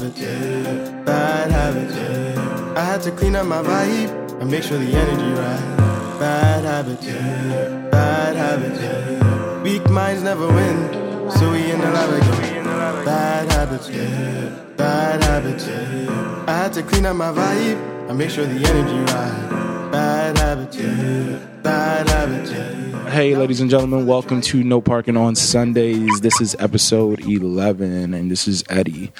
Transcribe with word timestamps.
habits, 0.00 0.20
yeah. 0.20 1.02
Bad 1.04 1.50
habits, 1.50 1.94
yeah. 1.94 2.74
I 2.76 2.84
had 2.84 3.02
to 3.02 3.10
clean 3.10 3.36
up 3.36 3.46
my 3.46 3.62
vibe 3.62 4.40
and 4.40 4.50
make 4.50 4.62
sure 4.62 4.78
the 4.78 4.92
energy 4.92 5.30
right. 5.38 6.18
Bad 6.18 6.64
habits, 6.64 7.06
yeah. 7.06 7.88
Bad 7.90 8.36
habits, 8.36 8.80
yeah. 8.80 9.62
Weak 9.62 9.88
minds 9.90 10.22
never 10.22 10.46
win, 10.46 11.30
so 11.30 11.52
we 11.52 11.70
in 11.70 11.80
the 11.80 11.90
lab 11.90 12.10
again. 12.10 12.64
Bad 13.04 13.52
habits, 13.52 13.90
yeah. 13.90 14.48
Bad 14.76 15.22
habits, 15.22 15.66
yeah. 15.66 16.44
I 16.46 16.52
had 16.52 16.72
to 16.74 16.82
clean 16.82 17.04
up 17.04 17.16
my 17.16 17.30
vibe 17.32 18.08
and 18.08 18.16
make 18.16 18.30
sure 18.30 18.46
the 18.46 18.68
energy 18.68 19.12
right. 19.12 19.90
Bad 19.92 20.38
habits, 20.38 20.76
yeah. 20.76 21.46
Bad 21.62 22.08
habits, 22.08 22.50
yeah. 22.52 23.10
Hey, 23.10 23.36
ladies 23.36 23.60
and 23.60 23.68
gentlemen, 23.68 24.06
welcome 24.06 24.40
to 24.42 24.62
No 24.62 24.80
Parking 24.80 25.16
on 25.16 25.34
Sundays. 25.34 26.20
This 26.20 26.40
is 26.40 26.56
episode 26.58 27.20
11, 27.20 28.14
and 28.14 28.30
this 28.30 28.46
is 28.46 28.64
Eddie. 28.70 29.12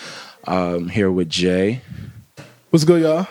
Um, 0.47 0.89
here 0.89 1.11
with 1.11 1.29
Jay. 1.29 1.83
What's 2.71 2.85
good, 2.85 3.03
y'all? 3.03 3.27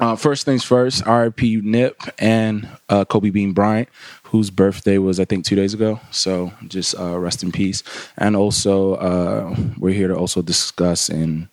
Uh, 0.00 0.14
first 0.14 0.44
things 0.44 0.62
first, 0.62 1.04
RIP 1.06 1.42
Nip 1.42 2.00
and 2.18 2.68
uh, 2.88 3.04
Kobe 3.04 3.30
Bean 3.30 3.52
Bryant, 3.52 3.88
whose 4.24 4.48
birthday 4.48 4.98
was, 4.98 5.18
I 5.18 5.24
think, 5.24 5.44
two 5.44 5.56
days 5.56 5.74
ago. 5.74 6.00
So 6.12 6.52
just 6.68 6.98
uh, 6.98 7.18
rest 7.18 7.42
in 7.42 7.50
peace. 7.50 7.82
And 8.16 8.36
also, 8.36 8.94
uh, 8.94 9.56
we're 9.76 9.94
here 9.94 10.08
to 10.08 10.16
also 10.16 10.40
discuss, 10.40 11.08
and 11.08 11.48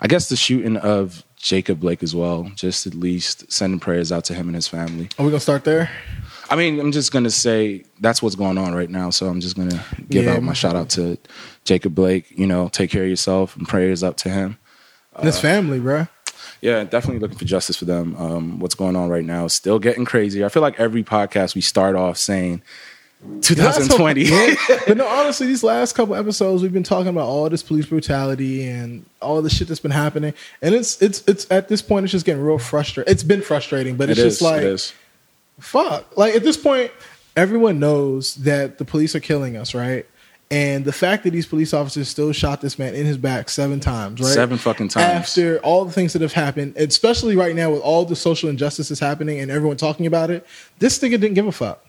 I 0.00 0.06
guess, 0.06 0.28
the 0.28 0.36
shooting 0.36 0.76
of 0.76 1.24
Jacob 1.36 1.80
Blake 1.80 2.04
as 2.04 2.14
well. 2.14 2.50
Just 2.54 2.86
at 2.86 2.94
least 2.94 3.50
sending 3.50 3.80
prayers 3.80 4.12
out 4.12 4.24
to 4.26 4.34
him 4.34 4.46
and 4.46 4.54
his 4.54 4.68
family. 4.68 5.08
Are 5.18 5.24
we 5.24 5.30
gonna 5.30 5.40
start 5.40 5.64
there? 5.64 5.90
I 6.50 6.56
mean, 6.56 6.80
I'm 6.80 6.92
just 6.92 7.12
gonna 7.12 7.30
say 7.30 7.84
that's 8.00 8.22
what's 8.22 8.34
going 8.36 8.58
on 8.58 8.74
right 8.74 8.88
now. 8.90 9.10
So 9.10 9.26
I'm 9.28 9.40
just 9.40 9.56
gonna 9.56 9.84
give 10.08 10.24
Yeah. 10.24 10.34
out 10.34 10.42
my 10.42 10.52
shout 10.54 10.74
out 10.76 10.88
to 10.90 11.18
Jacob 11.64 11.94
Blake. 11.94 12.26
You 12.36 12.46
know, 12.46 12.68
take 12.68 12.90
care 12.90 13.02
of 13.04 13.08
yourself 13.08 13.56
and 13.56 13.68
prayers 13.68 14.02
up 14.02 14.16
to 14.18 14.28
him. 14.30 14.56
And 15.16 15.26
his 15.26 15.38
family, 15.38 15.78
bro. 15.80 16.06
Yeah, 16.60 16.82
definitely 16.84 17.20
looking 17.20 17.38
for 17.38 17.44
justice 17.44 17.76
for 17.76 17.84
them. 17.84 18.16
Um, 18.16 18.58
what's 18.60 18.74
going 18.74 18.96
on 18.96 19.08
right 19.08 19.24
now 19.24 19.44
is 19.44 19.52
still 19.52 19.78
getting 19.78 20.04
crazy. 20.04 20.44
I 20.44 20.48
feel 20.48 20.62
like 20.62 20.78
every 20.80 21.04
podcast 21.04 21.54
we 21.54 21.60
start 21.60 21.94
off 21.96 22.16
saying 22.16 22.62
2020. 23.42 24.22
Yeah. 24.22 24.54
but 24.86 24.96
no, 24.96 25.06
honestly, 25.06 25.46
these 25.46 25.62
last 25.62 25.94
couple 25.94 26.14
episodes 26.14 26.62
we've 26.62 26.72
been 26.72 26.82
talking 26.82 27.08
about 27.08 27.26
all 27.26 27.48
this 27.50 27.62
police 27.62 27.86
brutality 27.86 28.66
and 28.66 29.04
all 29.20 29.42
the 29.42 29.50
shit 29.50 29.68
that's 29.68 29.80
been 29.80 29.90
happening, 29.90 30.34
and 30.62 30.74
it's 30.74 31.00
it's 31.02 31.22
it's 31.26 31.46
at 31.50 31.68
this 31.68 31.82
point 31.82 32.04
it's 32.04 32.12
just 32.12 32.24
getting 32.26 32.42
real 32.42 32.58
frustrating. 32.58 33.12
It's 33.12 33.22
been 33.22 33.42
frustrating, 33.42 33.96
but 33.96 34.08
It 34.08 34.12
it's 34.12 34.20
is. 34.20 34.24
just 34.34 34.42
like 34.42 34.62
it 34.62 34.64
is. 34.68 34.92
Fuck. 35.58 36.16
Like 36.16 36.34
at 36.34 36.42
this 36.42 36.56
point, 36.56 36.90
everyone 37.36 37.78
knows 37.78 38.34
that 38.36 38.78
the 38.78 38.84
police 38.84 39.14
are 39.14 39.20
killing 39.20 39.56
us, 39.56 39.74
right? 39.74 40.06
And 40.50 40.84
the 40.84 40.92
fact 40.92 41.24
that 41.24 41.30
these 41.30 41.44
police 41.44 41.74
officers 41.74 42.08
still 42.08 42.32
shot 42.32 42.62
this 42.62 42.78
man 42.78 42.94
in 42.94 43.04
his 43.04 43.18
back 43.18 43.50
seven 43.50 43.80
times, 43.80 44.20
right? 44.20 44.32
Seven 44.32 44.56
fucking 44.56 44.88
times. 44.88 45.04
After 45.04 45.58
all 45.58 45.84
the 45.84 45.92
things 45.92 46.14
that 46.14 46.22
have 46.22 46.32
happened, 46.32 46.74
especially 46.76 47.36
right 47.36 47.54
now 47.54 47.70
with 47.70 47.82
all 47.82 48.06
the 48.06 48.16
social 48.16 48.48
injustices 48.48 48.98
happening 48.98 49.40
and 49.40 49.50
everyone 49.50 49.76
talking 49.76 50.06
about 50.06 50.30
it, 50.30 50.46
this 50.78 50.98
nigga 51.00 51.12
didn't 51.12 51.34
give 51.34 51.46
a 51.46 51.52
fuck. 51.52 51.84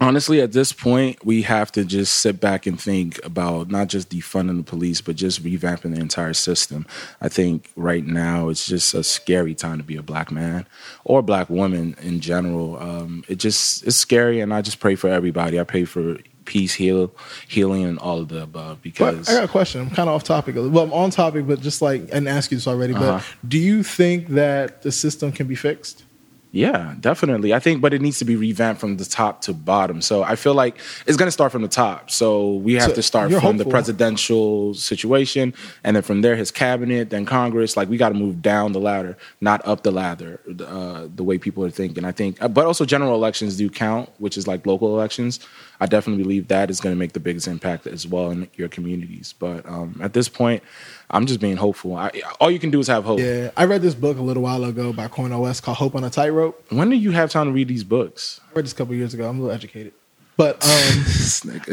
Honestly, 0.00 0.40
at 0.40 0.52
this 0.52 0.72
point, 0.72 1.24
we 1.26 1.42
have 1.42 1.72
to 1.72 1.84
just 1.84 2.20
sit 2.20 2.40
back 2.40 2.66
and 2.66 2.80
think 2.80 3.18
about 3.24 3.68
not 3.68 3.88
just 3.88 4.10
defunding 4.10 4.56
the 4.56 4.62
police, 4.62 5.00
but 5.00 5.16
just 5.16 5.42
revamping 5.42 5.92
the 5.92 6.00
entire 6.00 6.34
system. 6.34 6.86
I 7.20 7.28
think 7.28 7.70
right 7.74 8.06
now 8.06 8.48
it's 8.48 8.64
just 8.64 8.94
a 8.94 9.02
scary 9.02 9.56
time 9.56 9.78
to 9.78 9.84
be 9.84 9.96
a 9.96 10.02
black 10.02 10.30
man 10.30 10.66
or 11.02 11.20
black 11.20 11.50
woman 11.50 11.96
in 12.00 12.20
general. 12.20 12.78
Um, 12.78 13.24
it 13.26 13.36
just 13.36 13.84
it's 13.84 13.96
scary, 13.96 14.40
and 14.40 14.54
I 14.54 14.62
just 14.62 14.78
pray 14.78 14.94
for 14.94 15.08
everybody. 15.08 15.58
I 15.58 15.64
pray 15.64 15.84
for 15.84 16.18
peace, 16.44 16.74
heal, 16.74 17.12
healing, 17.48 17.84
and 17.84 17.98
all 17.98 18.20
of 18.20 18.28
the 18.28 18.42
above. 18.42 18.78
But 18.78 18.82
Because 18.82 19.28
I 19.28 19.34
got 19.34 19.44
a 19.44 19.48
question. 19.48 19.80
I'm 19.80 19.90
kind 19.90 20.08
of 20.08 20.14
off 20.14 20.22
topic. 20.24 20.54
Well, 20.56 20.78
I'm 20.84 20.92
on 20.92 21.10
topic, 21.10 21.46
but 21.46 21.60
just 21.60 21.82
like 21.82 22.06
didn't 22.06 22.28
ask 22.28 22.52
you 22.52 22.56
this 22.56 22.68
already. 22.68 22.94
Uh-huh. 22.94 23.20
But 23.20 23.48
do 23.48 23.58
you 23.58 23.82
think 23.82 24.28
that 24.28 24.82
the 24.82 24.92
system 24.92 25.32
can 25.32 25.48
be 25.48 25.56
fixed? 25.56 26.04
Yeah, 26.50 26.94
definitely. 26.98 27.52
I 27.52 27.58
think, 27.58 27.82
but 27.82 27.92
it 27.92 28.00
needs 28.00 28.18
to 28.20 28.24
be 28.24 28.34
revamped 28.34 28.80
from 28.80 28.96
the 28.96 29.04
top 29.04 29.42
to 29.42 29.52
bottom. 29.52 30.00
So 30.00 30.22
I 30.22 30.34
feel 30.34 30.54
like 30.54 30.78
it's 31.06 31.18
going 31.18 31.26
to 31.26 31.32
start 31.32 31.52
from 31.52 31.60
the 31.60 31.68
top. 31.68 32.10
So 32.10 32.54
we 32.54 32.74
have 32.74 32.90
So 32.90 32.94
to 32.94 33.02
start 33.02 33.30
from 33.32 33.58
the 33.58 33.66
presidential 33.66 34.72
situation, 34.72 35.52
and 35.84 35.94
then 35.94 36.02
from 36.02 36.22
there, 36.22 36.36
his 36.36 36.50
cabinet, 36.50 37.10
then 37.10 37.26
Congress. 37.26 37.76
Like 37.76 37.90
we 37.90 37.98
got 37.98 38.08
to 38.08 38.14
move 38.14 38.40
down 38.40 38.72
the 38.72 38.80
ladder, 38.80 39.18
not 39.42 39.66
up 39.66 39.82
the 39.82 39.90
ladder. 39.90 40.40
Uh, 40.66 41.08
the 41.14 41.22
way 41.22 41.36
people 41.36 41.64
are 41.66 41.70
thinking, 41.70 42.04
I 42.06 42.12
think. 42.12 42.40
uh, 42.42 42.48
But 42.48 42.64
also, 42.64 42.86
general 42.86 43.14
elections 43.14 43.56
do 43.56 43.68
count, 43.68 44.08
which 44.18 44.38
is 44.38 44.46
like 44.46 44.66
local 44.66 44.88
elections. 44.88 45.40
I 45.80 45.86
definitely 45.86 46.22
believe 46.22 46.48
that 46.48 46.70
is 46.70 46.80
going 46.80 46.94
to 46.94 46.98
make 46.98 47.12
the 47.12 47.20
biggest 47.20 47.46
impact 47.46 47.86
as 47.86 48.06
well 48.06 48.30
in 48.30 48.48
your 48.56 48.68
communities. 48.68 49.34
But 49.38 49.64
um, 49.68 50.00
at 50.02 50.12
this 50.14 50.28
point, 50.28 50.62
I'm 51.10 51.26
just 51.26 51.40
being 51.40 51.56
hopeful. 51.56 51.96
I, 51.96 52.10
all 52.40 52.50
you 52.50 52.58
can 52.58 52.70
do 52.70 52.80
is 52.80 52.86
have 52.88 53.04
hope. 53.04 53.18
Yeah, 53.20 53.50
I 53.56 53.64
read 53.64 53.80
this 53.80 53.94
book 53.94 54.18
a 54.18 54.22
little 54.22 54.42
while 54.42 54.64
ago 54.64 54.92
by 54.92 55.08
Cornel 55.08 55.42
West 55.42 55.62
called 55.62 55.78
"Hope 55.78 55.94
on 55.94 56.04
a 56.04 56.10
Tightrope." 56.10 56.70
When 56.70 56.90
do 56.90 56.96
you 56.96 57.12
have 57.12 57.30
time 57.30 57.46
to 57.46 57.52
read 57.52 57.68
these 57.68 57.84
books? 57.84 58.40
I 58.50 58.56
read 58.56 58.64
this 58.66 58.72
a 58.72 58.76
couple 58.76 58.94
years 58.94 59.14
ago. 59.14 59.28
I'm 59.28 59.38
a 59.38 59.42
little 59.42 59.54
educated, 59.54 59.94
but 60.36 60.56
um, 60.64 61.04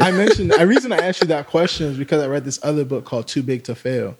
I 0.00 0.10
mentioned 0.10 0.52
the 0.52 0.66
reason 0.66 0.92
I 0.92 0.98
asked 0.98 1.20
you 1.20 1.26
that 1.28 1.48
question 1.48 1.86
is 1.86 1.98
because 1.98 2.22
I 2.22 2.28
read 2.28 2.44
this 2.44 2.58
other 2.62 2.84
book 2.84 3.04
called 3.04 3.28
Too 3.28 3.42
Big 3.42 3.64
to 3.64 3.74
Fail. 3.74 4.16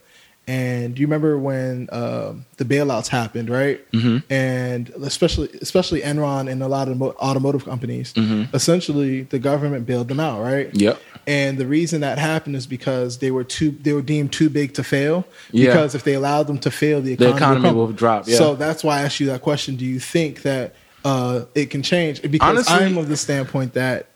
And 0.49 0.95
do 0.95 1.01
you 1.01 1.09
remember 1.09 1.37
when 1.37 1.89
um, 1.91 2.47
the 2.57 2.65
bailouts 2.65 3.09
happened, 3.09 3.51
right? 3.51 3.81
Mm-hmm. 3.91 4.33
And 4.33 4.91
especially 5.03 5.49
especially 5.61 6.03
Enron 6.03 6.49
and 6.49 6.63
a 6.63 6.69
lot 6.69 6.87
of 6.89 6.97
mo- 6.99 7.17
automotive 7.19 7.65
companies, 7.65 8.15
essentially 8.55 9.23
the 9.23 9.41
government 9.41 9.87
bailed 9.87 10.07
them 10.07 10.21
out, 10.21 10.41
right? 10.43 10.73
Yep. 10.73 11.01
And 11.27 11.59
the 11.59 11.67
reason 11.67 12.01
that 12.03 12.19
happened 12.19 12.55
is 12.55 12.65
because 12.65 13.19
they 13.19 13.33
were 13.33 13.43
too 13.43 13.73
they 13.73 13.93
were 13.93 14.03
deemed 14.03 14.33
too 14.33 14.49
big 14.49 14.75
to 14.75 14.85
fail. 14.85 15.27
Yeah. 15.51 15.67
Because 15.67 15.97
if 15.97 16.05
they 16.05 16.15
allowed 16.15 16.47
them 16.47 16.59
to 16.59 16.71
fail, 16.71 17.01
the 17.01 17.17
The 17.17 17.31
economy, 17.35 17.61
economy 17.63 17.75
will 17.75 17.93
drop, 17.93 18.29
yeah. 18.29 18.37
So 18.37 18.55
that's 18.55 18.85
why 18.85 18.99
I 18.99 19.03
asked 19.03 19.19
you 19.19 19.27
that 19.27 19.43
question. 19.43 19.75
Do 19.75 19.85
you 19.85 19.99
think 19.99 20.43
that 20.43 20.77
uh, 21.05 21.47
it 21.57 21.71
can 21.71 21.83
change? 21.83 22.23
Because 22.23 22.49
Honestly- 22.49 22.87
I'm 22.87 22.99
of 22.99 23.09
the 23.09 23.17
standpoint 23.17 23.75
that 23.75 24.07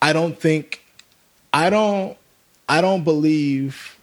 I 0.00 0.12
don't 0.12 0.38
think 0.38 0.84
I 1.52 1.70
don't 1.70 2.16
I 2.68 2.80
don't 2.80 3.02
believe 3.02 3.95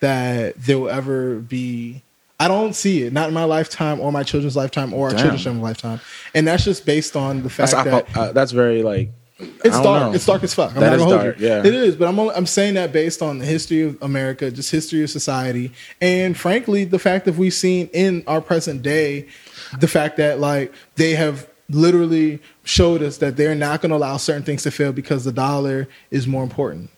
that 0.00 0.54
there 0.60 0.78
will 0.78 0.90
ever 0.90 1.36
be 1.36 2.02
I 2.38 2.48
don't 2.48 2.74
see 2.74 3.04
it, 3.04 3.12
not 3.12 3.28
in 3.28 3.34
my 3.34 3.44
lifetime 3.44 4.00
or 4.00 4.10
my 4.10 4.24
children's 4.24 4.56
lifetime 4.56 4.92
or 4.92 5.08
our 5.08 5.14
Damn. 5.14 5.36
children's 5.36 5.62
lifetime. 5.62 6.00
And 6.34 6.46
that's 6.46 6.64
just 6.64 6.84
based 6.84 7.14
on 7.16 7.42
the 7.44 7.48
fact 7.50 7.72
That's 7.72 7.84
that 8.12 8.16
uh, 8.16 8.32
that's 8.32 8.50
very 8.52 8.82
like 8.82 9.10
it's 9.38 9.80
dark. 9.80 10.02
know. 10.02 10.12
It's 10.12 10.26
dark 10.26 10.42
as 10.44 10.52
fuck. 10.54 10.74
I'm 10.74 10.80
That 10.80 10.90
not 10.90 10.98
gonna 10.98 11.04
hold 11.10 11.20
dark, 11.22 11.40
you. 11.40 11.46
yeah. 11.48 11.58
It 11.58 11.74
is, 11.74 11.96
but 11.96 12.08
I'm 12.08 12.18
only, 12.18 12.34
I'm 12.34 12.46
saying 12.46 12.74
that 12.74 12.92
based 12.92 13.20
on 13.22 13.38
the 13.38 13.44
history 13.44 13.82
of 13.82 14.00
America, 14.02 14.50
just 14.50 14.70
history 14.70 15.02
of 15.02 15.10
society, 15.10 15.72
and 16.00 16.36
frankly, 16.36 16.84
the 16.84 16.98
fact 17.00 17.24
that 17.24 17.34
we've 17.36 17.54
seen 17.54 17.88
in 17.92 18.22
our 18.26 18.40
present 18.40 18.82
day, 18.82 19.26
the 19.80 19.88
fact 19.88 20.16
that 20.18 20.38
like 20.40 20.72
they 20.96 21.12
have 21.14 21.48
literally 21.68 22.40
showed 22.64 23.02
us 23.02 23.18
that 23.18 23.36
they're 23.36 23.54
not 23.54 23.80
going 23.80 23.90
to 23.90 23.96
allow 23.96 24.16
certain 24.16 24.42
things 24.42 24.62
to 24.64 24.70
fail 24.70 24.92
because 24.92 25.24
the 25.24 25.32
dollar 25.32 25.88
is 26.10 26.26
more 26.26 26.42
important. 26.42 26.90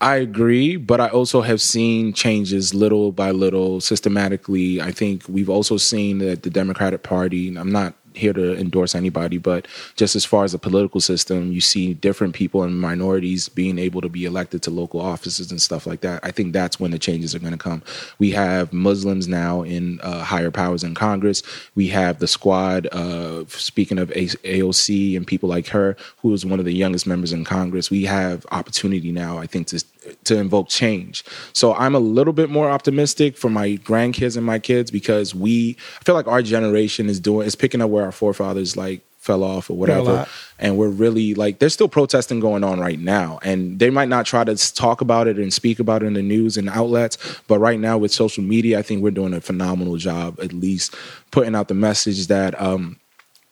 I 0.00 0.16
agree, 0.16 0.76
but 0.76 1.00
I 1.00 1.08
also 1.08 1.40
have 1.40 1.60
seen 1.60 2.12
changes 2.12 2.72
little 2.72 3.12
by 3.12 3.32
little, 3.32 3.80
systematically. 3.80 4.80
I 4.80 4.92
think 4.92 5.24
we've 5.28 5.50
also 5.50 5.76
seen 5.76 6.18
that 6.18 6.42
the 6.42 6.50
Democratic 6.50 7.02
Party, 7.02 7.54
I'm 7.56 7.72
not 7.72 7.94
here 8.14 8.32
to 8.32 8.56
endorse 8.56 8.94
anybody, 8.94 9.38
but 9.38 9.66
just 9.96 10.16
as 10.16 10.24
far 10.24 10.44
as 10.44 10.52
the 10.52 10.58
political 10.58 11.00
system, 11.00 11.52
you 11.52 11.60
see 11.60 11.94
different 11.94 12.34
people 12.34 12.62
and 12.62 12.80
minorities 12.80 13.48
being 13.48 13.78
able 13.78 14.00
to 14.00 14.08
be 14.08 14.24
elected 14.24 14.62
to 14.62 14.70
local 14.70 15.00
offices 15.00 15.50
and 15.50 15.60
stuff 15.60 15.86
like 15.86 16.00
that. 16.00 16.20
I 16.22 16.30
think 16.30 16.52
that's 16.52 16.80
when 16.80 16.90
the 16.90 16.98
changes 16.98 17.34
are 17.34 17.38
going 17.38 17.52
to 17.52 17.58
come. 17.58 17.82
We 18.18 18.30
have 18.32 18.72
Muslims 18.72 19.28
now 19.28 19.62
in 19.62 20.00
uh, 20.02 20.22
higher 20.22 20.50
powers 20.50 20.84
in 20.84 20.94
Congress. 20.94 21.42
We 21.74 21.88
have 21.88 22.18
the 22.18 22.26
squad, 22.26 22.86
uh, 22.92 23.44
speaking 23.46 23.98
of 23.98 24.10
A- 24.12 24.26
AOC 24.26 25.16
and 25.16 25.26
people 25.26 25.48
like 25.48 25.68
her, 25.68 25.96
who 26.18 26.32
is 26.32 26.44
one 26.44 26.58
of 26.58 26.64
the 26.64 26.74
youngest 26.74 27.06
members 27.06 27.32
in 27.32 27.44
Congress. 27.44 27.90
We 27.90 28.04
have 28.04 28.46
opportunity 28.50 29.12
now, 29.12 29.38
I 29.38 29.46
think, 29.46 29.68
to 29.68 29.84
to 30.24 30.38
invoke 30.38 30.68
change. 30.68 31.24
So 31.52 31.74
I'm 31.74 31.94
a 31.94 32.00
little 32.00 32.32
bit 32.32 32.50
more 32.50 32.70
optimistic 32.70 33.36
for 33.36 33.50
my 33.50 33.70
grandkids 33.76 34.36
and 34.36 34.46
my 34.46 34.58
kids 34.58 34.90
because 34.90 35.34
we 35.34 35.76
I 36.00 36.04
feel 36.04 36.14
like 36.14 36.26
our 36.26 36.42
generation 36.42 37.08
is 37.08 37.20
doing 37.20 37.46
is 37.46 37.54
picking 37.54 37.80
up 37.80 37.90
where 37.90 38.04
our 38.04 38.12
forefathers 38.12 38.76
like 38.76 39.02
fell 39.20 39.44
off 39.44 39.68
or 39.68 39.76
whatever. 39.76 40.26
And 40.58 40.78
we're 40.78 40.88
really 40.88 41.34
like 41.34 41.58
there's 41.58 41.74
still 41.74 41.88
protesting 41.88 42.40
going 42.40 42.64
on 42.64 42.80
right 42.80 42.98
now. 42.98 43.38
And 43.42 43.78
they 43.78 43.90
might 43.90 44.08
not 44.08 44.24
try 44.24 44.44
to 44.44 44.56
talk 44.74 45.02
about 45.02 45.28
it 45.28 45.38
and 45.38 45.52
speak 45.52 45.78
about 45.78 46.02
it 46.02 46.06
in 46.06 46.14
the 46.14 46.22
news 46.22 46.56
and 46.56 46.68
outlets, 46.70 47.18
but 47.46 47.58
right 47.58 47.78
now 47.78 47.98
with 47.98 48.12
social 48.12 48.42
media, 48.42 48.78
I 48.78 48.82
think 48.82 49.02
we're 49.02 49.10
doing 49.10 49.34
a 49.34 49.40
phenomenal 49.40 49.96
job 49.96 50.40
at 50.40 50.52
least 50.54 50.94
putting 51.30 51.54
out 51.54 51.68
the 51.68 51.74
message 51.74 52.26
that 52.28 52.60
um 52.60 52.96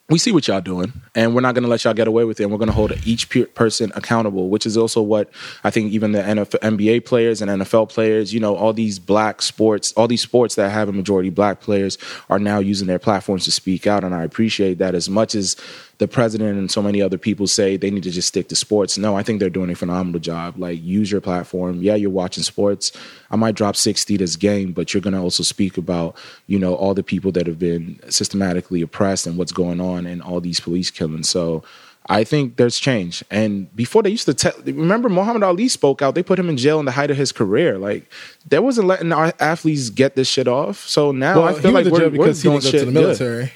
we 0.09 0.17
see 0.17 0.31
what 0.31 0.47
y'all 0.47 0.59
doing, 0.59 0.91
and 1.13 1.35
we're 1.35 1.41
not 1.41 1.53
going 1.53 1.63
to 1.63 1.69
let 1.69 1.83
y'all 1.83 1.93
get 1.93 2.07
away 2.07 2.23
with 2.23 2.39
it. 2.39 2.43
And 2.43 2.51
we're 2.51 2.57
going 2.57 2.69
to 2.69 2.73
hold 2.73 2.93
each 3.05 3.29
pe- 3.29 3.45
person 3.45 3.91
accountable, 3.95 4.49
which 4.49 4.65
is 4.65 4.75
also 4.75 5.01
what 5.01 5.29
I 5.63 5.69
think 5.69 5.91
even 5.91 6.13
the 6.13 6.21
NFL, 6.21 6.59
NBA 6.59 7.05
players 7.05 7.41
and 7.41 7.51
NFL 7.51 7.89
players, 7.89 8.33
you 8.33 8.39
know, 8.39 8.55
all 8.55 8.73
these 8.73 8.97
black 8.97 9.41
sports, 9.41 9.93
all 9.93 10.07
these 10.07 10.21
sports 10.21 10.55
that 10.55 10.69
have 10.69 10.89
a 10.89 10.93
majority 10.93 11.29
black 11.29 11.61
players 11.61 11.97
are 12.29 12.39
now 12.39 12.59
using 12.59 12.87
their 12.87 12.99
platforms 12.99 13.45
to 13.45 13.51
speak 13.51 13.85
out. 13.85 14.03
And 14.03 14.15
I 14.15 14.23
appreciate 14.23 14.79
that 14.79 14.95
as 14.95 15.09
much 15.09 15.35
as 15.35 15.55
the 15.99 16.07
president 16.07 16.57
and 16.57 16.71
so 16.71 16.81
many 16.81 17.01
other 17.01 17.17
people 17.17 17.45
say 17.45 17.75
they 17.75 17.91
need 17.91 18.03
to 18.03 18.09
just 18.09 18.29
stick 18.29 18.47
to 18.47 18.55
sports. 18.55 18.97
No, 18.97 19.17
I 19.17 19.23
think 19.23 19.39
they're 19.39 19.49
doing 19.49 19.69
a 19.69 19.75
phenomenal 19.75 20.19
job. 20.19 20.57
Like 20.57 20.81
use 20.81 21.11
your 21.11 21.19
platform. 21.19 21.83
Yeah, 21.83 21.95
you're 21.95 22.09
watching 22.09 22.41
sports. 22.43 22.93
I 23.29 23.35
might 23.35 23.55
drop 23.55 23.75
60 23.75 24.15
this 24.15 24.37
game, 24.37 24.71
but 24.71 24.93
you're 24.93 25.01
going 25.01 25.13
to 25.13 25.19
also 25.19 25.43
speak 25.43 25.77
about, 25.77 26.15
you 26.47 26.57
know, 26.57 26.73
all 26.73 26.93
the 26.93 27.03
people 27.03 27.33
that 27.33 27.47
have 27.47 27.59
been 27.59 27.99
systematically 28.09 28.81
oppressed 28.81 29.27
and 29.27 29.37
what's 29.37 29.51
going 29.51 29.81
on 29.81 30.05
and 30.05 30.21
all 30.21 30.39
these 30.39 30.61
police 30.61 30.89
killings. 30.89 31.27
So 31.27 31.63
I 32.07 32.23
think 32.23 32.55
there's 32.55 32.79
change. 32.79 33.21
And 33.29 33.73
before 33.75 34.01
they 34.01 34.09
used 34.09 34.25
to 34.27 34.33
tell, 34.33 34.53
remember 34.63 35.09
Muhammad 35.09 35.43
Ali 35.43 35.67
spoke 35.67 36.01
out. 36.01 36.15
They 36.15 36.23
put 36.23 36.39
him 36.39 36.47
in 36.47 36.55
jail 36.55 36.79
in 36.79 36.85
the 36.85 36.91
height 36.91 37.11
of 37.11 37.17
his 37.17 37.33
career. 37.33 37.77
Like 37.77 38.09
there 38.47 38.61
wasn't 38.61 38.87
letting 38.87 39.11
our 39.11 39.33
athletes 39.41 39.89
get 39.89 40.15
this 40.15 40.29
shit 40.29 40.47
off. 40.47 40.87
So 40.87 41.11
now 41.11 41.41
well, 41.41 41.55
I 41.55 41.59
feel 41.59 41.71
like 41.71 41.87
we're, 41.87 42.05
we're 42.05 42.09
because 42.09 42.41
he 42.41 42.49
didn't 42.49 42.63
go 42.63 42.69
shit 42.71 42.79
to 42.79 42.91
the 42.91 42.91
good. 42.93 43.51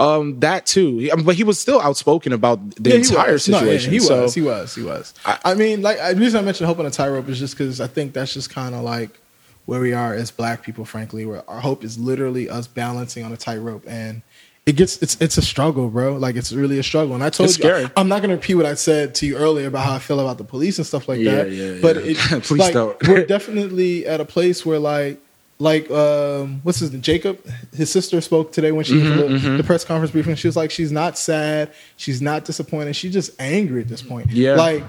Um, 0.00 0.40
that 0.40 0.66
too. 0.66 0.98
He- 0.98 1.10
but 1.24 1.34
he 1.34 1.44
was 1.44 1.58
still 1.58 1.80
outspoken 1.80 2.32
about 2.32 2.58
the 2.76 2.90
Yeah, 2.90 2.96
entire 2.96 3.32
was. 3.32 3.48
No, 3.48 3.56
yeah, 3.58 3.60
situation. 3.60 3.92
he 3.92 4.00
so 4.00 4.22
was. 4.22 4.34
He 4.34 4.40
was. 4.42 4.74
He 4.74 4.82
was. 4.82 5.14
I, 5.26 5.54
mean, 5.54 5.82
like 5.82 5.98
the 5.98 6.16
reason 6.20 6.40
I 6.40 6.42
mentioned 6.42 6.66
hope 6.68 6.78
on 6.78 6.86
a 6.86 6.90
tightrope 6.90 7.28
is 7.28 7.38
just 7.38 7.56
because 7.56 7.80
I 7.80 7.86
think 7.86 8.12
that's 8.14 8.32
just 8.32 8.48
kind 8.50 8.74
of 8.74 8.82
like 8.82 9.20
where 9.66 9.80
we 9.80 9.92
are 9.92 10.14
as 10.14 10.30
Black 10.30 10.62
people. 10.62 10.84
Frankly, 10.84 11.26
where 11.26 11.48
our 11.50 11.60
hope 11.60 11.84
is 11.84 11.98
literally 11.98 12.48
us 12.48 12.66
balancing 12.66 13.24
on 13.24 13.32
a 13.32 13.36
tightrope, 13.36 13.84
and 13.86 14.22
it 14.66 14.76
gets 14.76 15.02
it's 15.02 15.16
it's 15.20 15.36
a 15.36 15.42
struggle, 15.42 15.88
bro. 15.90 16.16
Like 16.16 16.34
it's 16.36 16.50
really 16.52 16.78
a 16.78 16.82
struggle. 16.82 17.14
And 17.14 17.22
I 17.22 17.28
told 17.30 17.50
It's 17.50 17.58
you, 17.58 17.64
scary. 17.64 17.90
I'm 17.96 18.08
not 18.08 18.22
gonna 18.22 18.34
repeat 18.36 18.54
what 18.54 18.66
I 18.66 18.74
said 18.74 19.14
to 19.16 19.26
you 19.26 19.36
earlier 19.36 19.66
about 19.68 19.84
how 19.84 19.94
I 19.94 19.98
feel 19.98 20.18
about 20.20 20.38
the 20.38 20.44
police 20.44 20.78
and 20.78 20.86
stuff 20.86 21.08
like 21.08 21.18
Yeah, 21.20 21.34
that. 21.44 21.50
yeah, 21.50 21.78
But 21.82 21.96
yeah. 22.04 22.12
it, 22.12 22.16
Please 22.44 22.58
like, 22.60 22.72
don't. 22.72 22.96
we're 23.08 23.26
definitely 23.26 24.06
at 24.06 24.20
a 24.20 24.24
place 24.24 24.64
where 24.64 24.78
like. 24.78 25.20
Like 25.60 25.90
um, 25.90 26.60
what's 26.62 26.78
his 26.80 26.90
name? 26.90 27.02
Jacob? 27.02 27.38
His 27.74 27.92
sister 27.92 28.20
spoke 28.22 28.50
today 28.50 28.72
when 28.72 28.84
she 28.84 28.94
Mm-hmm, 28.94 29.18
did 29.32 29.42
the, 29.42 29.56
the 29.58 29.62
press 29.62 29.84
conference 29.84 30.10
briefing. 30.10 30.34
She 30.34 30.48
was 30.48 30.56
like, 30.56 30.70
she's 30.70 30.90
not 30.90 31.16
sad, 31.18 31.70
she's 31.96 32.20
not 32.22 32.44
disappointed, 32.46 32.96
she's 32.96 33.12
just 33.12 33.38
angry 33.38 33.82
at 33.82 33.88
this 33.88 34.00
point. 34.02 34.30
Yeah. 34.30 34.54
like 34.54 34.82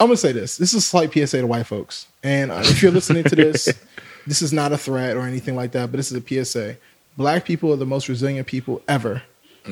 I'm 0.00 0.06
gonna 0.06 0.16
say 0.16 0.32
this. 0.32 0.56
This 0.58 0.74
is 0.74 0.84
a 0.84 0.86
slight 0.86 1.12
PSA 1.12 1.40
to 1.40 1.46
white 1.46 1.66
folks. 1.66 2.06
And 2.22 2.50
uh, 2.52 2.60
if 2.62 2.82
you're 2.82 2.92
listening 2.92 3.24
to 3.24 3.34
this, 3.34 3.68
this 4.26 4.42
is 4.42 4.52
not 4.52 4.70
a 4.72 4.78
threat 4.78 5.16
or 5.16 5.22
anything 5.22 5.56
like 5.56 5.72
that, 5.72 5.90
but 5.90 5.96
this 5.96 6.12
is 6.12 6.22
a 6.22 6.44
PSA. 6.44 6.76
Black 7.16 7.44
people 7.44 7.72
are 7.72 7.76
the 7.76 7.86
most 7.86 8.08
resilient 8.08 8.46
people 8.46 8.80
ever. 8.86 9.22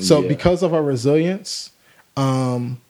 So 0.00 0.20
Yeah. 0.22 0.28
because 0.28 0.62
of 0.64 0.74
our 0.74 0.82
resilience, 0.82 1.70
um, 2.16 2.80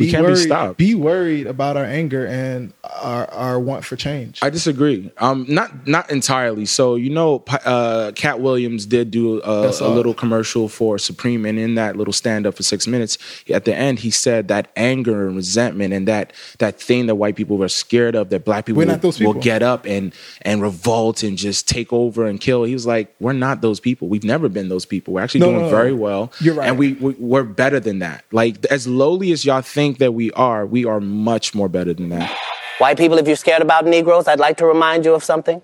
We 0.00 0.06
be 0.06 0.12
can't 0.12 0.24
be 0.26 0.32
worried, 0.32 0.42
stopped. 0.42 0.78
Be 0.78 0.94
worried 0.94 1.46
about 1.46 1.76
our 1.76 1.84
anger 1.84 2.26
and 2.26 2.72
our 3.02 3.30
our 3.30 3.60
want 3.60 3.84
for 3.84 3.96
change. 3.96 4.40
I 4.42 4.50
disagree. 4.50 5.10
Um, 5.18 5.44
not 5.48 5.86
not 5.86 6.10
entirely. 6.10 6.66
So 6.66 6.96
you 6.96 7.10
know, 7.10 7.44
uh, 7.64 8.12
Katt 8.14 8.40
Williams 8.40 8.86
did 8.86 9.10
do 9.10 9.40
a, 9.42 9.68
a 9.68 9.88
little 9.88 10.14
commercial 10.14 10.68
for 10.68 10.98
Supreme, 10.98 11.44
and 11.46 11.58
in 11.58 11.74
that 11.76 11.96
little 11.96 12.12
stand 12.12 12.46
up 12.46 12.54
for 12.54 12.62
six 12.62 12.86
minutes, 12.86 13.18
at 13.50 13.64
the 13.64 13.74
end, 13.74 14.00
he 14.00 14.10
said 14.10 14.48
that 14.48 14.70
anger 14.76 15.26
and 15.26 15.36
resentment 15.36 15.92
and 15.92 16.08
that 16.08 16.32
that 16.58 16.80
thing 16.80 17.06
that 17.06 17.16
white 17.16 17.36
people 17.36 17.58
were 17.58 17.68
scared 17.68 18.14
of, 18.14 18.30
that 18.30 18.44
black 18.44 18.66
people, 18.66 18.84
will, 18.84 18.96
those 18.96 19.20
will 19.20 19.34
get 19.34 19.62
up 19.62 19.86
and 19.86 20.12
and 20.42 20.62
revolt 20.62 21.22
and 21.22 21.36
just 21.36 21.68
take 21.68 21.92
over 21.92 22.26
and 22.26 22.40
kill. 22.40 22.64
He 22.64 22.72
was 22.72 22.86
like, 22.86 23.14
we're 23.20 23.32
not 23.34 23.60
those 23.60 23.80
people. 23.80 24.08
We've 24.08 24.24
never 24.24 24.48
been 24.48 24.68
those 24.68 24.86
people. 24.86 25.14
We're 25.14 25.22
actually 25.22 25.40
No, 25.40 25.46
doing 25.46 25.58
no, 25.58 25.64
no. 25.64 25.70
very 25.70 25.92
well. 25.92 26.32
You're 26.40 26.54
right. 26.54 26.68
and 26.68 26.78
we, 26.78 26.94
we 26.94 27.12
we're 27.14 27.44
better 27.44 27.80
than 27.80 27.98
that. 27.98 28.24
Like 28.32 28.64
as 28.66 28.86
lowly 28.86 29.32
as 29.32 29.44
y'all 29.44 29.60
think 29.60 29.89
that 29.98 30.12
we 30.12 30.30
are, 30.32 30.66
we 30.66 30.84
are 30.84 31.00
much 31.00 31.54
more 31.54 31.68
better 31.68 31.94
than 31.94 32.08
that. 32.10 32.30
White 32.78 32.96
people, 32.96 33.18
if 33.18 33.26
you're 33.26 33.36
scared 33.36 33.62
about 33.62 33.84
Negroes, 33.86 34.26
I'd 34.26 34.40
like 34.40 34.56
to 34.58 34.66
remind 34.66 35.04
you 35.04 35.14
of 35.14 35.22
something. 35.22 35.60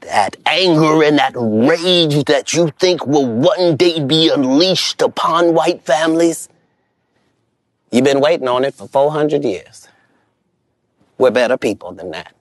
That 0.00 0.36
anger 0.46 1.02
and 1.04 1.18
that 1.18 1.32
rage 1.36 2.24
that 2.24 2.52
you 2.52 2.72
think 2.78 3.06
will 3.06 3.26
one 3.26 3.76
day 3.76 4.04
be 4.04 4.28
unleashed 4.28 5.00
upon 5.00 5.54
white 5.54 5.82
families, 5.82 6.48
you've 7.90 8.04
been 8.04 8.20
waiting 8.20 8.48
on 8.48 8.64
it 8.64 8.74
for 8.74 8.88
400 8.88 9.44
years. 9.44 9.88
We're 11.18 11.30
better 11.30 11.56
people 11.56 11.92
than 11.92 12.10
that. 12.10 12.34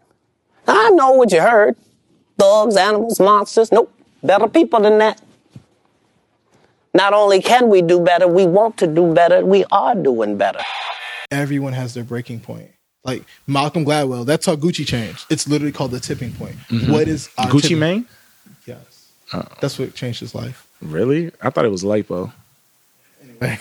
I 0.68 0.90
know 0.92 1.12
what 1.12 1.32
you 1.32 1.42
heard 1.42 1.78
thugs, 2.42 2.76
animals, 2.76 3.20
monsters. 3.20 3.72
Nope, 3.72 3.94
better 4.24 4.48
people 4.48 4.80
than 4.80 4.98
that. 4.98 5.22
Not 6.94 7.14
only 7.14 7.42
can 7.42 7.70
we 7.70 7.82
do 7.82 8.02
better, 8.02 8.28
we 8.28 8.46
want 8.46 8.78
to 8.78 8.88
do 8.88 9.14
better, 9.14 9.46
we 9.46 9.64
are 9.72 9.96
doing 9.96 10.38
better. 10.38 10.60
Everyone 11.32 11.74
has 11.74 11.94
their 11.94 12.04
breaking 12.04 12.42
point. 12.42 12.70
Like 13.04 13.24
Malcolm 13.48 13.86
Gladwell, 13.86 14.26
that's 14.26 14.46
how 14.46 14.56
Gucci 14.56 14.86
changed. 14.86 15.26
It's 15.30 15.48
literally 15.48 15.72
called 15.72 15.92
the 15.92 16.00
tipping 16.00 16.34
point. 16.34 16.56
Mm-hmm. 16.70 16.92
What 16.92 17.08
is 17.08 17.30
our 17.38 17.48
Gucci 17.48 17.62
tipping- 17.64 17.80
Mane? 17.80 18.08
Yes, 18.68 19.12
that's 19.60 19.80
what 19.80 19.96
changed 19.96 20.20
his 20.20 20.36
life. 20.36 20.68
Really? 20.82 21.32
I 21.42 21.50
thought 21.50 21.66
it 21.66 21.70
was 21.72 21.84
lipo. 21.84 22.32
Malcolm 23.42 23.58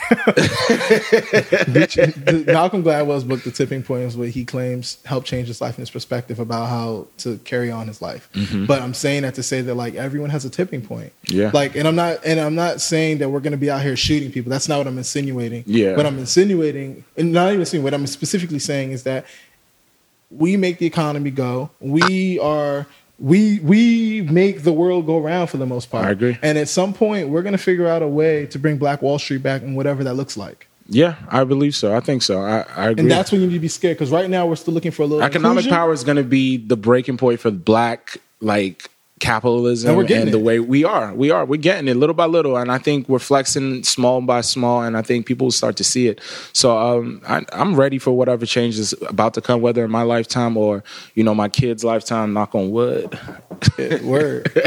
Gladwell's 2.84 3.24
book, 3.24 3.42
The 3.42 3.50
Tipping 3.50 3.82
Point, 3.82 4.02
is 4.02 4.14
what 4.14 4.28
he 4.28 4.44
claims 4.44 4.98
helped 5.06 5.26
change 5.26 5.48
his 5.48 5.62
life 5.62 5.76
and 5.76 5.82
his 5.82 5.90
perspective 5.90 6.38
about 6.38 6.68
how 6.68 7.06
to 7.18 7.38
carry 7.38 7.70
on 7.70 7.88
his 7.88 8.02
life. 8.02 8.28
Mm-hmm. 8.34 8.66
But 8.66 8.82
I'm 8.82 8.92
saying 8.92 9.22
that 9.22 9.36
to 9.36 9.42
say 9.42 9.62
that 9.62 9.74
like 9.74 9.94
everyone 9.94 10.28
has 10.28 10.44
a 10.44 10.50
tipping 10.50 10.82
point. 10.82 11.14
Yeah. 11.28 11.50
Like, 11.54 11.76
and 11.76 11.88
I'm 11.88 11.96
not, 11.96 12.18
and 12.26 12.38
I'm 12.38 12.54
not 12.54 12.82
saying 12.82 13.18
that 13.18 13.30
we're 13.30 13.40
going 13.40 13.52
to 13.52 13.56
be 13.58 13.70
out 13.70 13.80
here 13.80 13.96
shooting 13.96 14.30
people. 14.30 14.50
That's 14.50 14.68
not 14.68 14.76
what 14.76 14.86
I'm 14.86 14.98
insinuating. 14.98 15.64
Yeah. 15.66 15.96
What 15.96 16.04
I'm 16.04 16.18
insinuating, 16.18 17.04
and 17.16 17.32
not 17.32 17.48
even 17.48 17.60
insinuating, 17.60 17.84
what 17.84 17.94
I'm 17.94 18.06
specifically 18.06 18.58
saying 18.58 18.92
is 18.92 19.04
that 19.04 19.24
we 20.30 20.58
make 20.58 20.76
the 20.76 20.86
economy 20.86 21.30
go. 21.30 21.70
We 21.80 22.38
are. 22.38 22.86
We 23.20 23.60
we 23.60 24.22
make 24.22 24.62
the 24.62 24.72
world 24.72 25.06
go 25.06 25.18
round 25.18 25.50
for 25.50 25.58
the 25.58 25.66
most 25.66 25.90
part. 25.90 26.06
I 26.06 26.10
agree. 26.10 26.38
And 26.42 26.56
at 26.56 26.68
some 26.68 26.94
point, 26.94 27.28
we're 27.28 27.42
going 27.42 27.52
to 27.52 27.58
figure 27.58 27.86
out 27.86 28.02
a 28.02 28.08
way 28.08 28.46
to 28.46 28.58
bring 28.58 28.78
Black 28.78 29.02
Wall 29.02 29.18
Street 29.18 29.42
back, 29.42 29.62
and 29.62 29.76
whatever 29.76 30.02
that 30.04 30.14
looks 30.14 30.36
like. 30.36 30.66
Yeah, 30.90 31.14
I 31.28 31.44
believe 31.44 31.76
so. 31.76 31.94
I 31.94 32.00
think 32.00 32.22
so. 32.22 32.40
I, 32.40 32.64
I 32.76 32.88
agree. 32.88 33.02
And 33.02 33.10
that's 33.10 33.30
when 33.30 33.40
you 33.40 33.46
need 33.46 33.54
to 33.54 33.60
be 33.60 33.68
scared 33.68 33.96
because 33.96 34.10
right 34.10 34.28
now 34.28 34.46
we're 34.46 34.56
still 34.56 34.74
looking 34.74 34.90
for 34.90 35.02
a 35.02 35.06
little 35.06 35.22
economic 35.22 35.64
inclusion. 35.64 35.70
power 35.70 35.92
is 35.92 36.02
going 36.02 36.16
to 36.16 36.24
be 36.24 36.56
the 36.56 36.76
breaking 36.76 37.16
point 37.16 37.38
for 37.38 37.52
black 37.52 38.16
like 38.40 38.90
capitalism 39.20 39.88
And 39.88 39.90
and, 39.90 39.98
we're 39.98 40.08
getting 40.08 40.32
the 40.32 40.38
way 40.38 40.58
we 40.60 40.84
are 40.84 41.14
we 41.14 41.30
are 41.30 41.44
we're 41.44 41.60
getting 41.60 41.88
it 41.88 41.96
little 41.96 42.14
by 42.14 42.26
little 42.26 42.56
and 42.56 42.72
i 42.72 42.78
think 42.78 43.08
we're 43.08 43.18
flexing 43.18 43.84
small 43.84 44.20
by 44.20 44.40
small 44.40 44.82
and 44.82 44.96
i 44.96 45.02
think 45.02 45.26
people 45.26 45.46
will 45.46 45.52
start 45.52 45.76
to 45.76 45.84
see 45.84 46.08
it 46.08 46.20
so 46.52 46.76
um, 46.76 47.20
I, 47.28 47.44
i'm 47.52 47.76
ready 47.76 47.98
for 47.98 48.12
whatever 48.12 48.46
change 48.46 48.78
is 48.78 48.94
about 49.06 49.34
to 49.34 49.40
come 49.40 49.60
whether 49.60 49.84
in 49.84 49.90
my 49.90 50.02
lifetime 50.02 50.56
or 50.56 50.82
you 51.14 51.22
know 51.22 51.34
my 51.34 51.48
kids 51.48 51.84
lifetime 51.84 52.32
knock 52.32 52.54
on 52.54 52.70
wood 52.70 53.18
Word. 54.02 54.50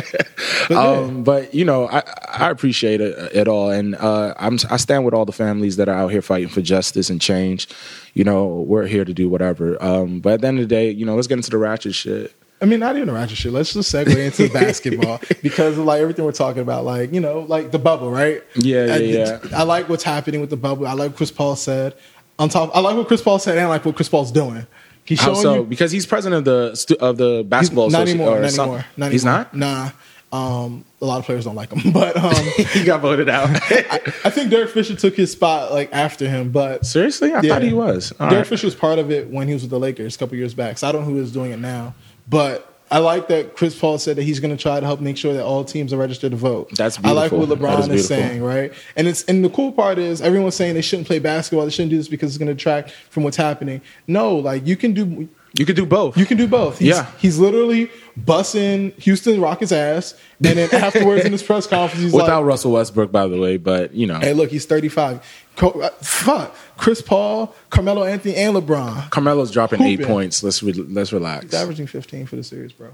But 0.69 0.77
um, 0.77 1.23
but 1.23 1.53
you 1.53 1.65
know, 1.65 1.89
I, 1.89 2.03
I 2.29 2.49
appreciate 2.49 3.01
it, 3.01 3.17
it 3.35 3.47
all, 3.49 3.69
and 3.69 3.95
uh, 3.95 4.33
I'm 4.37 4.57
I 4.69 4.77
stand 4.77 5.03
with 5.03 5.13
all 5.13 5.25
the 5.25 5.33
families 5.33 5.75
that 5.75 5.89
are 5.89 5.95
out 5.95 6.09
here 6.09 6.21
fighting 6.21 6.47
for 6.47 6.61
justice 6.61 7.09
and 7.09 7.19
change. 7.19 7.67
You 8.13 8.23
know, 8.23 8.45
we're 8.45 8.87
here 8.87 9.03
to 9.03 9.13
do 9.13 9.27
whatever. 9.27 9.81
Um, 9.83 10.19
but 10.19 10.33
at 10.33 10.41
the 10.41 10.47
end 10.47 10.59
of 10.59 10.69
the 10.69 10.73
day, 10.73 10.89
you 10.89 11.05
know, 11.05 11.15
let's 11.15 11.27
get 11.27 11.37
into 11.37 11.49
the 11.49 11.57
ratchet 11.57 11.95
shit. 11.95 12.33
I 12.63 12.65
mean, 12.65 12.79
not 12.79 12.95
even 12.95 13.09
a 13.09 13.13
ratchet 13.13 13.37
shit. 13.37 13.51
Let's 13.51 13.73
just 13.73 13.93
segue 13.93 14.15
into 14.17 14.51
basketball 14.53 15.19
because 15.43 15.77
of 15.77 15.83
like 15.85 16.01
everything 16.01 16.23
we're 16.23 16.31
talking 16.31 16.61
about, 16.61 16.85
like 16.85 17.13
you 17.13 17.19
know, 17.19 17.41
like 17.41 17.71
the 17.71 17.77
bubble, 17.79 18.09
right? 18.09 18.41
Yeah, 18.55 18.85
yeah, 18.85 18.93
I, 18.93 18.97
yeah. 18.97 19.39
I 19.53 19.63
like 19.63 19.89
what's 19.89 20.03
happening 20.03 20.39
with 20.41 20.49
the 20.49 20.57
bubble. 20.57 20.87
I 20.87 20.93
like 20.93 21.09
what 21.09 21.17
Chris 21.17 21.29
Paul 21.31 21.55
said. 21.57 21.93
On 22.39 22.49
top, 22.49 22.71
I 22.73 22.79
like 22.79 22.95
what 22.95 23.07
Chris 23.07 23.21
Paul 23.21 23.37
said, 23.37 23.57
and 23.57 23.65
I 23.65 23.69
like 23.69 23.83
what 23.85 23.95
Chris 23.95 24.09
Paul's 24.09 24.31
doing. 24.31 24.65
He's 25.05 25.19
How 25.19 25.33
showing 25.33 25.41
so? 25.41 25.53
you 25.55 25.63
because 25.65 25.91
he's 25.91 26.05
president 26.05 26.39
of 26.39 26.45
the 26.45 26.75
stu- 26.75 26.95
of 26.99 27.17
the 27.17 27.33
he's- 27.39 27.45
basketball. 27.47 27.89
not 27.89 28.07
anymore. 28.07 28.37
or 28.37 28.41
Not 28.41 28.53
anymore. 28.57 28.85
Not 28.97 29.11
He's 29.11 29.25
anymore. 29.25 29.47
not. 29.53 29.55
Nah. 29.55 29.89
Um, 30.31 30.83
a 30.99 31.05
lot 31.05 31.19
of 31.19 31.25
players 31.25 31.45
don't 31.45 31.53
like 31.53 31.71
him, 31.71 31.91
but 31.93 32.17
um, 32.17 32.33
he 32.73 32.83
got 32.85 33.01
voted 33.01 33.29
out. 33.29 33.49
I 33.51 34.29
think 34.31 34.49
Derek 34.49 34.71
Fisher 34.71 34.95
took 34.95 35.15
his 35.15 35.31
spot 35.31 35.71
like 35.71 35.89
after 35.93 36.27
him. 36.27 36.51
But 36.51 36.85
Seriously, 36.87 37.33
I 37.33 37.41
Yeah. 37.41 37.53
thought 37.53 37.61
he 37.61 37.73
was. 37.73 38.13
All 38.19 38.29
Derek 38.29 38.43
right. 38.45 38.47
Fisher 38.47 38.65
was 38.67 38.73
part 38.73 38.97
of 38.97 39.11
it 39.11 39.29
when 39.29 39.47
he 39.47 39.53
was 39.53 39.61
with 39.63 39.69
the 39.69 39.79
Lakers 39.79 40.15
a 40.15 40.19
couple 40.19 40.37
years 40.37 40.53
back. 40.55 40.77
So 40.79 40.87
I 40.87 40.91
don't 40.91 41.01
know 41.03 41.11
who 41.13 41.21
is 41.21 41.31
doing 41.31 41.51
it 41.51 41.59
now. 41.59 41.93
But 42.27 42.69
I 42.91 42.99
like 42.99 43.27
that 43.29 43.55
Chris 43.55 43.77
Paul 43.77 43.97
said 43.97 44.17
that 44.17 44.23
he's 44.23 44.39
going 44.39 44.55
to 44.55 44.61
try 44.61 44.79
to 44.79 44.85
help 44.85 44.99
make 45.01 45.17
sure 45.17 45.33
that 45.33 45.43
all 45.43 45.63
teams 45.65 45.91
are 45.93 45.97
registered 45.97 46.31
to 46.31 46.37
vote. 46.37 46.69
That's 46.77 46.97
beautiful. 46.97 47.17
I 47.19 47.21
like 47.23 47.31
what. 47.31 47.49
LeBron 47.49 47.79
is, 47.79 47.87
is 48.01 48.07
saying, 48.07 48.43
right? 48.43 48.71
And 48.95 49.07
it's 49.07 49.23
and 49.25 49.43
the 49.43 49.49
cool 49.49 49.71
part 49.71 49.97
is 49.97 50.21
everyone's 50.21 50.55
saying 50.55 50.75
they 50.75 50.81
shouldn't 50.81 51.07
play 51.07 51.19
basketball. 51.19 51.65
They 51.65 51.71
shouldn't 51.71 51.89
do 51.91 51.97
this 51.97 52.07
because 52.07 52.29
it's 52.29 52.37
going 52.37 52.49
to 52.49 52.53
detract 52.53 52.91
from 53.09 53.23
what's 53.23 53.37
happening. 53.37 53.81
No, 54.07 54.35
like 54.35 54.65
you 54.67 54.75
can 54.77 54.93
do. 54.93 55.27
You 55.57 55.65
can 55.67 55.75
do 55.75 55.85
both. 55.85 56.17
You 56.17 56.25
can 56.25 56.37
do 56.37 56.47
both. 56.47 56.79
He's, 56.79 56.89
Yeah. 56.89 57.11
he's 57.19 57.37
literally 57.37 57.91
bussing 58.19 58.93
Houston 59.01 59.41
Rockets 59.41 59.71
ass, 59.71 60.13
and 60.43 60.57
then 60.57 60.73
afterwards 60.73 61.25
in 61.25 61.31
his 61.31 61.43
press 61.43 61.67
conference, 61.67 62.03
he's 62.03 62.13
without 62.13 62.41
like, 62.41 62.47
Russell 62.49 62.71
Westbrook, 62.73 63.11
by 63.11 63.27
the 63.27 63.37
way. 63.37 63.57
But 63.57 63.93
you 63.93 64.07
know, 64.07 64.19
"Hey, 64.19 64.33
look, 64.33 64.51
he's 64.51 64.65
35. 64.65 65.21
Co- 65.55 65.81
uh, 65.81 65.89
fuck, 66.01 66.55
Chris 66.77 67.01
Paul, 67.01 67.55
Carmelo 67.69 68.03
Anthony, 68.03 68.35
and 68.35 68.55
LeBron. 68.55 69.09
Carmelo's 69.11 69.51
dropping 69.51 69.81
eight 69.83 70.01
points. 70.01 70.43
Let's 70.43 70.63
re- 70.63 70.73
let's 70.73 71.13
relax. 71.13 71.45
He's 71.45 71.53
averaging 71.53 71.87
15 71.87 72.25
for 72.25 72.35
the 72.35 72.43
series, 72.43 72.71
bro. 72.71 72.89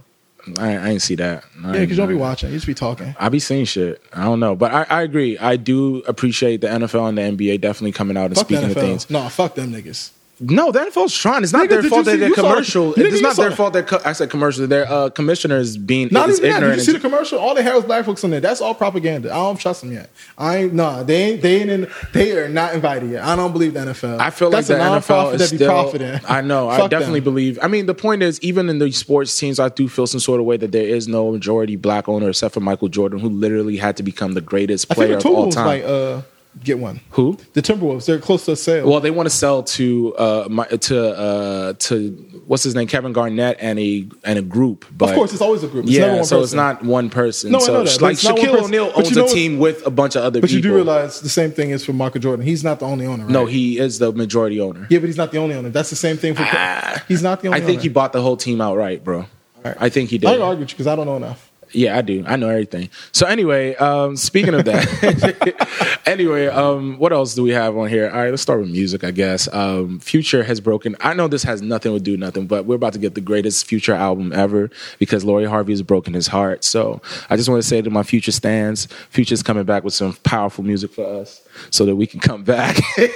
I, 0.58 0.78
I 0.78 0.90
ain't 0.90 1.02
see 1.02 1.16
that. 1.16 1.44
Yeah, 1.62 1.72
because 1.72 1.92
you 1.92 1.96
don't 1.98 2.08
be 2.08 2.16
watching. 2.16 2.50
You 2.50 2.56
just 2.56 2.68
be 2.68 2.74
talking. 2.74 3.14
I 3.20 3.30
be 3.30 3.40
seeing 3.40 3.66
shit. 3.66 4.02
I 4.14 4.24
don't 4.24 4.40
know, 4.40 4.56
but 4.56 4.74
I, 4.74 4.84
I 4.84 5.02
agree. 5.04 5.38
I 5.38 5.58
do 5.58 5.98
appreciate 6.08 6.62
the 6.62 6.68
NFL 6.68 7.10
and 7.10 7.18
the 7.18 7.22
NBA 7.22 7.62
definitely 7.62 7.92
coming 7.92 8.18
out 8.18 8.28
and 8.28 8.36
Fuck 8.36 8.48
the 8.48 8.56
speaking 8.56 8.72
of 8.72 8.82
things. 8.82 9.10
No, 9.10 9.28
fuck 9.30 9.56
them 9.56 9.74
niggas. 9.74 10.12
No, 10.42 10.72
the 10.72 10.80
NFL's 10.80 11.14
trying. 11.14 11.44
It's 11.44 11.52
not 11.52 11.66
Nigga, 11.68 11.70
their 11.70 11.84
fault 11.84 12.06
that 12.06 12.12
see- 12.12 12.18
they're 12.18 12.30
you 12.30 12.36
saw- 12.36 12.42
commercial. 12.50 12.94
nigga, 12.94 13.12
it's 13.12 13.22
not 13.22 13.36
their 13.36 13.52
fault. 13.52 13.74
That 13.74 13.88
co- 13.88 14.00
I 14.06 14.14
said 14.14 14.30
commercial. 14.30 14.68
Their 14.68 14.90
uh, 14.90 15.10
commissioners 15.10 15.76
being 15.78 16.08
Not 16.12 16.30
is 16.30 16.40
even 16.40 16.52
that. 16.52 16.60
Did 16.62 16.76
you 16.78 16.82
see 16.84 16.92
the 16.94 17.00
commercial? 17.00 17.40
All 17.40 17.54
they 17.56 17.64
had 17.64 17.76
was 17.76 17.84
black 17.84 18.06
folks 18.06 18.24
in 18.24 18.32
there. 18.32 18.40
That's 18.40 18.62
all 18.62 18.74
propaganda. 18.74 19.32
I 19.32 19.36
don't 19.36 19.60
trust 19.60 19.82
them 19.82 19.92
yet. 19.92 20.10
I 20.38 20.58
ain't 20.58 20.74
nah. 20.74 21.04
They 21.04 21.16
ain't. 21.24 21.42
They 21.42 21.62
ain't. 21.62 21.70
In, 21.70 21.88
they 22.14 22.38
are 22.38 22.48
not 22.48 22.74
invited 22.74 23.12
yet. 23.12 23.24
I 23.24 23.36
don't 23.36 23.52
believe 23.52 23.74
the 23.74 23.82
NFL. 23.82 24.20
I 24.20 24.30
feel 24.30 24.50
That's 24.50 24.70
like 24.70 24.78
the 24.80 25.14
NFL 25.14 25.34
is 25.34 25.42
that 25.42 25.52
be 25.52 25.58
still. 25.58 25.70
profiting. 25.70 26.20
I 26.28 26.42
know. 26.42 26.70
I 26.70 26.88
definitely 26.88 27.20
them. 27.20 27.26
believe. 27.26 27.60
I 27.62 27.68
mean, 27.68 27.86
the 27.86 27.94
point 27.96 28.24
is, 28.24 28.40
even 28.42 28.70
in 28.70 28.80
the 28.80 28.92
sports 28.92 29.38
teams, 29.38 29.60
I 29.60 29.70
do 29.70 29.90
feel 29.90 30.08
some 30.08 30.20
sort 30.22 30.40
of 30.40 30.46
way 30.46 30.58
that 30.58 30.72
there 30.72 30.86
is 30.88 31.08
no 31.08 31.32
majority 31.32 31.76
black 31.76 32.08
owner 32.08 32.30
except 32.30 32.54
for 32.54 32.60
Michael 32.62 32.88
Jordan, 32.88 33.20
who 33.20 33.30
literally 33.30 33.78
had 33.78 33.98
to 33.98 34.04
become 34.04 34.34
the 34.36 34.42
greatest 34.42 34.90
player 34.90 35.18
of 35.18 35.26
all 35.26 35.52
time. 35.52 35.66
might 35.66 35.84
uh, 35.84 36.22
get 36.64 36.80
one. 36.80 37.00
who? 37.12 37.38
The 37.54 37.62
Timberwolves. 37.62 38.06
They're 38.06 38.20
close 38.20 38.46
to 38.46 38.54
a 38.54 38.56
sale. 38.56 38.90
Well, 38.90 39.00
they 39.00 39.12
want 39.12 39.28
to 39.28 39.36
sell 39.36 39.64
to 39.64 40.16
uh 40.16 40.48
my, 40.50 40.66
to 40.66 41.18
uh 41.18 41.74
to 41.74 42.12
what's 42.48 42.64
his 42.64 42.76
name, 42.76 42.88
Kevin 42.88 43.14
Garnett, 43.14 43.58
and 43.60 43.80
a 43.80 44.08
and 44.24 44.40
a 44.40 44.42
group. 44.42 44.86
But 44.92 45.10
of 45.10 45.16
course, 45.16 45.32
it's 45.34 45.42
always 45.42 45.64
a 45.64 45.68
group. 45.68 45.86
It's 45.86 45.98
never 45.98 46.12
yeah, 46.12 46.16
one 46.18 46.26
so 46.26 46.40
person. 46.40 46.44
it's 46.44 46.54
not 46.54 46.84
one 46.84 47.10
person. 47.10 47.52
No, 47.52 47.60
I 47.60 47.68
know 47.68 47.84
that, 47.84 48.02
like 48.02 48.14
it's 48.14 48.24
not 48.24 48.38
one 48.38 48.48
Shaquille. 48.48 48.64
O'Neal 48.64 48.92
owns 48.96 49.10
you 49.10 49.16
know 49.18 49.26
a 49.26 49.30
team 49.30 49.60
with 49.60 49.86
a 49.86 49.92
bunch 49.92 50.16
of 50.16 50.24
other 50.24 50.40
people. 50.40 50.48
But 50.48 50.52
you 50.52 50.62
do 50.62 50.76
realize 50.76 51.22
the 51.22 51.30
same 51.30 51.52
thing 51.52 51.70
is 51.72 51.86
for 51.86 51.94
Michael 51.94 52.22
Jordan. 52.22 52.46
He's 52.46 52.64
not 52.64 52.80
the 52.80 52.86
only 52.86 53.06
owner, 53.06 53.24
right? 53.24 53.32
no, 53.32 53.46
he 53.46 53.80
is 53.80 54.00
the 54.00 54.12
majority 54.12 54.60
owner. 54.60 54.88
Yeah, 54.90 55.00
but 55.00 55.08
he's 55.08 55.18
not 55.18 55.32
the 55.32 55.38
only 55.38 55.56
owner. 55.56 55.70
That's 55.70 55.90
the 55.90 55.96
same 55.96 56.18
thing 56.18 56.36
for. 56.36 56.44
he's 57.08 57.24
not 57.24 57.42
the 57.42 57.50
only. 57.50 57.58
I 57.58 57.62
think 57.62 57.78
owner. 57.78 57.84
he 57.84 57.90
bought 57.90 58.14
the 58.14 58.22
whole 58.22 58.38
team 58.38 58.62
outright, 58.62 59.04
bro. 59.04 59.26
right. 59.64 59.78
I 59.80 59.90
think 59.90 60.10
he 60.10 60.18
did. 60.18 60.28
don't 60.28 60.42
argue 60.42 60.62
with 60.62 60.72
you 60.72 60.76
because 60.76 60.88
I 60.88 60.96
don't 60.96 61.06
know 61.06 61.18
enough. 61.18 61.49
Yeah, 61.72 61.98
I 61.98 62.02
do. 62.02 62.24
I 62.26 62.36
know 62.36 62.50
everything. 62.50 62.90
So 63.12 63.28
anyway, 63.28 63.76
um, 63.76 64.16
speaking 64.18 64.54
of 64.54 64.66
that, 64.66 66.02
anyway, 66.06 66.48
um, 66.48 66.98
what 66.98 67.14
else 67.14 67.36
do 67.36 67.44
we 67.44 67.52
have 67.52 67.78
on 67.78 67.90
here? 67.90 68.10
All 68.10 68.18
right, 68.18 68.30
let's 68.30 68.42
start 68.42 68.60
with 68.60 68.70
music, 68.70 69.04
I 69.04 69.12
guess. 69.12 69.48
Um, 69.54 70.00
Future 70.00 70.44
has 70.44 70.60
broken. 70.60 70.96
I 71.02 71.14
know 71.14 71.28
this 71.28 71.44
has 71.44 71.62
nothing 71.62 71.94
to 71.94 72.00
do 72.00 72.18
nothing, 72.18 72.48
but 72.48 72.66
we're 72.66 72.76
about 72.76 72.94
to 72.94 73.00
get 73.00 73.16
the 73.16 73.22
greatest 73.22 73.68
Future 73.68 73.94
album 73.94 74.34
ever 74.34 74.70
because 74.98 75.24
Lori 75.24 75.46
Harvey 75.46 75.74
has 75.74 75.82
broken 75.82 76.14
his 76.14 76.28
heart. 76.28 76.64
So 76.64 77.02
I 77.30 77.36
just 77.36 77.50
want 77.50 77.62
to 77.62 77.68
say 77.68 77.82
to 77.82 77.90
my 77.90 78.04
Future 78.04 78.32
stands, 78.32 78.88
Future's 79.10 79.44
coming 79.44 79.64
back 79.64 79.84
with 79.84 79.94
some 79.94 80.14
powerful 80.24 80.64
music 80.64 80.92
for 80.92 81.06
us 81.06 81.42
so 81.72 81.86
that 81.86 81.96
we 81.96 82.08
can 82.08 82.20
come 82.20 82.44
back. 82.44 82.78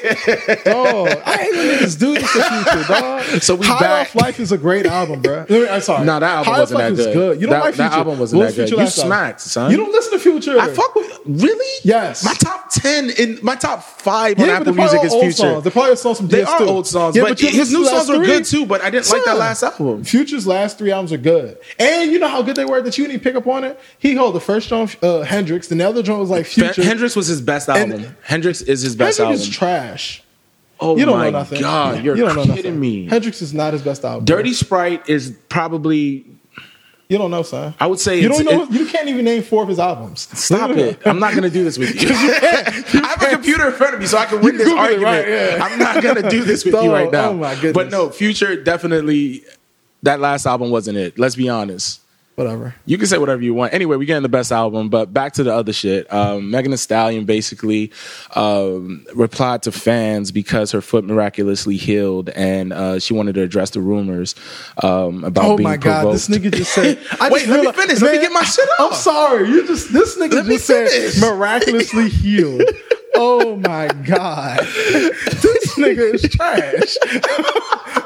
Oh, 0.66 1.06
I 1.26 1.38
hate 1.38 1.52
when 1.54 1.68
niggas 1.78 2.00
do 2.00 2.14
this 2.14 2.32
to 2.34 2.44
future, 2.44 2.84
dog. 2.88 3.24
So 3.42 3.56
we 3.56 3.66
High 3.66 3.80
back. 3.80 4.08
Off 4.08 4.16
Life 4.16 4.40
is 4.40 4.52
a 4.52 4.58
great 4.58 4.86
album, 4.86 5.22
bro. 5.22 5.46
I'm 5.50 5.82
sorry. 5.82 6.06
No, 6.06 6.20
that 6.20 6.24
album 6.24 6.54
High 6.54 6.60
wasn't 6.60 6.80
Life 6.80 6.96
that 6.96 7.08
is 7.08 7.14
good. 7.16 7.42
You 7.42 7.48
don't 7.48 7.56
That- 7.56 7.66
like 7.66 7.76
that 7.76 7.92
album 7.94 8.20
wasn't 8.20 8.42
that 8.44 8.56
good. 8.56 8.70
You 8.70 8.88
smacked, 8.88 9.42
son. 9.42 9.72
You 9.72 9.78
don't 9.78 9.92
listen 9.92 10.14
to 10.14 10.20
Future. 10.20 10.60
I 10.60 10.70
fuck 10.70 10.96
with 10.96 11.20
really. 11.26 11.80
Yes. 11.84 12.24
my 12.24 12.34
top 12.34 12.70
ten 12.72 13.10
in 13.12 13.40
my 13.42 13.56
top 13.56 13.84
five 13.84 14.40
on 14.40 14.46
Yeah, 14.48 14.60
but 14.60 14.68
Apple 14.70 14.74
Music 14.76 15.04
is 15.04 15.14
Future. 15.14 15.32
songs. 15.32 15.64
They're 15.64 15.72
probably 15.72 15.96
songs 15.96 16.18
from 16.18 16.28
They 16.28 16.44
are 16.44 16.62
old 16.64 16.88
songs, 16.88 17.16
Yeah, 17.16 17.24
but, 17.24 17.42
you 17.42 17.50
his 17.50 17.72
new 17.74 17.86
songs 17.86 18.10
were 18.10 18.20
good 18.24 18.46
too. 18.46 18.66
But 18.66 18.82
I 18.82 18.90
didn't 18.90 19.10
like 19.10 19.26
that 19.26 19.38
last 19.38 19.64
album. 19.64 20.04
Future's 20.04 20.48
last 20.48 20.78
three 20.78 20.92
albums 20.92 21.12
are 21.12 21.18
good, 21.18 21.58
and 21.80 22.12
you 22.12 22.20
know 22.20 22.28
how 22.28 22.42
good 22.42 22.56
they 22.56 22.66
were 22.66 22.82
that 22.82 22.98
you 22.98 23.08
didn't 23.08 23.22
pick 23.24 23.36
up 23.36 23.48
on 23.48 23.64
it. 23.64 23.80
He 24.00 24.14
held 24.16 24.36
the 24.36 24.40
first 24.40 24.70
joint, 24.70 24.96
uh, 25.04 25.22
Hendrix. 25.22 25.68
The 25.68 25.82
other 25.84 26.04
joint 26.04 26.20
was 26.20 26.30
like 26.30 26.46
Future. 26.46 26.84
Hendrix 26.84 27.16
was 27.16 27.28
his 27.28 27.42
best 27.42 27.68
album. 27.70 28.16
Hendrix 28.34 28.62
is 28.62 28.82
his 28.82 28.96
best 28.96 29.20
Hendrix 29.20 29.42
album. 29.42 29.50
is 29.52 29.56
trash. 29.56 30.24
oh 30.80 30.98
You 30.98 31.06
don't 31.06 31.20
my 31.20 31.26
know 31.30 31.38
nothing. 31.40 31.62
god, 31.62 32.04
you're 32.04 32.18
you 32.18 32.26
don't 32.26 32.36
know 32.36 32.44
kidding 32.44 32.56
nothing. 32.76 32.80
me. 32.80 33.06
Hendrix 33.08 33.42
is 33.44 33.54
not 33.54 33.74
his 33.74 33.84
best 33.84 34.04
album. 34.04 34.26
Dirty 34.26 34.54
Sprite 34.54 35.08
is 35.08 35.38
probably. 35.50 36.26
You 37.10 37.18
don't 37.20 37.30
know, 37.30 37.44
son. 37.44 37.76
I 37.80 37.86
would 37.86 38.00
say 38.00 38.20
you 38.20 38.26
it's- 38.26 38.42
don't 38.44 38.46
know. 38.58 38.64
it- 38.64 38.72
you 38.72 38.88
can't 38.88 39.08
even 39.08 39.24
name 39.26 39.44
four 39.44 39.62
of 39.62 39.70
his 39.70 39.78
albums. 39.78 40.22
Stop 40.34 40.72
it! 40.72 41.00
I'm 41.06 41.20
not 41.20 41.36
gonna 41.36 41.50
do 41.52 41.64
this 41.64 41.78
with 41.78 41.94
you. 42.02 42.10
I 42.12 43.08
have 43.08 43.22
a 43.22 43.30
computer 43.30 43.68
in 43.68 43.74
front 43.74 43.94
of 43.94 44.00
me, 44.00 44.08
so 44.08 44.18
I 44.18 44.26
can 44.26 44.42
win 44.42 44.58
this 44.58 44.68
it, 44.68 44.76
argument. 44.78 45.04
right, 45.04 45.28
yeah. 45.28 45.60
I'm 45.64 45.78
not 45.78 46.02
gonna 46.02 46.28
do 46.28 46.44
this 46.44 46.66
with 46.66 46.74
you 46.74 46.92
right 46.92 47.08
oh 47.08 47.12
now. 47.12 47.30
oh 47.30 47.34
my 47.34 47.54
goodness. 47.54 47.74
But 47.74 47.92
no, 47.92 48.10
Future 48.10 48.56
definitely. 48.64 49.44
That 50.02 50.20
last 50.22 50.46
album 50.48 50.72
wasn't 50.72 50.98
it. 50.98 51.20
Let's 51.20 51.36
be 51.36 51.50
honest. 51.50 52.00
Whatever. 52.36 52.74
You 52.88 52.98
can 52.98 53.06
say 53.06 53.20
whatever 53.20 53.44
you 53.44 53.54
want. 53.54 53.76
Anyway, 53.76 53.96
we're 53.96 54.06
getting 54.08 54.24
the 54.24 54.30
best 54.30 54.52
album, 54.52 54.90
but 54.90 55.14
back 55.14 55.34
to 55.34 55.44
the 55.44 55.54
other 55.54 55.72
shit. 55.72 56.12
Um, 56.12 56.50
Megan 56.50 56.72
Thee 56.72 56.78
Stallion 56.78 57.26
basically 57.26 57.92
um, 58.36 59.06
replied 59.14 59.62
to 59.64 59.72
fans 59.72 60.32
because 60.32 60.72
her 60.72 60.82
foot 60.82 61.04
miraculously 61.04 61.78
healed, 61.78 62.30
and 62.30 62.74
uh, 62.74 62.98
she 62.98 63.14
wanted 63.14 63.36
to 63.36 63.44
address 63.44 63.70
the 63.70 63.82
rumors 63.82 64.34
um, 64.82 65.24
about 65.24 65.46
Oh 65.46 65.58
being 65.58 65.70
my 65.70 65.78
god, 65.78 66.02
provoked. 66.02 66.28
this 66.28 66.28
nigga 66.28 66.52
just 66.56 66.74
said. 66.74 66.98
I 67.22 67.30
Wait, 67.30 67.42
just 67.42 67.50
let 67.52 67.56
me 67.58 67.62
realized- 67.68 67.78
finish. 67.80 68.02
Let 68.02 68.16
me 68.16 68.22
get 68.22 68.32
my 68.32 68.44
shit 68.44 68.68
up. 68.80 68.80
I'm 68.80 68.94
sorry. 68.94 69.50
You 69.50 69.68
just 69.68 69.94
this 69.94 70.18
nigga 70.18 70.34
Let 70.34 70.46
just 70.46 70.66
said 70.66 71.12
miraculously 71.22 72.10
healed. 72.22 72.64
Oh 73.16 73.58
my 73.58 73.90
god, 74.08 74.58
this 74.76 75.78
nigga 75.78 76.16
is 76.16 76.24
trash. 76.32 76.98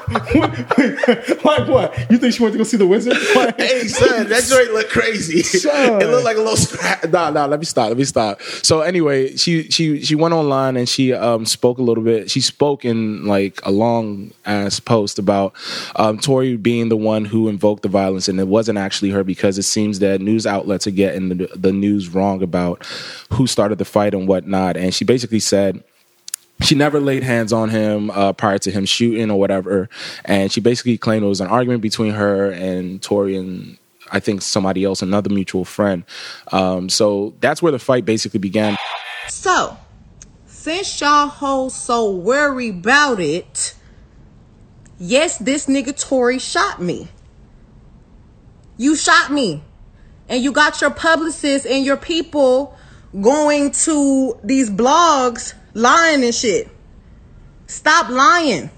like 1.43 1.67
what? 1.67 2.09
You 2.09 2.17
think 2.17 2.33
she 2.33 2.41
went 2.41 2.53
to 2.53 2.57
go 2.57 2.63
see 2.63 2.77
the 2.77 2.87
wizard? 2.87 3.17
Like, 3.35 3.59
Hey 3.59 3.87
son, 3.87 4.29
that 4.29 4.43
joint 4.43 4.73
looked 4.73 4.89
crazy. 4.89 5.43
Son. 5.57 6.01
It 6.01 6.05
looked 6.05 6.23
like 6.23 6.37
a 6.37 6.39
little 6.39 6.55
scratch. 6.55 7.09
Nah, 7.09 7.29
nah. 7.29 7.45
Let 7.45 7.59
me 7.59 7.65
stop. 7.65 7.89
Let 7.89 7.97
me 7.97 8.05
stop. 8.05 8.41
So 8.41 8.81
anyway, 8.81 9.35
she 9.35 9.69
she 9.69 10.01
she 10.01 10.15
went 10.15 10.33
online 10.33 10.77
and 10.77 10.87
she 10.87 11.13
um 11.13 11.45
spoke 11.45 11.77
a 11.77 11.81
little 11.81 12.03
bit. 12.03 12.31
She 12.31 12.39
spoke 12.39 12.85
in 12.85 13.25
like 13.25 13.59
a 13.63 13.71
long 13.71 14.31
ass 14.45 14.79
post 14.79 15.19
about 15.19 15.53
um 15.97 16.19
Tory 16.19 16.55
being 16.55 16.87
the 16.87 16.97
one 16.97 17.25
who 17.25 17.49
invoked 17.49 17.83
the 17.83 17.89
violence, 17.89 18.29
and 18.29 18.39
it 18.39 18.47
wasn't 18.47 18.77
actually 18.77 19.09
her 19.09 19.23
because 19.25 19.57
it 19.57 19.63
seems 19.63 19.99
that 19.99 20.21
news 20.21 20.47
outlets 20.47 20.87
are 20.87 20.91
getting 20.91 21.29
the, 21.29 21.49
the 21.53 21.73
news 21.73 22.07
wrong 22.09 22.41
about 22.41 22.85
who 23.33 23.45
started 23.45 23.77
the 23.77 23.85
fight 23.85 24.13
and 24.13 24.27
whatnot. 24.27 24.77
And 24.77 24.93
she 24.93 25.03
basically 25.03 25.41
said 25.41 25.83
she 26.61 26.75
never 26.75 26.99
laid 26.99 27.23
hands 27.23 27.53
on 27.53 27.69
him 27.69 28.09
uh, 28.11 28.33
prior 28.33 28.57
to 28.59 28.71
him 28.71 28.85
shooting 28.85 29.29
or 29.29 29.39
whatever. 29.39 29.89
And 30.25 30.51
she 30.51 30.59
basically 30.59 30.97
claimed 30.97 31.23
it 31.23 31.27
was 31.27 31.41
an 31.41 31.47
argument 31.47 31.81
between 31.81 32.13
her 32.13 32.51
and 32.51 33.01
Tory 33.01 33.37
and 33.37 33.77
I 34.11 34.19
think 34.19 34.41
somebody 34.41 34.83
else, 34.83 35.01
another 35.01 35.29
mutual 35.29 35.65
friend. 35.65 36.03
Um, 36.51 36.89
so 36.89 37.35
that's 37.39 37.61
where 37.61 37.71
the 37.71 37.79
fight 37.79 38.05
basically 38.05 38.39
began. 38.39 38.75
So, 39.27 39.77
since 40.45 40.99
y'all 41.01 41.27
hoes 41.27 41.75
so 41.75 42.11
worried 42.11 42.75
about 42.75 43.19
it, 43.19 43.75
yes, 44.97 45.37
this 45.37 45.67
nigga 45.67 45.97
Tory 45.97 46.39
shot 46.39 46.81
me. 46.81 47.09
You 48.77 48.95
shot 48.95 49.31
me. 49.31 49.63
And 50.29 50.43
you 50.43 50.51
got 50.51 50.81
your 50.81 50.89
publicists 50.89 51.65
and 51.65 51.85
your 51.85 51.97
people 51.97 52.77
going 53.21 53.71
to 53.71 54.37
these 54.43 54.69
blogs 54.69 55.53
lying 55.77 56.23
and 56.23 56.35
shit. 56.35 56.67
Stop 57.67 58.09
lying. 58.09 58.69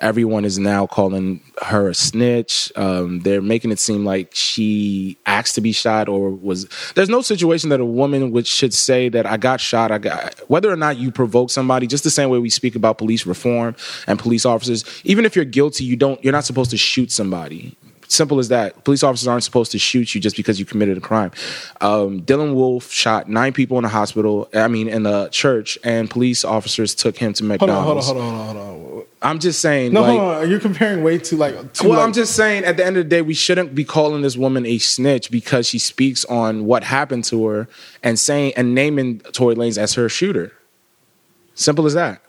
Everyone 0.00 0.44
is 0.44 0.58
now 0.58 0.86
calling 0.86 1.40
her 1.62 1.88
a 1.88 1.94
snitch. 1.94 2.70
Um, 2.76 3.20
they're 3.20 3.40
making 3.40 3.72
it 3.72 3.78
seem 3.78 4.04
like 4.04 4.34
she 4.34 5.16
asked 5.24 5.54
to 5.54 5.62
be 5.62 5.72
shot 5.72 6.06
or 6.06 6.30
was. 6.30 6.68
There's 6.94 7.08
no 7.08 7.22
situation 7.22 7.70
that 7.70 7.80
a 7.80 7.84
woman 7.84 8.30
would 8.32 8.46
should 8.46 8.74
say 8.74 9.08
that 9.08 9.24
I 9.24 9.38
got 9.38 9.58
shot. 9.58 9.90
I 9.90 9.96
got 9.96 10.38
whether 10.50 10.70
or 10.70 10.76
not 10.76 10.98
you 10.98 11.10
provoke 11.10 11.48
somebody. 11.48 11.86
Just 11.86 12.04
the 12.04 12.10
same 12.10 12.28
way 12.28 12.38
we 12.38 12.50
speak 12.50 12.76
about 12.76 12.98
police 12.98 13.24
reform 13.24 13.74
and 14.06 14.18
police 14.18 14.44
officers. 14.44 14.84
Even 15.04 15.24
if 15.24 15.34
you're 15.34 15.46
guilty, 15.46 15.84
you 15.84 15.96
don't. 15.96 16.22
You're 16.22 16.32
not 16.32 16.44
supposed 16.44 16.70
to 16.72 16.76
shoot 16.76 17.10
somebody. 17.10 17.74
Simple 18.08 18.38
as 18.38 18.48
that. 18.48 18.84
Police 18.84 19.02
officers 19.02 19.26
aren't 19.26 19.42
supposed 19.44 19.72
to 19.72 19.78
shoot 19.78 20.14
you 20.14 20.20
just 20.20 20.36
because 20.36 20.60
you 20.60 20.64
committed 20.64 20.96
a 20.96 21.00
crime. 21.00 21.32
Um, 21.80 22.22
Dylann 22.22 22.54
Roof 22.54 22.90
shot 22.90 23.28
nine 23.28 23.52
people 23.52 23.78
in 23.78 23.84
a 23.84 23.88
hospital. 23.88 24.48
I 24.54 24.68
mean, 24.68 24.88
in 24.88 25.06
a 25.06 25.28
church, 25.30 25.78
and 25.82 26.08
police 26.08 26.44
officers 26.44 26.94
took 26.94 27.16
him 27.16 27.32
to 27.34 27.42
hold 27.42 27.62
on, 27.62 27.68
McDonald's. 27.68 28.06
hold 28.06 28.18
on, 28.18 28.24
hold 28.24 28.34
on, 28.34 28.46
hold 28.46 28.56
on, 28.56 28.80
hold 28.80 28.98
on. 28.98 29.06
I'm 29.22 29.38
just 29.40 29.60
saying. 29.60 29.92
No, 29.92 30.02
like, 30.02 30.18
hold 30.18 30.34
on. 30.34 30.50
You're 30.50 30.60
comparing 30.60 31.02
way 31.02 31.18
too 31.18 31.36
like. 31.36 31.72
Too, 31.72 31.88
well, 31.88 31.98
like, 31.98 32.06
I'm 32.06 32.12
just 32.12 32.36
saying, 32.36 32.64
at 32.64 32.76
the 32.76 32.86
end 32.86 32.96
of 32.96 33.04
the 33.04 33.08
day, 33.08 33.22
we 33.22 33.34
shouldn't 33.34 33.74
be 33.74 33.84
calling 33.84 34.22
this 34.22 34.36
woman 34.36 34.64
a 34.66 34.78
snitch 34.78 35.30
because 35.30 35.66
she 35.66 35.78
speaks 35.78 36.24
on 36.26 36.64
what 36.66 36.84
happened 36.84 37.24
to 37.24 37.46
her 37.46 37.68
and 38.02 38.18
saying 38.18 38.52
and 38.56 38.74
naming 38.74 39.20
Tory 39.20 39.56
Lanez 39.56 39.78
as 39.78 39.94
her 39.94 40.08
shooter. 40.08 40.52
Simple 41.54 41.86
as 41.86 41.94
that. 41.94 42.20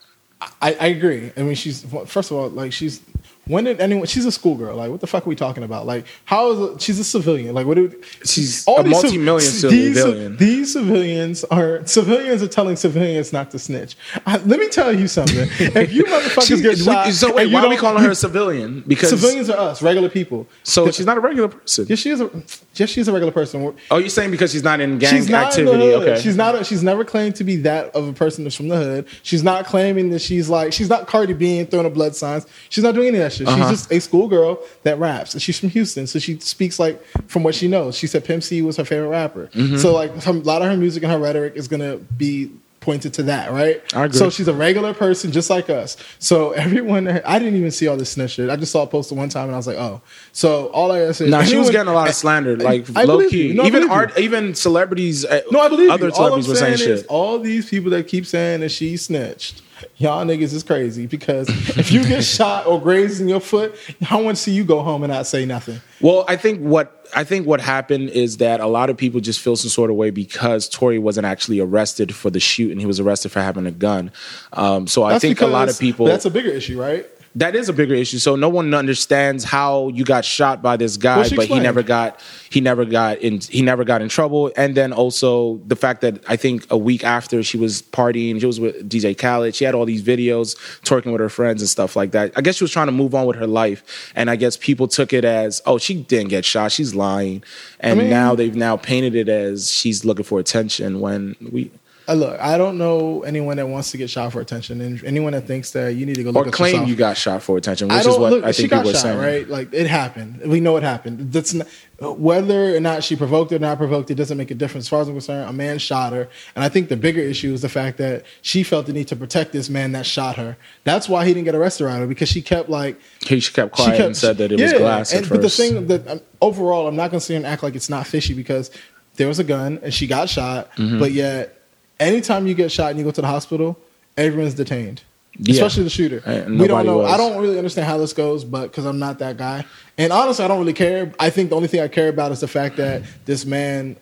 I, 0.61 0.75
I 0.79 0.87
agree. 0.87 1.31
I 1.35 1.41
mean, 1.41 1.55
she's 1.55 1.83
first 2.05 2.31
of 2.31 2.37
all 2.37 2.49
like 2.49 2.73
she's. 2.73 3.01
When 3.47 3.63
did 3.63 3.79
anyone? 3.79 4.05
She's 4.07 4.25
a 4.25 4.31
schoolgirl. 4.31 4.75
Like, 4.75 4.91
what 4.91 5.01
the 5.01 5.07
fuck 5.07 5.25
are 5.25 5.29
we 5.29 5.35
talking 5.35 5.63
about? 5.63 5.85
Like, 5.85 6.05
how 6.25 6.51
is 6.51 6.59
it, 6.75 6.81
she's 6.81 6.99
a 6.99 7.03
civilian? 7.03 7.53
Like, 7.55 7.65
what? 7.65 7.75
Do, 7.75 8.01
She's 8.25 8.65
a 8.67 8.83
these 8.83 8.91
multi-million 8.91 9.41
civ- 9.51 9.71
civilian. 9.71 10.37
These 10.37 10.73
civilians 10.73 11.43
are 11.45 11.85
civilians 11.85 12.43
are 12.43 12.47
telling 12.47 12.75
civilians 12.75 13.31
not 13.33 13.51
to 13.51 13.59
snitch. 13.59 13.95
I, 14.25 14.37
let 14.37 14.59
me 14.59 14.67
tell 14.69 14.93
you 14.93 15.07
something. 15.07 15.47
If 15.59 15.93
you 15.93 16.03
motherfuckers 16.05 16.61
get 16.61 17.05
we- 17.05 17.11
so 17.11 17.33
wait, 17.33 17.51
why 17.53 17.63
are 17.63 17.69
we 17.69 17.77
calling 17.77 18.03
her 18.03 18.11
a 18.11 18.15
civilian? 18.27 18.83
Because 18.87 19.09
civilians 19.09 19.49
are 19.49 19.57
us, 19.57 19.81
regular 19.81 20.09
people. 20.09 20.47
So 20.63 20.91
she's 20.91 21.05
not 21.05 21.17
a 21.17 21.21
regular 21.21 21.47
person. 21.49 21.85
Yes, 21.89 21.99
she 21.99 22.09
is. 22.09 22.21
A, 22.21 22.29
yes, 22.75 22.89
she's 22.89 23.07
a 23.07 23.11
regular 23.13 23.31
person. 23.31 23.75
Oh, 23.91 23.97
you're 23.97 24.09
saying 24.09 24.31
because 24.31 24.51
she's 24.51 24.63
not 24.63 24.79
in 24.79 24.97
gang 24.97 25.09
she's 25.13 25.29
not 25.29 25.47
activity? 25.47 25.71
in 25.73 25.79
the 25.79 25.85
hood. 25.99 26.07
Okay. 26.09 26.21
She's 26.21 26.35
not. 26.35 26.55
A, 26.55 26.63
she's 26.63 26.83
never 26.83 27.03
claimed 27.05 27.35
to 27.37 27.43
be 27.43 27.55
that 27.57 27.95
of 27.95 28.07
a 28.07 28.13
person 28.13 28.43
that's 28.43 28.55
from 28.55 28.67
the 28.67 28.77
hood. 28.77 29.07
She's 29.23 29.43
not 29.43 29.65
claiming 29.65 30.09
that 30.09 30.19
she's 30.19 30.49
like. 30.49 30.73
She's 30.73 30.89
not 30.89 31.07
Cardi 31.07 31.33
B 31.33 31.63
throwing 31.63 31.85
up 31.85 31.93
blood 31.93 32.15
signs. 32.15 32.45
She's 32.69 32.83
not 32.83 32.93
doing 32.95 33.07
any 33.07 33.17
of 33.17 33.23
that 33.23 33.31
shit. 33.37 33.47
Uh-huh. 33.47 33.69
She's 33.69 33.79
just 33.79 33.91
a 33.91 33.99
schoolgirl 33.99 34.59
that 34.83 34.99
raps. 34.99 35.33
And 35.33 35.41
she's 35.41 35.59
from 35.59 35.69
Houston, 35.69 36.07
so 36.07 36.19
she 36.19 36.39
speaks 36.39 36.79
like 36.79 37.03
from 37.27 37.43
what 37.43 37.55
she 37.55 37.67
knows. 37.67 37.97
She 37.97 38.07
said 38.07 38.25
Pimp 38.25 38.43
C 38.43 38.61
was 38.61 38.77
her 38.77 38.85
favorite 38.85 39.09
rapper. 39.09 39.47
Mm-hmm. 39.53 39.77
So 39.77 39.93
like 39.93 40.25
a 40.25 40.31
lot 40.31 40.61
of 40.61 40.69
her 40.69 40.77
music 40.77 41.03
and 41.03 41.11
her 41.11 41.19
rhetoric 41.19 41.55
is 41.55 41.67
gonna 41.67 41.97
be 41.97 42.51
pointed 42.79 43.13
to 43.15 43.23
that, 43.23 43.51
right? 43.51 43.83
I 43.93 44.05
agree. 44.05 44.17
So 44.17 44.29
she's 44.29 44.47
a 44.47 44.53
regular 44.53 44.93
person 44.93 45.33
just 45.33 45.49
like 45.49 45.69
us. 45.69 45.97
So 46.19 46.51
everyone, 46.65 47.07
I 47.09 47.37
didn't 47.37 47.55
even 47.55 47.69
see 47.71 47.85
all 47.87 47.97
this 47.97 48.11
snitch 48.11 48.31
shit. 48.31 48.49
I 48.49 48.55
just 48.55 48.71
saw 48.71 48.83
it 48.83 48.89
posted 48.91 49.17
one 49.17 49.27
time 49.27 49.45
and 49.47 49.53
I 49.53 49.57
was 49.57 49.67
like, 49.67 49.75
oh. 49.77 50.01
So 50.31 50.67
all 50.67 50.93
I 50.93 50.99
is 50.99 51.19
Nah, 51.19 51.43
she 51.43 51.57
was 51.57 51.69
getting 51.69 51.89
a 51.89 51.93
lot 51.93 52.07
of 52.07 52.15
slander, 52.15 52.55
like 52.55 52.85
I 52.95 53.03
low 53.03 53.27
key. 53.27 53.53
No, 53.53 53.65
even 53.65 53.89
art, 53.89 54.17
even 54.17 54.55
celebrities. 54.55 55.25
uh, 55.25 55.41
No, 55.51 55.59
I 55.59 55.67
believe 55.67 55.89
other 55.89 56.07
you. 56.07 56.13
All 56.13 56.33
I'm 56.35 56.41
celebrities 56.41 56.47
were 56.47 56.55
saying 56.55 56.77
shit. 56.77 57.05
all 57.09 57.39
these 57.39 57.69
people 57.69 57.91
that 57.91 58.07
keep 58.07 58.25
saying 58.25 58.61
that 58.61 58.69
she 58.69 58.95
snitched. 58.95 59.63
Y'all 59.97 60.25
niggas 60.25 60.53
is 60.53 60.63
crazy 60.63 61.05
because 61.05 61.49
if 61.77 61.91
you 61.91 62.03
get 62.05 62.23
shot 62.23 62.65
or 62.65 62.81
grazed 62.81 63.21
in 63.21 63.27
your 63.27 63.39
foot, 63.39 63.75
I 64.09 64.21
want 64.21 64.37
to 64.37 64.43
see 64.43 64.51
you 64.51 64.63
go 64.63 64.81
home 64.81 65.03
and 65.03 65.11
not 65.11 65.27
say 65.27 65.45
nothing. 65.45 65.81
Well, 66.01 66.25
I 66.27 66.35
think 66.35 66.59
what 66.59 67.07
I 67.15 67.23
think 67.23 67.47
what 67.47 67.61
happened 67.61 68.09
is 68.09 68.37
that 68.37 68.59
a 68.59 68.67
lot 68.67 68.89
of 68.89 68.97
people 68.97 69.19
just 69.21 69.39
feel 69.39 69.55
some 69.55 69.69
sort 69.69 69.89
of 69.89 69.95
way 69.95 70.09
because 70.09 70.67
Tory 70.67 70.99
wasn't 70.99 71.25
actually 71.25 71.59
arrested 71.59 72.13
for 72.13 72.29
the 72.29 72.39
shoot 72.39 72.71
and 72.71 72.79
he 72.79 72.85
was 72.85 72.99
arrested 72.99 73.31
for 73.31 73.41
having 73.41 73.65
a 73.65 73.71
gun. 73.71 74.11
Um, 74.53 74.87
so 74.87 75.03
I 75.03 75.13
That's 75.13 75.21
think 75.23 75.41
a 75.41 75.47
lot 75.47 75.69
of 75.69 75.79
people 75.79 76.05
That's 76.05 76.25
a 76.25 76.31
bigger 76.31 76.49
issue, 76.49 76.79
right? 76.79 77.07
That 77.37 77.55
is 77.55 77.69
a 77.69 77.73
bigger 77.73 77.93
issue. 77.93 78.17
So 78.17 78.35
no 78.35 78.49
one 78.49 78.73
understands 78.73 79.43
how 79.43 79.89
you 79.89 80.03
got 80.03 80.25
shot 80.25 80.63
by 80.63 80.75
this 80.75 80.97
guy, 80.97 81.17
Well, 81.17 81.29
but 81.35 81.47
he 81.47 81.59
never 81.59 81.83
got 81.83 82.19
he 82.49 82.61
never 82.61 82.83
got 82.83 83.19
in 83.19 83.39
he 83.41 83.61
never 83.61 83.83
got 83.83 84.01
in 84.01 84.09
trouble. 84.09 84.51
And 84.57 84.73
then 84.75 84.91
also 84.91 85.57
the 85.67 85.75
fact 85.75 86.01
that 86.01 86.23
I 86.27 86.35
think 86.35 86.65
a 86.71 86.77
week 86.77 87.03
after 87.03 87.43
she 87.43 87.57
was 87.57 87.83
partying, 87.83 88.39
she 88.39 88.47
was 88.47 88.59
with 88.59 88.89
DJ 88.89 89.15
Khaled. 89.15 89.53
She 89.55 89.65
had 89.65 89.75
all 89.75 89.85
these 89.85 90.01
videos 90.01 90.55
twerking 90.81 91.11
with 91.11 91.21
her 91.21 91.29
friends 91.29 91.61
and 91.61 91.69
stuff 91.69 91.95
like 91.95 92.11
that. 92.11 92.31
I 92.35 92.41
guess 92.41 92.55
she 92.55 92.63
was 92.63 92.71
trying 92.71 92.87
to 92.87 92.91
move 92.91 93.13
on 93.13 93.27
with 93.27 93.37
her 93.37 93.47
life, 93.47 94.11
and 94.15 94.29
I 94.31 94.35
guess 94.35 94.57
people 94.57 94.87
took 94.87 95.13
it 95.13 95.23
as 95.23 95.61
oh 95.67 95.77
she 95.77 95.93
didn't 95.93 96.29
get 96.29 96.43
shot, 96.43 96.71
she's 96.71 96.95
lying, 96.95 97.43
and 97.79 97.99
mean- 97.99 98.09
now 98.09 98.33
they've 98.33 98.55
now 98.55 98.77
painted 98.77 99.13
it 99.13 99.29
as 99.29 99.69
she's 99.69 100.03
looking 100.03 100.25
for 100.25 100.39
attention 100.39 100.99
when 100.99 101.35
we. 101.51 101.69
Uh, 102.09 102.13
look, 102.13 102.39
I 102.39 102.57
don't 102.57 102.77
know 102.77 103.23
anyone 103.23 103.57
that 103.57 103.67
wants 103.67 103.91
to 103.91 103.97
get 103.97 104.09
shot 104.09 104.31
for 104.31 104.39
attention, 104.39 104.79
and 104.79 105.03
anyone 105.03 105.33
that 105.33 105.45
thinks 105.45 105.71
that 105.71 105.95
you 105.95 106.05
need 106.05 106.15
to 106.15 106.23
go 106.23 106.29
look 106.29 106.47
Or 106.47 106.51
claim 106.51 106.71
yourself. 106.73 106.89
you 106.89 106.95
got 106.95 107.17
shot 107.17 107.43
for 107.43 107.57
attention, 107.57 107.89
which 107.89 108.05
is 108.05 108.17
what 108.17 108.31
look. 108.31 108.43
I 108.45 108.53
think 108.53 108.71
people 108.71 108.89
are 108.89 108.93
saying. 108.93 109.19
right? 109.19 109.47
Like 109.47 109.73
it 109.73 109.87
happened. 109.87 110.41
We 110.45 110.61
know 110.61 110.77
it 110.77 110.83
happened. 110.83 111.33
That's 111.33 111.53
not, 111.53 111.67
whether 111.99 112.77
or 112.77 112.79
not 112.79 113.03
she 113.03 113.17
provoked 113.17 113.51
it 113.51 113.55
or 113.55 113.59
not 113.59 113.77
provoked 113.77 114.09
it 114.09 114.15
doesn't 114.15 114.37
make 114.37 114.51
a 114.51 114.55
difference. 114.55 114.85
As 114.85 114.89
far 114.89 115.01
as 115.01 115.09
I'm 115.09 115.15
concerned, 115.15 115.49
a 115.49 115.53
man 115.53 115.79
shot 115.79 116.13
her, 116.13 116.29
and 116.55 116.63
I 116.63 116.69
think 116.69 116.87
the 116.87 116.95
bigger 116.95 117.19
issue 117.19 117.53
is 117.53 117.61
the 117.61 117.69
fact 117.69 117.97
that 117.97 118.23
she 118.41 118.63
felt 118.63 118.85
the 118.85 118.93
need 118.93 119.09
to 119.09 119.15
protect 119.17 119.51
this 119.51 119.69
man 119.69 119.91
that 119.91 120.05
shot 120.05 120.37
her. 120.37 120.55
That's 120.85 121.09
why 121.09 121.25
he 121.25 121.33
didn't 121.33 121.45
get 121.45 121.55
arrested 121.55 121.85
around 121.85 121.99
her 121.99 122.07
because 122.07 122.29
she 122.29 122.41
kept 122.41 122.69
like 122.69 122.97
He 123.25 123.41
she 123.41 123.51
kept 123.51 123.75
she 123.75 123.83
quiet 123.83 123.97
kept, 123.97 124.05
and 124.07 124.17
said 124.17 124.37
that 124.37 124.51
it 124.53 124.61
was 124.61 124.71
glass 124.71 125.13
and. 125.13 125.27
But 125.27 125.41
the 125.41 125.49
thing 125.49 125.87
that 125.87 126.07
um, 126.07 126.21
overall, 126.41 126.87
I'm 126.87 126.95
not 126.95 127.11
going 127.11 127.19
to 127.19 127.25
sit 127.25 127.33
here 127.33 127.37
and 127.37 127.45
act 127.45 127.63
like 127.63 127.75
it's 127.75 127.89
not 127.89 128.07
fishy 128.07 128.33
because 128.33 128.71
there 129.15 129.27
was 129.27 129.39
a 129.39 129.43
gun 129.43 129.79
and 129.83 129.93
she 129.93 130.07
got 130.07 130.29
shot. 130.29 130.71
Mm-hmm. 130.77 130.99
But 130.99 131.11
yet, 131.11 131.56
anytime 131.99 132.47
you 132.47 132.53
get 132.53 132.71
shot 132.71 132.91
and 132.91 132.99
you 132.99 133.05
go 133.05 133.11
to 133.11 133.21
the 133.21 133.27
hospital, 133.27 133.77
everyone's 134.15 134.53
detained. 134.53 135.03
Yeah. 135.39 135.53
Especially 135.53 135.83
the 135.83 135.89
shooter. 135.89 136.23
And 136.25 136.59
we 136.59 136.67
don't 136.67 136.85
know. 136.85 136.97
was. 136.97 137.11
I 137.11 137.17
don't 137.17 137.39
really 137.39 137.57
understand 137.57 137.87
how 137.87 137.97
this 137.99 138.13
goes, 138.13 138.43
but 138.43 138.63
because 138.67 138.85
I'm 138.85 138.97
not 138.97 139.19
that 139.19 139.37
guy, 139.37 139.65
and 139.97 140.11
honestly, 140.11 140.43
I 140.43 140.47
don't 140.47 140.59
really 140.59 140.73
care. 140.73 141.13
I 141.19 141.29
think 141.29 141.51
the 141.51 141.55
only 141.55 141.67
thing 141.67 141.79
I 141.79 141.87
care 141.87 142.09
about 142.09 142.31
is 142.31 142.39
the 142.39 142.47
fact 142.47 142.77
that 142.77 143.03
this 143.25 143.45
man 143.45 143.97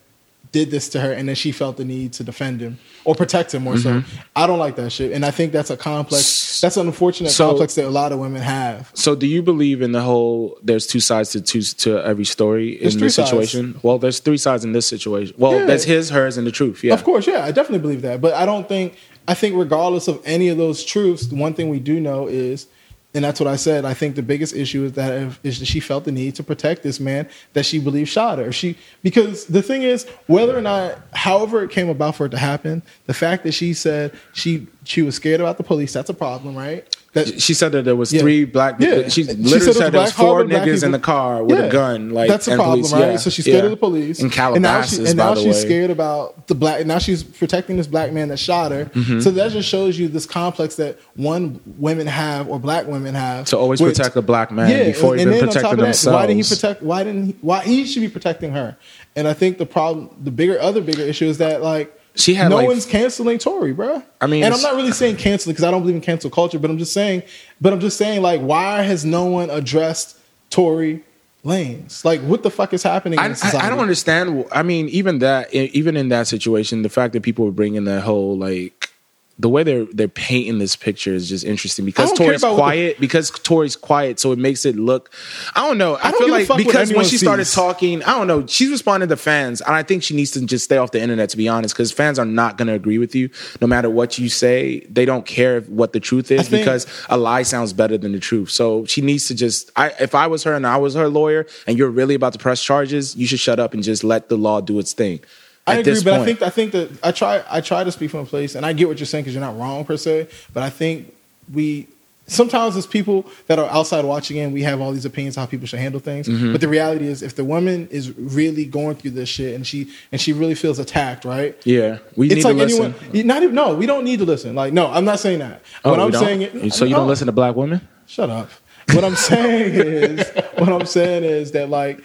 did 0.58 0.72
this 0.72 0.88
to 0.94 0.98
her, 1.02 1.12
and 1.12 1.28
then 1.28 1.36
she 1.36 1.52
felt 1.52 1.76
the 1.76 1.84
need 1.86 2.14
to 2.14 2.24
defend 2.24 2.62
him 2.62 2.74
or 3.04 3.14
protect 3.14 3.54
him 3.54 3.62
more 3.64 3.78
so. 3.78 3.90
Mm-hmm. 4.00 4.20
I 4.36 4.48
don't 4.48 4.58
like 4.66 4.76
that 4.78 4.90
shit, 4.90 5.12
and 5.12 5.26
I 5.26 5.32
think 5.32 5.52
that's 5.52 5.70
a 5.70 5.76
complex. 5.78 6.62
That's 6.62 6.78
an 6.78 6.88
unfortunate 6.88 7.32
So- 7.32 7.50
complex 7.50 7.76
that 7.76 7.86
a 7.86 7.90
lot 8.02 8.12
of 8.14 8.20
women 8.20 8.42
have. 8.42 8.90
So, 8.94 9.16
do 9.16 9.28
you 9.28 9.42
believe 9.44 9.82
in 9.82 9.92
the 9.92 10.02
whole? 10.02 10.58
There's 10.64 10.88
two 10.88 11.02
sides 11.02 11.32
to 11.32 11.42
two 11.42 11.62
to 11.84 11.90
every 12.12 12.24
story 12.26 12.78
There's 12.82 12.96
in 12.96 13.02
this 13.02 13.16
sides. 13.16 13.30
situation. 13.30 13.80
Well, 13.84 13.98
there's 14.00 14.20
three 14.20 14.38
sides 14.38 14.64
in 14.64 14.72
this 14.72 14.86
situation. 14.88 15.36
Well, 15.38 15.60
Yeah. 15.60 15.66
there's 15.66 15.84
his, 15.84 16.10
hers, 16.12 16.38
and 16.38 16.48
the 16.48 16.52
truth. 16.52 16.84
Yeah, 16.84 16.94
Of 16.94 17.04
course, 17.04 17.28
yeah, 17.28 17.44
I 17.44 17.52
definitely 17.52 17.80
believe 17.88 18.02
that. 18.04 18.22
But 18.22 18.34
I 18.34 18.46
don't 18.46 18.68
think 18.68 18.96
I 19.28 19.34
think 19.34 19.56
regardless 19.58 20.08
of 20.08 20.22
any 20.24 20.48
of 20.50 20.58
those 20.58 20.84
truths, 20.84 21.28
the 21.28 21.36
one 21.36 21.54
thing 21.56 21.68
we 21.70 21.80
do 21.80 22.00
know 22.00 22.28
is 22.28 22.68
and 23.16 23.24
that's 23.24 23.40
what 23.40 23.48
I 23.48 23.56
said. 23.56 23.86
I 23.86 23.94
think 23.94 24.16
the 24.16 24.22
biggest 24.22 24.54
issue 24.54 24.84
is 24.84 24.92
that 24.94 25.14
if, 25.14 25.40
is 25.44 25.60
that 25.60 25.66
she 25.66 25.80
felt 25.80 26.04
the 26.04 26.12
need 26.12 26.36
to 26.36 26.44
protect 26.44 26.84
this 26.84 27.00
man 27.00 27.30
that 27.54 27.66
she 27.66 27.80
believed 27.80 28.10
shot 28.10 28.40
her. 28.40 28.52
She 28.52 28.78
because 29.02 29.46
the 29.46 29.62
thing 29.62 29.84
is, 29.84 30.06
whether 30.28 30.56
or 30.56 30.62
not, 30.62 31.00
however 31.14 31.64
it 31.64 31.72
came 31.72 31.88
about 31.88 32.16
for 32.16 32.26
it 32.26 32.30
to 32.30 32.38
happen, 32.38 32.84
the 33.06 33.14
fact 33.14 33.44
that 33.44 33.54
she 33.54 33.74
said 33.74 34.14
she 34.34 34.68
she 34.86 35.02
was 35.02 35.16
scared 35.16 35.42
about 35.42 35.58
the 35.58 35.64
police, 35.64 35.92
that's 35.94 36.10
a 36.10 36.14
problem, 36.14 36.56
right? 36.56 36.86
That 37.14 37.42
She 37.42 37.54
said 37.54 37.72
that 37.72 37.86
there 37.86 37.96
was 37.96 38.12
Yeah. 38.12 38.20
three 38.20 38.44
black. 38.44 38.76
Yeah. 38.78 39.08
She 39.08 39.24
She 39.24 39.34
literally 39.34 39.60
said 39.60 39.68
was 39.68 39.78
said 39.78 39.94
there 39.94 40.02
was 40.02 40.12
four 40.12 40.26
Harvard 40.44 40.50
niggas 40.52 40.84
in 40.84 40.92
the 40.92 41.00
car 41.00 41.46
with 41.46 41.58
Yeah. 41.58 41.66
a 41.66 41.72
gun. 41.72 42.10
Like 42.10 42.28
that's 42.28 42.50
a 42.50 42.52
and 42.52 42.60
problem, 42.60 42.80
police, 42.82 42.92
right? 42.94 43.12
yeah, 43.12 43.16
So 43.18 43.30
she's 43.30 43.46
scared 43.46 43.60
yeah. 43.60 43.64
of 43.64 43.72
the 43.72 43.78
police. 43.78 44.20
in 44.20 44.26
and 44.26 44.62
now, 44.62 44.82
she, 44.82 44.98
and 44.98 45.16
now 45.16 45.34
she's 45.34 45.46
way. 45.46 45.52
scared 45.54 45.92
about 45.92 46.48
the 46.48 46.56
black. 46.56 46.86
Now 46.86 46.98
she's 46.98 47.24
protecting 47.24 47.78
this 47.78 47.88
black 47.88 48.12
man 48.12 48.28
that 48.28 48.38
shot 48.38 48.72
her. 48.74 48.86
Mm-hmm. 48.94 49.22
So 49.22 49.32
that 49.32 49.52
just 49.54 49.70
shows 49.70 49.98
you 49.98 50.10
this 50.10 50.26
complex 50.26 50.76
that 50.76 51.00
one 51.16 51.62
women 51.78 52.06
have 52.06 52.50
or 52.50 52.60
black 52.60 52.86
women 52.86 53.16
have 53.16 53.46
To 53.46 53.58
always 53.58 53.80
with- 53.80 53.96
protect 53.96 54.18
a 54.18 54.22
black 54.22 54.52
man 54.52 54.86
before 54.88 55.16
even 55.16 55.30
on 55.36 55.40
protecting 55.40 55.62
top 55.62 55.72
of 55.72 55.80
that, 55.80 56.12
Why 56.12 56.28
didn't 56.28 56.44
he 56.44 56.50
protect? 56.50 56.84
Why 56.84 57.04
didn't 57.06 57.26
he? 57.28 57.36
Why 57.40 57.62
he 57.64 57.86
should 57.86 58.02
be 58.02 58.10
protecting 58.10 58.52
her? 58.52 58.76
And 59.16 59.26
I 59.26 59.34
think 59.34 59.58
the 59.58 59.66
problem, 59.66 60.10
the 60.22 60.32
bigger, 60.32 60.60
other 60.62 60.82
bigger 60.82 61.04
issue 61.04 61.28
is 61.28 61.38
that 61.38 61.64
like 61.64 61.98
She 62.16 62.34
had, 62.34 62.50
no 62.50 62.58
like- 62.58 62.68
one's 62.68 62.86
canceling 62.86 63.38
Tory, 63.38 63.74
bro. 63.74 64.02
I 64.22 64.28
mean, 64.28 64.44
and 64.44 64.54
I'm 64.54 64.62
not 64.62 64.76
really 64.76 64.92
saying 64.92 65.18
canceling 65.18 65.54
because 65.54 65.66
I 65.66 65.72
don't 65.72 65.82
believe 65.82 65.96
in 65.96 66.02
cancel 66.02 66.30
culture, 66.30 66.58
but 66.58 66.70
I'm 66.70 66.78
just 66.78 66.94
saying, 66.94 67.24
but 67.60 67.74
I'm 67.74 67.80
just 67.80 67.98
saying 67.98 68.22
like, 68.22 68.42
why 68.42 68.82
has 68.82 69.04
no 69.04 69.26
one 69.26 69.50
addressed 69.50 70.18
Tory 70.50 71.04
Lanez? 71.44 72.06
Like, 72.06 72.22
what 72.22 72.42
the 72.44 72.50
fuck 72.50 72.74
is 72.74 72.84
happening? 72.84 73.20
I, 73.20 73.26
in 73.26 73.32
I, 73.32 73.36
society? 73.36 73.58
I 73.58 73.70
don't 73.70 73.80
understand. 73.80 74.46
I 74.52 74.64
mean, 74.64 74.88
even 74.90 75.20
that, 75.20 75.54
even 75.54 75.98
in 75.98 76.10
that 76.10 76.28
situation, 76.28 76.82
the 76.84 76.90
fact 76.90 77.14
that 77.14 77.24
people 77.24 77.46
were 77.46 77.52
bringing 77.52 77.84
that 77.84 78.04
whole 78.04 78.38
like 78.38 78.92
the 79.38 79.50
way 79.50 79.64
they're 79.64 79.86
they're 79.86 80.08
painting 80.08 80.60
this 80.60 80.78
picture 80.78 81.14
is 81.14 81.28
just 81.28 81.44
interesting 81.44 81.84
because 81.84 82.14
Tory's 82.14 82.42
what 82.42 82.52
the- 82.52 82.56
quiet. 82.56 83.00
because 83.02 83.30
Tory's 83.32 83.76
quiet, 83.76 84.18
so 84.20 84.32
it 84.32 84.40
makes 84.40 84.66
it 84.66 84.78
look. 84.78 85.12
I 85.56 85.68
don't 85.68 85.78
know. 85.78 85.96
I, 85.96 86.08
I 86.08 86.12
don't 86.12 86.22
feel 86.22 86.32
like 86.32 86.66
because 86.66 86.94
when 86.94 87.04
she 87.06 87.18
started 87.18 87.46
talking, 87.46 88.02
I 88.04 88.18
don't 88.18 88.28
know. 88.28 88.48
She's 88.48 88.70
responding 88.72 89.10
to 89.10 89.18
fans, 89.18 89.60
and 89.60 89.76
I 89.76 89.84
think 89.84 90.04
she 90.04 90.16
needs 90.16 90.32
to 90.32 90.46
just 90.46 90.64
stay 90.64 90.78
off 90.78 90.92
the 90.92 91.02
internet. 91.02 91.30
To 91.32 91.38
be 91.38 91.50
honest, 91.50 91.76
because 91.76 91.92
fans 91.92 92.18
are 92.18 92.26
not 92.26 92.58
going 92.58 92.68
to 92.70 92.74
agree 92.74 92.98
with 92.98 93.14
you 93.14 93.30
no 93.60 93.68
matter 93.68 93.90
what 93.90 94.18
you 94.18 94.30
say. 94.30 94.80
They 94.90 95.04
don't 95.04 95.26
care 95.26 95.62
what 95.62 95.92
the 95.92 96.00
truth 96.00 96.32
is 96.32 96.48
think- 96.48 96.62
because 96.64 96.88
a 97.10 97.18
lie 97.18 97.44
sounds 97.44 97.74
better 97.74 97.98
than 97.98 98.14
the 98.14 98.20
truth. 98.20 98.52
So 98.52 98.86
she 98.86 99.02
needs 99.02 99.28
to 99.28 99.36
just. 99.36 99.70
I 99.76 99.90
if 100.00 100.16
I 100.16 100.28
was 100.28 100.44
her 100.44 100.54
and 100.54 100.66
I 100.66 100.78
was 100.78 100.96
her 100.96 101.10
lawyer, 101.10 101.46
and 101.68 101.78
you're 101.78 101.90
really 101.90 102.16
about 102.16 102.32
to 102.34 102.40
press 102.40 102.64
charges, 102.64 103.18
you 103.18 103.28
should 103.28 103.40
shut 103.40 103.60
up 103.60 103.74
and 103.74 103.84
just 103.84 104.04
let 104.06 104.30
the 104.30 104.38
law 104.38 104.62
do 104.62 104.80
its 104.80 104.94
thing. 104.94 105.20
I 105.68 105.78
agree, 105.78 106.02
but 106.04 106.14
I 106.14 106.26
think 106.26 106.42
I 106.42 106.50
think 106.50 106.72
that 106.74 106.92
I 107.04 107.12
try 107.12 107.44
I 107.50 107.62
try 107.62 107.84
to 107.84 107.92
speak 107.92 108.12
from 108.12 108.22
a 108.22 108.26
place, 108.26 108.56
and 108.56 108.66
I 108.66 108.74
get 108.74 108.88
what 108.88 109.00
you're 109.00 109.06
saying 109.06 109.24
because 109.24 109.34
you're 109.34 109.44
not 109.44 109.58
wrong 109.58 109.84
per 109.84 109.98
se. 109.98 110.28
But 110.54 110.64
I 110.64 110.70
think 110.70 111.14
we 111.52 111.88
sometimes 112.28 112.76
as 112.76 112.88
people 112.88 113.26
that 113.48 113.60
are 113.60 113.70
outside 113.70 114.06
watching 114.06 114.38
in, 114.38 114.52
we 114.52 114.64
have 114.64 114.82
all 114.82 114.92
these 114.92 115.06
opinions 115.06 115.36
how 115.36 115.46
people 115.46 115.68
should 115.68 115.80
handle 115.80 116.00
things. 116.00 116.28
Mm-hmm. 116.28 116.52
But 116.52 116.62
the 116.62 116.68
reality 116.68 117.08
is, 117.08 117.22
if 117.22 117.36
the 117.36 117.44
woman 117.44 117.88
is 117.90 118.18
really 118.18 118.66
going 118.66 118.96
through 118.96 119.12
this 119.12 119.30
shit 119.30 119.56
and 119.56 119.66
she 119.66 119.92
and 120.12 120.20
she 120.20 120.34
really 120.34 120.56
feels 120.56 120.80
attacked, 120.80 121.26
right? 121.26 121.60
Yeah, 121.66 122.00
we 122.16 122.28
need 122.28 122.38
it's 122.38 122.42
to 122.46 122.54
like 122.54 122.58
listen. 122.58 122.96
anyone. 123.12 123.28
Not 123.28 123.44
even 123.44 123.56
no, 123.56 123.76
we 123.76 123.86
don't 123.86 124.04
need 124.04 124.20
to 124.20 124.26
listen. 124.26 124.56
Like 124.56 124.74
no, 124.74 124.88
I'm 124.88 125.06
not 125.06 125.20
saying 125.20 125.40
that. 125.40 125.62
Oh, 125.84 125.92
what 125.92 126.00
I'm 126.00 126.12
don't? 126.12 126.22
saying, 126.22 126.42
is, 126.42 126.76
so 126.76 126.86
you 126.86 126.96
don't 126.96 127.08
listen 127.08 127.26
to 127.28 127.32
black 127.32 127.56
women? 127.56 127.88
Shut 128.08 128.30
up. 128.30 128.50
What 128.94 129.04
I'm 129.04 129.16
saying 129.16 129.74
is, 130.20 130.32
what 130.58 130.70
I'm 130.70 130.86
saying 130.86 131.24
is 131.24 131.52
that 131.54 131.70
like, 131.70 132.04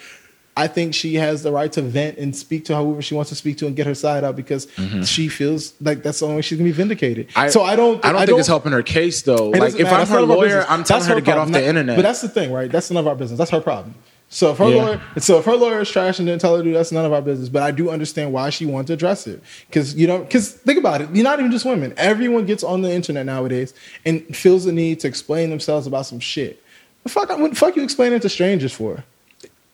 I 0.57 0.67
think 0.67 0.95
she 0.95 1.15
has 1.15 1.43
the 1.43 1.53
right 1.53 1.71
to 1.73 1.83
vent 1.83 2.19
and 2.19 2.35
speak 2.35 2.65
to 2.67 2.77
whoever 2.77 3.01
she 3.01 3.15
wants 3.15 3.31
to 3.31 3.37
speak 3.37 3.57
to 3.59 3.67
and 3.67 3.77
get 3.77 3.87
her 3.87 3.95
side 3.95 4.25
out 4.25 4.37
because 4.37 4.67
mm-hmm. 4.67 5.03
she 5.03 5.29
feels 5.29 5.75
like 5.81 6.03
that's 6.03 6.21
the 6.21 6.27
only 6.27 6.37
way 6.37 6.43
she's 6.43 6.59
gonna 6.59 6.69
be 6.69 6.73
vindicated. 6.73 7.29
so 7.51 7.63
I 7.63 7.77
don't. 7.77 8.05
I 8.05 8.13
don't 8.13 8.27
think 8.27 8.39
it's 8.39 8.49
helping 8.49 8.73
her 8.73 8.83
case 8.83 9.23
though. 9.23 9.51
Like 9.51 9.75
if 9.75 9.85
matter. 9.85 9.89
I'm 9.89 9.99
That's 9.99 10.11
her 10.11 10.15
none 10.17 10.25
of 10.25 10.31
our 10.31 10.37
lawyer. 10.37 10.65
I'm 10.69 10.85
telling 10.85 11.03
That's 11.03 11.07
her 11.07 11.15
to 11.15 11.21
get 11.21 11.39
off 11.39 11.51
the 11.51 11.65
internet. 11.65 11.97
But 11.97 12.03
that's 12.03 12.21
the 12.21 12.29
thing, 12.29 12.53
right? 12.53 12.71
That's 12.71 12.91
none 12.91 13.03
of 13.03 13.09
our 13.09 13.15
business. 13.15 13.39
That's 13.39 13.51
her 13.53 13.61
problem. 13.61 13.95
So 14.33 14.53
if 14.53 14.59
her 14.59 14.69
Yeah. 14.69 14.83
lawyer, 14.83 15.01
so 15.19 15.39
if 15.39 15.45
her 15.45 15.57
lawyer 15.57 15.81
is 15.81 15.91
trash 15.91 16.21
and 16.21 16.29
didn't 16.29 16.41
tell 16.41 16.57
her 16.57 16.63
to 16.63 16.69
do, 16.69 16.73
that's 16.73 16.93
none 16.93 17.05
of 17.05 17.13
our 17.13 17.21
business. 17.21 17.49
But 17.49 17.65
I 17.65 17.73
do 17.73 17.91
understand 17.91 18.33
why 18.33 18.51
she 18.51 18.65
wanted 18.65 18.87
to 18.89 18.93
address 18.93 19.27
it 19.27 19.43
because 19.67 19.95
you 19.97 20.07
know, 20.07 20.19
because 20.19 20.53
think 20.53 20.79
about 20.79 21.01
it, 21.01 21.09
you're 21.13 21.25
not 21.25 21.41
even 21.41 21.51
just 21.51 21.65
women. 21.65 21.93
Everyone 21.97 22.47
gets 22.47 22.63
on 22.63 22.83
the 22.83 22.93
internet 22.93 23.27
nowadays 23.27 23.75
and 24.05 24.25
feels 24.37 24.65
the 24.65 24.73
need 24.73 25.01
to 25.01 25.09
explain 25.09 25.51
themselves 25.51 25.87
about 25.87 26.07
some 26.07 26.21
shit. 26.21 26.63
The 27.03 27.09
fuck, 27.09 27.29
what 27.31 27.51
the 27.51 27.57
fuck 27.57 27.75
you 27.75 27.83
explaining 27.83 28.21
to 28.21 28.29
strangers 28.29 28.73
for? 28.73 29.03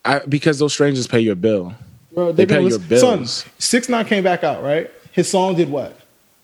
I, 0.07 0.19
because 0.27 0.59
those 0.59 0.73
strangers 0.73 1.07
pay 1.07 1.19
your 1.19 1.35
bill. 1.35 1.73
Bro, 2.13 2.31
They 2.33 2.45
been 2.45 2.55
pay 2.55 2.61
your 2.61 2.79
listening- 2.79 2.87
bills. 2.87 3.33
Son, 3.33 3.51
Six 3.59 3.89
Nine 3.89 4.05
came 4.05 4.23
back 4.23 4.43
out, 4.43 4.63
right? 4.63 4.89
His 5.11 5.29
song 5.29 5.55
did 5.55 5.69
what? 5.69 5.99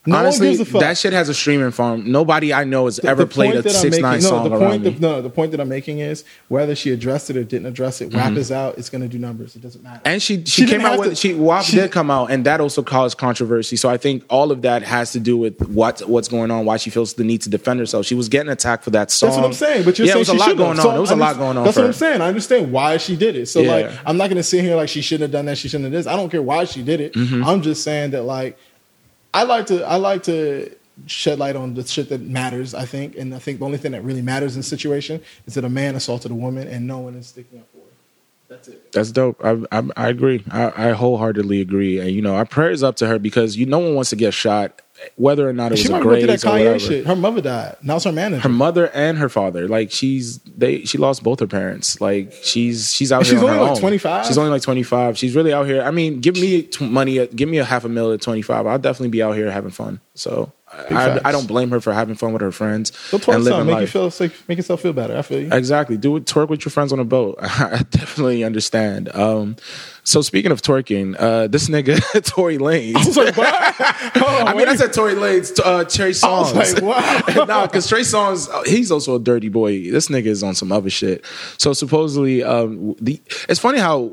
No 0.06 0.18
Honestly, 0.18 0.48
one 0.50 0.58
gives 0.58 0.68
a 0.70 0.72
fuck. 0.74 0.82
that 0.82 0.98
shit 0.98 1.14
has 1.14 1.30
a 1.30 1.34
streaming 1.34 1.72
farm. 1.72 2.12
Nobody 2.12 2.54
I 2.54 2.66
know 2.66 2.86
has 2.86 2.98
The- 2.98 3.08
ever 3.08 3.24
the 3.24 3.28
played 3.30 3.56
a 3.56 3.70
six 3.70 3.98
nine 4.00 4.16
making- 4.16 4.28
song 4.28 4.44
no, 4.44 4.50
the 4.50 4.56
around 4.58 4.70
point 4.72 4.84
me. 4.84 4.90
that- 4.90 5.00
no, 5.00 5.22
the 5.22 5.30
point 5.30 5.52
that 5.52 5.62
I'm 5.62 5.70
making 5.70 6.00
is 6.00 6.26
whether 6.50 6.76
she 6.76 6.92
addressed 6.92 7.30
it 7.30 7.38
or 7.38 7.44
didn't 7.46 7.68
address 7.68 8.02
it, 8.02 8.14
WAP 8.14 8.36
is 8.36 8.52
out. 8.52 8.78
It's 8.78 8.90
going 8.90 9.02
to 9.02 9.08
do 9.08 9.18
numbers. 9.18 9.56
It 9.56 9.62
doesn't 9.62 9.82
matter. 9.82 10.00
Mm-hmm. 10.00 10.08
And 10.10 10.22
she 10.22 10.44
she, 10.44 10.64
She 10.64 10.68
came 10.68 10.82
out 10.82 11.00
with 11.00 11.12
to- 11.12 11.16
she 11.16 11.34
WAP 11.34 11.64
she- 11.64 11.78
did 11.78 11.92
come 11.92 12.12
out, 12.12 12.32
and 12.32 12.44
that 12.46 12.60
also 12.60 12.84
caused 12.84 13.18
controversy. 13.18 13.78
So 13.78 13.88
I 13.88 13.96
think 13.96 14.24
all 14.30 14.52
of 14.52 14.62
that 14.64 14.84
has 14.84 15.14
to 15.14 15.22
do 15.22 15.38
with 15.38 15.58
what 15.70 16.02
what's 16.10 16.28
going 16.28 16.52
on, 16.52 16.66
why 16.66 16.76
she 16.76 16.90
feels 16.90 17.14
the 17.14 17.24
need 17.24 17.42
to 17.44 17.50
defend 17.50 17.80
herself. 17.80 18.06
She 18.06 18.16
was 18.16 18.28
getting 18.28 18.52
attacked 18.52 18.84
for 18.84 18.90
that 18.90 19.10
song. 19.10 19.30
That's 19.30 19.38
what 19.38 19.46
I'm 19.46 19.54
saying. 19.54 19.86
But 19.86 19.98
you're 20.00 20.08
yeah, 20.08 20.16
saying 20.16 20.26
it 20.26 20.32
was 20.34 20.42
a 20.42 20.50
lot 20.50 20.58
going 20.58 20.70
on. 20.72 20.84
So 20.84 20.92
there 20.92 21.00
was 21.00 21.12
a 21.12 21.16
lot 21.16 21.38
going 21.38 21.56
on. 21.56 21.64
That's 21.64 21.78
what 21.78 21.86
I'm 21.86 21.94
saying. 21.94 22.20
I 22.22 22.28
understand 22.28 22.74
why 22.74 22.98
she 22.98 23.16
did 23.16 23.38
it. 23.38 23.48
So 23.48 23.62
Yeah. 23.62 23.72
like, 23.72 23.92
I'm 24.06 24.18
not 24.18 24.26
going 24.28 24.36
to 24.36 24.44
sit 24.44 24.66
here 24.66 24.76
like 24.76 24.90
she 24.90 25.02
shouldn't 25.02 25.22
have 25.22 25.32
done 25.32 25.46
that. 25.46 25.58
She 25.58 25.70
shouldn't 25.70 25.86
have 25.86 25.94
this. 25.94 26.08
I 26.08 26.18
don't 26.18 26.30
care 26.30 26.42
why 26.42 26.66
she 26.66 26.82
did 26.84 27.00
it. 27.00 27.14
Mm-hmm. 27.14 27.46
I'm 27.46 27.62
just 27.62 27.84
saying 27.86 28.12
that 28.12 28.24
like. 28.24 28.58
I 29.34 29.44
like 29.44 29.66
to 29.68 29.84
I 29.84 29.96
like 29.96 30.24
to 30.24 30.76
shed 31.08 31.40
light 31.40 31.56
on 31.56 31.74
the 31.74 31.86
shit 31.86 32.10
that 32.10 32.22
matters. 32.22 32.74
I 32.74 32.86
think, 32.86 33.18
and 33.18 33.34
I 33.34 33.40
think 33.40 33.60
the 33.60 33.66
only 33.66 33.78
thing 33.78 33.94
that 33.94 34.04
really 34.04 34.22
matters 34.22 34.56
in 34.56 34.60
this 34.60 34.68
situation 34.68 35.22
is 35.48 35.56
that 35.56 35.66
a 35.66 35.70
man 35.70 35.96
assaulted 35.96 36.32
a 36.32 36.36
woman 36.36 36.68
and 36.68 36.86
no 36.86 37.00
one 37.00 37.16
is 37.16 37.28
sticking 37.28 37.60
up 37.60 37.68
for 37.72 37.80
her. 37.80 37.84
That's 38.48 38.68
it. 38.68 38.92
That's 38.92 39.12
dope. 39.12 39.44
I 39.44 39.64
I, 39.72 39.84
I 39.98 40.10
agree. 40.10 40.44
I, 40.52 40.90
I 40.90 40.92
wholeheartedly 40.92 41.62
agree. 41.62 42.00
And 42.00 42.12
you 42.12 42.22
know, 42.22 42.36
our 42.36 42.46
prayers 42.46 42.84
up 42.84 42.96
to 42.98 43.08
her 43.08 43.18
because 43.18 43.58
you 43.58 43.66
no 43.66 43.80
one 43.80 43.96
wants 43.96 44.12
to 44.12 44.16
get 44.16 44.34
shot, 44.34 44.82
whether 45.16 45.48
or 45.48 45.54
not 45.54 45.68
it 45.68 45.72
was 45.72 45.80
She 45.82 45.86
a 45.92 46.00
through 46.02 46.22
that 46.28 46.46
or 46.46 46.50
whatever. 46.52 46.80
shit. 46.80 47.06
Her 47.06 47.16
mother 47.16 47.42
died. 47.42 47.76
Now 47.82 47.96
it's 47.98 48.06
her 48.06 48.12
manager. 48.12 48.42
Her 48.42 48.50
mother 48.50 48.90
and 48.94 49.18
her 49.18 49.30
father, 49.30 49.68
like 49.68 49.92
she's 49.92 50.38
they 50.40 50.86
she 50.86 50.98
lost 50.98 51.24
both 51.24 51.40
her 51.40 51.48
parents. 51.48 52.00
Like 52.00 52.32
she's 52.42 52.94
she's 52.94 53.12
out 53.12 53.18
And 53.22 53.28
here. 53.28 53.36
she's 53.38 53.44
on 53.44 53.50
only 53.58 53.70
like 53.72 53.80
25? 53.80 54.26
She's 54.26 54.38
only 54.38 54.52
like 54.52 54.62
twenty 54.62 54.84
five. 54.84 55.18
She's 55.18 55.36
really 55.36 55.52
out 55.54 55.66
here. 55.66 55.82
I 55.82 55.92
mean, 55.92 56.20
give 56.22 56.36
me 56.36 56.64
t- 56.64 56.88
money. 56.88 57.26
Give 57.28 57.50
me 57.50 57.58
a 57.58 57.66
half 57.66 57.84
a 57.86 57.90
mil 57.90 58.12
at 58.14 58.22
twenty 58.22 58.42
five. 58.42 58.66
I'll 58.68 58.80
definitely 58.80 59.10
be 59.10 59.22
out 59.24 59.36
here 59.36 59.52
having 59.52 59.72
fun. 59.72 60.00
So 60.16 60.52
I. 60.90 61.22
I 61.26 61.32
don't 61.32 61.48
blame 61.48 61.70
her 61.72 61.80
for 61.80 61.94
having 61.94 62.16
fun 62.16 62.34
with 62.34 62.42
her 62.42 62.52
friends 62.52 62.92
Go 63.12 63.18
twerk 63.18 63.36
and 63.36 63.44
living 63.44 63.66
make 63.66 63.82
you 63.82 63.88
feel 63.88 64.30
make 64.48 64.58
yourself 64.58 64.82
feel 64.82 64.94
better. 64.94 65.18
I 65.18 65.22
feel 65.22 65.42
you. 65.42 65.50
Exactly. 65.52 65.98
Do 65.98 66.16
it. 66.18 66.26
Twerk 66.26 66.50
with 66.50 66.66
your 66.66 66.72
friends 66.72 66.92
on 66.94 67.00
a 67.00 67.06
boat. 67.06 67.38
I 67.42 67.84
definitely 67.90 68.44
understand. 68.44 69.14
Um, 69.16 69.56
so 70.04 70.22
speaking 70.22 70.52
of 70.52 70.62
twerking, 70.62 71.16
uh, 71.18 71.48
this 71.48 71.70
nigga 71.70 72.00
Tory 72.26 72.58
Lanez. 72.58 72.96
I 72.96 73.06
was 73.06 73.18
like, 73.18 73.38
what? 73.38 73.54
On, 74.18 74.48
I 74.48 74.54
mean. 74.54 74.68
I 74.68 74.76
said 74.76 74.92
Tory 74.94 75.14
Lanez, 75.14 75.60
uh, 75.64 75.86
Trey 75.86 76.08
I 76.08 76.12
Songz. 76.12 76.56
was 76.56 76.74
like, 76.74 76.84
wow. 76.84 77.46
nah, 77.46 77.66
because 77.68 77.88
Trey 77.88 78.02
Songz, 78.02 78.50
uh, 78.50 78.64
he's 78.64 78.92
also 78.92 79.16
a 79.16 79.20
dirty 79.20 79.50
boy. 79.50 79.92
This 79.92 80.10
nigga 80.10 80.26
is 80.26 80.44
on 80.44 80.56
some 80.56 80.72
other 80.72 80.90
shit. 80.90 81.26
So 81.58 81.74
supposedly, 81.74 82.44
um, 82.44 82.96
the 83.00 83.22
it's 83.48 83.60
funny 83.60 83.80
how 83.80 84.12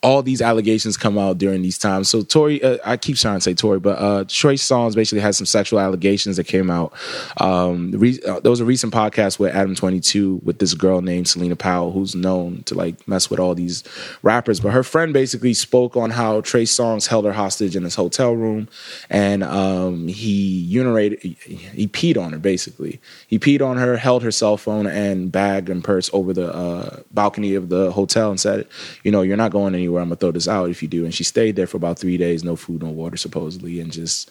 all 0.00 0.22
these 0.22 0.40
allegations 0.40 0.96
come 0.96 1.18
out 1.18 1.38
during 1.38 1.60
these 1.60 1.76
times. 1.76 2.08
So 2.08 2.22
Tory, 2.22 2.62
uh, 2.62 2.78
I 2.84 2.96
keep 2.96 3.16
trying 3.16 3.38
to 3.38 3.40
say 3.40 3.52
Tory, 3.52 3.80
but 3.80 3.98
uh, 3.98 4.24
Trey 4.28 4.54
Songz 4.54 4.94
basically 4.94 5.20
had 5.20 5.34
some 5.34 5.46
sexual 5.46 5.80
allegations 5.80 6.36
that 6.36 6.44
came 6.44 6.70
out. 6.70 6.92
Um, 7.38 7.90
re- 7.90 8.20
uh, 8.24 8.38
there 8.38 8.50
was 8.50 8.60
a 8.60 8.64
recent 8.64 8.94
podcast 8.94 9.40
with 9.40 9.52
Adam 9.54 9.74
Twenty 9.74 9.98
Two 9.98 10.40
with 10.44 10.60
this 10.60 10.74
girl 10.74 11.00
named 11.00 11.26
Celina 11.26 11.56
Powell, 11.56 11.90
who's 11.90 12.14
known 12.14 12.62
to 12.64 12.76
like 12.76 13.08
mess 13.08 13.28
with 13.28 13.40
all 13.40 13.56
these 13.56 13.82
rappers. 14.22 14.60
But 14.60 14.70
her 14.70 14.84
friend 14.84 15.12
basically 15.12 15.52
spoke 15.52 15.96
on 15.96 16.10
how 16.10 16.42
Trey 16.42 16.64
Songz 16.64 17.08
held 17.08 17.24
her 17.24 17.32
hostage 17.32 17.74
in 17.74 17.82
his 17.82 17.96
hotel 17.96 18.36
room, 18.36 18.68
and 19.10 19.42
um, 19.42 20.06
he 20.06 20.68
urinated, 20.72 21.20
he, 21.22 21.56
he 21.56 21.88
peed 21.88 22.16
on 22.16 22.32
her. 22.32 22.38
Basically, 22.38 23.00
he 23.26 23.36
peed 23.36 23.60
on 23.60 23.76
her, 23.78 23.96
held 23.96 24.22
her 24.22 24.30
cell 24.30 24.56
phone 24.56 24.86
and 24.86 25.32
bag 25.32 25.68
and 25.68 25.82
purse 25.82 26.08
over 26.12 26.32
the 26.32 26.54
uh, 26.54 27.00
balcony 27.10 27.56
of 27.56 27.68
the 27.68 27.90
hotel, 27.90 28.30
and 28.30 28.38
said, 28.38 28.68
"You 29.02 29.10
know, 29.10 29.22
you're 29.22 29.36
not 29.36 29.50
going 29.50 29.74
anywhere. 29.74 29.87
I'm 29.96 30.04
gonna 30.08 30.16
throw 30.16 30.32
this 30.32 30.46
out 30.48 30.68
if 30.70 30.82
you 30.82 30.88
do." 30.88 31.04
And 31.04 31.14
she 31.14 31.24
stayed 31.24 31.56
there 31.56 31.66
for 31.66 31.78
about 31.78 31.98
three 31.98 32.16
days, 32.18 32.44
no 32.44 32.54
food, 32.56 32.82
no 32.82 32.90
water, 32.90 33.16
supposedly, 33.16 33.80
and 33.80 33.90
just 33.90 34.28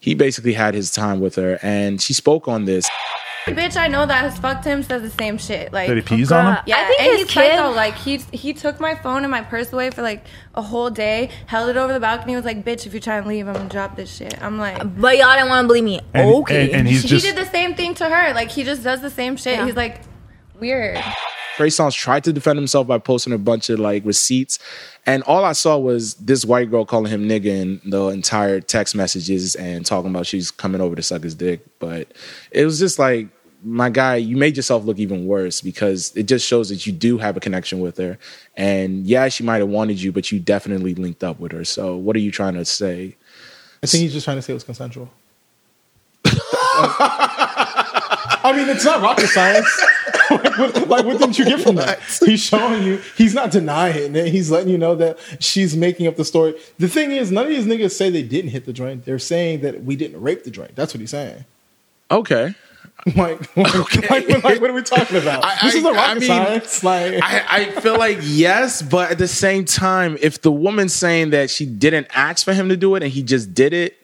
he 0.00 0.14
basically 0.14 0.52
had 0.52 0.74
his 0.74 0.92
time 0.92 1.20
with 1.20 1.36
her. 1.36 1.58
And 1.62 2.00
she 2.02 2.12
spoke 2.12 2.46
on 2.48 2.64
this. 2.66 2.86
Bitch, 3.46 3.78
I 3.78 3.88
know 3.88 4.04
that 4.04 4.20
has 4.30 4.38
fucked 4.38 4.66
him. 4.66 4.82
Says 4.82 5.00
the 5.00 5.08
same 5.08 5.38
shit. 5.38 5.72
Like 5.72 5.88
That 5.88 5.96
he 5.96 6.02
pees 6.02 6.30
on 6.30 6.54
him? 6.56 6.62
Yeah, 6.66 6.76
I 6.76 6.84
think 6.84 7.00
and 7.00 7.10
his 7.12 7.20
he's 7.22 7.32
psycho. 7.32 7.70
Like 7.70 7.94
he 7.96 8.18
he 8.30 8.52
took 8.52 8.78
my 8.78 8.94
phone 8.94 9.24
and 9.24 9.30
my 9.30 9.40
purse 9.40 9.72
away 9.72 9.88
for 9.90 10.02
like 10.02 10.22
a 10.54 10.60
whole 10.60 10.90
day. 10.90 11.30
Held 11.46 11.70
it 11.70 11.78
over 11.78 11.94
the 11.94 12.00
balcony. 12.00 12.36
Was 12.36 12.44
like, 12.44 12.62
bitch, 12.62 12.86
if 12.86 12.92
you 12.92 13.00
try 13.00 13.16
and 13.16 13.26
leave, 13.26 13.48
I'm 13.48 13.54
gonna 13.54 13.68
drop 13.70 13.96
this 13.96 14.14
shit. 14.14 14.40
I'm 14.42 14.58
like. 14.58 14.76
But 15.00 15.16
y'all 15.16 15.32
didn't 15.34 15.48
want 15.48 15.64
to 15.64 15.66
believe 15.68 15.84
me. 15.84 16.00
And- 16.12 16.28
okay. 16.42 16.64
and- 16.66 16.72
and 16.80 16.88
he's 16.88 17.02
he 17.02 17.08
just 17.08 17.24
did 17.24 17.36
the 17.36 17.50
same 17.50 17.74
thing 17.74 17.94
to 17.94 18.04
her. 18.04 18.34
Like 18.34 18.50
he 18.50 18.64
just 18.64 18.82
does 18.82 19.00
the 19.00 19.08
same 19.10 19.36
shit. 19.38 19.54
Yeah. 19.54 19.64
He's 19.64 19.76
like 19.76 20.02
weird. 20.60 21.02
Trey 21.56 21.68
Songz 21.68 21.94
tried 21.96 22.22
to 22.24 22.32
defend 22.32 22.56
himself 22.58 22.86
by 22.86 22.98
posting 22.98 23.32
a 23.32 23.38
bunch 23.38 23.68
of 23.70 23.80
like 23.80 24.04
receipts, 24.04 24.58
and 25.08 25.22
all 25.22 25.42
I 25.42 25.52
saw 25.52 25.78
was 25.78 26.12
this 26.16 26.44
white 26.44 26.70
girl 26.70 26.84
calling 26.84 27.10
him 27.10 27.26
nigga 27.26 27.46
in 27.46 27.80
the 27.82 28.08
entire 28.08 28.60
text 28.60 28.94
messages 28.94 29.54
and 29.54 29.86
talking 29.86 30.10
about 30.10 30.26
she's 30.26 30.50
coming 30.50 30.82
over 30.82 30.94
to 30.94 31.02
suck 31.02 31.22
his 31.22 31.34
dick. 31.34 31.64
But 31.78 32.12
it 32.50 32.66
was 32.66 32.78
just 32.78 32.98
like, 32.98 33.28
my 33.64 33.88
guy, 33.88 34.16
you 34.16 34.36
made 34.36 34.54
yourself 34.54 34.84
look 34.84 34.98
even 34.98 35.26
worse 35.26 35.62
because 35.62 36.14
it 36.14 36.24
just 36.24 36.46
shows 36.46 36.68
that 36.68 36.86
you 36.86 36.92
do 36.92 37.16
have 37.16 37.38
a 37.38 37.40
connection 37.40 37.80
with 37.80 37.96
her. 37.96 38.18
And 38.54 39.06
yeah, 39.06 39.30
she 39.30 39.42
might 39.44 39.60
have 39.60 39.70
wanted 39.70 39.98
you, 40.02 40.12
but 40.12 40.30
you 40.30 40.40
definitely 40.40 40.94
linked 40.94 41.24
up 41.24 41.40
with 41.40 41.52
her. 41.52 41.64
So 41.64 41.96
what 41.96 42.14
are 42.14 42.20
you 42.20 42.30
trying 42.30 42.54
to 42.54 42.66
say? 42.66 43.16
I 43.82 43.86
think 43.86 44.02
he's 44.02 44.12
just 44.12 44.24
trying 44.24 44.36
to 44.36 44.42
say 44.42 44.52
it 44.52 44.56
was 44.56 44.64
consensual. 44.64 45.08
I 48.44 48.52
mean, 48.54 48.68
it's 48.68 48.84
not 48.84 49.00
rocket 49.00 49.28
science. 49.28 49.82
like, 50.42 50.58
what, 50.58 50.88
like, 50.88 51.04
what 51.06 51.18
didn't 51.18 51.38
you 51.38 51.44
get 51.44 51.60
from 51.60 51.76
that? 51.76 52.00
He's 52.24 52.42
showing 52.42 52.82
you. 52.82 53.00
He's 53.16 53.34
not 53.34 53.50
denying 53.50 54.14
it. 54.16 54.28
He's 54.28 54.50
letting 54.50 54.68
you 54.68 54.78
know 54.78 54.94
that 54.96 55.18
she's 55.40 55.76
making 55.76 56.06
up 56.06 56.16
the 56.16 56.24
story. 56.24 56.54
The 56.78 56.88
thing 56.88 57.12
is, 57.12 57.30
none 57.30 57.44
of 57.44 57.50
these 57.50 57.66
niggas 57.66 57.92
say 57.92 58.10
they 58.10 58.22
didn't 58.22 58.50
hit 58.50 58.66
the 58.66 58.72
joint. 58.72 59.04
They're 59.04 59.18
saying 59.18 59.60
that 59.60 59.84
we 59.84 59.96
didn't 59.96 60.20
rape 60.20 60.44
the 60.44 60.50
joint. 60.50 60.74
That's 60.76 60.92
what 60.94 61.00
he's 61.00 61.10
saying. 61.10 61.44
Okay. 62.10 62.54
Like, 63.16 63.56
like, 63.56 64.10
like, 64.10 64.44
like, 64.44 64.60
what 64.60 64.70
are 64.70 64.72
we 64.72 64.82
talking 64.82 65.18
about? 65.18 65.44
I- 65.44 65.56
this 65.62 65.76
is 65.76 65.84
not 65.84 65.94
rocket 65.94 66.10
I 66.10 66.14
mean, 66.14 66.22
science. 66.22 66.82
Like, 66.84 67.22
I, 67.22 67.44
I 67.48 67.80
feel 67.80 67.96
like 67.96 68.18
yes, 68.22 68.82
but 68.82 69.12
at 69.12 69.18
the 69.18 69.28
same 69.28 69.64
time, 69.64 70.18
if 70.20 70.42
the 70.42 70.50
woman's 70.50 70.94
saying 70.94 71.30
that 71.30 71.48
she 71.48 71.64
didn't 71.64 72.08
ask 72.12 72.44
for 72.44 72.52
him 72.52 72.68
to 72.70 72.76
do 72.76 72.96
it 72.96 73.04
and 73.04 73.12
he 73.12 73.22
just 73.22 73.54
did 73.54 73.72
it, 73.72 73.96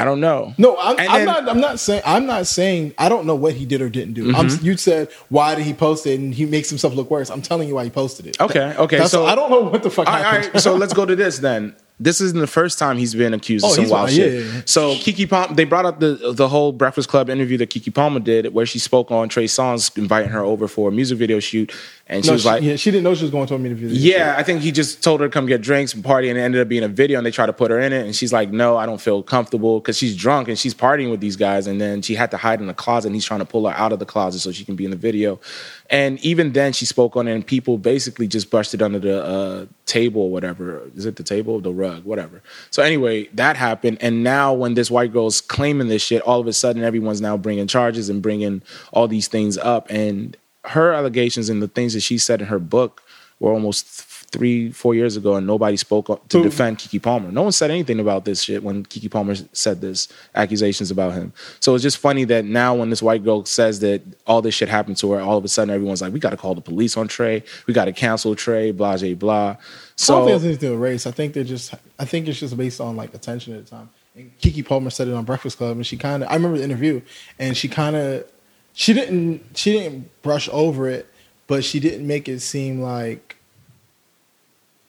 I 0.00 0.04
don't 0.04 0.20
know. 0.20 0.54
No, 0.58 0.76
I'm, 0.78 0.96
I'm 0.98 1.06
then- 1.06 1.24
not. 1.26 1.48
I'm 1.48 1.60
not 1.60 1.78
saying. 1.80 2.02
I'm 2.04 2.26
not 2.26 2.46
saying. 2.46 2.94
I 2.98 3.08
don't 3.08 3.26
know 3.26 3.34
what 3.34 3.54
he 3.54 3.66
did 3.66 3.80
or 3.80 3.88
didn't 3.88 4.14
do. 4.14 4.34
I'm, 4.34 4.46
Mm-hmm. 4.48 4.64
you 4.64 4.76
said 4.76 5.08
why 5.28 5.54
did 5.54 5.64
he 5.64 5.72
post 5.74 6.06
it, 6.06 6.20
and 6.20 6.34
he 6.34 6.44
makes 6.46 6.68
himself 6.68 6.94
look 6.94 7.10
worse. 7.10 7.30
I'm 7.30 7.42
telling 7.42 7.68
you 7.68 7.74
why 7.74 7.84
he 7.84 7.90
posted 7.90 8.26
it. 8.26 8.40
Okay, 8.40 8.74
okay. 8.78 8.96
That's- 8.96 9.10
so 9.10 9.26
I 9.26 9.34
don't 9.34 9.50
know 9.50 9.60
what 9.62 9.82
the 9.82 9.90
fuck 9.90 10.06
All 10.06 10.14
right, 10.14 10.24
all 10.44 10.50
right, 10.52 10.60
so 10.60 10.74
let's 10.76 10.92
go 10.94 11.04
to 11.06 11.16
this 11.16 11.38
then. 11.38 11.74
This 11.98 12.20
isn't 12.20 12.38
the 12.38 12.46
first 12.46 12.78
time 12.78 12.98
he's 12.98 13.14
been 13.14 13.32
accused 13.32 13.64
of 13.64 13.70
Oh, 13.70 13.74
some 13.74 13.84
wild 13.84 13.92
wild, 13.92 14.10
shit. 14.10 14.32
yeah, 14.32 14.38
yeah, 14.40 14.54
yeah. 14.56 14.62
So 14.66 14.94
Keke 14.96 15.30
Palmer, 15.30 15.54
they 15.54 15.64
brought 15.64 15.86
up 15.86 15.98
the 15.98 16.32
the 16.34 16.46
whole 16.46 16.72
Breakfast 16.72 17.08
Club 17.08 17.30
interview 17.30 17.56
that 17.56 17.70
Keke 17.70 17.94
Palmer 17.94 18.20
did, 18.20 18.52
where 18.52 18.66
she 18.66 18.78
spoke 18.78 19.10
on 19.10 19.30
Trey 19.30 19.46
Songz 19.46 19.96
inviting 19.96 20.28
her 20.28 20.40
over 20.40 20.68
for 20.68 20.90
a 20.90 20.92
music 20.92 21.16
video 21.16 21.40
shoot, 21.40 21.72
and 22.06 22.22
she 22.22 22.28
no, 22.28 22.34
was 22.34 22.42
she, 22.42 22.48
like, 22.48 22.62
yeah, 22.62 22.76
she 22.76 22.90
didn't 22.90 23.04
know 23.04 23.14
she 23.14 23.22
was 23.24 23.30
going 23.30 23.46
to 23.46 23.54
a 23.54 23.58
music 23.58 23.78
video. 23.78 23.96
Yeah, 24.18 24.34
I 24.36 24.42
think 24.42 24.60
he 24.60 24.72
just 24.72 25.02
told 25.02 25.20
her 25.20 25.26
to 25.28 25.32
come 25.32 25.46
get 25.46 25.62
drinks 25.62 25.94
and 25.94 26.04
party, 26.04 26.28
and 26.28 26.38
it 26.38 26.42
ended 26.42 26.60
up 26.60 26.68
being 26.68 26.84
a 26.84 26.88
video. 26.88 27.16
And 27.18 27.26
they 27.26 27.30
tried 27.30 27.46
to 27.46 27.54
put 27.54 27.70
her 27.70 27.80
in 27.80 27.94
it, 27.94 28.04
and 28.04 28.14
she's 28.14 28.32
like, 28.32 28.50
"No, 28.52 28.76
I 28.76 28.84
don't 28.84 29.00
feel 29.00 29.22
comfortable," 29.22 29.80
because 29.80 29.96
she's 29.96 30.14
drunk 30.14 30.48
and 30.48 30.58
she's 30.58 30.74
partying 30.74 31.10
with 31.10 31.20
these 31.20 31.36
guys. 31.36 31.66
And 31.66 31.80
then 31.80 32.02
she 32.02 32.14
had 32.14 32.30
to 32.32 32.36
hide 32.36 32.60
in 32.60 32.66
the 32.66 32.74
closet, 32.74 33.08
and 33.08 33.16
he's 33.16 33.24
trying 33.24 33.40
to 33.40 33.46
pull 33.46 33.66
her 33.66 33.74
out 33.74 33.92
of 33.92 34.00
the 34.00 34.06
closet 34.06 34.40
so 34.40 34.52
she 34.52 34.66
can 34.66 34.76
be 34.76 34.84
in 34.84 34.90
the 34.90 34.98
video. 34.98 35.40
And 35.88 36.18
even 36.20 36.52
then, 36.52 36.72
she 36.72 36.84
spoke 36.84 37.16
on 37.16 37.28
it, 37.28 37.34
and 37.34 37.46
people 37.46 37.78
basically 37.78 38.26
just 38.26 38.50
brushed 38.50 38.74
it 38.74 38.82
under 38.82 38.98
the 38.98 39.24
uh, 39.24 39.66
table 39.86 40.22
or 40.22 40.30
whatever. 40.30 40.82
Is 40.96 41.06
it 41.06 41.16
the 41.16 41.22
table, 41.22 41.60
the 41.60 41.72
rug, 41.72 42.04
whatever? 42.04 42.42
So 42.70 42.82
anyway, 42.82 43.28
that 43.34 43.56
happened, 43.56 43.98
and 44.00 44.24
now 44.24 44.52
when 44.52 44.74
this 44.74 44.90
white 44.90 45.12
girl's 45.12 45.40
claiming 45.40 45.88
this 45.88 46.02
shit, 46.02 46.22
all 46.22 46.40
of 46.40 46.46
a 46.46 46.52
sudden 46.52 46.82
everyone's 46.82 47.20
now 47.20 47.36
bringing 47.36 47.66
charges 47.66 48.08
and 48.08 48.20
bringing 48.20 48.62
all 48.92 49.06
these 49.06 49.28
things 49.28 49.56
up, 49.58 49.86
and 49.90 50.36
her 50.64 50.92
allegations 50.92 51.48
and 51.48 51.62
the 51.62 51.68
things 51.68 51.94
that 51.94 52.00
she 52.00 52.18
said 52.18 52.40
in 52.40 52.48
her 52.48 52.58
book 52.58 53.02
were 53.38 53.52
almost 53.52 53.86
three, 54.32 54.70
four 54.70 54.94
years 54.94 55.16
ago, 55.16 55.36
and 55.36 55.46
nobody 55.46 55.76
spoke 55.76 56.10
up 56.10 56.28
to 56.28 56.38
Who? 56.38 56.44
defend 56.44 56.78
Keke 56.78 57.02
Palmer. 57.02 57.30
No 57.30 57.42
one 57.42 57.52
said 57.52 57.70
anything 57.70 58.00
about 58.00 58.24
this 58.24 58.42
shit 58.42 58.62
when 58.62 58.84
Keke 58.84 59.10
Palmer 59.10 59.34
said 59.52 59.80
this 59.80 60.08
accusations 60.34 60.90
about 60.90 61.14
him. 61.14 61.32
So 61.60 61.74
it's 61.74 61.82
just 61.82 61.98
funny 61.98 62.24
that 62.24 62.44
now 62.44 62.74
when 62.74 62.90
this 62.90 63.02
white 63.02 63.24
girl 63.24 63.44
says 63.44 63.80
that 63.80 64.02
all 64.26 64.42
this 64.42 64.54
shit 64.54 64.68
happened 64.68 64.96
to 64.98 65.12
her, 65.12 65.20
all 65.20 65.38
of 65.38 65.44
a 65.44 65.48
sudden 65.48 65.72
everyone's 65.72 66.02
like, 66.02 66.12
we 66.12 66.20
got 66.20 66.30
to 66.30 66.36
call 66.36 66.54
the 66.54 66.60
police 66.60 66.96
on 66.96 67.08
Trey, 67.08 67.42
we 67.66 67.74
got 67.74 67.86
to 67.86 67.92
cancel 67.92 68.34
Trey, 68.34 68.72
blah, 68.72 68.96
blah, 68.96 69.14
blah. 69.14 69.36
I 69.44 69.48
don't 69.48 69.56
think 69.56 69.96
So 69.96 70.28
it's 70.28 70.44
anything 70.44 70.52
to 70.52 70.66
do 70.66 70.70
with 70.72 70.80
race. 70.80 71.06
I 71.06 71.10
think 71.10 71.32
they're 71.32 71.44
just. 71.44 71.74
I 71.98 72.04
think 72.04 72.28
it's 72.28 72.38
just 72.38 72.56
based 72.56 72.80
on 72.80 72.96
like 72.96 73.14
attention 73.14 73.54
at 73.54 73.64
the 73.64 73.70
time. 73.70 73.88
And 74.14 74.30
Keke 74.40 74.66
Palmer 74.66 74.90
said 74.90 75.08
it 75.08 75.14
on 75.14 75.24
Breakfast 75.24 75.56
Club, 75.56 75.76
and 75.76 75.86
she 75.86 75.96
kind 75.96 76.22
of. 76.22 76.28
I 76.28 76.34
remember 76.34 76.58
the 76.58 76.64
interview, 76.64 77.00
and 77.38 77.56
she 77.56 77.68
kind 77.68 77.96
of. 77.96 78.26
She 78.74 78.92
didn't. 78.92 79.42
She 79.54 79.72
didn't 79.72 80.10
brush 80.22 80.50
over 80.52 80.86
it, 80.88 81.06
but 81.46 81.64
she 81.64 81.80
didn't 81.80 82.06
make 82.06 82.28
it 82.28 82.40
seem 82.40 82.82
like. 82.82 83.35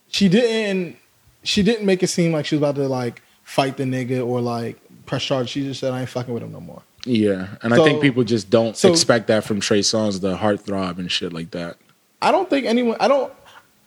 She 0.09 0.29
didn't. 0.29 0.97
She 1.43 1.63
didn't 1.63 1.85
make 1.85 2.03
it 2.03 2.07
seem 2.07 2.31
like 2.31 2.45
she 2.45 2.55
was 2.55 2.61
about 2.61 2.75
to 2.75 2.87
like 2.87 3.21
fight 3.43 3.77
the 3.77 3.83
nigga 3.83 4.25
or 4.25 4.41
like 4.41 4.77
press 5.05 5.23
charge. 5.23 5.49
She 5.49 5.63
just 5.63 5.79
said, 5.79 5.93
"I 5.93 6.01
ain't 6.01 6.09
fucking 6.09 6.33
with 6.33 6.43
him 6.43 6.51
no 6.51 6.59
more." 6.59 6.81
yeah, 7.05 7.55
and 7.61 7.73
I 7.73 7.77
think 7.77 8.01
people 8.01 8.23
just 8.23 8.49
don't 8.49 8.75
so- 8.75 8.91
expect 8.91 9.27
that 9.27 9.43
from 9.45 9.61
Trey 9.61 9.79
Songz, 9.79 10.19
the 10.19 10.35
heartthrob 10.35 10.97
and 10.97 11.09
shit 11.11 11.31
like 11.31 11.51
that. 11.51 11.77
I 12.21 12.31
don't 12.31 12.49
think 12.49 12.65
anyone. 12.65 12.97
I 12.99 13.07
don't. 13.07 13.31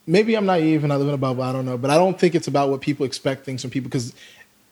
Maybe 0.07 0.35
I'm 0.37 0.47
naive 0.47 0.83
and 0.83 0.93
I 0.93 0.97
live 0.97 1.09
in 1.09 1.15
a 1.15 1.19
bubble. 1.19 1.43
I 1.43 1.53
don't 1.53 1.67
know, 1.67 1.77
but 1.77 1.91
I 1.91 1.97
don't 1.97 2.19
think 2.19 2.35
it's 2.35 2.49
about 2.49 2.71
what 2.71 2.81
people 2.81 3.05
expect 3.07 3.45
things 3.45 3.61
from 3.63 3.71
people. 3.71 3.89
Because, 3.89 4.13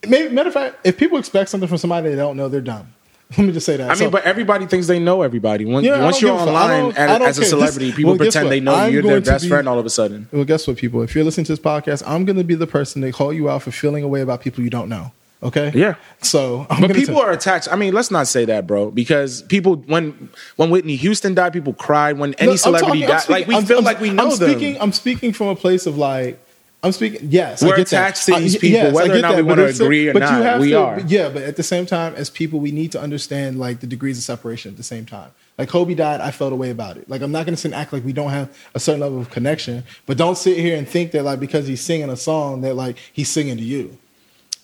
matter 0.07 0.49
of 0.49 0.55
fact, 0.55 0.77
if 0.85 0.97
people 0.97 1.19
expect 1.19 1.51
something 1.51 1.69
from 1.69 1.79
somebody 1.79 2.09
they 2.09 2.17
don't 2.17 2.37
know, 2.37 2.49
they're 2.49 2.61
dumb. 2.61 2.95
Let 3.37 3.47
me 3.47 3.53
just 3.53 3.67
say 3.67 3.77
that. 3.77 3.91
I 3.91 3.95
mean, 3.95 4.11
but 4.11 4.25
everybody 4.25 4.65
thinks 4.67 4.87
they 4.87 4.99
know 4.99 5.21
everybody. 5.23 5.67
When, 5.67 5.85
Yeah, 5.85 6.03
once 6.03 6.23
you're 6.23 6.33
give 6.39 6.49
a 6.49 6.51
online 6.51 6.93
as, 6.97 7.21
as 7.23 7.39
a 7.39 7.45
celebrity, 7.45 7.89
This- 7.89 7.97
people 7.97 8.13
well, 8.13 8.19
pretend 8.19 8.51
they 8.51 8.61
know 8.61 8.75
I'm 8.75 8.89
you. 8.93 9.01
You're 9.01 9.03
their 9.03 9.21
best 9.21 9.45
be- 9.45 9.49
friend 9.51 9.69
all 9.69 9.79
of 9.79 9.85
a 9.85 9.91
sudden. 9.91 10.29
well, 10.33 10.45
guess 10.45 10.67
what, 10.67 10.79
people? 10.79 11.03
If 11.03 11.15
you're 11.15 11.25
listening 11.25 11.45
to 11.47 11.53
this 11.53 11.59
podcast, 11.59 12.03
I'm 12.07 12.25
going 12.25 12.37
to 12.39 12.45
be 12.45 12.55
the 12.55 12.67
person 12.67 13.03
to 13.03 13.13
call 13.13 13.33
you 13.35 13.51
out 13.51 13.63
for 13.63 13.71
feeling 13.71 14.03
away 14.03 14.23
about 14.23 14.41
people 14.41 14.65
you 14.65 14.71
don't 14.71 14.89
know. 14.89 15.13
Okay. 15.43 15.71
Yeah. 15.75 15.95
So, 16.23 16.67
I'm 16.71 16.81
But 16.81 16.97
people 16.97 17.19
are 17.19 17.31
attached. 17.31 17.69
I 17.71 17.77
mean, 17.77 17.93
let's 17.93 18.11
not 18.11 18.27
say 18.27 18.45
that, 18.47 18.67
bro, 18.67 18.91
because 18.91 19.43
people 19.43 19.77
when 19.87 20.31
when 20.57 20.71
Whitney 20.71 20.97
Houston 20.97 21.35
died, 21.35 21.53
people 21.53 21.75
cried. 21.75 22.19
When 22.19 22.35
any 22.35 22.53
No, 22.53 22.57
celebrity 22.57 23.03
talking- 23.03 23.09
died, 23.09 23.29
like 23.29 23.47
we 23.47 23.55
I'm- 23.55 23.65
feel 23.67 23.77
I'm- 23.77 23.85
like 23.85 24.01
we 24.01 24.11
know 24.11 24.31
I'm 24.31 24.37
them. 24.39 24.51
speaking. 24.51 24.81
I'm 24.81 24.91
speaking 24.93 25.33
from 25.33 25.49
a 25.49 25.55
place 25.55 25.87
of 25.87 25.97
like, 25.99 26.41
I'm 26.83 26.93
speaking. 26.93 27.29
Yes, 27.31 27.61
We're 27.63 27.75
I 27.75 27.77
get 27.79 27.89
that. 27.89 27.97
attached 28.13 28.27
to 28.27 28.35
these 28.37 28.57
people, 28.57 28.69
yes, 28.69 28.95
whether 28.95 29.17
or 29.17 29.21
not 29.21 29.35
we 29.35 29.43
wanna 29.43 29.63
but 29.65 29.81
agree 29.81 30.09
or 30.09 30.13
but 30.13 30.23
you 30.23 30.29
not, 30.31 30.43
have 30.43 30.61
we 30.61 30.71
to- 30.71 30.79
are. 30.81 31.01
Yeah, 31.01 31.29
but 31.29 31.43
at 31.43 31.57
the 31.57 31.63
same 31.65 31.87
time, 31.87 32.15
as 32.15 32.31
people, 32.31 32.61
we 32.61 32.71
need 32.71 32.93
to 32.93 33.01
understand 33.01 33.59
like 33.59 33.81
the 33.81 33.87
degrees 33.89 34.17
of 34.17 34.23
separation 34.25 34.71
at 34.71 34.77
the 34.77 34.85
same 34.85 35.05
time. 35.05 35.31
Like 35.59 35.69
Kobe 35.69 35.95
died, 35.95 36.21
I 36.21 36.31
felt 36.31 36.53
a 36.53 36.57
way 36.57 36.71
about 36.71 36.97
it. 36.97 37.11
Like 37.11 37.21
I'm 37.21 37.33
not 37.33 37.47
going 37.47 37.57
to 37.57 37.61
sit 37.61 37.73
and 37.73 37.75
act 37.81 37.93
like 37.93 38.05
we 38.05 38.13
don't 38.13 38.31
have 38.31 38.57
a 38.77 38.81
certain 38.81 39.01
level 39.01 39.21
of 39.21 39.29
connection, 39.31 39.83
but 40.07 40.17
don't 40.17 40.39
sit 40.39 40.57
here 40.57 40.77
and 40.77 40.89
think 40.89 41.11
that 41.13 41.25
like 41.25 41.41
because 41.41 41.67
he's 41.67 41.81
singing 41.81 42.11
a 42.11 42.17
song 42.17 42.61
that 42.61 42.75
like 42.77 42.97
he's 43.13 43.29
singing 43.29 43.57
to 43.57 43.63
you. 43.65 43.99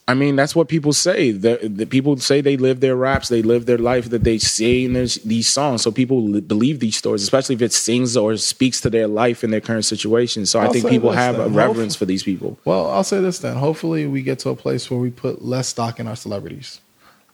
I 0.07 0.12
mean, 0.12 0.37
that's 0.37 0.55
what 0.55 0.69
people 0.69 0.93
say. 0.93 1.31
The, 1.31 1.59
the 1.62 1.87
people 1.87 2.19
say 2.19 2.43
they 2.43 2.59
live 2.59 2.81
their 2.81 2.95
raps, 2.95 3.29
they 3.31 3.40
live 3.40 3.64
their 3.64 3.79
life 3.79 4.11
that 4.11 4.23
they 4.23 4.37
sing 4.37 4.93
this, 4.93 5.14
these 5.17 5.49
songs. 5.49 5.81
So 5.81 5.90
people 5.90 6.23
li- 6.23 6.40
believe 6.43 6.81
these 6.81 6.97
stories, 6.97 7.23
especially 7.23 7.55
if 7.55 7.62
it 7.62 7.73
sings 7.73 8.14
or 8.14 8.37
speaks 8.37 8.83
to 8.83 8.90
their 8.90 9.07
life 9.09 9.43
and 9.43 9.51
their 9.51 9.62
current 9.62 9.87
situation. 9.87 10.45
So 10.45 10.61
I 10.61 10.67
I'll 10.67 10.73
think 10.75 10.88
people 10.88 11.12
have 11.12 11.37
a 11.37 11.45
then. 11.45 11.55
reverence 11.55 11.97
for 11.97 12.05
these 12.05 12.23
people. 12.23 12.59
Well, 12.67 12.90
I'll 12.90 13.03
say 13.05 13.21
this 13.23 13.38
then. 13.38 13.57
Hopefully, 13.57 14.07
we 14.07 14.21
get 14.21 14.38
to 14.40 14.51
a 14.51 14.57
place 14.57 14.90
where 14.90 15.01
we 15.01 15.11
put 15.11 15.43
less 15.43 15.69
stock 15.69 15.99
in 15.99 16.07
our 16.07 16.17
celebrities. 16.17 16.81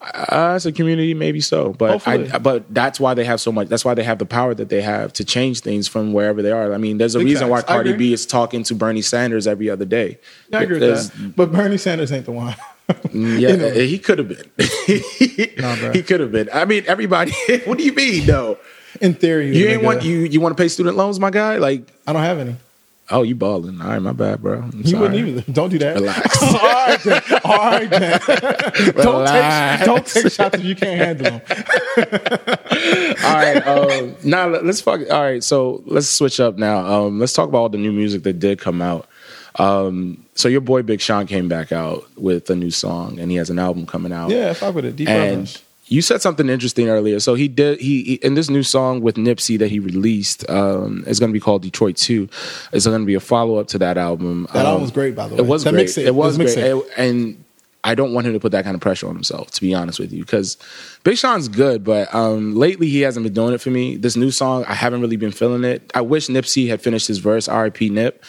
Uh, 0.03 0.53
as 0.55 0.65
a 0.65 0.73
community, 0.73 1.13
maybe 1.13 1.43
so, 1.43 1.75
but 1.75 2.07
I, 2.09 2.39
but 2.39 2.73
that's 2.73 2.99
why 2.99 3.13
they 3.13 3.25
have 3.25 3.39
so 3.39 3.53
much. 3.53 3.69
That's 3.69 3.85
why 3.85 3.93
they 3.93 4.03
have 4.03 4.19
the 4.19 4.25
power 4.25 4.55
that 4.55 4.71
they 4.71 4.81
have 4.81 5.13
to 5.15 5.25
change 5.27 5.61
things 5.61 5.89
from 5.89 6.15
wherever 6.15 6.41
they 6.41 6.53
are. 6.53 6.73
I 6.73 6.79
mean, 6.79 6.97
there's 6.97 7.15
a 7.15 7.19
Big 7.19 7.27
reason 7.27 7.49
why 7.51 7.59
facts. 7.59 7.71
I 7.71 7.75
Cardi. 7.75 7.93
B 7.93 8.13
is 8.15 8.25
talking 8.25 8.63
to 8.65 8.75
Bernie 8.75 9.03
Sanders 9.03 9.47
every 9.47 9.69
other 9.69 9.85
day. 9.85 10.19
Yeah, 10.49 10.61
I 10.61 10.63
agree 10.63 10.79
with 10.81 11.13
that. 11.13 11.37
But 11.37 11.53
Bernie 11.53 11.77
Sanders 11.77 12.13
ain't 12.13 12.25
the 12.25 12.33
one. 12.33 12.57
Yeah, 13.13 13.51
You 13.51 13.57
know. 13.57 13.71
he 13.71 13.99
could 14.01 14.19
have 14.19 14.27
been. 14.29 14.51
Nah, 15.59 15.93
he 15.93 16.03
could 16.03 16.19
have 16.21 16.33
been. 16.33 16.49
I 16.53 16.65
mean, 16.65 16.83
everybody. 16.89 17.33
what 17.65 17.79
do 17.79 17.85
you 17.85 17.93
mean, 17.93 18.27
though? 18.27 18.59
In 19.01 19.15
theory, 19.15 19.57
You 19.57 19.69
ain't 19.69 19.83
want 19.85 20.03
you 20.03 20.21
you 20.21 20.41
want 20.41 20.57
to 20.57 20.61
pay 20.61 20.67
student 20.67 20.97
loans, 20.97 21.21
my 21.21 21.31
guy? 21.31 21.59
Like, 21.59 21.83
I 22.07 22.13
don't 22.13 22.23
have 22.23 22.39
any. 22.41 22.57
Oh, 23.11 23.23
you 23.23 23.35
balling? 23.35 23.81
All 23.81 23.89
right, 23.89 23.99
my 24.01 24.13
bad, 24.13 24.43
bro. 24.43 24.61
I'm 24.61 24.73
You 24.79 24.85
sorry. 24.91 25.01
wouldn't 25.03 25.29
even. 25.29 25.53
Don't 25.53 25.69
do 25.71 25.79
that. 25.79 25.97
Relax. 25.97 26.43
All 26.43 26.53
right, 26.53 27.01
then. 27.03 27.23
All 27.45 27.57
right, 27.57 27.91
then. 27.91 28.21
don't 28.97 29.27
take 29.27 29.85
don't 29.87 30.07
take 30.07 30.33
shots 30.33 30.55
if 30.57 30.65
you 30.65 30.75
can't 30.77 30.99
handle 31.01 31.41
them. 31.41 31.43
all 33.25 33.35
right. 33.35 33.67
Um, 33.67 34.17
now 34.25 34.47
let- 34.49 34.65
let's 34.65 34.81
fuck. 34.81 35.01
All 35.11 35.21
right, 35.23 35.43
so 35.43 35.83
let's 35.87 36.09
switch 36.09 36.41
up 36.41 36.57
now. 36.57 36.79
Um, 36.87 37.19
let's 37.19 37.33
talk 37.33 37.49
about 37.49 37.59
all 37.59 37.69
the 37.69 37.79
new 37.79 37.93
music 37.93 38.23
that 38.25 38.39
did 38.39 38.59
come 38.59 38.81
out. 38.83 39.07
Um, 39.59 40.25
so 40.35 40.49
your 40.49 40.61
boy 40.61 40.83
Big 40.83 41.01
Sean 41.01 41.27
came 41.27 41.49
back 41.49 41.73
out 41.73 42.05
with 42.17 42.49
a 42.51 42.55
new 42.57 42.71
song, 42.71 43.19
and 43.19 43.31
he 43.31 43.37
has 43.37 43.51
an 43.51 43.59
album 43.59 43.87
coming 43.87 44.13
out. 44.13 44.31
Yeah, 44.31 44.53
fuck 44.53 44.75
with 44.75 44.85
it. 44.85 44.97
Deep 44.97 45.09
and 45.09 45.19
reverence. 45.19 45.63
You 45.91 46.01
said 46.01 46.23
something 46.23 46.49
interesting 46.49 46.89
earlier. 46.89 47.21
So 47.21 47.35
he 47.35 47.49
did 47.49 47.81
he, 47.81 48.03
he 48.05 48.15
in 48.23 48.35
this 48.35 48.49
new 48.49 48.63
song 48.63 49.01
with 49.03 49.17
Nipsey 49.17 49.59
that 49.59 49.69
he 49.71 49.79
released. 49.81 50.49
Um, 50.49 51.05
is 51.07 51.19
going 51.21 51.31
to 51.31 51.35
be 51.35 51.41
called 51.41 51.63
Detroit 51.63 51.97
Two. 51.97 52.29
It's 52.73 52.87
going 52.87 53.01
to 53.01 53.07
be 53.07 53.15
a 53.15 53.21
follow 53.21 53.57
up 53.57 53.67
to 53.69 53.79
that 53.79 53.99
album. 53.99 54.47
That 54.55 54.61
Um, 54.61 54.67
album 54.67 54.83
was 54.83 54.91
great, 54.93 55.15
by 55.15 55.29
the 55.29 55.35
way. 55.35 55.41
It 55.41 55.47
was 55.47 55.65
That 55.65 55.75
great. 55.75 55.89
mixtape. 55.89 56.07
It 56.07 56.15
was 56.15 56.39
It 56.39 56.43
was 56.45 56.55
great. 56.55 56.67
It- 56.67 56.85
and 56.97 57.45
I 57.83 57.95
don't 57.95 58.13
want 58.13 58.27
him 58.27 58.35
to 58.35 58.41
put 58.41 58.53
that 58.53 58.65
kind 58.65 58.75
of 58.75 58.81
pressure 58.81 59.09
on 59.09 59.15
himself, 59.15 59.51
to 59.53 59.61
be 59.61 59.75
honest 59.75 59.99
with 59.99 60.13
you, 60.13 60.23
because 60.23 60.59
Big 61.03 61.17
Sean's 61.17 61.49
good, 61.49 61.83
but 61.83 62.15
um, 62.15 62.55
lately 62.55 62.89
he 62.89 63.01
hasn't 63.01 63.25
been 63.25 63.33
doing 63.33 63.55
it 63.55 63.61
for 63.61 63.71
me. 63.71 63.97
This 63.97 64.17
new 64.17 64.31
song, 64.31 64.65
I 64.67 64.75
haven't 64.75 65.01
really 65.01 65.17
been 65.17 65.33
feeling 65.33 65.65
it. 65.65 65.91
I 65.95 66.03
wish 66.03 66.27
Nipsey 66.27 66.69
had 66.69 66.83
finished 66.83 67.09
his 67.09 67.19
verse, 67.19 67.49
R.I.P. 67.49 67.89
Nip. 67.89 68.23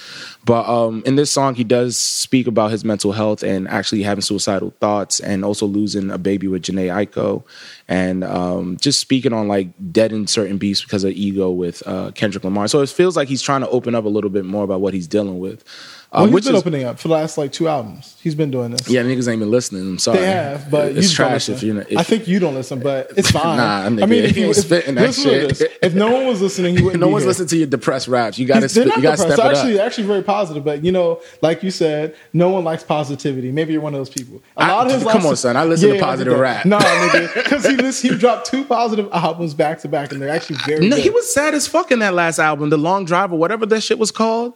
But 0.45 0.67
um, 0.67 1.03
in 1.05 1.17
this 1.17 1.31
song, 1.31 1.55
he 1.55 1.63
does 1.63 1.97
speak 1.97 2.47
about 2.47 2.71
his 2.71 2.85
mental 2.85 3.11
health 3.11 3.43
and 3.43 3.67
actually 3.67 4.03
having 4.03 4.21
suicidal 4.21 4.73
thoughts 4.79 5.19
and 5.19 5.43
also 5.43 5.65
losing 5.65 6.09
a 6.09 6.17
baby 6.17 6.47
with 6.47 6.63
Jhené 6.63 6.87
Aiko 6.87 7.43
and 7.87 8.23
um, 8.23 8.77
just 8.77 8.99
speaking 8.99 9.33
on 9.33 9.47
like 9.47 9.67
deadened 9.91 10.29
certain 10.29 10.57
beats 10.57 10.81
because 10.81 11.03
of 11.03 11.11
ego 11.11 11.51
with 11.51 11.85
uh, 11.85 12.11
Kendrick 12.11 12.43
Lamar. 12.43 12.67
So 12.69 12.81
it 12.81 12.89
feels 12.89 13.17
like 13.17 13.27
he's 13.27 13.41
trying 13.41 13.61
to 13.61 13.69
open 13.69 13.95
up 13.95 14.05
a 14.05 14.09
little 14.09 14.29
bit 14.29 14.45
more 14.45 14.63
about 14.63 14.81
what 14.81 14.93
he's 14.93 15.07
dealing 15.07 15.39
with. 15.39 15.63
Well, 16.12 16.24
Um, 16.24 16.28
he's 16.28 16.34
which 16.34 16.43
been 16.45 16.56
is, 16.56 16.60
opening 16.62 16.84
up 16.84 17.00
for 17.00 17.08
the 17.08 17.13
last 17.13 17.38
like 17.38 17.54
two 17.54 17.69
albums. 17.69 18.17
He's 18.21 18.36
been 18.36 18.52
doing 18.52 18.71
this. 18.71 18.89
yeah, 18.89 19.02
niggas 19.02 19.30
ain't 19.32 19.39
been 19.39 19.50
listening. 19.50 19.84
I'm 19.84 19.97
sorry. 19.97 20.19
They 20.19 20.26
have, 20.26 20.69
but 20.69 20.91
it's 20.91 21.10
you 21.10 21.15
trash 21.15 21.47
if 21.47 21.63
you're. 21.63 21.80
If, 21.84 21.97
I 21.97 22.04
think 22.04 22.28
you 22.28 22.38
don't 22.38 22.54
listen, 22.54 22.80
but 22.82 23.12
it's 23.15 23.32
fine. 23.39 23.56
Nah, 23.56 23.86
I 23.86 23.89
mean, 23.89 24.26
if 24.26 24.36
he 24.36 24.41
you 24.41 24.50
if, 24.50 24.58
spitting 24.58 24.95
that 24.95 25.13
shit. 25.13 25.62
if 25.82 25.93
no 25.93 26.12
one 26.12 26.28
was 26.28 26.41
listening, 26.41 26.76
you 26.78 26.84
wouldn't. 26.86 27.00
no 27.00 27.08
one's 27.08 27.24
here. 27.24 27.30
listening 27.30 27.47
to 27.47 27.58
your 27.58 27.67
depressed 27.67 28.10
raps. 28.10 28.38
You 28.38 28.45
got 28.45 28.60
to. 28.60 28.67
They're 28.67 28.88
You 28.88 29.02
got 29.02 29.12
to 29.12 29.17
step 29.19 29.32
it 29.32 29.39
actually, 29.39 29.80
up. 29.80 29.86
actually 29.86 30.08
very 30.08 30.21
positive. 30.21 30.65
But 30.65 30.84
you 30.84 30.91
know, 30.91 31.21
like 31.41 31.63
you 31.63 31.71
said, 31.71 32.13
no 32.34 32.50
one 32.50 32.65
likes 32.65 32.84
positivity. 32.84 33.50
Maybe 33.54 33.71
you're 33.71 33.82
one 33.82 33.93
of 33.93 34.00
those 34.02 34.10
people. 34.10 34.41
A 34.58 34.63
I- 34.63 34.71
lot 34.74 34.88
of 34.88 34.91
his 34.93 35.04
come 35.10 35.26
on, 35.26 35.38
son. 35.38 35.56
I 35.56 35.63
listen 35.63 35.91
to 35.91 36.00
positive 36.00 36.38
rap. 36.38 36.65
No, 36.65 36.78
nigga, 36.78 37.34
because 37.71 38.02
he 38.02 38.10
he 38.10 38.17
dropped 38.17 38.47
two 38.47 38.65
positive 38.65 39.08
albums 39.13 39.54
back 39.54 39.80
to 39.80 39.88
back, 39.88 40.12
and 40.12 40.21
they're 40.21 40.28
actually 40.30 40.58
very. 40.65 40.89
No, 40.89 40.97
good. 40.97 41.04
he 41.04 41.10
was 41.10 41.34
sad 41.34 41.54
as 41.54 41.67
fuck 41.67 41.89
in 41.89 42.00
that 42.00 42.13
last 42.13 42.38
album, 42.38 42.69
the 42.69 42.78
Long 42.78 43.06
Drive 43.06 43.32
or 43.32 43.39
whatever 43.39 43.65
that 43.67 43.82
shit 43.82 43.97
was 43.97 44.12
called. 44.12 44.56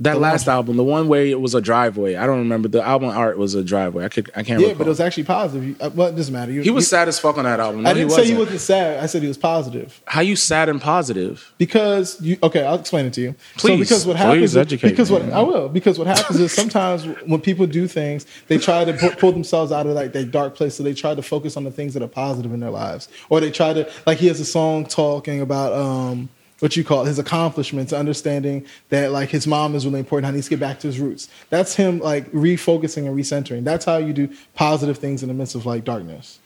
That 0.00 0.12
The 0.14 0.20
last 0.20 0.46
Long- 0.46 0.54
album, 0.56 0.76
the 0.76 0.84
one 0.84 1.08
where 1.08 1.26
it 1.26 1.40
was 1.40 1.56
a 1.56 1.60
driveway. 1.60 2.14
I 2.14 2.24
don't 2.24 2.38
remember. 2.38 2.68
The 2.68 2.80
album 2.86 3.08
art 3.08 3.36
was 3.36 3.56
a 3.56 3.64
driveway. 3.64 4.04
I 4.04 4.08
could. 4.08 4.30
I 4.36 4.44
can't. 4.44 4.60
Yeah, 4.60 4.68
recall. 4.68 4.78
but 4.78 4.86
it 4.86 4.90
was 4.90 5.00
actually 5.00 5.24
positive. 5.24 5.66
You- 5.66 5.76
uh, 5.80 5.90
Well, 5.92 6.06
it 6.06 6.14
doesn't 6.14 6.32
matter. 6.32 6.52
You- 6.52 6.62
He 6.62 6.70
was 6.70 6.84
you- 6.84 6.88
sad 6.90 7.08
as 7.08 7.18
fuck 7.18 7.36
on 7.36 7.42
that 7.44 7.58
album. 7.58 7.82
No, 7.82 7.90
I 7.90 7.94
didn't 7.94 8.10
he 8.10 8.14
say 8.14 8.24
he 8.26 8.30
wasn't. 8.34 8.38
wasn't 8.46 8.60
sad. 8.60 9.02
I 9.02 9.06
said 9.06 9.22
he 9.22 9.28
was 9.28 9.36
positive. 9.38 10.00
How 10.04 10.20
you 10.20 10.36
sad 10.36 10.68
and 10.68 10.80
positive? 10.80 11.52
Because 11.58 12.16
you 12.20 12.36
okay, 12.44 12.64
I'll 12.64 12.76
explain 12.78 13.06
it 13.06 13.12
to 13.14 13.20
you. 13.20 13.34
so 13.56 13.66
Please, 13.68 13.80
because 13.88 14.06
what 14.06 14.16
please 14.18 14.22
happens 14.22 14.42
is, 14.44 14.56
educate 14.56 14.88
because 14.90 15.10
me. 15.10 15.18
what 15.18 15.32
I 15.32 15.40
will 15.42 15.68
because 15.68 15.98
what 15.98 16.06
happens 16.06 16.38
is 16.38 16.52
sometimes 16.52 17.04
when 17.26 17.40
people 17.40 17.66
do 17.66 17.88
things, 17.88 18.24
they 18.46 18.58
try 18.58 18.84
to 18.84 18.92
pu- 18.92 19.16
pull 19.16 19.32
themselves 19.32 19.72
out 19.72 19.86
of 19.88 19.94
like 19.96 20.12
their 20.12 20.24
dark 20.24 20.54
place. 20.54 20.76
So 20.76 20.84
they 20.84 20.94
try 20.94 21.16
to 21.16 21.22
focus 21.22 21.56
on 21.56 21.64
the 21.64 21.72
things 21.72 21.92
that 21.94 22.04
are 22.04 22.06
positive 22.08 22.52
in 22.54 22.60
their 22.60 22.70
lives, 22.70 23.08
or 23.30 23.40
they 23.40 23.50
try 23.50 23.72
to 23.72 23.88
like 24.06 24.18
he 24.18 24.28
has 24.28 24.38
a 24.38 24.44
song 24.44 24.86
talking 24.86 25.40
about 25.40 25.72
um 25.72 26.28
what 26.60 26.76
you 26.76 26.84
call 26.84 27.04
his 27.04 27.18
accomplishments, 27.18 27.92
understanding 27.92 28.66
that 28.88 29.12
like 29.12 29.28
his 29.28 29.46
mom 29.46 29.74
is 29.74 29.86
really 29.86 30.00
important. 30.00 30.26
How 30.26 30.32
he 30.32 30.36
needs 30.36 30.46
to 30.46 30.50
get 30.50 30.60
back 30.60 30.80
to 30.80 30.86
his 30.88 30.98
roots. 30.98 31.28
That's 31.50 31.74
him 31.74 32.00
like 32.00 32.30
refocusing 32.32 33.06
and 33.06 33.16
recentering. 33.16 33.64
That's 33.64 33.84
how 33.84 33.98
you 33.98 34.12
do 34.12 34.28
positive 34.54 34.98
things 34.98 35.22
in 35.22 35.28
the 35.28 35.34
midst 35.34 35.54
of 35.54 35.66
like 35.66 35.84
darkness. 35.84 36.40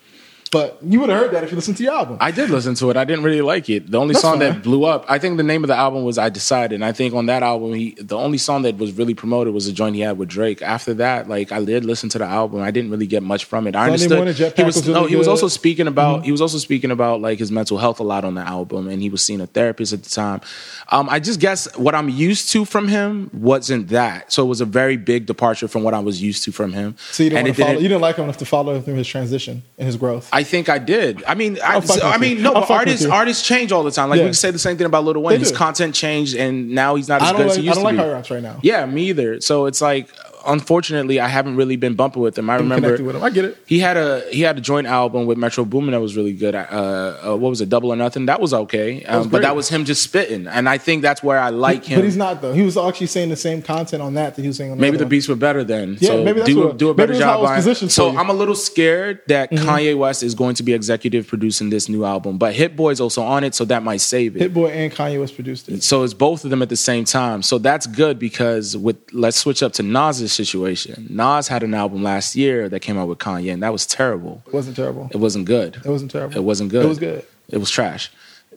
But 0.52 0.78
you 0.82 1.00
would 1.00 1.08
have 1.08 1.18
heard 1.18 1.30
that 1.32 1.42
if 1.44 1.50
you 1.50 1.56
listened 1.56 1.78
to 1.78 1.82
the 1.82 1.90
album. 1.92 2.18
I 2.20 2.30
did 2.30 2.50
listen 2.50 2.74
to 2.74 2.90
it. 2.90 2.96
I 2.98 3.04
didn't 3.04 3.24
really 3.24 3.40
like 3.40 3.70
it. 3.70 3.90
The 3.90 3.98
only 3.98 4.12
That's 4.12 4.20
song 4.22 4.38
fine. 4.38 4.52
that 4.52 4.62
blew 4.62 4.84
up, 4.84 5.06
I 5.08 5.18
think 5.18 5.38
the 5.38 5.42
name 5.42 5.64
of 5.64 5.68
the 5.68 5.74
album 5.76 6.04
was 6.04 6.18
"I 6.18 6.28
Decided," 6.28 6.74
and 6.74 6.84
I 6.84 6.92
think 6.92 7.14
on 7.14 7.24
that 7.26 7.42
album, 7.42 7.72
he 7.72 7.96
the 7.98 8.18
only 8.18 8.36
song 8.38 8.60
that 8.62 8.76
was 8.76 8.92
really 8.92 9.14
promoted 9.14 9.54
was 9.54 9.66
a 9.66 9.72
joint 9.72 9.96
he 9.96 10.02
had 10.02 10.18
with 10.18 10.28
Drake. 10.28 10.60
After 10.60 10.92
that, 10.94 11.26
like 11.26 11.52
I 11.52 11.64
did 11.64 11.86
listen 11.86 12.10
to 12.10 12.18
the 12.18 12.26
album. 12.26 12.60
I 12.60 12.70
didn't 12.70 12.90
really 12.90 13.06
get 13.06 13.22
much 13.22 13.46
from 13.46 13.66
it. 13.66 13.74
I 13.74 13.96
Sunday 13.96 14.14
understood 14.20 14.54
he 14.58 14.62
was, 14.62 14.76
was 14.76 14.86
really 14.86 15.00
no, 15.00 15.06
he 15.06 15.16
was 15.16 15.26
also 15.26 15.48
speaking 15.48 15.86
about 15.88 16.02
Mm-hmm. 16.18 16.24
he 16.24 16.32
was 16.32 16.42
also 16.42 16.58
speaking 16.58 16.90
about 16.90 17.22
like 17.22 17.38
his 17.38 17.50
mental 17.50 17.78
health 17.78 17.98
a 17.98 18.02
lot 18.02 18.24
on 18.24 18.34
the 18.34 18.42
album, 18.42 18.88
and 18.88 19.00
he 19.00 19.08
was 19.08 19.22
seeing 19.22 19.40
a 19.40 19.46
therapist 19.46 19.94
at 19.94 20.02
the 20.02 20.10
time. 20.10 20.42
Um, 20.90 21.08
I 21.08 21.18
just 21.18 21.40
guess 21.40 21.66
what 21.78 21.94
I'm 21.94 22.10
used 22.10 22.50
to 22.50 22.66
from 22.66 22.88
him 22.88 23.30
wasn't 23.32 23.88
that, 23.88 24.30
so 24.30 24.42
it 24.44 24.48
was 24.48 24.60
a 24.60 24.66
very 24.66 24.98
big 24.98 25.24
departure 25.24 25.66
from 25.68 25.82
what 25.82 25.94
I 25.94 26.00
was 26.00 26.20
used 26.20 26.44
to 26.44 26.52
from 26.52 26.72
him. 26.74 26.96
so 27.12 27.22
you 27.22 27.30
didn't, 27.30 27.38
And 27.46 27.48
it 27.48 27.56
follow, 27.56 27.72
you 27.78 27.88
didn't 27.88 28.02
like 28.02 28.16
him 28.16 28.24
enough 28.24 28.36
to 28.38 28.44
follow 28.44 28.74
him 28.74 28.82
through 28.82 28.94
his 28.96 29.06
transition 29.08 29.62
and 29.78 29.86
his 29.86 29.96
growth. 29.96 30.28
I 30.32 30.41
think 30.44 30.68
I 30.68 30.78
did. 30.78 31.22
I 31.26 31.34
mean, 31.34 31.58
I, 31.62 31.80
I 32.02 32.18
mean, 32.18 32.42
no, 32.42 32.54
but 32.54 32.70
artists 32.70 33.06
artists 33.06 33.46
change 33.46 33.72
all 33.72 33.82
the 33.82 33.90
time. 33.90 34.08
Like 34.10 34.18
Yeah. 34.18 34.24
we 34.24 34.28
can 34.28 34.34
say 34.34 34.50
the 34.50 34.58
same 34.58 34.76
thing 34.76 34.86
about 34.86 35.04
Lil 35.04 35.20
Wayne. 35.22 35.38
His 35.40 35.52
content 35.52 35.94
changed, 35.94 36.34
and 36.36 36.70
now 36.70 36.94
he's 36.96 37.08
not 37.08 37.22
as 37.22 37.28
I 37.28 37.32
good 37.32 37.38
don't 37.38 37.46
as 37.50 37.56
like, 37.56 37.62
he 37.62 37.68
I 37.68 37.70
used 37.70 37.74
don't 37.76 37.82
to 37.82 37.84
like 37.86 37.94
be. 37.96 38.08
high 38.10 38.12
raps 38.16 38.30
right 38.30 38.42
now. 38.42 38.58
Yeah, 38.62 38.86
me 38.86 39.08
either. 39.10 39.40
So 39.40 39.66
it's 39.66 39.80
like, 39.80 40.08
unfortunately, 40.46 41.20
I 41.20 41.28
haven't 41.28 41.56
really 41.56 41.76
been 41.76 41.94
bumping 41.94 42.22
with 42.22 42.36
him. 42.38 42.48
I 42.50 42.56
remember 42.56 42.96
him. 42.96 43.22
I 43.22 43.30
get 43.30 43.44
it. 43.44 43.58
he 43.66 43.78
had 43.78 43.96
a 43.96 44.22
he 44.30 44.40
had 44.42 44.58
a 44.58 44.60
joint 44.60 44.86
album 44.86 45.26
with 45.26 45.38
Metro 45.38 45.64
Boomin 45.64 45.92
that 45.92 46.00
was 46.00 46.16
really 46.16 46.32
good. 46.32 46.54
Uh, 46.54 46.58
uh, 46.60 47.36
what 47.36 47.50
was 47.50 47.60
it, 47.60 47.68
Double 47.68 47.92
or 47.92 47.96
Nothing? 47.96 48.26
That 48.26 48.40
was 48.40 48.52
okay, 48.54 49.04
um, 49.04 49.18
was 49.18 49.26
but 49.28 49.42
that 49.42 49.56
was 49.56 49.68
him 49.68 49.84
just 49.84 50.02
spitting, 50.02 50.46
and 50.46 50.68
I 50.68 50.78
think 50.78 51.02
that's 51.02 51.22
where 51.22 51.38
I 51.38 51.50
like 51.50 51.84
him. 51.84 51.98
But 51.98 52.04
he's 52.04 52.16
not 52.16 52.42
though. 52.42 52.52
He 52.52 52.62
was 52.62 52.76
actually 52.76 53.06
saying 53.08 53.28
the 53.30 53.36
same 53.36 53.62
content 53.62 54.02
on 54.02 54.14
that 54.14 54.36
that 54.36 54.42
he 54.42 54.48
was 54.48 54.56
saying 54.56 54.72
on 54.72 54.78
Maybe 54.78 54.96
the 54.96 55.06
beats 55.06 55.28
were 55.28 55.36
better 55.36 55.64
then. 55.64 55.96
Yeah, 56.00 56.08
so 56.10 56.24
maybe 56.24 56.40
that's 56.40 56.50
do, 56.50 56.66
what- 56.66 56.76
do 56.76 56.90
a 56.90 56.94
better 56.94 57.14
job. 57.14 57.44
on- 57.44 57.62
So. 57.62 58.08
Mm-hmm. 58.08 58.18
I'm 58.18 58.28
a 58.30 58.32
little 58.32 58.54
scared 58.54 59.20
that 59.28 59.50
Kanye 59.50 59.96
West 59.96 60.22
is 60.22 60.34
going 60.34 60.54
to 60.56 60.62
be 60.62 60.72
executive 60.72 61.26
producing 61.26 61.70
this 61.70 61.88
new 61.88 62.04
album, 62.04 62.38
but 62.38 62.54
Hit 62.54 62.76
Boy 62.76 62.90
is 62.90 63.00
also 63.00 63.22
on 63.22 63.44
it, 63.44 63.54
so 63.54 63.64
that 63.66 63.82
might 63.82 64.00
save 64.00 64.36
it. 64.36 64.40
Hit 64.42 64.54
Boy 64.54 64.68
and 64.68 64.92
Kanye 64.92 65.18
West 65.20 65.34
produced 65.34 65.68
it. 65.68 65.82
So 65.82 66.02
it's 66.02 66.14
both 66.14 66.44
of 66.44 66.50
them 66.50 66.62
at 66.62 66.68
the 66.68 66.76
same 66.76 67.04
time. 67.04 67.42
So 67.42 67.58
that's 67.58 67.86
good 67.86 68.18
because 68.18 68.76
with 68.76 68.96
let's 69.12 69.36
switch 69.36 69.62
up 69.62 69.72
to 69.74 69.82
Nas's 69.82 70.31
situation. 70.32 71.06
Nas 71.10 71.48
had 71.48 71.62
an 71.62 71.74
album 71.74 72.02
last 72.02 72.36
year 72.36 72.68
that 72.68 72.80
came 72.80 72.98
out 72.98 73.08
with 73.08 73.18
Kanye, 73.18 73.52
and 73.52 73.62
that 73.62 73.72
was 73.72 73.86
terrible. 73.86 74.42
It 74.46 74.52
wasn't 74.52 74.76
terrible. 74.76 75.08
It 75.10 75.18
wasn't 75.18 75.46
good. 75.46 75.76
It 75.76 75.86
wasn't 75.86 76.10
terrible. 76.10 76.36
It 76.36 76.44
wasn't 76.44 76.70
good. 76.70 76.84
It 76.84 76.88
was 76.88 76.98
good. 76.98 77.24
It 77.48 77.58
was 77.58 77.70
trash. 77.70 78.10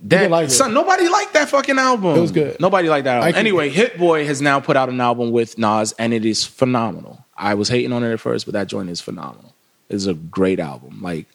That, 0.04 0.30
like 0.30 0.48
it. 0.48 0.52
son, 0.52 0.74
nobody 0.74 1.08
liked 1.08 1.34
that 1.34 1.50
fucking 1.50 1.80
album. 1.80 2.18
It 2.18 2.22
was 2.22 2.32
good. 2.32 2.60
Nobody 2.60 2.90
liked 2.90 3.06
that 3.06 3.24
album. 3.24 3.36
Anyway, 3.36 3.70
Hit 3.70 3.98
Boy 3.98 4.26
has 4.26 4.42
now 4.42 4.60
put 4.60 4.76
out 4.76 4.90
an 4.90 5.00
album 5.00 5.32
with 5.32 5.58
Nas, 5.58 5.94
and 5.98 6.14
it 6.14 6.26
is 6.26 6.44
phenomenal. 6.44 7.26
I 7.38 7.54
was 7.54 7.70
hating 7.70 7.94
on 7.94 8.04
it 8.04 8.12
at 8.12 8.20
first, 8.20 8.46
but 8.46 8.54
that 8.54 8.68
joint 8.68 8.90
is 8.90 9.02
phenomenal. 9.02 9.54
It's 9.90 10.06
a 10.06 10.14
great 10.14 10.60
album. 10.60 11.02
Like 11.02 11.28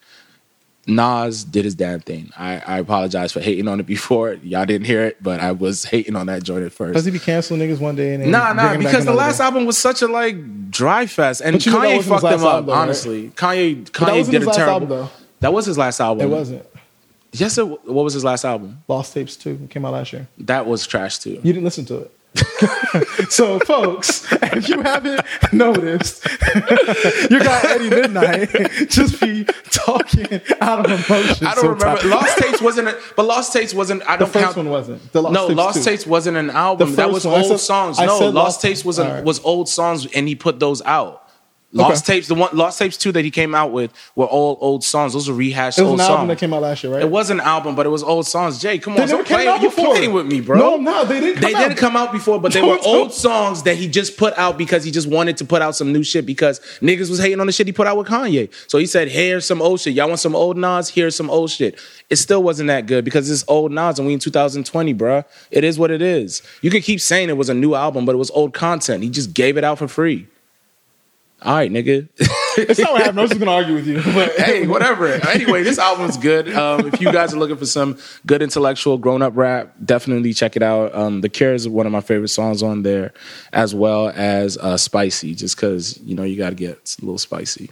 Nas 0.90 1.44
did 1.44 1.64
his 1.64 1.74
damn 1.74 2.00
thing. 2.00 2.30
I, 2.36 2.58
I 2.66 2.78
apologize 2.78 3.32
for 3.32 3.40
hating 3.40 3.68
on 3.68 3.80
it 3.80 3.86
before. 3.86 4.34
Y'all 4.42 4.66
didn't 4.66 4.86
hear 4.86 5.02
it, 5.04 5.22
but 5.22 5.40
I 5.40 5.52
was 5.52 5.84
hating 5.84 6.16
on 6.16 6.26
that 6.26 6.42
joint 6.42 6.64
at 6.64 6.72
first. 6.72 6.94
Does 6.94 7.04
he 7.04 7.10
be 7.10 7.18
canceling 7.18 7.60
niggas 7.60 7.80
one 7.80 7.96
day 7.96 8.14
and 8.14 8.22
then 8.24 8.30
Nah, 8.30 8.52
nah, 8.52 8.76
because 8.76 9.04
the 9.04 9.12
last 9.14 9.38
day? 9.38 9.44
album 9.44 9.66
was 9.66 9.78
such 9.78 10.02
a 10.02 10.08
like 10.08 10.70
dry 10.70 11.06
fest, 11.06 11.40
and 11.40 11.56
Kanye 11.56 12.02
fucked 12.02 12.22
them 12.22 12.44
up. 12.44 12.66
though, 12.66 12.72
right? 12.72 12.78
honestly, 12.82 13.30
Kanye, 13.30 13.84
that 13.84 13.92
Kanye 13.92 14.18
wasn't 14.18 14.32
did 14.32 14.40
his 14.42 14.46
a 14.46 14.46
last 14.48 14.56
terrible. 14.56 14.72
album 14.74 14.88
though. 14.88 15.08
That 15.40 15.52
was 15.52 15.66
his 15.66 15.78
last 15.78 16.00
album. 16.00 16.26
It 16.26 16.30
wasn't. 16.30 16.66
Yes, 17.32 17.56
it, 17.58 17.62
what 17.64 18.02
was 18.04 18.12
his 18.14 18.24
last 18.24 18.44
album? 18.44 18.82
Lost 18.88 19.14
Tapes 19.14 19.36
2. 19.36 19.60
It 19.64 19.70
came 19.70 19.84
out 19.84 19.92
last 19.92 20.12
year. 20.12 20.26
That 20.38 20.66
was 20.66 20.84
trash 20.86 21.18
too. 21.18 21.30
You 21.30 21.52
didn't 21.52 21.62
listen 21.64 21.84
to 21.86 21.98
it. 21.98 22.12
so, 23.28 23.58
folks, 23.60 24.26
if 24.32 24.68
you 24.68 24.80
haven't 24.82 25.20
noticed, 25.52 26.24
your 27.30 27.40
guy 27.40 27.60
Eddie 27.64 27.90
Midnight 27.90 28.50
just 28.88 29.20
be 29.20 29.44
talking 29.70 30.40
out 30.60 30.88
of 30.90 31.10
emotion. 31.10 31.46
I 31.46 31.54
don't 31.54 31.78
remember. 31.78 32.08
Lost 32.08 32.38
Tapes 32.38 32.60
wasn't, 32.62 32.88
a, 32.88 32.98
but 33.16 33.24
Lost 33.26 33.52
Tapes 33.52 33.74
wasn't. 33.74 34.02
I 34.08 34.16
The 34.16 34.24
don't 34.24 34.32
first 34.32 34.44
count. 34.44 34.56
one 34.58 34.70
wasn't. 34.70 35.12
The 35.12 35.22
Lost 35.22 35.34
no, 35.34 35.48
Tapes 35.48 35.56
Lost 35.56 35.78
too. 35.78 35.84
Tapes 35.90 36.06
wasn't 36.06 36.36
an 36.36 36.50
album. 36.50 36.94
That 36.94 37.10
was 37.10 37.26
one. 37.26 37.34
Old 37.40 37.46
said- 37.46 37.60
songs. 37.60 37.98
No, 37.98 38.18
Lost, 38.30 38.60
Tapes 38.62 38.84
was 38.84 38.98
All 38.98 39.08
right. 39.08 39.24
was 39.24 39.40
old 39.44 39.68
songs, 39.68 40.06
and 40.14 40.28
he 40.28 40.34
put 40.34 40.60
those 40.60 40.82
out. 40.82 41.19
Lost 41.72 42.04
Okay. 42.04 42.14
Tapes, 42.16 42.26
the 42.26 42.34
one 42.34 42.50
Lost 42.52 42.80
Tapes 42.80 42.96
two 42.96 43.12
that 43.12 43.24
he 43.24 43.30
came 43.30 43.54
out 43.54 43.70
with 43.70 43.92
were 44.16 44.26
all 44.26 44.58
old 44.60 44.82
songs. 44.82 45.12
Those 45.12 45.28
were 45.28 45.36
rehashed 45.36 45.78
It 45.78 45.82
was 45.82 45.90
old 45.92 46.00
an 46.00 46.06
songs. 46.06 46.10
album 46.10 46.28
that 46.28 46.38
came 46.38 46.52
out 46.52 46.62
last 46.62 46.82
year, 46.82 46.92
right? 46.92 47.02
It 47.02 47.08
was 47.10 47.30
an 47.30 47.38
album, 47.38 47.76
but 47.76 47.86
it 47.86 47.90
was 47.90 48.02
old 48.02 48.26
songs. 48.26 48.60
Jay, 48.60 48.78
come 48.78 48.94
on, 48.94 48.98
never 48.98 49.10
stop 49.10 49.26
came 49.26 49.36
playing. 49.36 49.48
out 49.50 49.62
You 49.62 49.68
before. 49.70 49.94
playing 49.94 50.12
with 50.12 50.26
me, 50.26 50.40
bro? 50.40 50.58
No, 50.58 50.74
I'm. 50.74 51.08
They 51.08 51.20
didn't 51.20 51.34
come 51.40 51.42
They 51.42 51.54
out. 51.54 51.68
didn't 51.68 51.78
come 51.78 51.96
out 51.96 52.10
before, 52.10 52.40
but 52.40 52.52
they 52.52 52.60
No, 52.60 52.70
were 52.70 52.78
old 52.84 53.08
not. 53.10 53.14
songs 53.14 53.62
that 53.62 53.76
he 53.76 53.86
just 53.86 54.16
put 54.16 54.36
out 54.36 54.58
because 54.58 54.82
he 54.82 54.90
just 54.90 55.06
wanted 55.06 55.36
to 55.36 55.44
put 55.44 55.62
out 55.62 55.76
some 55.76 55.92
new 55.92 56.02
shit 56.02 56.26
because 56.26 56.58
niggas 56.82 57.08
was 57.08 57.20
hating 57.20 57.38
on 57.38 57.46
the 57.46 57.52
shit 57.52 57.68
he 57.68 57.72
put 57.72 57.86
out 57.86 57.96
with 57.96 58.08
Kanye. 58.08 58.50
So 58.66 58.78
he 58.78 58.86
said, 58.86 59.06
"Here's 59.06 59.44
some 59.46 59.62
old 59.62 59.78
shit. 59.78 59.94
Y'all 59.94 60.08
want 60.08 60.18
some 60.18 60.34
old 60.34 60.56
Nas? 60.56 60.88
Here's 60.88 61.14
some 61.14 61.30
old 61.30 61.50
shit." 61.52 61.78
It 62.10 62.16
still 62.16 62.42
wasn't 62.42 62.66
that 62.66 62.86
good 62.86 63.04
because 63.04 63.30
it's 63.30 63.44
old 63.46 63.70
Nas 63.70 63.98
and 64.00 64.08
we 64.08 64.14
in 64.14 64.18
2020, 64.18 64.92
bruh. 64.92 65.24
It 65.52 65.62
is 65.62 65.78
what 65.78 65.92
it 65.92 66.02
is. 66.02 66.42
You 66.62 66.70
can 66.70 66.82
keep 66.82 67.00
saying 67.00 67.28
it 67.28 67.36
was 67.36 67.48
a 67.48 67.54
new 67.54 67.76
album, 67.76 68.06
but 68.06 68.16
it 68.16 68.18
was 68.18 68.30
old 68.32 68.54
content. 68.54 69.04
He 69.04 69.08
just 69.08 69.34
gave 69.34 69.56
it 69.56 69.62
out 69.62 69.78
for 69.78 69.86
free. 69.86 70.26
All 71.42 71.54
right, 71.54 71.70
nigga. 71.70 72.08
It's 72.56 72.78
not 72.80 72.92
what 72.92 73.00
happened. 73.02 73.18
I 73.18 73.22
was 73.22 73.30
just 73.30 73.40
gonna 73.40 73.52
argue 73.52 73.74
with 73.74 73.86
you. 73.86 74.02
But 74.14 74.32
hey, 74.32 74.66
whatever. 74.66 75.06
Anyway, 75.28 75.62
this 75.62 75.78
album's 75.78 76.16
good. 76.16 76.52
Um, 76.52 76.88
if 76.88 77.00
you 77.00 77.10
guys 77.12 77.32
are 77.32 77.38
looking 77.38 77.56
for 77.56 77.66
some 77.66 77.96
good 78.26 78.42
intellectual 78.42 78.98
grown 78.98 79.22
up 79.22 79.36
rap, 79.36 79.72
definitely 79.84 80.34
check 80.34 80.56
it 80.56 80.62
out. 80.62 80.94
Um, 80.94 81.20
the 81.20 81.28
Cure 81.28 81.54
is 81.54 81.68
one 81.68 81.86
of 81.86 81.92
my 81.92 82.00
favorite 82.00 82.28
songs 82.28 82.62
on 82.62 82.82
there, 82.82 83.12
as 83.52 83.74
well 83.74 84.08
as 84.10 84.58
uh, 84.58 84.76
Spicy, 84.76 85.34
just 85.34 85.56
because 85.56 85.98
you 86.00 86.14
know 86.14 86.24
you 86.24 86.36
got 86.36 86.50
to 86.50 86.56
get 86.56 86.96
a 87.00 87.04
little 87.04 87.18
spicy. 87.18 87.70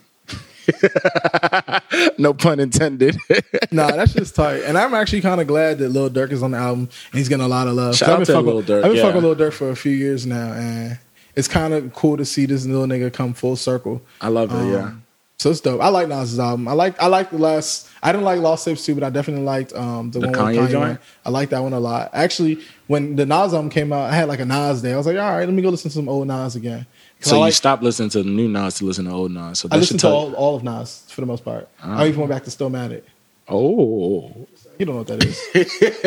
no 2.18 2.34
pun 2.34 2.60
intended. 2.60 3.16
Nah, 3.70 3.90
that's 3.90 4.14
just 4.14 4.34
tight. 4.34 4.62
And 4.62 4.78
I'm 4.78 4.94
actually 4.94 5.20
kind 5.20 5.42
of 5.42 5.46
glad 5.46 5.76
that 5.78 5.90
Lil 5.90 6.08
Durk 6.08 6.32
is 6.32 6.42
on 6.42 6.52
the 6.52 6.58
album 6.58 6.88
and 7.10 7.18
he's 7.18 7.28
getting 7.28 7.44
a 7.44 7.48
lot 7.48 7.68
of 7.68 7.74
love. 7.74 7.96
Shout 7.96 8.08
I've 8.08 8.12
out 8.14 8.18
been 8.18 8.26
to 8.26 8.32
fucking- 8.32 8.46
Lil 8.46 8.62
Durk, 8.62 8.76
I've 8.78 8.90
been 8.90 8.96
yeah. 8.96 9.02
fucking 9.02 9.22
Lil 9.22 9.36
Durk 9.36 9.52
for 9.52 9.68
a 9.68 9.76
few 9.76 9.92
years 9.92 10.24
now, 10.24 10.52
and 10.52 10.98
it's 11.38 11.48
kind 11.48 11.72
of 11.72 11.92
cool 11.94 12.16
to 12.16 12.24
see 12.24 12.44
this 12.46 12.66
little 12.66 12.86
nigga 12.86 13.12
come 13.12 13.32
full 13.32 13.56
circle. 13.56 14.02
I 14.20 14.28
love 14.28 14.50
it. 14.52 14.72
yeah. 14.72 14.84
Um, 14.86 15.04
So 15.38 15.50
it's 15.50 15.60
dope. 15.60 15.80
I 15.80 15.88
like 15.88 16.08
Nas's 16.08 16.38
album. 16.40 16.66
I 16.66 16.72
like 16.72 17.00
I 17.00 17.06
like 17.06 17.30
the 17.30 17.38
last. 17.38 17.88
I 18.02 18.10
didn't 18.12 18.24
like 18.24 18.40
Lost 18.40 18.64
Tapes 18.64 18.84
too, 18.84 18.94
but 18.94 19.04
I 19.04 19.10
definitely 19.10 19.44
liked 19.44 19.72
um 19.72 20.10
the, 20.10 20.18
The 20.20 20.26
one 20.28 20.34
Kanye 20.36 20.60
with 20.60 20.68
Kanye. 20.68 20.72
joint? 20.72 21.00
I 21.24 21.30
like 21.30 21.48
that 21.50 21.62
one 21.62 21.72
a 21.72 21.80
lot. 21.80 22.10
Actually, 22.12 22.54
when 22.88 23.14
the 23.16 23.24
Nas 23.24 23.54
album 23.54 23.70
came 23.70 23.92
out, 23.92 24.10
I 24.10 24.14
had 24.14 24.26
like 24.28 24.40
a 24.40 24.44
Nas 24.44 24.82
day. 24.82 24.92
I 24.92 24.96
was 24.96 25.06
like, 25.06 25.16
all 25.16 25.30
right, 25.36 25.46
let 25.48 25.54
me 25.54 25.62
go 25.62 25.70
listen 25.70 25.90
to 25.90 25.94
some 25.94 26.08
old 26.08 26.26
Nas 26.26 26.56
again. 26.56 26.86
So 27.20 27.32
I 27.32 27.38
you 27.38 27.40
like, 27.46 27.52
stopped 27.54 27.82
listening 27.84 28.10
to 28.10 28.22
the 28.24 28.30
new 28.30 28.48
Nas 28.48 28.74
to 28.78 28.84
listen 28.84 29.04
to 29.06 29.12
old 29.12 29.30
Nas. 29.30 29.60
So 29.60 29.68
I 29.70 29.76
listened 29.76 30.00
to 30.00 30.08
all, 30.08 30.34
all 30.34 30.56
of 30.56 30.62
Nas 30.64 31.04
for 31.08 31.20
the 31.20 31.26
most 31.26 31.44
part. 31.44 31.68
I 31.82 32.06
even 32.08 32.18
went 32.20 32.30
back 32.30 32.44
to 32.44 32.50
Stillmatic. 32.50 33.02
oh, 33.48 34.32
You 34.78 34.86
don't 34.86 34.94
know 34.94 35.02
what 35.02 35.06
that 35.08 35.24
is. 35.24 35.38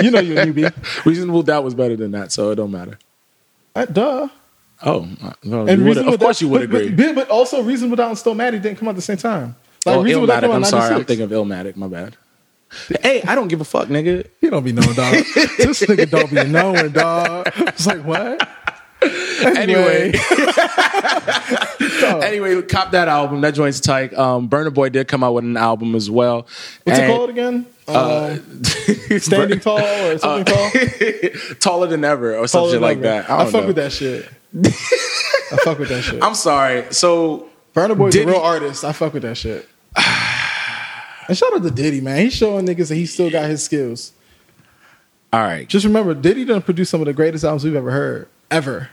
you 0.03 0.11
know 0.11 0.19
you're 0.19 0.39
a 0.41 0.45
newbie. 0.45 1.05
Reasonable 1.05 1.43
Doubt 1.43 1.63
was 1.63 1.73
better 1.73 1.95
than 1.95 2.11
that, 2.11 2.31
so 2.31 2.51
it 2.51 2.55
don't 2.55 2.71
matter. 2.71 2.97
Uh, 3.75 3.85
duh. 3.85 4.27
Oh, 4.83 5.07
uh, 5.23 5.33
well, 5.45 5.69
And 5.69 5.85
you 5.85 6.13
of 6.13 6.19
course 6.19 6.41
you 6.41 6.49
would 6.49 6.71
but, 6.71 6.81
agree. 6.81 6.95
But, 6.95 7.15
but 7.15 7.29
also, 7.29 7.61
Reasonable 7.61 7.97
Doubt 7.97 8.09
and 8.09 8.17
Stillmatic 8.17 8.61
didn't 8.61 8.77
come 8.77 8.87
out 8.87 8.91
at 8.91 8.95
the 8.95 9.01
same 9.01 9.17
time. 9.17 9.55
Like, 9.85 9.97
oh, 9.97 10.03
Doubt 10.25 10.43
Illmatic. 10.43 10.55
I'm 10.55 10.63
sorry. 10.65 10.95
I'm 10.95 11.05
thinking 11.05 11.23
of 11.23 11.31
Illmatic. 11.31 11.75
My 11.75 11.87
bad. 11.87 12.17
Hey, 13.01 13.21
I 13.23 13.35
don't 13.35 13.47
give 13.47 13.61
a 13.61 13.65
fuck, 13.65 13.87
nigga. 13.89 14.27
You 14.39 14.49
don't 14.49 14.63
be 14.63 14.71
knowing, 14.71 14.93
dog. 14.93 15.13
this 15.57 15.81
nigga 15.83 16.09
don't 16.09 16.29
be 16.29 16.43
knowing, 16.45 16.91
dog. 16.91 17.51
It's 17.57 17.85
like, 17.85 18.03
what? 18.03 18.47
Anyway, 19.43 20.11
anyway, 22.21 22.61
cop 22.61 22.91
that 22.91 23.07
album. 23.07 23.41
That 23.41 23.55
joint's 23.55 23.79
tight. 23.79 24.13
Um, 24.13 24.47
Burna 24.47 24.71
Boy 24.71 24.89
did 24.89 25.07
come 25.07 25.23
out 25.23 25.33
with 25.33 25.43
an 25.43 25.57
album 25.57 25.95
as 25.95 26.11
well. 26.11 26.45
What's 26.83 26.99
it 26.99 27.07
called 27.07 27.31
again? 27.31 27.65
Um, 27.87 28.63
Standing 29.17 29.59
Tall 29.59 29.79
or 29.79 30.19
something 30.19 30.45
tall? 30.45 30.69
Taller 31.59 31.87
than 31.87 32.05
ever, 32.05 32.33
or 32.35 32.45
Taller 32.45 32.47
something 32.47 32.81
like 32.81 32.97
ever. 32.97 33.07
that. 33.07 33.29
I, 33.31 33.41
I, 33.41 33.45
fuck 33.45 33.61
know. 33.61 33.67
with 33.67 33.77
that 33.77 33.91
shit. 33.91 34.29
I 34.55 35.57
fuck 35.63 35.79
with 35.79 35.89
that 35.89 36.01
shit. 36.03 36.21
I'm 36.23 36.35
sorry. 36.35 36.85
So 36.93 37.49
Burna 37.75 37.97
Boy's 37.97 38.15
a 38.15 38.25
real 38.25 38.37
artist. 38.37 38.83
I 38.83 38.91
fuck 38.93 39.13
with 39.13 39.23
that 39.23 39.37
shit. 39.37 39.67
and 41.27 41.37
shout 41.37 41.53
out 41.53 41.63
to 41.63 41.71
Diddy, 41.71 42.01
man. 42.01 42.21
He's 42.25 42.33
showing 42.33 42.65
niggas 42.65 42.89
that 42.89 42.95
he 42.95 43.05
still 43.05 43.29
got 43.29 43.49
his 43.49 43.63
skills. 43.63 44.13
all 45.33 45.41
right, 45.41 45.67
Just 45.67 45.85
remember, 45.85 46.13
Diddy 46.13 46.45
done 46.45 46.61
produced 46.61 46.91
some 46.91 47.01
of 47.01 47.05
the 47.07 47.13
greatest 47.13 47.43
albums 47.43 47.63
we've 47.63 47.75
ever 47.75 47.91
heard. 47.91 48.27
Ever. 48.49 48.89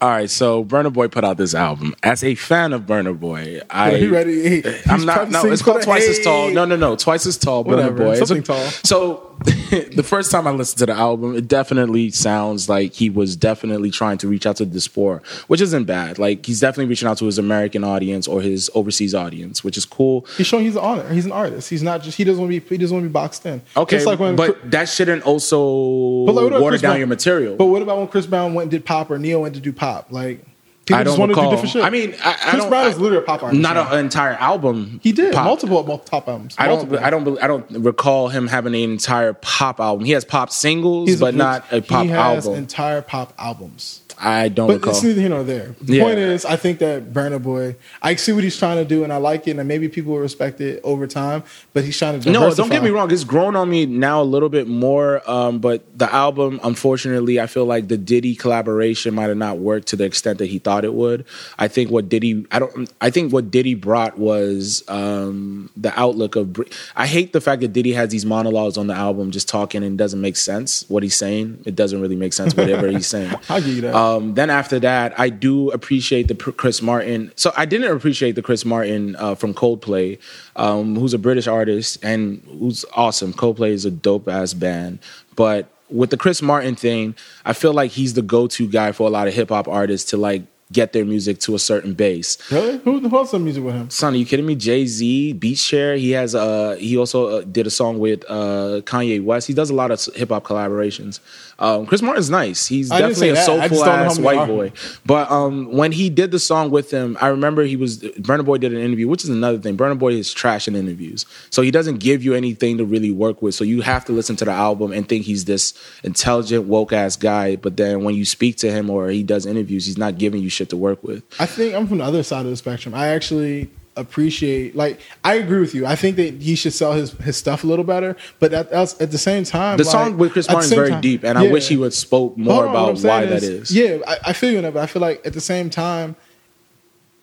all 0.00 0.08
right. 0.10 0.30
So 0.30 0.64
Burna 0.64 0.92
Boy 0.92 1.08
put 1.08 1.24
out 1.24 1.36
this 1.38 1.54
album. 1.54 1.94
As 2.04 2.22
a 2.22 2.36
fan 2.36 2.72
of 2.72 2.82
Burna 2.82 3.18
Boy, 3.18 3.60
I 3.68 3.96
he 3.96 4.06
ready? 4.06 4.62
He, 4.62 4.64
I'm 4.86 5.04
not. 5.04 5.30
No, 5.30 5.44
it's 5.46 5.62
called 5.62 5.82
twice 5.82 6.06
as 6.08 6.20
tall. 6.20 6.50
No, 6.52 6.64
no, 6.64 6.76
no. 6.76 6.94
Twice 6.94 7.26
as 7.26 7.36
tall. 7.36 7.64
Burna 7.64 7.96
Boy. 7.96 8.14
Something 8.16 8.38
a- 8.38 8.42
tall. 8.42 8.64
So 8.84 9.25
the 9.44 10.02
first 10.04 10.30
time 10.30 10.46
I 10.46 10.50
listened 10.50 10.78
to 10.78 10.86
the 10.86 10.92
album, 10.92 11.36
it 11.36 11.48
definitely 11.48 12.10
sounds 12.10 12.68
like 12.68 12.94
he 12.94 13.10
was 13.10 13.36
definitely 13.36 13.90
trying 13.90 14.18
to 14.18 14.28
reach 14.28 14.46
out 14.46 14.56
to 14.56 14.64
the 14.64 14.70
diaspora, 14.70 15.20
which 15.48 15.60
isn't 15.60 15.84
bad. 15.84 16.18
Like 16.18 16.46
he's 16.46 16.60
definitely 16.60 16.86
reaching 16.88 17.08
out 17.08 17.18
to 17.18 17.26
his 17.26 17.38
American 17.38 17.84
audience 17.84 18.26
or 18.26 18.40
his 18.40 18.70
overseas 18.74 19.14
audience, 19.14 19.62
which 19.62 19.76
is 19.76 19.84
cool. 19.84 20.26
He's 20.36 20.46
showing 20.46 20.64
he's 20.64 20.76
an 20.76 20.82
honor. 20.82 21.08
He's 21.12 21.26
an 21.26 21.32
artist. 21.32 21.68
He's 21.70 21.82
not 21.82 22.02
just. 22.02 22.16
He 22.16 22.24
doesn't 22.24 22.40
want 22.40 22.52
to 22.52 22.60
be. 22.60 22.66
He 22.68 22.78
doesn't 22.78 22.94
want 22.94 23.04
to 23.04 23.08
be 23.08 23.12
boxed 23.12 23.44
in. 23.46 23.62
Okay, 23.76 23.96
Just 23.96 24.06
like 24.06 24.18
when. 24.18 24.36
but 24.36 24.70
that 24.70 24.88
shouldn't 24.88 25.22
also 25.24 26.26
But 26.26 26.34
like, 26.34 26.52
water 26.52 26.68
Chris 26.68 26.82
down 26.82 26.90
Brown? 26.92 26.98
your 26.98 27.08
material. 27.08 27.56
But 27.56 27.66
what 27.66 27.82
about 27.82 27.98
when 27.98 28.08
Chris 28.08 28.26
Brown 28.26 28.54
went 28.54 28.64
and 28.64 28.70
did 28.70 28.84
pop 28.84 29.10
or 29.10 29.18
Neo 29.18 29.40
went 29.40 29.54
to 29.54 29.60
do 29.60 29.72
pop? 29.72 30.06
Like 30.10 30.44
people 30.86 31.00
I 31.00 31.04
just 31.04 31.16
don't 31.16 31.28
want 31.28 31.34
to 31.38 31.44
do 31.44 31.50
different 31.50 31.70
shit. 31.72 31.84
I 31.84 31.90
mean, 31.90 32.14
I, 32.24 32.30
I 32.30 32.34
Chris 32.34 32.62
don't. 32.62 32.68
Brown 32.70 32.86
is 32.86 32.98
literally 32.98 33.22
a 33.22 33.26
pop 33.26 33.42
artist. 33.42 33.60
Not 33.60 33.76
an 33.76 33.98
entire 33.98 34.34
album. 34.34 35.00
He 35.02 35.12
did 35.12 35.34
pop. 35.34 35.44
multiple 35.44 35.82
multiple 35.84 35.98
top 35.98 36.28
albums. 36.28 36.54
I 36.58 36.68
don't. 36.68 36.96
I 36.96 37.10
don't. 37.10 37.42
I 37.42 37.46
don't 37.46 37.68
recall 37.70 38.28
him 38.28 38.46
having 38.46 38.74
an 38.74 38.80
entire 38.80 39.32
pop 39.34 39.80
album. 39.80 40.04
He 40.04 40.12
has 40.12 40.24
pop 40.24 40.50
singles, 40.50 41.08
He's 41.08 41.20
but 41.20 41.34
not 41.34 41.64
a 41.72 41.82
pop 41.82 42.04
he 42.04 42.10
has 42.10 42.46
album. 42.46 42.58
entire 42.62 43.02
pop 43.02 43.34
albums. 43.38 44.00
I 44.18 44.48
don't 44.48 44.66
But 44.68 44.74
recall. 44.74 44.94
it's 44.94 45.02
neither 45.02 45.20
here 45.20 45.28
nor 45.28 45.42
there. 45.44 45.74
The 45.82 45.96
Yeah. 45.96 46.02
point 46.04 46.18
is, 46.18 46.44
I 46.44 46.56
think 46.56 46.78
that 46.78 47.12
Burna 47.12 47.42
Boy, 47.42 47.76
I 48.02 48.14
see 48.14 48.32
what 48.32 48.44
he's 48.44 48.56
trying 48.58 48.76
to 48.78 48.84
do, 48.84 49.04
and 49.04 49.12
I 49.12 49.18
like 49.18 49.46
it, 49.46 49.58
and 49.58 49.68
maybe 49.68 49.88
people 49.88 50.12
will 50.14 50.20
respect 50.20 50.60
it 50.60 50.80
over 50.84 51.06
time. 51.06 51.42
But 51.74 51.84
he's 51.84 51.98
trying 51.98 52.18
to 52.20 52.30
No, 52.30 52.54
don't 52.54 52.70
get 52.70 52.82
me 52.82 52.90
wrong. 52.90 53.10
It's 53.10 53.24
grown 53.24 53.56
on 53.56 53.68
me 53.68 53.84
now 53.84 54.22
a 54.22 54.24
little 54.24 54.48
bit 54.48 54.68
more. 54.68 55.22
Um, 55.30 55.58
but 55.58 55.82
the 55.98 56.10
album, 56.12 56.60
unfortunately, 56.64 57.38
I 57.40 57.46
feel 57.46 57.66
like 57.66 57.88
the 57.88 57.98
Diddy 57.98 58.34
collaboration 58.34 59.14
might 59.14 59.28
have 59.28 59.36
not 59.36 59.58
worked 59.58 59.88
to 59.88 59.96
the 59.96 60.04
extent 60.04 60.38
that 60.38 60.46
he 60.46 60.58
thought 60.58 60.84
it 60.84 60.94
would. 60.94 61.24
I 61.58 61.68
think 61.68 61.90
what 61.90 62.08
Diddy, 62.08 62.46
I 62.50 62.58
don't. 62.58 62.90
I 63.02 63.10
think 63.10 63.32
what 63.32 63.50
Diddy 63.50 63.74
brought 63.74 64.18
was 64.18 64.82
um, 64.88 65.68
the 65.76 65.92
outlook 65.98 66.36
of. 66.36 66.56
I 66.96 67.06
hate 67.06 67.32
the 67.34 67.40
fact 67.42 67.60
that 67.60 67.74
Diddy 67.74 67.92
has 67.92 68.08
these 68.10 68.24
monologues 68.24 68.78
on 68.78 68.86
the 68.86 68.94
album, 68.94 69.30
just 69.30 69.48
talking 69.48 69.82
and 69.82 69.94
it 69.94 69.96
doesn't 70.02 70.20
make 70.22 70.36
sense 70.36 70.84
what 70.88 71.02
he's 71.02 71.16
saying. 71.16 71.58
It 71.66 71.74
doesn't 71.76 72.00
really 72.00 72.16
make 72.16 72.32
sense 72.32 72.56
whatever 72.56 72.88
he's 72.96 73.06
saying. 73.06 73.34
I'll 73.50 73.60
give 73.60 73.74
you 73.76 73.80
that. 73.82 73.94
Um, 73.94 74.05
then 74.34 74.50
after 74.50 74.78
that, 74.80 75.18
I 75.18 75.28
do 75.28 75.70
appreciate 75.70 76.28
the 76.28 76.34
Chris 76.34 76.82
Martin. 76.82 77.32
So 77.36 77.52
I 77.56 77.64
didn't 77.64 77.94
appreciate 77.96 78.32
the 78.32 78.42
Chris 78.42 78.64
Martin 78.64 79.16
uh, 79.16 79.34
from 79.34 79.54
Coldplay, 79.54 80.18
um, 80.56 80.96
who's 80.96 81.14
a 81.14 81.18
British 81.18 81.46
artist 81.46 81.98
and 82.02 82.42
who's 82.58 82.84
awesome. 82.94 83.32
Coldplay 83.32 83.70
is 83.70 83.84
a 83.84 83.90
dope 83.90 84.28
ass 84.28 84.54
band, 84.54 84.98
but 85.34 85.68
with 85.88 86.10
the 86.10 86.16
Chris 86.16 86.42
Martin 86.42 86.74
thing, 86.74 87.14
I 87.44 87.52
feel 87.52 87.72
like 87.72 87.92
he's 87.92 88.14
the 88.14 88.22
go 88.22 88.46
to 88.48 88.68
guy 88.68 88.92
for 88.92 89.06
a 89.06 89.10
lot 89.10 89.28
of 89.28 89.34
hip 89.34 89.50
hop 89.50 89.68
artists 89.68 90.10
to 90.10 90.16
like 90.16 90.42
get 90.72 90.92
their 90.92 91.04
music 91.04 91.38
to 91.38 91.54
a 91.54 91.58
certain 91.58 91.94
base. 91.94 92.38
really? 92.50 92.78
Who, 92.78 92.98
who 92.98 93.16
else 93.16 93.30
done 93.30 93.44
music 93.44 93.62
with 93.62 93.74
him? 93.74 93.88
Son, 93.90 94.14
are 94.14 94.16
you 94.16 94.26
kidding 94.26 94.46
me? 94.46 94.56
Jay 94.56 94.84
Z, 94.86 95.34
Beat 95.34 95.58
Share. 95.58 95.96
He 95.96 96.10
has 96.10 96.34
uh 96.34 96.76
he 96.78 96.96
also 96.96 97.38
uh, 97.38 97.40
did 97.42 97.66
a 97.66 97.70
song 97.70 97.98
with 97.98 98.24
uh 98.28 98.80
Kanye 98.84 99.22
West. 99.22 99.46
He 99.46 99.54
does 99.54 99.70
a 99.70 99.74
lot 99.74 99.90
of 99.90 100.04
hip 100.14 100.30
hop 100.30 100.44
collaborations. 100.44 101.20
Um, 101.58 101.86
Chris 101.86 102.02
Martin's 102.02 102.28
nice. 102.28 102.66
He's 102.66 102.90
I 102.90 103.00
definitely 103.00 103.30
a. 103.30 103.36
Soulful 103.36 103.78
don't 103.78 103.86
know 103.86 103.92
how 103.92 104.04
ass 104.04 104.18
white 104.18 104.46
boy. 104.46 104.72
But 105.04 105.30
um, 105.30 105.72
when 105.72 105.92
he 105.92 106.10
did 106.10 106.30
the 106.30 106.38
song 106.38 106.70
with 106.70 106.90
him, 106.90 107.16
I 107.20 107.28
remember 107.28 107.62
he 107.62 107.76
was 107.76 108.00
Burna 108.00 108.44
Boy 108.44 108.58
did 108.58 108.72
an 108.72 108.80
interview, 108.80 109.08
which 109.08 109.24
is 109.24 109.30
another 109.30 109.58
thing. 109.58 109.76
Burna 109.76 109.98
Boy 109.98 110.12
is 110.12 110.32
trash 110.32 110.68
in 110.68 110.76
interviews, 110.76 111.24
so 111.50 111.62
he 111.62 111.70
doesn't 111.70 111.98
give 111.98 112.22
you 112.22 112.34
anything 112.34 112.78
to 112.78 112.84
really 112.84 113.10
work 113.10 113.40
with. 113.40 113.54
So 113.54 113.64
you 113.64 113.80
have 113.80 114.04
to 114.06 114.12
listen 114.12 114.36
to 114.36 114.44
the 114.44 114.50
album 114.50 114.92
and 114.92 115.08
think 115.08 115.24
he's 115.24 115.46
this 115.46 115.72
intelligent, 116.02 116.64
woke 116.64 116.92
ass 116.92 117.16
guy. 117.16 117.56
But 117.56 117.76
then 117.76 118.04
when 118.04 118.14
you 118.14 118.24
speak 118.24 118.56
to 118.58 118.70
him 118.70 118.90
or 118.90 119.08
he 119.08 119.22
does 119.22 119.46
interviews, 119.46 119.86
he's 119.86 119.98
not 119.98 120.18
giving 120.18 120.42
you 120.42 120.50
shit 120.50 120.68
to 120.70 120.76
work 120.76 121.02
with. 121.02 121.24
I 121.40 121.46
think 121.46 121.74
I'm 121.74 121.86
from 121.86 121.98
the 121.98 122.04
other 122.04 122.22
side 122.22 122.44
of 122.44 122.50
the 122.50 122.56
spectrum. 122.56 122.94
I 122.94 123.08
actually 123.08 123.70
appreciate 123.96 124.76
like 124.76 125.00
I 125.24 125.34
agree 125.34 125.60
with 125.60 125.74
you. 125.74 125.86
I 125.86 125.96
think 125.96 126.16
that 126.16 126.34
he 126.42 126.54
should 126.54 126.72
sell 126.72 126.92
his 126.92 127.12
his 127.12 127.36
stuff 127.36 127.64
a 127.64 127.66
little 127.66 127.84
better. 127.84 128.16
But 128.38 128.52
at, 128.52 128.72
at 128.72 129.10
the 129.10 129.18
same 129.18 129.44
time, 129.44 129.78
The 129.78 129.84
like, 129.84 129.92
song 129.92 130.18
with 130.18 130.32
Chris 130.32 130.48
Martin 130.48 130.70
is 130.70 130.74
very 130.76 130.90
time- 130.90 131.00
deep, 131.00 131.24
and 131.24 131.38
I 131.38 131.50
wish 131.50 131.68
he 131.68 131.76
would 131.76 131.94
spoke 131.94 132.36
more 132.36 132.64
on, 132.66 132.70
about 132.70 132.98
why 133.00 133.26
that 133.26 133.42
is. 133.42 133.70
Yeah, 133.70 133.98
I, 134.06 134.16
I 134.26 134.32
feel 134.32 134.50
you 134.50 134.58
on 134.58 134.64
that, 134.64 134.74
but 134.74 134.82
I 134.82 134.86
feel 134.86 135.02
like 135.02 135.26
at 135.26 135.32
the 135.32 135.40
same 135.40 135.70
time, 135.70 136.16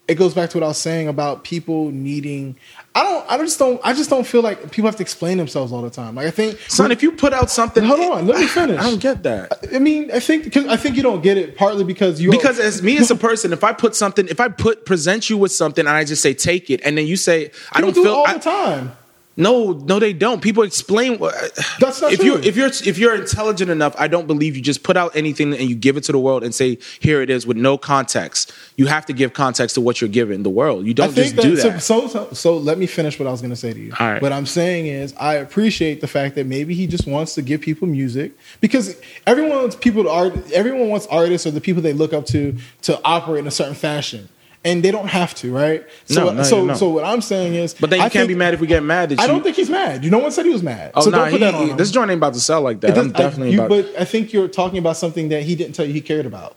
it 0.08 0.16
goes 0.16 0.34
back 0.34 0.50
to 0.50 0.58
what 0.58 0.64
I 0.66 0.68
was 0.68 0.78
saying 0.78 1.08
about 1.08 1.44
people 1.46 1.90
needing. 1.90 2.58
I 2.94 3.04
don't. 3.04 3.26
I 3.30 3.38
just 3.38 3.58
don't. 3.58 3.80
I 3.84 3.94
just 3.94 4.10
don't 4.10 4.28
feel 4.28 4.42
like 4.42 4.70
people 4.72 4.88
have 4.88 4.98
to 4.98 5.02
explain 5.02 5.38
themselves 5.38 5.72
all 5.72 5.82
the 5.82 5.90
time. 5.90 6.16
Like 6.16 6.28
I 6.28 6.32
think, 6.32 6.60
Son, 6.68 6.92
if 6.92 7.02
you 7.02 7.12
put 7.14 7.32
out 7.32 7.50
something, 7.50 7.84
hold 7.84 8.02
on, 8.02 8.28
let 8.28 8.40
me 8.40 8.48
finish. 8.48 8.78
I 8.82 8.84
don't 8.84 9.02
get 9.02 9.24
that. 9.24 9.66
I 9.74 9.80
mean, 9.80 10.12
I 10.12 10.20
think 10.20 10.56
I 10.58 10.76
think 10.76 10.98
you 10.98 11.04
don't 11.04 11.22
get 11.22 11.38
it 11.38 11.56
partly 11.56 11.84
because 11.86 12.20
you 12.20 12.32
Because 12.32 12.60
as 12.60 12.84
me 12.84 12.98
as 12.98 13.12
a 13.12 13.16
person, 13.16 13.54
if 13.54 13.64
I 13.64 13.72
put 13.72 13.96
something, 13.96 14.28
if 14.28 14.40
I 14.42 14.50
put 14.50 14.86
present 14.86 15.30
you 15.30 15.38
with 15.38 15.54
something 15.54 15.86
and 15.86 15.96
I 15.96 16.04
just 16.04 16.22
say 16.22 16.34
take 16.34 16.70
it, 16.70 16.82
and 16.84 16.98
then 16.98 17.08
you 17.08 17.16
say 17.16 17.52
I 17.72 17.80
don't 17.80 17.94
do 17.96 18.04
feel 18.04 18.12
it 18.12 18.16
all 18.16 18.28
I- 18.28 18.34
the 18.34 18.40
time. 18.40 18.92
No, 19.36 19.72
no, 19.72 19.98
they 20.00 20.14
don't. 20.14 20.42
People 20.42 20.62
explain. 20.64 21.18
what- 21.18 21.34
That's 21.80 22.02
not 22.02 22.14
if 22.14 22.20
true. 22.20 22.34
you 22.34 22.38
if 22.38 22.56
you're 22.56 22.68
if 22.68 22.98
you're 23.00 23.16
intelligent 23.16 23.72
enough, 23.72 23.96
I 23.98 24.08
don't 24.08 24.28
believe 24.28 24.56
you 24.56 24.62
just 24.62 24.84
put 24.84 24.96
out 24.96 25.16
anything 25.16 25.54
and 25.54 25.68
you 25.70 25.76
give 25.76 25.98
it 25.98 26.04
to 26.04 26.12
the 26.12 26.20
world 26.20 26.44
and 26.44 26.54
say 26.54 26.78
here 27.00 27.22
it 27.22 27.30
is 27.32 27.48
with 27.48 27.58
no 27.58 27.78
context. 27.78 28.52
You 28.78 28.86
have 28.88 29.06
to 29.08 29.14
give 29.14 29.34
context 29.34 29.74
to 29.76 29.82
what 29.82 30.02
you're 30.02 30.10
giving 30.10 30.44
the 30.44 30.50
world. 30.52 30.86
You 30.86 30.94
don't 30.94 31.16
just 31.16 31.36
do 31.36 31.56
that. 31.56 31.82
So, 31.82 32.08
so, 32.08 32.30
so 32.34 32.58
let 32.58 32.78
me 32.78 32.86
finish 32.86 33.18
what 33.18 33.28
I 33.28 33.32
was 33.32 33.42
going 33.42 33.50
to 33.52 33.56
say 33.56 33.74
to 33.74 33.80
you. 33.80 33.94
All 34.00 34.08
right. 34.12 34.22
What 34.22 34.32
I'm 34.32 34.46
saying 34.46 34.86
is, 34.88 35.14
I 35.20 35.36
appreciate 35.36 36.02
the 36.02 36.08
fact 36.08 36.36
that 36.36 36.46
maybe 36.46 36.76
he 36.76 36.86
just 36.86 37.08
wants 37.08 37.34
to 37.36 37.42
give 37.42 37.62
people 37.62 37.88
music 37.88 38.34
because 38.62 38.96
everyone 39.26 39.58
wants 39.58 39.76
people 39.76 40.04
to 40.04 40.10
art. 40.10 40.52
Everyone 40.52 40.90
wants 40.90 41.08
artists 41.08 41.48
or 41.48 41.52
the 41.52 41.62
people 41.62 41.82
they 41.82 41.94
look 41.94 42.14
up 42.14 42.26
to 42.28 42.56
to 42.84 43.00
operate 43.04 43.40
in 43.40 43.48
a 43.48 43.52
certain 43.52 43.74
fashion, 43.76 44.30
and 44.66 44.82
they 44.84 44.92
don't 44.92 45.08
have 45.10 45.36
to, 45.36 45.54
right? 45.54 45.86
So, 46.06 46.26
No, 46.26 46.32
no, 46.34 46.44
so, 46.44 46.66
no. 46.66 46.74
so 46.74 46.90
what 46.90 47.04
I'm 47.04 47.22
saying 47.22 47.56
is, 47.56 47.74
but 47.74 47.90
then 47.90 48.00
you 48.00 48.06
I 48.06 48.10
can't 48.10 48.22
think- 48.24 48.30
be 48.30 48.36
mad 48.36 48.54
if 48.54 48.60
we 48.62 48.68
get 48.68 48.82
mad 48.84 49.12
at 49.12 49.18
you. 49.18 49.24
I 49.24 49.28
don't 49.28 49.44
think 49.44 49.56
he's 49.58 49.70
mad. 49.70 50.04
You 50.04 50.10
no 50.10 50.20
one 50.20 50.32
said 50.32 50.46
he 50.46 50.52
was 50.52 50.64
mad. 50.64 50.92
Oh 50.96 51.02
so 51.02 51.10
no, 51.10 51.18
don't 51.18 51.26
put 51.32 51.34
he, 51.34 51.46
that 51.46 51.56
on 51.56 51.68
he- 51.68 51.74
this 51.74 51.92
joint 51.92 52.10
ain't 52.12 52.18
about 52.20 52.34
to 52.36 52.40
sell 52.40 52.62
like 52.62 52.80
that. 52.82 52.90
I'm 52.92 52.96
doesn't- 52.96 53.16
I- 53.16 53.20
definitely 53.20 53.52
you- 53.54 53.60
about. 53.64 53.70
But 53.70 54.02
I 54.02 54.06
think 54.06 54.32
you're 54.34 54.48
talking 54.48 54.78
about 54.80 54.96
something 54.98 55.30
that 55.30 55.44
he 55.44 55.56
didn't 55.56 55.74
tell 55.76 55.86
you 55.86 55.94
he 55.94 56.02
cared 56.02 56.26
about. 56.26 56.56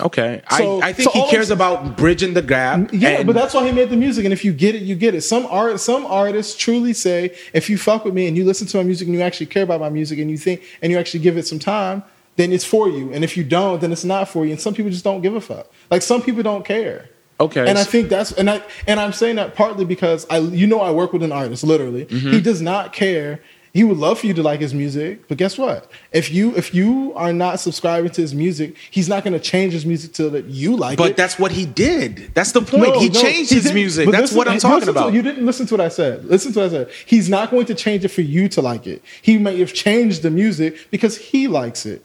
okay, 0.00 0.42
So- 0.56 0.80
I, 0.80 0.88
I 0.88 0.92
think 0.92 1.10
so 1.10 1.20
he 1.20 1.28
cares 1.28 1.50
about 1.50 1.96
bridging 1.96 2.34
the 2.34 2.42
gap. 2.42 2.90
Yeah, 2.92 3.08
and- 3.18 3.26
but 3.26 3.34
that's 3.34 3.52
why 3.52 3.66
he 3.66 3.72
made 3.72 3.90
the 3.90 3.96
music. 3.96 4.24
And 4.24 4.32
if 4.32 4.44
you 4.44 4.52
get 4.52 4.76
it, 4.76 4.82
you 4.82 4.94
get 4.94 5.16
it. 5.16 5.22
Some 5.22 5.44
art, 5.50 5.80
some 5.80 6.06
artists 6.06 6.54
truly 6.56 6.92
say, 6.92 7.34
if 7.52 7.68
you 7.68 7.76
fuck 7.76 8.04
with 8.04 8.14
me 8.14 8.28
and 8.28 8.36
you 8.36 8.44
listen 8.44 8.68
to 8.68 8.76
my 8.76 8.84
music 8.84 9.08
and 9.08 9.16
you 9.16 9.22
actually 9.22 9.46
care 9.46 9.64
about 9.64 9.80
my 9.80 9.88
music 9.88 10.20
and 10.20 10.30
you 10.30 10.38
think 10.38 10.62
and 10.82 10.92
you 10.92 10.98
actually 10.98 11.18
give 11.20 11.36
it 11.36 11.48
some 11.48 11.58
time, 11.58 12.04
then 12.38 12.52
it's 12.52 12.64
for 12.64 12.88
you. 12.88 13.12
And 13.12 13.22
if 13.24 13.36
you 13.36 13.44
don't, 13.44 13.80
then 13.82 13.90
it's 13.92 14.04
not 14.04 14.28
for 14.28 14.44
you. 14.46 14.52
And 14.52 14.60
some 14.60 14.72
people 14.72 14.90
just 14.90 15.04
don't 15.04 15.20
give 15.20 15.34
a 15.34 15.40
fuck. 15.40 15.66
Like 15.90 16.02
some 16.02 16.22
people 16.22 16.42
don't 16.42 16.64
care. 16.64 17.10
okay. 17.40 17.68
And 17.68 17.76
I 17.76 17.84
think 17.84 18.08
that's 18.08 18.32
and 18.32 18.48
I 18.48 18.62
and 18.86 18.98
I'm 18.98 19.12
saying 19.12 19.36
that 19.36 19.54
partly 19.54 19.84
because 19.84 20.26
I 20.30 20.38
you 20.38 20.66
know 20.66 20.80
I 20.80 20.90
work 20.92 21.12
with 21.12 21.22
an 21.22 21.32
artist 21.32 21.64
literally. 21.64 22.06
Mm-hmm. 22.06 22.30
He 22.30 22.40
does 22.40 22.62
not 22.62 22.92
care. 22.92 23.40
He 23.74 23.84
would 23.84 23.98
love 23.98 24.20
for 24.20 24.26
you 24.26 24.34
to 24.34 24.42
like 24.42 24.60
his 24.60 24.72
music, 24.72 25.28
but 25.28 25.36
guess 25.36 25.58
what? 25.58 25.90
If 26.10 26.32
you 26.32 26.56
if 26.56 26.74
you 26.74 27.12
are 27.14 27.32
not 27.32 27.60
subscribing 27.60 28.10
to 28.12 28.20
his 28.22 28.34
music, 28.34 28.74
he's 28.90 29.08
not 29.08 29.24
going 29.24 29.34
to 29.34 29.40
change 29.40 29.72
his 29.74 29.84
music 29.84 30.14
till 30.14 30.30
that 30.30 30.46
you 30.46 30.74
like 30.74 30.94
it. 30.94 30.98
but 30.98 31.16
that's 31.16 31.38
what 31.38 31.52
he 31.52 31.66
did. 31.66 32.30
That's 32.34 32.52
the 32.52 32.62
point. 32.62 32.94
No, 32.94 32.98
he 32.98 33.08
no, 33.10 33.20
changed 33.20 33.50
he 33.50 33.56
his 33.60 33.72
music. 33.72 34.10
That's 34.10 34.32
what 34.32 34.48
I'm 34.48 34.58
talking 34.58 34.86
to- 34.86 34.90
about. 34.90 35.12
you 35.12 35.22
didn't 35.22 35.44
listen 35.44 35.66
to 35.66 35.74
what 35.74 35.80
I 35.82 35.90
said. 35.90 36.24
Listen 36.24 36.52
to 36.54 36.60
what 36.60 36.66
I 36.66 36.70
said. 36.70 36.90
He's 37.06 37.28
not 37.28 37.50
going 37.50 37.66
to 37.66 37.74
change 37.74 38.04
it 38.04 38.08
for 38.08 38.22
you 38.22 38.48
to 38.48 38.62
like 38.62 38.86
it. 38.86 39.02
He 39.22 39.36
may 39.38 39.58
have 39.58 39.72
changed 39.74 40.22
the 40.22 40.30
music 40.30 40.90
because 40.90 41.18
he 41.18 41.46
likes 41.46 41.84
it. 41.84 42.04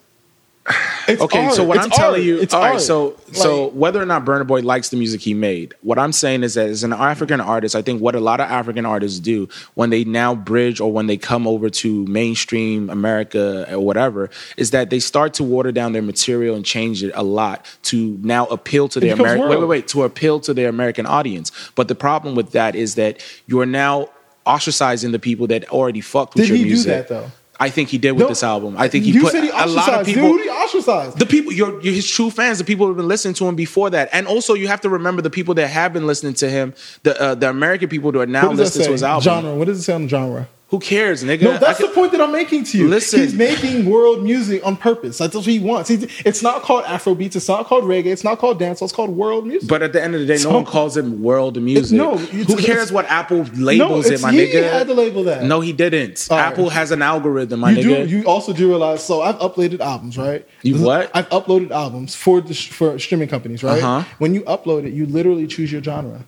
It's 1.10 1.22
Okay, 1.22 1.46
art. 1.48 1.54
so 1.56 1.66
what 1.66 1.76
It's 1.76 1.86
I'm 1.86 1.92
telling 1.92 2.24
you, 2.24 2.40
it's 2.40 2.54
all 2.54 2.62
right. 2.62 2.72
art. 2.74 2.82
So, 2.82 3.18
so 3.34 3.66
Like, 3.66 3.74
whether 3.74 4.02
or 4.02 4.06
not 4.06 4.24
Burna 4.24 4.48
Boy 4.48 4.62
likes 4.62 4.88
the 4.90 4.96
music 4.96 5.20
he 5.20 5.34
made, 5.34 5.74
what 5.82 6.00
I'm 6.00 6.14
saying 6.14 6.44
is 6.44 6.54
that 6.54 6.70
as 6.70 6.84
an 6.86 6.94
African 6.94 7.42
artist, 7.42 7.76
I 7.76 7.82
think 7.82 8.02
what 8.02 8.16
a 8.16 8.22
lot 8.22 8.40
of 8.40 8.50
African 8.50 8.86
artists 8.86 9.20
do 9.20 9.50
when 9.74 9.90
they 9.90 10.06
now 10.06 10.34
bridge 10.34 10.80
or 10.80 10.90
when 10.94 11.08
they 11.08 11.18
come 11.18 11.46
over 11.48 11.70
to 11.70 12.06
mainstream 12.06 12.90
America 12.90 13.68
or 13.74 13.80
whatever, 13.82 14.30
is 14.56 14.72
that 14.72 14.90
they 14.90 15.00
start 15.00 15.34
to 15.36 15.44
water 15.44 15.74
down 15.74 15.92
their 15.92 16.02
material 16.02 16.56
and 16.56 16.64
change 16.64 17.04
it 17.04 17.12
a 17.16 17.24
lot 17.24 17.66
to 17.84 18.18
now 18.22 18.46
appeal 18.46 18.88
to 18.88 19.02
their 19.02 19.16
American. 19.16 19.50
Wait, 19.50 19.60
wait, 19.60 19.66
wait, 19.68 19.88
to 19.90 20.04
appeal 20.04 20.40
to 20.40 20.54
their 20.54 20.70
American 20.70 21.06
audience. 21.06 21.52
But 21.76 21.90
the 21.90 21.96
problem 21.96 22.36
with 22.36 22.52
that 22.52 22.74
is 22.76 22.96
that 22.96 23.20
you 23.48 23.60
are 23.60 23.66
now 23.66 24.08
ostracizing 24.48 25.12
the 25.12 25.20
people 25.20 25.48
that 25.48 25.68
already 25.70 26.00
fucked 26.02 26.36
with 26.36 26.44
Did 26.44 26.50
your 26.50 26.58
he 26.60 26.64
do 26.64 26.70
music. 26.70 27.08
that, 27.08 27.08
though? 27.10 27.32
I 27.64 27.70
think 27.70 27.88
he 27.90 27.98
did 27.98 28.12
with 28.12 28.24
no, 28.24 28.28
this 28.28 28.44
album. 28.44 28.76
I 28.78 28.90
think 28.90 29.06
he 29.06 29.18
put 29.18 29.34
he 29.34 29.50
a 29.50 29.66
lot 29.68 29.94
of 29.94 30.06
people. 30.06 30.34
Dude, 30.34 30.42
he 30.42 30.50
ostracized. 30.50 31.18
The 31.18 31.26
people, 31.26 31.54
your, 31.54 31.82
your 31.82 31.94
his 31.94 32.10
true 32.10 32.30
fans, 32.30 32.58
the 32.58 32.66
people 32.66 32.86
who 32.86 32.92
have 32.92 32.98
been 32.98 33.08
listening 33.08 33.36
to 33.36 33.48
him 33.48 33.56
before 33.56 33.90
that, 33.92 34.10
and 34.12 34.28
also 34.28 34.54
you 34.54 34.68
have 34.68 34.82
to 34.82 34.90
remember 34.90 35.22
the 35.22 35.30
people 35.30 35.54
that 35.56 35.68
have 35.68 35.94
been 35.94 36.06
listening 36.06 36.34
to 36.36 36.50
him, 36.50 36.74
the 37.04 37.20
uh, 37.22 37.36
the 37.36 37.50
American 37.50 37.88
people 37.88 38.12
who 38.12 38.20
are 38.20 38.26
now 38.26 38.50
What 38.50 38.58
does 38.58 38.74
that 38.74 38.80
listening 38.80 38.88
to 38.88 38.92
his 38.92 39.04
album. 39.04 39.24
Genre. 39.24 39.56
What 39.56 39.66
does 39.68 39.80
it 39.80 39.84
say 39.84 39.94
on 39.94 40.04
the 40.04 40.10
genre? 40.10 40.50
Who 40.74 40.80
cares, 40.80 41.24
nigga? 41.24 41.44
No, 41.44 41.58
that's 41.60 41.78
the 41.78 41.88
point 41.90 42.14
that 42.14 42.20
I'm 42.20 42.32
making 42.32 42.64
to 42.64 42.80
you. 42.80 42.88
Listen. 42.88 43.20
he's 43.20 43.36
making 43.36 43.86
world 43.86 44.24
music 44.24 44.66
on 44.66 44.76
purpose. 44.76 45.20
That's 45.20 45.36
what 45.36 45.46
he 45.46 45.60
wants. 45.60 45.88
He's, 45.88 46.02
it's 46.26 46.42
not 46.42 46.64
called 46.64 46.84
Afrobeats. 46.86 47.36
It's 47.36 47.48
not 47.48 47.68
called 47.68 47.84
reggae. 47.84 48.08
It's 48.08 48.24
not 48.24 48.40
called 48.40 48.60
dancehall. 48.60 48.86
It's 48.86 48.92
called 48.92 49.12
world 49.12 49.46
music. 49.46 49.70
But 49.70 49.84
at 49.84 49.94
the 49.94 50.04
end 50.04 50.16
of 50.16 50.22
the 50.22 50.26
day, 50.26 50.38
So- 50.38 50.50
no 50.50 50.56
one 50.56 50.66
calls 50.66 50.98
it 50.98 51.06
world 51.06 51.62
music. 51.62 51.96
no, 51.96 52.18
who 52.18 52.58
cares 52.58 52.92
what 52.92 53.06
Apple 53.06 53.44
labels 53.54 54.08
no, 54.10 54.16
it, 54.16 54.22
my 54.24 54.32
he 54.32 54.48
nigga? 54.48 54.64
had 54.64 54.88
to 54.88 54.96
label 54.96 55.26
that. 55.26 55.44
No, 55.44 55.62
he 55.62 55.74
didn't. 55.74 56.28
All 56.32 56.38
right. 56.38 56.48
Apple 56.48 56.72
has 56.72 56.90
an 56.90 57.04
algorithm, 57.04 57.60
my 57.60 57.70
you 57.70 57.84
nigga. 57.84 58.08
do. 58.10 58.18
You 58.18 58.24
also 58.26 58.52
do 58.52 58.68
realize. 58.68 59.04
So 59.04 59.22
I've 59.22 59.38
uploaded 59.38 59.80
albums, 59.80 60.18
right? 60.18 60.44
You 60.64 60.82
what? 60.82 61.12
I've 61.14 61.30
uploaded 61.30 61.70
albums 61.70 62.16
for 62.16 62.42
the 62.42 62.56
for 62.56 62.98
streaming 62.98 63.28
companies, 63.28 63.64
right? 63.64 63.84
Uh-huh. 63.84 64.10
When 64.18 64.34
you 64.34 64.42
upload 64.46 64.86
it, 64.88 64.94
you 64.94 65.06
literally 65.06 65.46
choose 65.46 65.72
your 65.72 65.84
genre. 65.84 66.26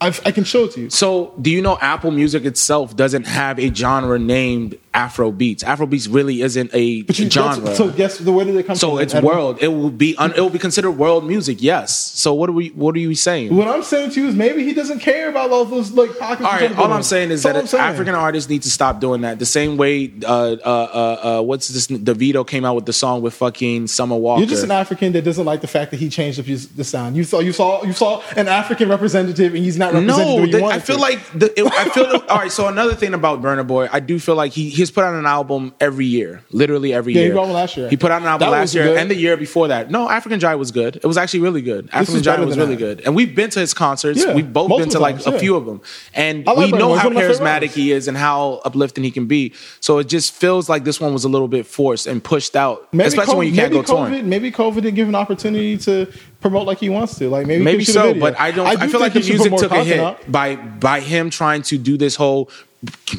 I've, 0.00 0.20
I 0.24 0.30
can 0.30 0.44
show 0.44 0.64
it 0.64 0.72
to 0.72 0.82
you. 0.82 0.90
So, 0.90 1.34
do 1.42 1.50
you 1.50 1.60
know 1.60 1.76
Apple 1.80 2.12
Music 2.12 2.44
itself 2.44 2.94
doesn't 2.94 3.26
have 3.26 3.58
a 3.58 3.74
genre 3.74 4.16
named 4.16 4.78
Afro 4.94 5.32
beats? 5.32 5.64
Afro 5.64 5.86
beats 5.86 6.06
really 6.06 6.40
isn't 6.42 6.70
a 6.72 7.02
But 7.02 7.18
you, 7.18 7.28
genre. 7.28 7.74
So 7.74 7.90
guess 7.90 8.18
the 8.18 8.30
where 8.30 8.44
did 8.44 8.54
they 8.54 8.62
come 8.62 8.76
So 8.76 8.90
from? 8.92 9.00
it's 9.00 9.14
world. 9.14 9.58
It 9.60 9.68
will 9.68 9.90
be. 9.90 10.16
Un, 10.16 10.32
it 10.36 10.40
will 10.40 10.50
be 10.50 10.58
considered 10.60 10.92
world 10.92 11.26
music. 11.26 11.60
Yes. 11.60 11.96
So 11.96 12.32
what 12.32 12.48
are 12.48 12.52
we? 12.52 12.68
What 12.68 12.94
are 12.94 13.00
you 13.00 13.16
saying? 13.16 13.56
What 13.56 13.66
I'm 13.66 13.82
saying 13.82 14.12
to 14.12 14.22
you 14.22 14.28
is 14.28 14.36
maybe 14.36 14.62
he 14.62 14.72
doesn't 14.72 15.00
care 15.00 15.28
about 15.30 15.50
all 15.50 15.64
those 15.64 15.90
like 15.90 16.16
pockets. 16.16 16.42
All 16.46 16.52
right. 16.52 16.76
All 16.78 16.92
I'm 16.92 17.02
saying 17.02 17.32
is 17.32 17.42
That's 17.42 17.72
that. 17.72 17.80
African 17.80 18.14
artists 18.14 18.48
need 18.48 18.62
to 18.62 18.70
stop 18.70 19.00
doing 19.00 19.22
that. 19.22 19.40
The 19.40 19.46
same 19.46 19.78
way, 19.78 20.12
uh, 20.24 20.28
uh, 20.28 20.58
uh, 20.64 21.38
uh, 21.40 21.42
what's 21.42 21.66
this? 21.68 21.88
Davido 21.88 22.46
came 22.46 22.64
out 22.64 22.76
with 22.76 22.86
the 22.86 22.92
song 22.92 23.20
with 23.20 23.34
fucking 23.34 23.88
Summer 23.88 24.14
Walker. 24.16 24.40
You're 24.42 24.48
just 24.48 24.62
an 24.62 24.70
African 24.70 25.12
that 25.14 25.22
doesn't 25.24 25.44
like 25.44 25.60
the 25.60 25.66
fact 25.66 25.90
that 25.90 25.98
he 25.98 26.08
changed 26.08 26.40
the, 26.40 26.54
the 26.76 26.84
sound. 26.84 27.16
You 27.16 27.24
saw, 27.24 27.40
you 27.40 27.52
saw, 27.52 27.82
you 27.82 27.92
saw 27.92 28.22
an 28.36 28.46
African 28.46 28.88
representative, 28.88 29.54
and 29.56 29.64
he's 29.64 29.76
not 29.76 29.87
representing 29.94 30.36
no, 30.36 30.42
way 30.42 30.50
the- 30.50 30.64
I 30.64 30.78
feel 30.78 30.98
like 31.00 31.20
the, 31.32 31.46
it, 31.60 31.72
I 31.72 31.88
feel. 31.90 32.06
all 32.28 32.38
right. 32.38 32.50
So 32.52 32.68
another 32.68 32.94
thing 32.94 33.14
about 33.14 33.42
Burna 33.42 33.66
Boy, 33.66 33.88
I 33.92 34.00
do 34.00 34.18
feel 34.18 34.34
like 34.34 34.52
he 34.52 34.68
he's 34.68 34.90
put 34.90 35.04
out 35.04 35.14
an 35.14 35.26
album 35.26 35.74
every 35.80 36.06
year, 36.06 36.42
literally 36.50 36.92
every 36.92 37.12
Yeah, 37.14 37.20
he 37.20 37.26
year. 37.26 37.34
put 37.34 37.42
out 37.44 37.48
last 37.48 37.76
year. 37.76 37.88
He 37.88 37.96
put 37.96 38.10
out 38.10 38.22
an 38.22 38.28
album 38.28 38.46
That 38.46 38.52
last 38.58 38.74
year 38.74 38.84
good. 38.84 38.98
and 38.98 39.10
the 39.10 39.14
year 39.16 39.36
before 39.36 39.68
that. 39.68 39.90
No, 39.90 40.08
African 40.08 40.40
Giant 40.40 40.58
was 40.58 40.70
good. 40.70 40.96
It 40.96 41.06
was 41.06 41.16
actually 41.16 41.40
really 41.40 41.62
good. 41.62 41.88
African 41.92 42.14
was 42.14 42.22
Giant 42.22 42.46
was 42.46 42.56
really 42.58 42.76
that. 42.76 42.96
good, 42.96 43.00
and 43.06 43.14
we've 43.14 43.34
been 43.34 43.50
to 43.50 43.60
his 43.60 43.74
concerts. 43.74 44.24
Yeah, 44.24 44.34
we've 44.34 44.52
both 44.52 44.68
been 44.78 44.88
to 44.90 44.98
like 44.98 45.16
times, 45.16 45.26
a 45.26 45.30
yeah. 45.32 45.38
few 45.38 45.56
of 45.56 45.66
them, 45.66 45.80
and 46.14 46.46
like 46.46 46.56
we 46.56 46.64
Burna 46.72 46.78
know 46.78 46.88
Boy. 46.88 46.96
How 46.96 47.08
one 47.08 47.16
of 47.16 47.22
my 47.22 47.28
favorite 47.32 47.40
charismatic 47.68 47.70
he 47.72 47.92
is 47.92 48.08
and 48.08 48.16
how 48.16 48.60
uplifting 48.64 49.04
he 49.04 49.10
can 49.10 49.26
be. 49.26 49.52
So 49.80 49.98
it 49.98 50.08
just 50.08 50.32
feels 50.34 50.68
like 50.68 50.84
this 50.84 51.00
one 51.00 51.12
was 51.12 51.24
a 51.24 51.28
little 51.28 51.48
bit 51.48 51.66
forced 51.66 52.06
and 52.06 52.22
pushed 52.22 52.56
out, 52.56 52.92
maybe 52.92 53.08
especially 53.08 53.34
COVID, 53.34 53.38
when 53.38 53.46
you 53.48 53.54
can't 53.54 53.72
maybe 53.72 53.86
go 53.86 53.92
COVID, 53.94 54.08
touring. 54.08 54.28
Maybe 54.28 54.50
COVID 54.52 54.74
didn't 54.82 54.94
give 54.94 55.08
an 55.08 55.14
opportunity 55.14 55.76
to 55.78 56.06
promote 56.40 56.66
like 56.66 56.78
he 56.78 56.88
wants 56.88 57.18
to. 57.18 57.28
Like 57.28 57.46
maybe 57.46 57.64
Maybe 57.64 57.84
could 57.84 57.94
shoot 57.94 58.00
a 58.00 58.14
so, 58.14 58.20
but 58.20 58.38
I 58.38 58.50
don't. 58.50 58.66
I, 58.66 58.76
do 58.76 58.88
feel 58.90 59.00
like 59.00 59.12
the 59.12 59.20
he 59.20 59.26
should 59.26 59.38
put 59.38 59.50
music 59.50 59.68
took 59.68 59.78
a 59.78 59.84
hit 59.84 60.00
out. 60.00 60.30
by 60.30 60.56
by 60.56 61.00
him 61.00 61.30
trying 61.30 61.62
to 61.62 61.78
do 61.78 61.96
this 61.96 62.16
whole 62.16 62.50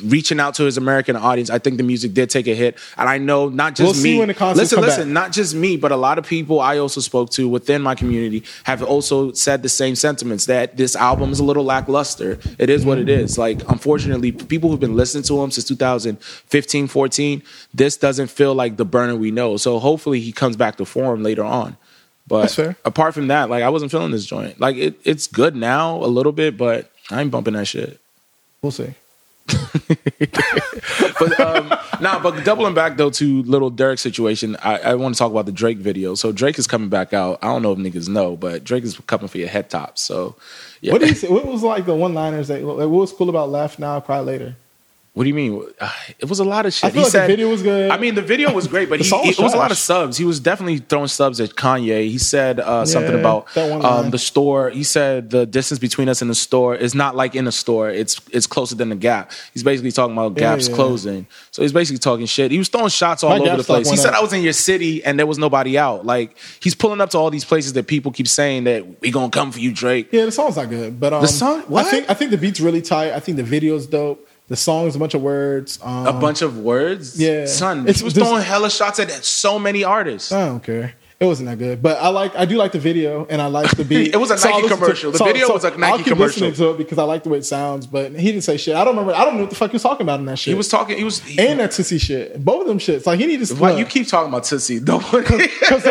reaching 0.06 0.40
out 0.40 0.56
to 0.56 0.64
his 0.64 0.78
American 0.78 1.18
audience. 1.18 1.50
I 1.50 1.60
think 1.60 1.76
the 1.78 1.84
music 1.84 2.14
did 2.14 2.30
take 2.30 2.48
a 2.48 2.56
hit, 2.56 2.78
and 2.98 3.10
I 3.10 3.18
know 3.18 3.50
not 3.50 3.76
just 3.76 3.96
We'll 3.96 4.04
me. 4.04 4.20
when 4.20 4.30
the 4.30 4.34
concerts 4.34 4.72
listen, 4.72 4.82
listen, 4.82 5.08
back. 5.10 5.14
not 5.14 5.32
just 5.34 5.54
me, 5.54 5.76
but 5.76 5.92
a 5.92 5.98
lot 5.98 6.18
of 6.18 6.26
people 6.26 6.62
I 6.62 6.78
also 6.78 7.02
spoke 7.02 7.30
to 7.32 7.50
within 7.50 7.82
my 7.82 7.94
community 7.94 8.44
have 8.64 8.82
also 8.82 9.34
said 9.34 9.62
the 9.62 9.70
same 9.70 9.96
sentiments 9.96 10.46
that 10.46 10.78
this 10.78 10.96
album 10.96 11.32
is 11.32 11.40
a 11.40 11.44
little 11.44 11.66
lackluster. 11.66 12.40
It 12.58 12.70
is 12.70 12.86
what 12.86 13.00
it 13.00 13.10
is. 13.10 13.38
Like, 13.38 13.60
unfortunately, 13.70 14.32
people 14.32 14.70
who've 14.70 14.80
been 14.80 14.96
listening 14.96 15.24
to 15.24 15.44
him 15.44 15.52
since 15.52 15.68
2015, 15.68 16.88
14, 16.88 17.44
this 17.74 17.98
doesn't 17.98 18.28
feel 18.28 18.56
like 18.56 18.78
the 18.78 18.86
Burna 18.86 19.18
we 19.18 19.32
know. 19.32 19.58
So 19.58 19.80
hopefully 19.80 20.22
he 20.22 20.32
comes 20.32 20.56
back 20.56 20.78
to 20.78 20.86
form 20.86 21.22
later 21.22 21.44
on. 21.44 21.76
But 22.30 22.58
apart 22.86 23.14
from 23.14 23.28
that, 23.28 23.50
like 23.50 23.64
I 23.64 23.70
wasn't 23.70 23.92
feeling 23.92 24.12
this 24.12 24.26
joint. 24.26 24.60
Like 24.60 24.78
it, 24.78 25.00
it's 25.04 25.28
good 25.28 25.56
now 25.56 25.98
a 25.98 26.08
little 26.08 26.32
bit, 26.32 26.58
but 26.58 26.90
I 27.12 27.22
ain't 27.22 27.32
bumping 27.32 27.56
that 27.56 27.66
shit. 27.66 28.00
We'll 28.62 28.72
see. 28.72 28.94
But 31.20 31.38
um, 31.40 31.68
nah, 32.02 32.20
but 32.20 32.46
doubling 32.46 32.74
back 32.74 32.96
though 32.96 33.10
to 33.10 33.44
Lil 33.44 33.72
Durk 33.72 34.00
situation, 34.00 34.56
I, 34.64 34.78
I 34.80 34.96
want 34.96 35.16
to 35.16 35.20
talk 35.20 35.32
about 35.32 35.46
the 35.46 35.52
Drake 35.52 35.78
video. 35.78 36.16
So 36.16 36.32
Drake 36.32 36.58
is 36.58 36.66
coming 36.66 36.88
back 36.88 37.14
out. 37.14 37.40
I 37.42 37.48
don't 37.48 37.62
know 37.62 37.74
if 37.74 37.78
niggas 37.78 38.08
know, 38.08 38.38
but 38.38 38.64
Drake 38.64 38.86
is 38.86 38.98
coming 39.08 39.28
for 39.28 39.38
your 39.38 39.50
head 39.50 39.70
top. 39.70 39.98
So 39.98 40.36
yeah, 40.80 40.94
What 40.94 41.00
did 41.00 41.10
he 41.10 41.16
say? 41.22 41.28
What 41.28 41.46
was 41.46 41.62
like 41.62 41.86
the 41.86 41.96
one 41.96 42.14
liners 42.14 42.48
that 42.48 42.64
like, 42.64 42.78
what 42.78 42.90
was 42.90 43.12
cool 43.12 43.30
about 43.30 43.50
laugh 43.50 43.78
now, 43.80 44.00
cry 44.00 44.20
later? 44.20 44.56
What 45.20 45.26
do 45.26 45.28
you 45.32 45.36
mean? 45.36 45.66
Uh, 45.78 45.92
It 46.18 46.30
was 46.30 46.40
a 46.40 46.46
lot 46.46 46.66
of 46.66 46.72
shit. 46.72 46.86
I 46.86 46.92
feel 46.92 47.02
he 47.02 47.04
like 47.04 47.12
said 47.12 47.24
the 47.24 47.34
video 47.34 47.50
was 47.50 47.62
good. 47.62 47.92
I 47.92 47.98
mean, 47.98 48.16
the 48.16 48.22
video 48.22 48.54
was 48.54 48.70
great, 48.70 48.88
but 48.88 49.00
he, 49.02 49.04
song 49.04 49.24
he- 49.24 49.32
was 49.32 49.40
it 49.40 49.44
was 49.44 49.54
a 49.54 49.58
lot 49.58 49.70
of 49.70 49.78
subs. 49.78 50.16
He 50.16 50.24
was 50.24 50.40
definitely 50.40 50.78
throwing 50.78 51.10
subs 51.10 51.42
at 51.42 51.50
Kanye. 51.50 52.08
He 52.08 52.18
said 52.18 52.62
uh, 52.62 52.86
something 52.86 53.20
about 53.20 53.54
that 53.54 53.70
one 53.70 53.82
line. 53.82 54.06
um, 54.06 54.12
the 54.12 54.18
store. 54.18 54.70
He 54.70 54.86
said 54.86 55.30
the 55.30 55.46
distance 55.46 55.78
between 55.78 56.08
us 56.08 56.22
and 56.22 56.32
the 56.32 56.36
store 56.36 56.74
is 56.74 56.96
not 56.96 57.18
like 57.18 57.36
in 57.36 57.48
a 57.48 57.52
store. 57.52 57.90
It's 57.90 58.22
it's 58.32 58.48
closer 58.48 58.76
than 58.76 58.88
the 58.88 58.96
Gap. 58.96 59.34
He's 59.54 59.62
basically 59.62 59.92
talking 59.92 60.14
about 60.14 60.36
Gap's 60.36 60.70
yeah. 60.70 60.76
closing. 60.76 61.28
So 61.52 61.64
he's 61.64 61.74
basically 61.74 62.00
talking 62.00 62.26
shit. 62.26 62.50
He 62.52 62.58
was 62.58 62.70
throwing 62.70 62.88
shots 62.88 63.22
all 63.22 63.38
My 63.38 63.46
over 63.46 63.58
the 63.58 63.64
place. 63.66 63.90
He 63.90 63.98
said 63.98 64.14
up. 64.14 64.20
I 64.20 64.22
was 64.22 64.32
in 64.32 64.42
your 64.42 64.54
city 64.54 65.04
and 65.04 65.20
there 65.20 65.28
was 65.28 65.38
nobody 65.38 65.78
out. 65.78 66.06
Like 66.06 66.38
he's 66.62 66.76
pulling 66.76 67.02
up 67.02 67.10
to 67.10 67.18
all 67.18 67.30
these 67.30 67.44
places 67.44 67.74
that 67.74 67.88
people 67.88 68.14
keep 68.14 68.30
saying 68.30 68.64
that 68.64 69.02
we 69.02 69.12
gonna 69.12 69.32
come 69.32 69.52
for 69.52 69.60
you, 69.60 69.74
Drake. 69.74 70.14
Yeah, 70.14 70.24
the 70.24 70.32
song's 70.32 70.56
not 70.56 70.70
good, 70.70 70.98
but 70.98 71.12
um, 71.12 71.28
song- 71.28 71.64
what? 71.64 71.86
I 71.86 71.92
think 71.92 72.10
I 72.10 72.14
think 72.14 72.32
the 72.32 72.38
beat's 72.38 72.62
really 72.62 72.82
tight. 72.82 73.12
I 73.12 73.20
think 73.20 73.36
the 73.36 73.44
video's 73.44 73.86
dope. 73.86 74.28
The 74.50 74.56
song's 74.56 74.96
a 74.96 75.00
bunch 75.00 75.14
of 75.14 75.22
words. 75.22 75.80
Um, 75.82 76.08
A 76.08 76.14
bunch 76.14 76.42
of 76.42 76.58
words, 76.58 77.22
yeah. 77.22 77.46
son. 77.46 77.82
He 77.82 77.86
was 77.86 78.02
this- 78.02 78.14
throwing 78.16 78.44
hella 78.44 78.70
shots 78.70 79.00
at 79.00 79.10
so 79.12 79.58
many 79.60 79.84
artists. 79.84 80.32
I 80.32 80.48
don't 80.48 80.62
care. 80.64 80.96
It 81.20 81.26
wasn't 81.26 81.50
that 81.50 81.58
good, 81.60 81.82
but 81.84 81.98
I 81.98 82.08
like. 82.08 82.34
I 82.34 82.46
do 82.46 82.56
like 82.56 82.72
the 82.72 82.80
video, 82.80 83.28
and 83.30 83.42
I 83.42 83.48
like 83.48 83.70
the 83.76 83.84
beat. 83.92 84.14
It 84.14 84.18
was 84.18 84.32
a 84.32 84.38
So 84.38 84.48
Nike 84.50 84.62
listen 84.62 84.78
to- 84.78 84.84
commercial. 84.86 85.12
The 85.12 85.24
video 85.26 85.52
was 85.52 85.66
a 85.66 85.72
Nike 85.72 85.84
I'll 85.84 85.98
keep 85.98 86.08
commercial. 86.08 86.48
listening 86.48 86.54
to 86.54 86.70
it 86.72 86.78
because 86.78 86.98
I 86.98 87.04
like 87.04 87.24
the 87.24 87.30
way 87.30 87.40
it 87.40 87.46
sounds. 87.46 87.86
But 87.88 88.14
he 88.16 88.32
didn't 88.32 88.46
say 88.46 88.56
shit. 88.56 88.74
I 88.74 88.86
don't 88.86 88.96
remember. 88.96 89.14
I 89.14 89.26
don't 89.26 89.36
know 89.36 89.42
what 89.42 89.50
the 89.50 89.56
fuck 89.58 89.70
he 89.70 89.76
was 89.76 89.84
talking 89.84 90.04
about 90.06 90.22
in 90.22 90.26
that 90.28 90.40
shit. 90.40 90.54
He 90.54 90.56
was 90.56 90.70
talking. 90.70 90.98
He 90.98 91.04
was. 91.04 91.20
He, 91.20 91.38
and 91.38 91.60
that 91.60 91.72
Toosie 91.72 92.00
shit. 92.00 92.44
Both 92.46 92.62
of 92.62 92.68
them 92.70 92.80
shits. 92.80 93.06
Like 93.06 93.20
he 93.20 93.26
needed 93.26 93.46
to. 93.50 93.56
why 93.56 93.72
you 93.78 93.84
keep 93.86 94.08
talking 94.08 94.30
about 94.30 94.44
Toosie? 94.44 94.80
Nobody. 94.82 95.48
Because 95.60 95.84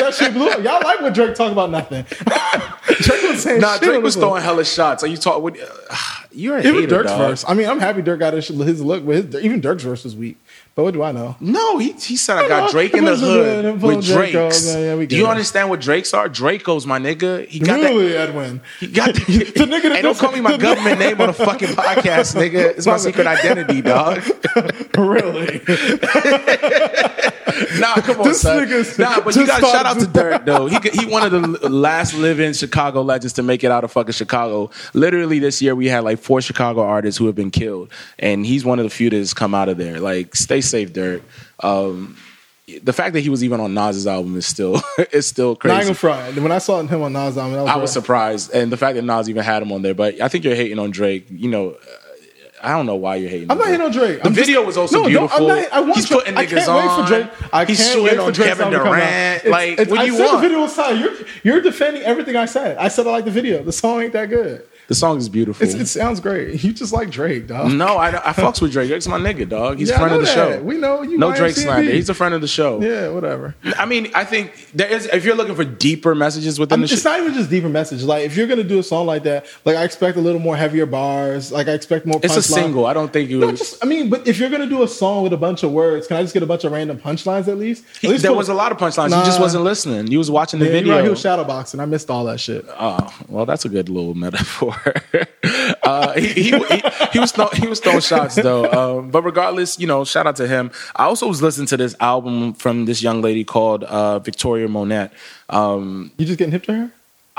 that 0.00 0.14
shit 0.18 0.32
blew 0.34 0.48
up. 0.50 0.58
Y'all 0.64 0.80
like 0.82 1.00
when 1.00 1.12
Drake 1.12 1.36
talk 1.36 1.52
about 1.52 1.70
nothing. 1.70 2.04
Drake 3.02 3.22
was 3.30 3.42
saying 3.42 3.60
nah, 3.60 3.74
shit 3.74 3.82
Drake 3.84 4.02
was 4.02 4.16
one. 4.16 4.22
throwing 4.22 4.42
hella 4.42 4.64
shots. 4.64 5.04
Are 5.04 5.06
you 5.06 5.16
talking? 5.16 5.42
What, 5.44 5.56
uh, 5.60 5.96
you're 6.34 6.56
a 6.56 6.60
Even 6.60 6.74
hater, 6.74 6.86
Durk's 6.88 7.10
dog. 7.10 7.18
verse. 7.30 7.44
I 7.46 7.54
mean, 7.54 7.68
I'm 7.68 7.78
happy 7.80 8.02
Durk 8.02 8.18
got 8.18 8.34
his, 8.34 8.48
his 8.48 8.80
look, 8.82 9.04
but 9.06 9.14
his, 9.16 9.34
even 9.44 9.60
Durk's 9.60 9.82
verse 9.82 10.04
was 10.04 10.14
weak. 10.16 10.36
But 10.74 10.84
what 10.84 10.94
do 10.94 11.02
I 11.02 11.12
know? 11.12 11.36
No, 11.38 11.76
he, 11.78 11.92
he 11.92 12.16
said 12.16 12.38
I 12.38 12.44
I 12.44 12.48
got 12.48 12.64
know. 12.66 12.70
Drake 12.72 12.94
in 12.94 13.04
the 13.04 13.10
was 13.10 13.22
a 13.22 13.26
good- 13.26 13.64
hood 13.64 13.82
with. 13.82 14.04
Drakes. 14.06 14.66
Yeah, 14.74 14.94
yeah, 14.96 15.04
Do 15.06 15.16
you 15.16 15.26
it. 15.26 15.30
understand 15.30 15.68
what 15.68 15.80
Drakes 15.80 16.14
are? 16.14 16.28
Dracos, 16.30 16.86
my 16.86 16.98
nigga. 16.98 17.46
He 17.46 17.58
got 17.58 17.80
that. 17.80 17.90
really, 17.90 18.16
Edwin? 18.16 18.60
He 18.80 18.86
got 18.86 19.14
the, 19.14 19.20
The 19.20 19.64
nigga 19.66 19.82
that 19.82 19.96
Hey, 19.96 20.02
don't 20.02 20.16
call 20.16 20.32
me 20.32 20.40
my 20.40 20.56
government 20.56 20.98
name 20.98 21.20
on 21.20 21.28
a 21.28 21.32
fucking 21.34 21.68
podcast, 21.76 22.34
nigga. 22.36 22.76
It's 22.76 22.86
my 22.86 22.96
secret 22.96 23.26
identity, 23.26 23.82
dog. 23.82 24.22
really? 24.96 25.60
Nah, 27.82 27.94
come 27.96 28.20
on, 28.20 28.28
This 28.28 28.40
son. 28.40 28.68
Nah, 28.98 29.20
but 29.20 29.36
you 29.36 29.46
got 29.46 29.60
shout 29.60 29.86
out 29.86 29.98
to 30.00 30.06
Durk 30.06 30.44
though. 30.46 30.66
He 30.66 30.78
he 30.98 31.06
one 31.06 31.22
of 31.22 31.32
the 31.32 31.68
last 31.68 32.14
living 32.14 32.52
Chicago 32.52 33.02
legends 33.02 33.34
to 33.34 33.42
make 33.42 33.62
it 33.64 33.70
out 33.70 33.84
of 33.84 33.92
fucking 33.92 34.12
Chicago. 34.12 34.70
Literally 34.94 35.38
this 35.38 35.60
year 35.60 35.74
we 35.74 35.88
had 35.88 36.04
like 36.04 36.18
four 36.18 36.40
Chicago 36.40 36.82
artists 36.82 37.18
who 37.18 37.26
have 37.26 37.34
been 37.34 37.50
killed, 37.50 37.90
and 38.18 38.46
he's 38.46 38.64
one 38.64 38.78
of 38.78 38.84
the 38.84 38.90
few 38.90 39.10
that's 39.10 39.34
come 39.34 39.54
out 39.54 39.68
of 39.68 39.76
there. 39.76 40.00
Like, 40.00 40.34
stay 40.34 40.60
safe, 40.60 40.92
Durk. 40.92 41.22
Um, 41.60 42.16
the 42.82 42.92
fact 42.92 43.12
that 43.14 43.20
he 43.20 43.28
was 43.28 43.42
even 43.44 43.60
on 43.60 43.74
Nas's 43.74 44.06
album 44.06 44.36
is 44.36 44.46
still 44.46 44.80
is 45.12 45.26
still 45.26 45.50
Not 45.50 45.60
crazy. 45.60 45.80
even 45.82 45.94
front. 45.94 46.38
When 46.40 46.52
I 46.52 46.58
saw 46.58 46.80
him 46.80 47.02
on 47.02 47.12
Nas 47.12 47.36
album, 47.36 47.52
that 47.54 47.62
was 47.62 47.70
I 47.70 47.76
was 47.76 47.92
surprised, 47.92 48.52
and 48.52 48.70
the 48.72 48.76
fact 48.76 48.94
that 48.96 49.02
Nas 49.02 49.28
even 49.28 49.42
had 49.42 49.62
him 49.62 49.72
on 49.72 49.82
there. 49.82 49.94
But 49.94 50.20
I 50.20 50.28
think 50.28 50.44
you're 50.44 50.54
hating 50.54 50.78
on 50.78 50.90
Drake. 50.90 51.26
You 51.30 51.48
know, 51.50 51.76
I 52.62 52.70
don't 52.76 52.86
know 52.86 52.94
why 52.96 53.16
you're 53.16 53.28
hating. 53.28 53.50
I'm 53.50 53.58
not 53.58 53.66
hating 53.66 53.80
on 53.80 53.90
Drake. 53.92 54.20
The 54.22 54.26
I'm 54.28 54.34
just- 54.34 54.46
video 54.46 54.62
was 54.64 54.76
also 54.76 54.96
No, 54.98 55.02
no, 55.02 55.08
beautiful. 55.08 55.50
I'm 55.50 55.58
not, 55.62 55.72
I 55.72 55.80
want 55.80 55.96
He's 55.96 56.06
Drake. 56.06 56.20
putting 56.20 56.36
I 56.38 56.46
niggas 56.46 56.50
can't 56.50 56.68
on. 56.68 56.76
wait 56.76 56.94
for 57.08 57.08
Drake. 57.14 57.30
I 57.52 57.64
He's 57.64 57.78
can't 57.84 58.02
wait 58.02 58.14
for 58.16 58.20
on 58.22 58.32
Drake's 58.32 58.48
Kevin 58.50 58.64
album 58.66 58.78
to 58.78 58.84
come 58.84 58.94
out. 58.94 58.98
Durant. 59.00 59.36
It's- 59.44 59.50
Like, 59.50 59.68
it's- 59.72 59.88
what 59.88 59.96
do 59.96 60.02
I 60.02 60.04
you 60.04 60.12
said 60.16 60.26
want? 60.26 60.36
the 60.42 60.48
video 60.48 60.60
was 60.60 60.76
tight. 60.76 60.92
You're 60.98 61.12
you're 61.42 61.60
defending 61.60 62.02
everything 62.02 62.36
I 62.36 62.44
said. 62.44 62.76
I 62.78 62.88
said 62.88 63.06
I 63.06 63.10
like 63.10 63.24
the 63.24 63.30
video. 63.32 63.62
The 63.64 63.72
song 63.72 64.02
ain't 64.02 64.12
that 64.12 64.30
good. 64.30 64.62
The 64.92 64.96
song 64.96 65.16
is 65.16 65.30
beautiful. 65.30 65.64
It's, 65.66 65.72
it 65.74 65.86
sounds 65.86 66.20
great. 66.20 66.62
You 66.62 66.70
just 66.74 66.92
like 66.92 67.08
Drake, 67.08 67.46
dog. 67.46 67.72
no, 67.72 67.96
I, 67.96 68.08
I 68.10 68.32
fucks 68.34 68.60
with 68.60 68.72
Drake. 68.72 68.88
Drake's 68.88 69.08
my 69.08 69.18
nigga, 69.18 69.48
dog. 69.48 69.78
He's 69.78 69.88
Yeah, 69.88 69.94
a 69.94 69.98
friend 69.98 70.14
of 70.14 70.20
the 70.20 70.26
know 70.26 70.34
show. 70.34 70.62
We 70.62 70.76
know 70.76 71.00
you 71.02 71.16
No. 71.16 71.34
Drake 71.34 71.54
slander. 71.56 71.90
He's 71.90 72.10
a 72.10 72.14
friend 72.14 72.34
of 72.34 72.42
the 72.42 72.46
show. 72.48 72.78
Yeah, 72.82 73.08
whatever. 73.08 73.54
I 73.78 73.86
mean, 73.86 74.10
I 74.14 74.24
think 74.26 74.52
there 74.74 74.88
is. 74.92 75.06
If 75.06 75.24
you're 75.24 75.34
looking 75.34 75.54
for 75.54 75.64
deeper 75.64 76.14
messages 76.14 76.58
within 76.60 76.74
I'm, 76.74 76.80
the 76.86 76.92
it's 76.92 77.02
show, 77.02 77.08
not 77.10 77.20
even 77.20 77.32
just 77.32 77.48
deeper 77.48 77.70
message. 77.70 78.02
Like 78.02 78.24
if 78.26 78.36
you're 78.36 78.46
gonna 78.46 78.64
do 78.64 78.78
a 78.78 78.82
song 78.82 79.06
like 79.06 79.22
that, 79.22 79.46
like 79.64 79.76
I 79.76 79.84
expect 79.84 80.18
a 80.18 80.20
little 80.20 80.40
more 80.40 80.56
heavier 80.56 80.84
bars. 80.84 81.50
Like 81.50 81.68
I 81.68 81.72
expect 81.72 82.04
more. 82.04 82.20
it's 82.22 82.36
a 82.36 82.40
punchline. 82.40 82.42
single. 82.54 82.84
I 82.86 82.92
don't 82.92 83.12
think 83.12 83.30
you. 83.30 83.38
No, 83.40 83.52
just 83.52 83.82
I 83.82 83.86
mean, 83.88 84.10
but 84.10 84.28
if 84.28 84.38
you're 84.38 84.50
gonna 84.50 84.66
do 84.66 84.82
a 84.82 84.88
song 84.88 85.22
with 85.22 85.32
a 85.32 85.38
bunch 85.38 85.62
of 85.62 85.72
words, 85.72 86.06
can 86.06 86.18
I 86.18 86.22
just 86.22 86.34
get 86.34 86.42
a 86.42 86.46
bunch 86.46 86.64
of 86.64 86.72
random 86.72 86.98
punchlines 86.98 87.48
at 87.48 87.56
least? 87.56 87.84
At 88.04 88.10
least 88.10 88.22
there 88.22 88.34
was 88.34 88.50
a 88.50 88.54
lot 88.54 88.72
of 88.72 88.78
punchlines. 88.78 89.08
You 89.18 89.24
just 89.24 89.40
wasn't 89.40 89.64
listening. 89.64 90.08
You 90.08 90.18
was 90.18 90.30
watching 90.30 90.60
the 90.60 90.66
Yeah, 90.66 90.72
video. 90.72 90.94
right, 90.96 91.04
he 91.04 91.08
was 91.10 91.22
shadowboxing. 91.22 91.80
I 91.80 91.86
missed 91.86 92.10
all 92.10 92.24
that 92.26 92.40
shit. 92.40 92.66
Oh, 92.68 93.08
well, 93.28 93.46
that's 93.46 93.64
a 93.64 93.68
good 93.68 93.88
little 93.88 94.14
metaphor. 94.14 94.74
uh, 95.82 96.12
he, 96.14 96.26
he, 96.28 96.50
he, 96.50 96.82
he 97.12 97.18
was 97.18 97.32
throw, 97.32 97.48
he 97.48 97.66
was 97.66 97.80
throwing 97.80 98.00
shots 98.00 98.36
though. 98.36 98.70
Um, 98.70 99.10
but 99.10 99.22
regardless, 99.22 99.78
you 99.78 99.86
know, 99.86 100.04
shout 100.04 100.26
out 100.26 100.36
to 100.36 100.48
him. 100.48 100.70
I 100.96 101.04
also 101.04 101.26
was 101.26 101.42
listening 101.42 101.66
to 101.68 101.76
this 101.76 101.94
album 102.00 102.54
from 102.54 102.84
this 102.86 103.02
young 103.02 103.22
lady 103.22 103.44
called 103.44 103.84
uh, 103.84 104.18
Victoria 104.18 104.68
Monet. 104.68 105.10
Um, 105.48 106.12
You 106.18 106.26
just 106.26 106.38
getting 106.38 106.52
hip 106.52 106.64
to 106.64 106.74
her? 106.74 106.92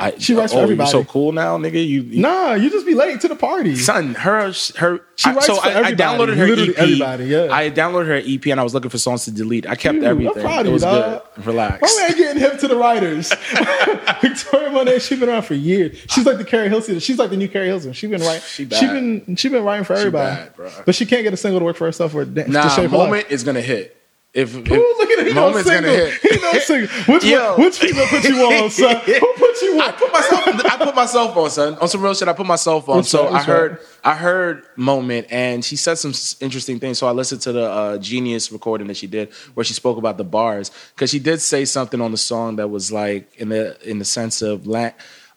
I, 0.04 0.18
She 0.18 0.34
writes 0.34 0.52
for 0.54 0.58
oh, 0.58 0.62
you 0.62 0.66
everybody. 0.66 0.90
so 0.92 1.04
cool 1.04 1.32
now, 1.32 1.58
nigga. 1.58 1.74
You, 1.76 2.02
you 2.02 2.22
Nah, 2.22 2.54
you 2.54 2.70
just 2.70 2.86
be 2.86 2.94
late 2.96 3.22
to 3.22 3.28
the 3.28 3.36
party. 3.36 3.76
son, 3.76 4.16
her 4.16 4.52
her. 4.78 5.00
She 5.16 5.30
I, 5.30 5.34
writes 5.34 5.46
so 5.46 5.56
for 5.56 5.68
I, 5.68 5.82
I 5.84 5.94
downloaded 5.94 6.36
her 6.36 6.48
literally 6.48 6.70
EP. 6.76 6.80
everybody, 6.80 7.26
yeah. 7.26 7.48
I 7.52 7.70
downloaded 7.70 8.08
her 8.08 8.22
EP 8.26 8.46
and 8.48 8.60
I 8.60 8.64
was 8.64 8.74
looking 8.74 8.90
for 8.90 8.98
songs 8.98 9.26
to 9.26 9.32
delete. 9.32 9.68
I 9.68 9.76
kept 9.76 9.96
Dude, 9.96 10.04
I'm 10.04 10.10
everything. 10.12 10.44
proud 10.44 10.62
of 10.62 10.68
it 10.68 10.72
was 10.74 10.82
dog. 10.82 11.24
good. 11.36 11.46
Relax. 11.46 11.82
My 11.82 12.08
man 12.08 12.18
getting 12.18 12.42
hip 12.42 12.60
to 12.60 12.68
the 12.68 12.76
writers. 12.76 13.32
Victoria 14.22 14.70
Monet, 14.72 15.00
she's 15.00 15.20
been 15.20 15.30
around 15.30 15.44
for 15.44 15.54
years. 15.54 15.98
She's 16.10 16.26
like 16.26 16.38
the 16.38 16.46
Keri 16.46 16.70
Hilson. 16.70 17.00
She's 17.00 17.18
like 17.20 17.30
the 17.30 17.38
new 17.38 17.48
Keri 17.48 17.68
Hilson. 17.68 17.94
She's 17.94 18.10
been 18.10 18.22
writing. 18.22 18.42
She 18.42 18.64
She 18.64 18.66
bad. 18.66 18.94
been 18.94 19.36
she 19.36 19.50
been 19.50 19.64
writing 19.64 19.84
for 19.86 19.94
everybody. 19.94 20.36
bad, 20.36 20.56
bro. 20.56 20.70
but 20.86 20.96
she 20.96 21.06
can't 21.06 21.24
get 21.24 21.34
a 21.34 21.38
single 21.38 21.60
to 21.60 21.66
work 21.66 21.76
for 21.78 21.86
herself 21.86 22.14
or 22.16 22.26
to 22.26 22.50
Nah, 22.52 22.68
shape 22.70 22.90
her 22.92 22.98
moment 22.98 23.28
is 23.30 23.44
gonna 23.44 23.62
hit. 23.62 23.98
If, 24.34 24.56
if 24.56 24.72
Ooh, 24.72 24.96
look 24.98 25.10
at 25.12 25.28
no 25.28 25.50
moment's 25.50 25.70
gonna 25.70 25.88
hit. 25.88 26.14
He 26.22 26.42
no 26.42 26.54
single. 26.54 26.88
Which, 27.14 27.24
Yo. 27.24 27.56
which 27.56 27.78
female 27.78 28.08
put 28.08 28.24
you 28.24 28.36
on, 28.38 28.70
son? 28.72 28.96
Who 28.96 29.34
put 29.36 29.62
you 29.62 29.80
I 29.80 29.88
on? 29.88 29.94
put 29.94 30.12
myself. 30.12 30.66
I 30.66 30.78
put 30.78 30.96
myself 30.96 31.38
on, 31.38 31.50
son. 31.52 31.76
On 31.76 31.88
some 31.88 32.02
real 32.02 32.16
shit, 32.16 32.28
I 32.28 32.34
put 32.34 32.48
myself 32.48 32.90
on. 32.90 32.98
What's 32.98 33.10
so? 33.10 33.28
I 33.28 33.44
heard. 33.44 33.74
that? 33.78 33.82
I 34.04 34.16
heard 34.16 34.66
moment, 34.76 35.28
and 35.30 35.64
she 35.64 35.76
said 35.76 35.96
some 36.00 36.14
interesting 36.44 36.80
things. 36.80 36.98
So 36.98 37.06
I 37.08 37.12
listened 37.12 37.42
to 37.42 37.52
the 37.52 37.64
uh, 37.70 37.98
Genius 38.00 38.52
recording 38.52 38.88
that 38.88 38.98
she 38.98 39.06
did, 39.06 39.32
where 39.54 39.64
she 39.64 39.74
spoke 39.76 39.98
about 40.00 40.18
the 40.18 40.24
bars, 40.24 40.72
because 40.96 41.12
she 41.12 41.20
did 41.20 41.40
say 41.40 41.64
something 41.66 42.02
on 42.02 42.10
the 42.10 42.18
song 42.18 42.56
that 42.56 42.70
was 42.70 42.92
like 42.92 43.36
in 43.38 43.50
the 43.50 43.78
in 43.88 44.00
the 44.00 44.06
sense 44.06 44.42
of 44.42 44.66
la- 44.66 44.92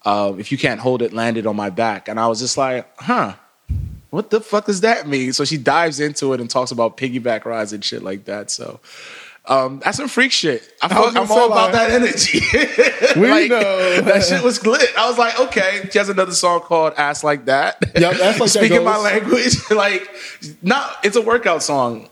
uh, 0.06 0.32
if 0.38 0.50
you 0.50 0.56
can't 0.56 0.80
hold 0.80 1.02
it, 1.02 1.12
land 1.12 1.36
it 1.36 1.46
on 1.46 1.54
my 1.54 1.68
back, 1.68 2.08
and 2.08 2.18
I 2.18 2.28
was 2.28 2.40
just 2.40 2.56
like, 2.56 2.88
huh. 2.98 3.34
What 4.16 4.30
the 4.30 4.40
fuck 4.40 4.64
does 4.64 4.80
that 4.80 5.06
mean? 5.06 5.34
So 5.34 5.44
she 5.44 5.58
dives 5.58 6.00
into 6.00 6.32
it 6.32 6.40
and 6.40 6.48
talks 6.48 6.70
about 6.70 6.96
piggyback 6.96 7.44
rides 7.44 7.74
and 7.74 7.84
shit 7.84 8.02
like 8.02 8.24
that. 8.24 8.50
So 8.50 8.80
um, 9.44 9.82
that's 9.84 9.98
some 9.98 10.08
freak 10.08 10.32
shit. 10.32 10.66
I 10.80 10.86
I'm 10.86 11.30
all 11.30 11.52
about 11.52 11.72
like, 11.72 11.72
that 11.72 11.90
energy. 11.90 12.40
We 13.20 13.28
Like, 13.30 13.50
know. 13.50 14.00
that 14.00 14.24
shit 14.24 14.42
was 14.42 14.64
lit. 14.66 14.88
I 14.96 15.06
was 15.06 15.18
like, 15.18 15.38
okay. 15.38 15.86
She 15.92 15.98
has 15.98 16.08
another 16.08 16.32
song 16.32 16.60
called 16.60 16.94
"Ass 16.96 17.22
Like 17.22 17.44
That." 17.44 17.76
Yep, 17.94 18.14
Ass 18.14 18.20
Like 18.20 18.38
That 18.38 18.48
Speaking 18.48 18.84
my 18.84 18.96
language, 18.96 19.54
like, 19.70 20.08
not. 20.62 20.96
It's 21.04 21.16
a 21.16 21.20
workout 21.22 21.62
song. 21.62 22.08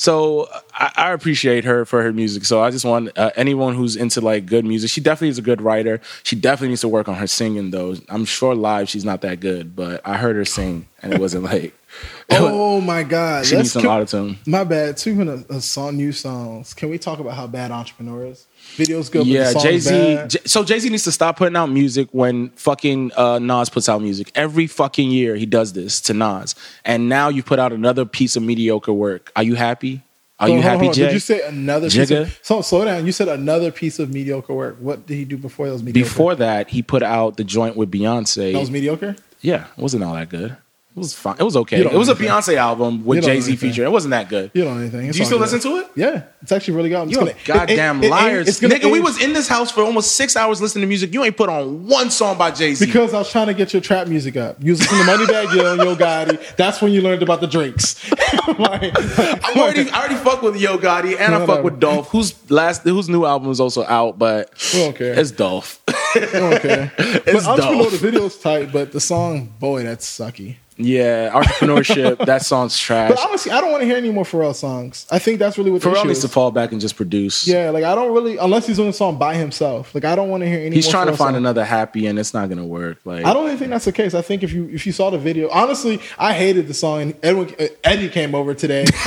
So 0.00 0.48
I, 0.72 0.92
I 0.96 1.12
appreciate 1.12 1.64
her 1.66 1.84
for 1.84 2.02
her 2.02 2.10
music. 2.10 2.46
So 2.46 2.62
I 2.62 2.70
just 2.70 2.86
want 2.86 3.10
uh, 3.18 3.32
anyone 3.36 3.74
who's 3.74 3.96
into 3.96 4.22
like 4.22 4.46
good 4.46 4.64
music. 4.64 4.88
She 4.88 5.02
definitely 5.02 5.28
is 5.28 5.36
a 5.36 5.42
good 5.42 5.60
writer. 5.60 6.00
She 6.22 6.36
definitely 6.36 6.68
needs 6.68 6.80
to 6.80 6.88
work 6.88 7.06
on 7.06 7.16
her 7.16 7.26
singing 7.26 7.70
though. 7.70 7.96
I'm 8.08 8.24
sure 8.24 8.54
live 8.54 8.88
she's 8.88 9.04
not 9.04 9.20
that 9.20 9.40
good, 9.40 9.76
but 9.76 10.00
I 10.02 10.16
heard 10.16 10.36
her 10.36 10.46
sing 10.46 10.88
and 11.02 11.12
it 11.12 11.20
wasn't 11.20 11.44
like. 11.44 11.74
Oh 12.32 12.80
my 12.80 13.02
God! 13.02 13.44
she 13.44 13.56
needs 13.56 13.64
Let's 13.64 13.72
some 13.72 13.82
can- 13.82 13.90
auto 13.90 14.04
tune. 14.04 14.38
My 14.46 14.62
bad. 14.62 15.00
Speaking 15.00 15.28
of 15.28 15.50
a 15.50 15.60
song, 15.60 15.96
new 15.96 16.12
songs, 16.12 16.72
can 16.72 16.88
we 16.88 16.98
talk 16.98 17.18
about 17.18 17.34
how 17.34 17.48
bad 17.48 17.72
Entrepreneur 17.72 18.26
is? 18.26 18.46
Videos 18.76 19.10
good, 19.10 19.26
Yeah, 19.26 19.52
Jay 19.54 19.78
Z. 19.78 20.38
So 20.46 20.64
Jay 20.64 20.78
Z 20.78 20.88
needs 20.88 21.04
to 21.04 21.12
stop 21.12 21.36
putting 21.36 21.56
out 21.56 21.66
music 21.66 22.08
when 22.12 22.50
fucking 22.50 23.12
uh, 23.16 23.38
Nas 23.38 23.68
puts 23.68 23.88
out 23.88 24.00
music. 24.02 24.30
Every 24.34 24.66
fucking 24.66 25.10
year 25.10 25.36
he 25.36 25.46
does 25.46 25.72
this 25.72 26.00
to 26.02 26.14
Nas, 26.14 26.54
and 26.84 27.08
now 27.08 27.28
you 27.28 27.42
put 27.42 27.58
out 27.58 27.72
another 27.72 28.04
piece 28.04 28.36
of 28.36 28.42
mediocre 28.42 28.92
work. 28.92 29.30
Are 29.36 29.42
you 29.42 29.54
happy? 29.54 30.02
Are 30.38 30.46
Hold 30.46 30.56
you 30.56 30.62
happy, 30.62 30.88
on. 30.88 30.94
Jay? 30.94 31.02
Did 31.04 31.12
you 31.12 31.18
say 31.20 31.42
another 31.46 31.90
piece 31.90 32.10
Jigga? 32.10 32.22
of, 32.22 32.38
so 32.42 32.62
slow 32.62 32.84
down. 32.86 33.04
You 33.04 33.12
said 33.12 33.28
another 33.28 33.70
piece 33.70 33.98
of 33.98 34.10
mediocre 34.10 34.54
work. 34.54 34.76
What 34.80 35.06
did 35.06 35.16
he 35.16 35.26
do 35.26 35.36
before 35.36 35.66
was 35.66 35.82
mediocre? 35.82 36.08
Before 36.08 36.34
that, 36.36 36.70
he 36.70 36.80
put 36.82 37.02
out 37.02 37.36
the 37.36 37.44
joint 37.44 37.76
with 37.76 37.90
Beyonce. 37.90 38.54
that 38.54 38.58
was 38.58 38.70
mediocre. 38.70 39.16
yeah, 39.42 39.66
it 39.76 39.78
wasn't 39.82 40.02
all 40.02 40.14
that 40.14 40.30
good. 40.30 40.56
It 40.96 40.98
was 40.98 41.14
fine. 41.14 41.36
It 41.38 41.44
was 41.44 41.56
okay. 41.56 41.80
It 41.82 41.92
was 41.92 42.08
a. 42.08 42.14
Beyonce 42.16 42.56
album 42.56 43.04
with 43.06 43.16
You 43.16 43.22
don't 43.22 43.28
know 43.30 43.34
Jay 43.36 43.40
Z 43.40 43.56
featuring. 43.56 43.86
It 43.86 43.92
wasn't 43.92 44.10
that 44.10 44.28
good. 44.28 44.50
You 44.54 44.64
don't 44.64 44.74
know 44.74 44.80
anything. 44.80 45.06
It's 45.06 45.16
Do 45.16 45.20
you 45.20 45.24
still 45.24 45.38
good. 45.38 45.50
listen 45.52 45.60
to 45.70 45.78
it? 45.78 45.90
Yeah, 45.94 46.22
it's 46.42 46.50
actually 46.52 46.74
really 46.74 46.88
good. 46.90 47.10
You 47.12 47.32
goddamn 47.44 47.98
it- 47.98 48.04
it- 48.04 48.06
it- 48.08 48.10
liars, 48.10 48.60
gonna 48.60 48.74
nigga. 48.74 48.90
We 48.90 48.98
was 49.00 49.22
in 49.22 49.32
this 49.32 49.46
house 49.46 49.70
for 49.70 49.82
almost 49.84 50.16
six 50.16 50.34
hours 50.36 50.60
listening 50.60 50.82
to 50.82 50.86
music. 50.88 51.14
You 51.14 51.22
ain't 51.24 51.36
put 51.36 51.48
on 51.48 51.86
one 51.86 52.10
song 52.10 52.36
by 52.36 52.50
Jay 52.50 52.74
Z. 52.74 52.84
because 52.84 53.14
I 53.14 53.18
was 53.18 53.30
trying 53.30 53.46
to 53.46 53.54
get 53.54 53.72
your 53.72 53.80
trap 53.80 54.08
music 54.08 54.36
up. 54.36 54.56
You 54.60 54.72
was 54.72 54.80
listening 54.80 55.04
to 55.06 55.10
Moneybagg 55.32 55.54
Yo 55.54 55.72
and 55.72 55.82
Yo 55.82 55.94
Gotti. 55.96 56.56
That's 56.56 56.82
when 56.82 56.92
you 56.92 57.02
learned 57.02 57.22
about 57.22 57.40
the 57.40 57.46
drinks. 57.46 57.94
like, 58.58 58.92
I'm 59.46 59.58
already, 59.58 59.88
I 59.90 59.98
already 60.00 60.16
fuck 60.16 60.42
with 60.42 60.56
Yo 60.60 60.76
Gotti 60.76 61.18
and 61.18 61.34
I 61.36 61.46
fuck 61.46 61.62
with 61.62 61.78
Dolph, 61.78 62.08
whose 62.10 62.34
last, 62.50 62.82
whose 62.82 63.08
new 63.08 63.24
album 63.24 63.50
is 63.52 63.60
also 63.60 63.84
out, 63.84 64.18
but 64.18 64.50
We 64.74 64.80
don't 64.80 64.96
care. 64.96 65.18
it's 65.18 65.30
Dolph. 65.30 65.80
okay. 66.16 66.90
But 66.96 67.28
It's 67.28 67.46
Entrepreneur, 67.46 67.82
dope. 67.84 67.90
the 67.92 67.98
video's 67.98 68.36
tight, 68.36 68.72
but 68.72 68.90
the 68.92 69.00
song, 69.00 69.52
boy, 69.60 69.84
that's 69.84 70.04
sucky. 70.18 70.56
Yeah, 70.82 71.30
entrepreneurship. 71.30 72.18
that 72.26 72.42
song's 72.42 72.78
trash. 72.78 73.10
But 73.10 73.24
honestly, 73.26 73.52
I 73.52 73.60
don't 73.60 73.70
want 73.70 73.82
to 73.82 73.86
hear 73.86 73.96
any 73.96 74.10
more 74.10 74.24
Pharrell 74.24 74.54
songs. 74.54 75.06
I 75.10 75.18
think 75.18 75.38
that's 75.38 75.58
really 75.58 75.70
what 75.70 75.82
the 75.82 75.88
Pharrell 75.90 76.04
needs 76.06 76.18
is. 76.18 76.24
to 76.24 76.28
fall 76.28 76.50
back 76.50 76.72
and 76.72 76.80
just 76.80 76.96
produce. 76.96 77.46
Yeah, 77.46 77.70
like 77.70 77.84
I 77.84 77.94
don't 77.94 78.12
really 78.12 78.36
unless 78.38 78.66
he's 78.66 78.76
doing 78.76 78.88
a 78.88 78.92
song 78.92 79.18
by 79.18 79.34
himself. 79.34 79.94
Like 79.94 80.04
I 80.04 80.14
don't 80.16 80.28
want 80.28 80.42
to 80.42 80.48
hear 80.48 80.58
any. 80.60 80.74
He's 80.76 80.88
trying 80.88 81.06
to 81.06 81.12
find 81.16 81.34
songs. 81.34 81.36
another 81.38 81.64
happy, 81.64 82.06
and 82.06 82.18
it's 82.18 82.34
not 82.34 82.48
gonna 82.48 82.66
work. 82.66 82.98
Like 83.04 83.24
I 83.24 83.32
don't 83.32 83.46
even 83.46 83.58
think 83.58 83.70
that's 83.70 83.84
the 83.84 83.92
case. 83.92 84.14
I 84.14 84.22
think 84.22 84.42
if 84.42 84.52
you 84.52 84.68
if 84.72 84.86
you 84.86 84.92
saw 84.92 85.10
the 85.10 85.18
video, 85.18 85.48
honestly, 85.50 86.00
I 86.18 86.32
hated 86.32 86.66
the 86.68 86.74
song. 86.74 87.02
And 87.02 87.14
Edwin 87.22 87.54
uh, 87.58 87.66
Eddie 87.84 88.08
came 88.08 88.34
over 88.34 88.54
today, 88.54 88.80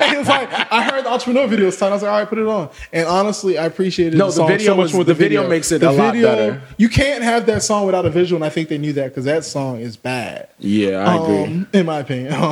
and 0.00 0.10
he 0.12 0.16
was 0.18 0.28
like, 0.28 0.48
"I 0.72 0.82
heard 0.90 1.04
the 1.04 1.10
entrepreneur 1.10 1.46
video 1.46 1.70
time." 1.70 1.90
I 1.90 1.94
was 1.94 2.02
like, 2.02 2.12
"All 2.12 2.18
right, 2.18 2.28
put 2.28 2.38
it 2.38 2.46
on." 2.46 2.70
And 2.92 3.06
honestly, 3.06 3.58
I 3.58 3.66
appreciated 3.66 4.18
No, 4.18 4.26
the 4.26 4.30
the 4.30 4.36
song 4.36 4.48
video 4.48 4.66
so 4.66 4.76
much 4.76 4.82
was- 4.84 4.94
more. 4.94 5.04
the 5.04 5.10
with 5.12 5.18
video 5.18 5.48
makes 5.48 5.72
it 5.72 5.80
the 5.80 5.90
a 5.90 5.92
lot 5.92 6.14
better. 6.14 6.62
You 6.76 6.88
can't 6.88 7.22
have 7.24 7.46
that 7.46 7.62
song 7.62 7.86
without 7.86 8.04
a 8.06 8.10
visual, 8.10 8.36
and 8.36 8.44
I 8.44 8.50
think 8.52 8.68
they 8.68 8.78
knew 8.78 8.92
that 8.94 9.08
because 9.08 9.24
that 9.24 9.44
song 9.44 9.80
is 9.80 9.96
bad. 9.98 10.48
Yeah, 10.58 10.98
I 10.98 11.16
agree. 11.22 11.42
Um, 11.44 11.68
in 11.72 11.86
my 11.86 11.98
opinion. 12.00 12.32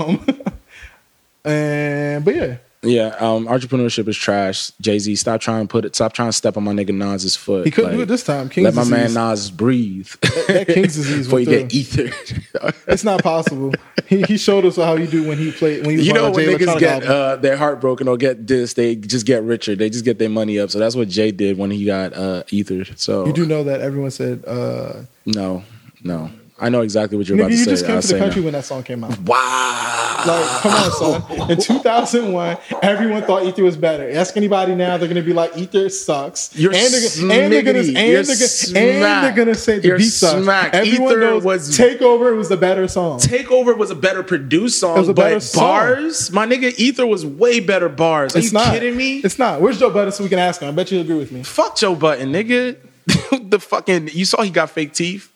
Um, 1.47 1.53
and 1.53 2.25
but 2.25 2.35
yeah, 2.35 2.57
Yeah, 2.83 3.15
um, 3.21 3.47
entrepreneurship 3.47 4.09
is 4.09 4.17
trash. 4.17 4.73
Jay 4.81 4.99
Z, 4.99 5.15
stop 5.17 5.41
trying 5.41 5.67
to 5.67 5.71
put 5.71 5.85
it. 5.85 5.95
Stop 5.95 6.13
trying 6.13 6.29
to 6.29 6.33
step 6.33 6.57
on 6.57 6.65
my 6.65 6.73
nigga 6.73 6.93
Nas's 6.93 7.37
foot. 7.37 7.65
he 7.65 7.71
couldn't 7.71 7.93
do 7.93 8.01
it 8.03 8.07
this 8.07 8.25
time. 8.25 8.49
King's 8.49 8.65
Let 8.65 8.75
my 8.75 8.83
man 8.85 9.01
disease. 9.05 9.15
Nas 9.17 9.51
breathe 9.53 10.09
that 10.49 10.67
King's 10.67 10.95
disease 10.97 11.27
before 11.27 11.41
you 11.41 11.47
get 11.47 11.73
ether. 11.75 12.11
It's 12.89 13.05
not 13.05 13.23
possible. 13.23 13.73
He, 14.07 14.23
he 14.23 14.37
showed 14.39 14.65
us 14.65 14.77
how 14.77 14.95
you 14.97 15.07
do 15.07 15.27
when 15.29 15.39
he 15.39 15.53
played 15.53 15.83
when 15.83 15.91
he 15.91 15.97
was 15.99 16.07
you 16.07 16.13
know 16.15 16.27
that 16.27 16.35
when 16.35 16.47
Jay 16.59 16.65
niggas 16.65 16.79
get 16.81 17.03
uh, 17.05 17.37
their 17.37 17.57
heart 17.57 17.81
broken 17.81 18.09
or 18.09 18.17
get 18.17 18.47
this, 18.47 18.75
they 18.75 18.97
just 18.97 19.27
get 19.27 19.43
richer. 19.43 19.75
They 19.77 19.91
just 19.91 20.05
get 20.05 20.19
their 20.19 20.29
money 20.31 20.59
up. 20.59 20.71
So 20.71 20.79
that's 20.79 20.97
what 20.97 21.09
Jay 21.09 21.31
did 21.31 21.59
when 21.59 21.71
he 21.71 21.85
got 21.85 22.13
uh, 22.15 22.43
ethered. 22.53 22.99
So 22.99 23.27
You 23.27 23.33
do 23.33 23.45
know 23.47 23.63
that 23.65 23.81
everyone 23.81 24.11
said, 24.13 24.45
uh, 24.47 25.03
no, 25.27 25.63
no. 26.03 26.31
I 26.59 26.71
know 26.71 26.81
exactly 26.81 27.19
what 27.19 27.29
you're 27.29 27.37
nigga, 27.37 27.41
about 27.43 27.49
to 27.51 27.57
you 27.57 27.65
say. 27.65 27.71
just 27.71 27.87
came 27.87 28.01
to 28.01 28.07
the 28.07 28.19
country 28.19 28.41
no. 28.41 28.45
when 28.47 28.53
that 28.55 28.65
song 28.65 28.83
came 28.83 29.05
out. 29.05 29.19
Wow. 29.21 30.23
Like, 30.27 30.47
come 30.63 30.73
on, 30.73 30.91
son. 31.29 31.51
In 31.51 31.59
2001, 31.61 32.57
everyone 32.83 33.23
thought 33.25 33.45
Ether 33.45 33.63
was 33.63 33.77
better. 33.77 34.11
Ask 34.11 34.37
anybody 34.39 34.75
now, 34.75 34.97
they're 34.97 35.09
gonna 35.09 35.23
be 35.23 35.35
like, 35.35 35.57
Ether 35.57 35.91
sucks. 35.91 36.57
You're 36.57 36.73
and 36.73 36.93
they're, 36.93 37.01
smiggity. 37.01 37.31
and 37.45 37.53
they're, 37.53 37.63
gonna, 37.63 37.79
and 37.81 39.49
they're 39.49 39.55
say 39.55 39.79
the 39.79 39.89
You're 39.89 39.99
beat 39.99 40.09
sucks. 40.09 40.43
smack. 40.43 40.73
Everyone 40.75 41.13
Ether 41.13 41.21
knows 41.21 41.45
was- 41.45 41.77
Takeover 41.77 42.35
was 42.35 42.49
the 42.49 42.57
better 42.57 42.89
song. 42.89 43.19
Takeover 43.19 43.77
was 43.77 43.91
a 43.91 43.95
better 43.95 44.23
produced 44.23 44.81
song, 44.81 45.07
but 45.07 45.15
better 45.17 45.41
song. 45.41 45.63
bars, 45.63 46.33
my 46.33 46.47
nigga 46.47 46.73
Ether 46.79 47.07
was 47.07 47.27
way 47.27 47.61
better 47.61 47.89
bars. 47.91 48.35
Are 48.35 48.39
it's 48.39 48.49
you 48.49 48.59
not 48.59 48.73
kidding 48.73 48.97
me? 48.97 49.19
It's 49.19 49.39
not. 49.39 49.61
Where's 49.61 49.79
Joe 49.79 49.91
Budden 49.91 50.13
so 50.13 50.25
we 50.25 50.31
can 50.31 50.39
ask 50.39 50.63
him? 50.63 50.69
I 50.69 50.73
bet 50.73 50.91
you'll 50.91 51.03
agree 51.03 51.19
with 51.19 51.33
me. 51.33 51.43
Fuck 51.43 51.77
Joe 51.77 51.95
Budden, 51.95 52.33
nigga. 52.33 52.77
the 53.43 53.59
fucking 53.61 54.09
you 54.13 54.25
saw 54.25 54.43
he 54.43 54.51
got 54.51 54.71
fake 54.71 54.93
teeth. 54.93 55.33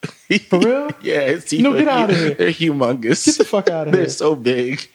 For 0.49 0.59
real? 0.59 0.91
yeah, 1.03 1.21
his 1.29 1.45
teeth. 1.45 1.61
No, 1.63 1.73
are 1.75 1.79
get 1.79 1.89
outta 1.89 2.15
hu- 2.15 2.25
here. 2.27 2.35
They're 2.35 2.51
humongous. 2.51 3.27
Get 3.27 3.39
the 3.39 3.45
fuck 3.45 3.71
outta 3.71 3.91
They're 3.93 4.01
here. 4.01 4.07
They're 4.07 4.09
so 4.11 4.35
big. 4.35 4.89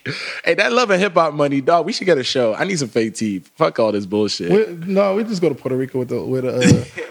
Hey, 0.44 0.56
that 0.56 0.72
love 0.74 0.90
and 0.92 1.02
hip 1.02 1.14
hop 1.14 1.34
money, 1.34 1.62
dog. 1.62 1.86
We 1.86 1.94
should 1.94 2.06
get 2.06 2.18
a 2.18 2.24
show. 2.24 2.54
I 2.54 2.64
need 2.66 2.78
some 2.80 2.90
fake 2.90 3.16
teeth. 3.16 3.50
Fuck 3.56 3.80
all 3.80 3.92
this 3.94 4.06
bullshit. 4.06 4.50
We- 4.52 4.94
no, 4.94 5.16
we 5.16 5.24
just 5.24 5.42
go 5.42 5.50
to 5.50 5.56
Puerto 5.56 5.78
Rico 5.78 6.00
with 6.00 6.10
the 6.10 6.22
with 6.24 6.46
uh, 6.46 6.62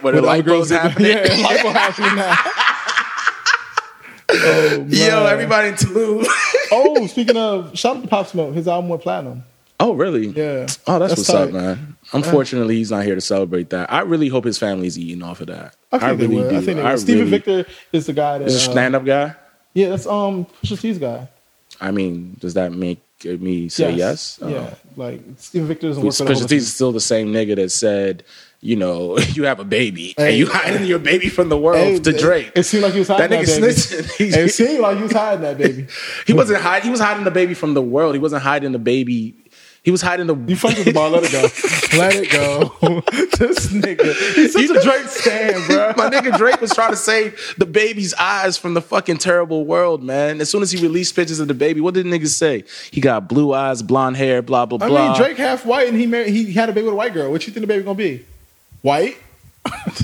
Where 0.03 0.13
the 0.13 0.23
light 0.23 0.45
girls 0.45 0.71
happening. 0.71 1.13
Yeah, 1.13 1.25
lipo 1.27 1.73
happening 1.73 2.17
now. 2.17 2.37
oh, 4.31 4.87
Yo, 4.89 5.27
everybody 5.27 5.69
in 5.69 5.77
Toulouse. 5.77 6.27
Oh, 6.73 7.07
speaking 7.07 7.37
of, 7.37 7.77
shout 7.79 7.97
out 7.97 8.03
to 8.03 8.09
Pop 8.09 8.27
Smoke. 8.27 8.55
His 8.55 8.67
album 8.69 8.89
went 8.89 9.03
platinum. 9.03 9.45
oh, 9.81 9.93
really? 9.95 10.29
Yeah. 10.29 10.67
Oh, 10.87 10.99
that's, 10.99 11.15
That's 11.15 11.29
what's 11.29 11.31
up, 11.31 11.51
man. 11.53 11.97
Unfortunately, 12.15 12.77
he's 12.77 12.91
not 12.91 13.05
here 13.05 13.15
to 13.15 13.21
celebrate 13.21 13.71
that. 13.71 13.93
I 13.93 14.01
really 14.01 14.29
hope 14.29 14.45
his 14.45 14.57
family's 14.59 14.99
eating 14.99 15.23
off 15.23 15.41
of 15.41 15.49
that. 15.49 15.75
I 15.93 15.99
think 15.99 16.19
they 16.21 16.27
really 16.27 16.49
do. 16.51 16.57
I 16.57 16.61
think 16.63 16.77
they 16.79 16.83
I. 16.83 16.97
Steven 16.97 17.19
really- 17.27 17.31
Victor 17.31 17.67
is 17.93 18.07
the 18.07 18.13
guy 18.13 18.39
that. 18.39 18.47
is 18.47 18.67
a 18.67 18.71
uh, 18.71 18.73
stand-up 18.73 19.05
guy. 19.05 19.35
yeah, 19.75 19.89
that's 19.91 20.07
um 20.07 20.47
Pusha 20.63 20.81
T's 20.81 20.99
guy. 20.99 21.29
I 21.81 21.91
mean, 21.91 22.37
does 22.39 22.55
that 22.55 22.73
make 22.73 23.01
me 23.25 23.69
say 23.69 23.93
yes? 23.93 24.39
Oh. 24.41 24.49
Yeah, 24.49 24.75
like 24.97 25.21
Steven 25.39 25.67
Victor 25.69 25.89
doesn't 25.89 26.03
work 26.05 26.15
Pusha 26.15 26.49
T's 26.49 26.73
still 26.73 26.93
the 26.93 27.01
same 27.01 27.33
nigga 27.33 27.57
that 27.57 27.71
said, 27.73 28.23
you 28.61 28.77
know, 28.77 29.19
you 29.33 29.45
have 29.45 29.59
a 29.61 29.65
baby 29.65 30.15
and 30.17 30.37
you 30.37 30.47
hiding 30.47 30.85
your 30.87 30.99
baby 31.01 31.29
from 31.29 31.49
the 31.49 31.59
world 31.59 31.79
Hey, 31.79 31.99
to 31.99 32.11
it- 32.11 32.19
Drake. 32.21 32.53
It, 32.55 32.63
seemed 32.63 32.85
like 32.85 32.93
he 32.93 33.01
was 33.01 33.09
hiding 33.09 33.31
That 33.31 33.31
baby. 33.31 33.47
that, 33.47 33.61
nigga 33.61 33.91
baby. 34.19 34.31
snitching. 34.31 34.37
it 34.47 34.49
seemed 34.51 34.81
like 34.81 34.97
he 34.99 35.03
was 35.03 35.13
hiding 35.13 35.41
that 35.43 35.59
baby. 35.59 35.87
he 36.27 36.33
wasn't 36.33 36.61
hiding. 36.63 36.85
He 36.85 36.91
was 36.91 37.01
hiding 37.01 37.25
the 37.25 37.31
baby 37.31 37.55
from 37.55 37.75
the 37.75 37.83
world. 37.83 38.15
He 38.15 38.21
wasn't 38.21 38.43
hiding 38.43 38.73
the 38.73 38.79
baby. 38.79 39.35
He 39.85 39.91
was 39.91 40.01
hiding 40.01 40.27
the. 40.27 40.35
You 40.35 40.57
fucked 40.57 40.79
with 40.79 40.87
the 40.87 40.93
ball. 40.95 41.11
Let 41.11 41.25
it 41.25 41.31
go. 41.31 41.43
Let 41.99 42.15
it 42.17 42.31
go. 42.31 43.03
this 43.37 43.67
nigga. 43.67 44.35
He's 44.35 44.55
such 44.55 44.71
a 44.71 44.81
Drake 44.81 45.07
stan, 45.09 45.67
bro. 45.67 45.93
My 45.99 46.09
nigga 46.09 46.35
Drake 46.39 46.59
was 46.63 46.73
trying 46.73 46.93
to 46.93 46.97
save 46.97 47.55
the 47.59 47.67
baby's 47.67 48.15
eyes 48.15 48.57
from 48.57 48.73
the 48.73 48.81
fucking 48.81 49.19
terrible 49.19 49.67
world, 49.67 50.03
man. 50.03 50.41
As 50.41 50.49
soon 50.49 50.63
as 50.63 50.73
he 50.73 50.81
released 50.81 51.15
pictures 51.15 51.39
of 51.39 51.49
the 51.49 51.55
baby, 51.55 51.83
what 51.83 51.93
did 51.93 52.07
the 52.07 52.11
niggas 52.11 52.29
say? 52.29 52.65
He 52.91 53.03
got 53.03 53.29
blue 53.29 53.53
eyes, 53.53 53.83
blonde 53.83 54.17
hair, 54.17 54.41
blah 54.41 54.65
blah 54.65 54.79
I 54.81 54.89
blah. 54.89 55.09
mean, 55.13 55.17
Drake 55.21 55.37
half 55.37 55.67
white 55.67 55.87
and 55.89 55.99
he 55.99 56.07
married, 56.07 56.31
he 56.31 56.51
had 56.55 56.71
a 56.71 56.73
baby 56.73 56.85
with 56.87 56.95
a 56.95 56.97
white 56.97 57.13
girl. 57.13 57.31
What 57.31 57.47
you 57.47 57.53
think 57.53 57.63
the 57.63 57.67
baby 57.69 57.85
gonna 57.85 57.95
be? 57.95 58.25
White? 58.81 59.19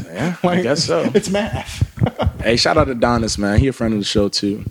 Yeah, 0.05 0.37
I 0.43 0.61
guess 0.61 0.85
so. 0.85 1.11
It's 1.15 1.31
math. 1.31 1.90
Hey, 2.41 2.57
shout 2.57 2.79
out 2.79 2.85
to 2.87 2.95
Donis, 2.95 3.37
man. 3.37 3.59
He 3.59 3.69
a 3.69 3.73
friend 3.73 3.93
of 3.93 4.01
the 4.01 4.05
show 4.05 4.31
too. 4.31 4.65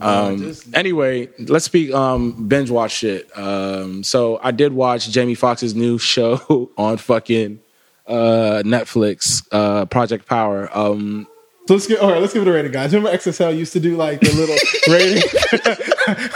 Um, 0.00 0.54
anyway, 0.72 1.28
let's 1.38 1.66
speak 1.66 1.92
um, 1.92 2.48
binge 2.48 2.70
watch 2.70 2.92
shit. 2.92 3.30
Um, 3.36 4.02
so 4.02 4.40
I 4.42 4.52
did 4.52 4.72
watch 4.72 5.10
Jamie 5.10 5.34
Foxx's 5.34 5.74
new 5.74 5.98
show 5.98 6.70
on 6.78 6.96
fucking 6.96 7.60
uh, 8.06 8.62
Netflix, 8.64 9.46
uh, 9.52 9.84
Project 9.84 10.26
Power. 10.26 10.70
Um, 10.76 11.28
So 11.70 11.74
let's 11.74 11.86
get 11.86 12.00
all 12.00 12.10
right. 12.10 12.20
Let's 12.20 12.32
give 12.32 12.42
it 12.42 12.48
a 12.48 12.52
rating, 12.52 12.72
guys. 12.72 12.92
Remember 12.92 13.16
XSL 13.16 13.56
used 13.56 13.72
to 13.74 13.78
do 13.78 13.96
like 13.96 14.18
the 14.18 14.32
little 14.32 14.56
rating. 14.92 15.22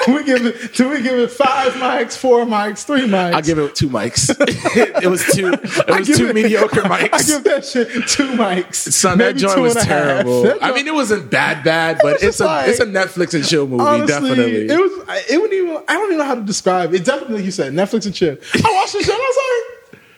we 0.15 0.23
give 0.23 0.47
it. 0.47 0.75
Do 0.75 0.89
we 0.91 1.03
give 1.03 1.19
it 1.19 1.29
five 1.33 1.73
mics, 1.73 2.17
four 2.17 2.45
mics, 2.45 2.85
three 2.85 3.09
mics? 3.09 3.35
I 3.35 3.41
give 3.41 3.59
it 3.59 3.75
two 3.75 3.89
mics. 3.89 4.31
it 5.03 5.09
was 5.09 5.27
two. 5.35 5.49
It 5.53 5.89
was 5.99 6.07
two 6.17 6.29
it- 6.29 6.37
mediocre 6.37 6.83
mics. 6.83 7.13
I 7.13 7.23
give 7.25 7.43
that 7.43 7.65
shit 7.67 7.89
two 8.07 8.29
mics. 8.37 8.77
Son, 8.77 9.19
that 9.19 9.35
joint 9.35 9.59
was 9.61 9.75
and 9.75 9.85
a 9.85 9.89
half. 9.89 10.05
terrible. 10.07 10.43
That 10.45 10.63
I 10.63 10.71
mean, 10.73 10.87
it 10.87 10.95
wasn't 10.95 11.29
bad, 11.33 11.65
bad, 11.65 11.99
but 12.01 12.13
was 12.15 12.23
it's 12.23 12.39
a 12.39 12.45
like- 12.47 12.69
it's 12.69 12.79
a 12.79 12.87
Netflix 12.87 13.35
and 13.35 13.45
chill 13.45 13.67
movie, 13.67 13.83
Honestly, 13.83 14.07
definitely. 14.07 14.67
it 14.69 14.79
was. 14.79 14.93
It 15.29 15.41
wouldn't 15.41 15.53
even. 15.53 15.83
I 15.89 15.95
don't 15.95 16.07
even 16.07 16.19
know 16.19 16.25
how 16.27 16.37
to 16.37 16.43
describe 16.43 16.95
it. 16.95 17.01
It 17.01 17.05
definitely, 17.07 17.39
like 17.39 17.45
you 17.45 17.51
said, 17.51 17.73
Netflix 17.73 18.07
and 18.07 18.15
chill. 18.15 18.37
I 18.55 18.73
watched 18.73 18.93
the 18.93 19.03
show 19.03 19.13
and 19.13 19.21
I 19.21 19.27
was 19.27 19.37
like, 19.37 19.44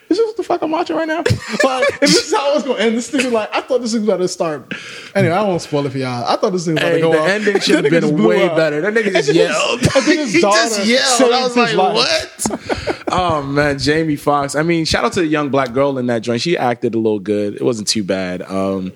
"Is 0.09 0.19
this 0.19 0.27
what 0.27 0.37
the 0.37 0.43
fuck 0.43 0.63
I'm 0.63 0.71
watching 0.71 0.97
right 0.97 1.09
now?" 1.09 1.23
Like, 1.65 1.91
and 1.93 2.01
this 2.03 2.27
is 2.29 2.35
how 2.35 2.55
it's 2.55 2.65
going 2.65 2.77
to 2.79 2.83
end. 2.83 2.97
This 2.97 3.11
thing 3.11 3.25
was 3.25 3.33
like, 3.33 3.49
I 3.55 3.61
thought 3.61 3.81
this 3.81 3.95
was 3.95 4.03
about 4.05 4.19
to 4.19 4.29
start. 4.29 4.73
Anyway, 5.15 5.35
I 5.35 5.43
won't 5.43 5.61
spoil 5.63 5.87
it 5.87 5.91
for 5.91 5.99
y'all. 5.99 6.25
I 6.25 6.37
thought 6.37 6.51
this 6.51 6.67
thing 6.67 6.75
was 6.75 6.83
about 6.83 6.93
Hey, 6.93 6.97
to 6.97 7.01
go 7.03 7.13
the 7.13 7.19
off. 7.21 7.29
ending 7.29 7.61
should 7.61 7.75
have 7.77 7.85
That 7.85 7.91
nigga 7.93 8.01
just 8.03 8.17
been 8.17 8.25
way 8.25 8.49
up. 8.49 8.57
better. 8.57 8.81
That 8.83 8.95
nigga 8.95 9.13
just 9.13 9.27
his- 9.29 9.37
yelled. 9.37 9.81
then 9.81 10.03
his 10.19 10.33
he 10.33 10.41
just 10.41 10.87
yelled. 10.87 11.33
I 11.33 11.43
was 11.43 11.57
like, 11.57 11.77
what? 11.77 13.05
oh 13.09 13.43
man, 13.43 13.79
Jamie 13.79 14.17
Foxx. 14.17 14.55
I 14.55 14.63
mean, 14.63 14.85
shout 14.85 15.05
out 15.05 15.13
to 15.15 15.21
the 15.21 15.27
young 15.27 15.49
black 15.51 15.73
girl 15.73 15.99
in 15.99 16.07
that 16.07 16.23
joint. 16.23 16.41
She 16.41 16.57
acted 16.57 16.95
a 16.95 16.99
little 16.99 17.21
good. 17.21 17.55
It 17.55 17.63
wasn't 17.63 17.89
too 17.89 18.05
bad. 18.05 18.43
Um, 18.43 18.93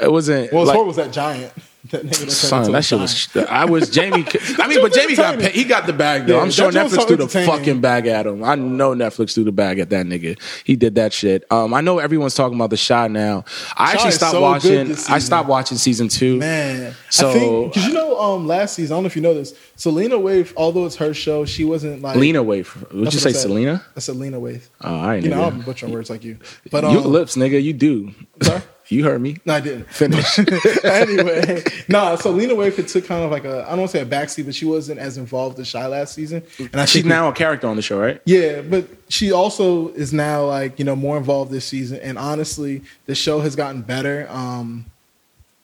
it 0.00 0.10
wasn't. 0.12 0.52
Was 0.52 0.68
like, 0.68 0.78
was 0.84 0.96
that 0.96 1.12
giant. 1.12 1.52
That 1.90 2.02
nigga 2.04 2.30
Son, 2.30 2.70
that 2.70 2.84
shit 2.84 2.98
was. 2.98 3.36
I 3.36 3.64
was 3.64 3.90
Jamie. 3.90 4.24
I 4.58 4.68
mean, 4.68 4.80
but 4.80 4.92
Jamie 4.92 5.16
got 5.16 5.36
paid, 5.38 5.52
he 5.52 5.64
got 5.64 5.86
the 5.86 5.92
bag 5.92 6.26
though. 6.26 6.36
Yeah, 6.36 6.42
I'm 6.42 6.50
sure 6.52 6.70
that 6.70 6.90
joke 6.90 6.92
was 6.92 6.92
Netflix 6.92 7.06
threw 7.08 7.16
the 7.16 7.28
fucking 7.28 7.80
bag 7.80 8.06
at 8.06 8.24
him. 8.24 8.44
I 8.44 8.54
know 8.54 8.94
Netflix 8.94 9.34
threw 9.34 9.42
the 9.42 9.50
bag 9.50 9.80
at 9.80 9.90
that 9.90 10.06
nigga. 10.06 10.40
He 10.62 10.76
did 10.76 10.94
that 10.94 11.12
shit. 11.12 11.44
Um, 11.50 11.74
I 11.74 11.80
know 11.80 11.98
everyone's 11.98 12.36
talking 12.36 12.54
about 12.56 12.70
the 12.70 12.76
shot 12.76 13.10
now. 13.10 13.44
I 13.76 13.92
actually 13.92 14.12
stopped 14.12 14.32
so 14.32 14.42
watching. 14.42 14.92
I 14.92 14.94
season. 14.94 15.20
stopped 15.20 15.48
watching 15.48 15.76
season 15.76 16.06
two. 16.06 16.38
Man, 16.38 16.94
So- 17.10 17.66
because 17.66 17.86
you 17.86 17.94
know, 17.94 18.16
um, 18.20 18.46
last 18.46 18.74
season 18.74 18.94
I 18.94 18.96
don't 18.96 19.02
know 19.02 19.06
if 19.08 19.16
you 19.16 19.22
know 19.22 19.34
this. 19.34 19.52
Selena 19.74 20.18
Wave, 20.18 20.54
although 20.56 20.86
it's 20.86 20.96
her 20.96 21.12
show, 21.12 21.44
she 21.44 21.64
wasn't 21.64 22.00
like 22.00 22.16
Lena 22.16 22.44
Wave. 22.44 22.76
Would 22.92 23.12
you 23.12 23.18
say. 23.18 23.32
Selena? 23.32 23.84
I 23.96 24.00
said 24.00 24.16
Lena 24.16 24.38
Wave. 24.38 24.70
Oh, 24.82 24.94
I 25.00 25.16
ain't 25.16 25.24
You 25.24 25.30
know. 25.30 25.42
I'm 25.42 25.62
butchering 25.62 25.92
words 25.92 26.10
like 26.10 26.22
you, 26.22 26.38
but 26.70 26.84
you 26.84 27.00
um, 27.00 27.04
lips, 27.06 27.34
nigga. 27.34 27.60
You 27.60 27.72
do. 27.72 28.12
Sorry? 28.40 28.62
You 28.92 29.04
heard 29.04 29.20
me. 29.20 29.36
No, 29.44 29.54
I 29.54 29.60
didn't. 29.60 29.88
Finish. 29.90 30.38
anyway, 30.84 31.62
nah, 31.88 32.16
So 32.16 32.30
Lena 32.30 32.54
Waithe 32.54 32.90
took 32.90 33.06
kind 33.06 33.24
of 33.24 33.30
like 33.30 33.44
a 33.44 33.64
I 33.66 33.70
don't 33.70 33.78
want 33.80 33.90
to 33.92 33.96
say 33.98 34.02
a 34.02 34.06
backseat, 34.06 34.44
but 34.44 34.54
she 34.54 34.64
wasn't 34.64 34.98
as 35.00 35.18
involved 35.18 35.58
as 35.58 35.72
Chi 35.72 35.86
last 35.86 36.14
season. 36.14 36.42
And 36.58 36.76
I 36.76 36.84
She's 36.84 37.04
now 37.04 37.28
a 37.28 37.32
character 37.32 37.66
on 37.66 37.76
the 37.76 37.82
show, 37.82 37.98
right? 38.00 38.20
yeah, 38.26 38.60
but 38.62 38.86
she 39.08 39.32
also 39.32 39.88
is 39.94 40.12
now 40.12 40.44
like 40.46 40.78
you 40.78 40.84
know 40.84 40.96
more 40.96 41.16
involved 41.16 41.50
this 41.50 41.64
season. 41.64 41.98
And 42.00 42.18
honestly, 42.18 42.82
the 43.06 43.14
show 43.14 43.40
has 43.40 43.56
gotten 43.56 43.82
better. 43.82 44.26
Um, 44.30 44.86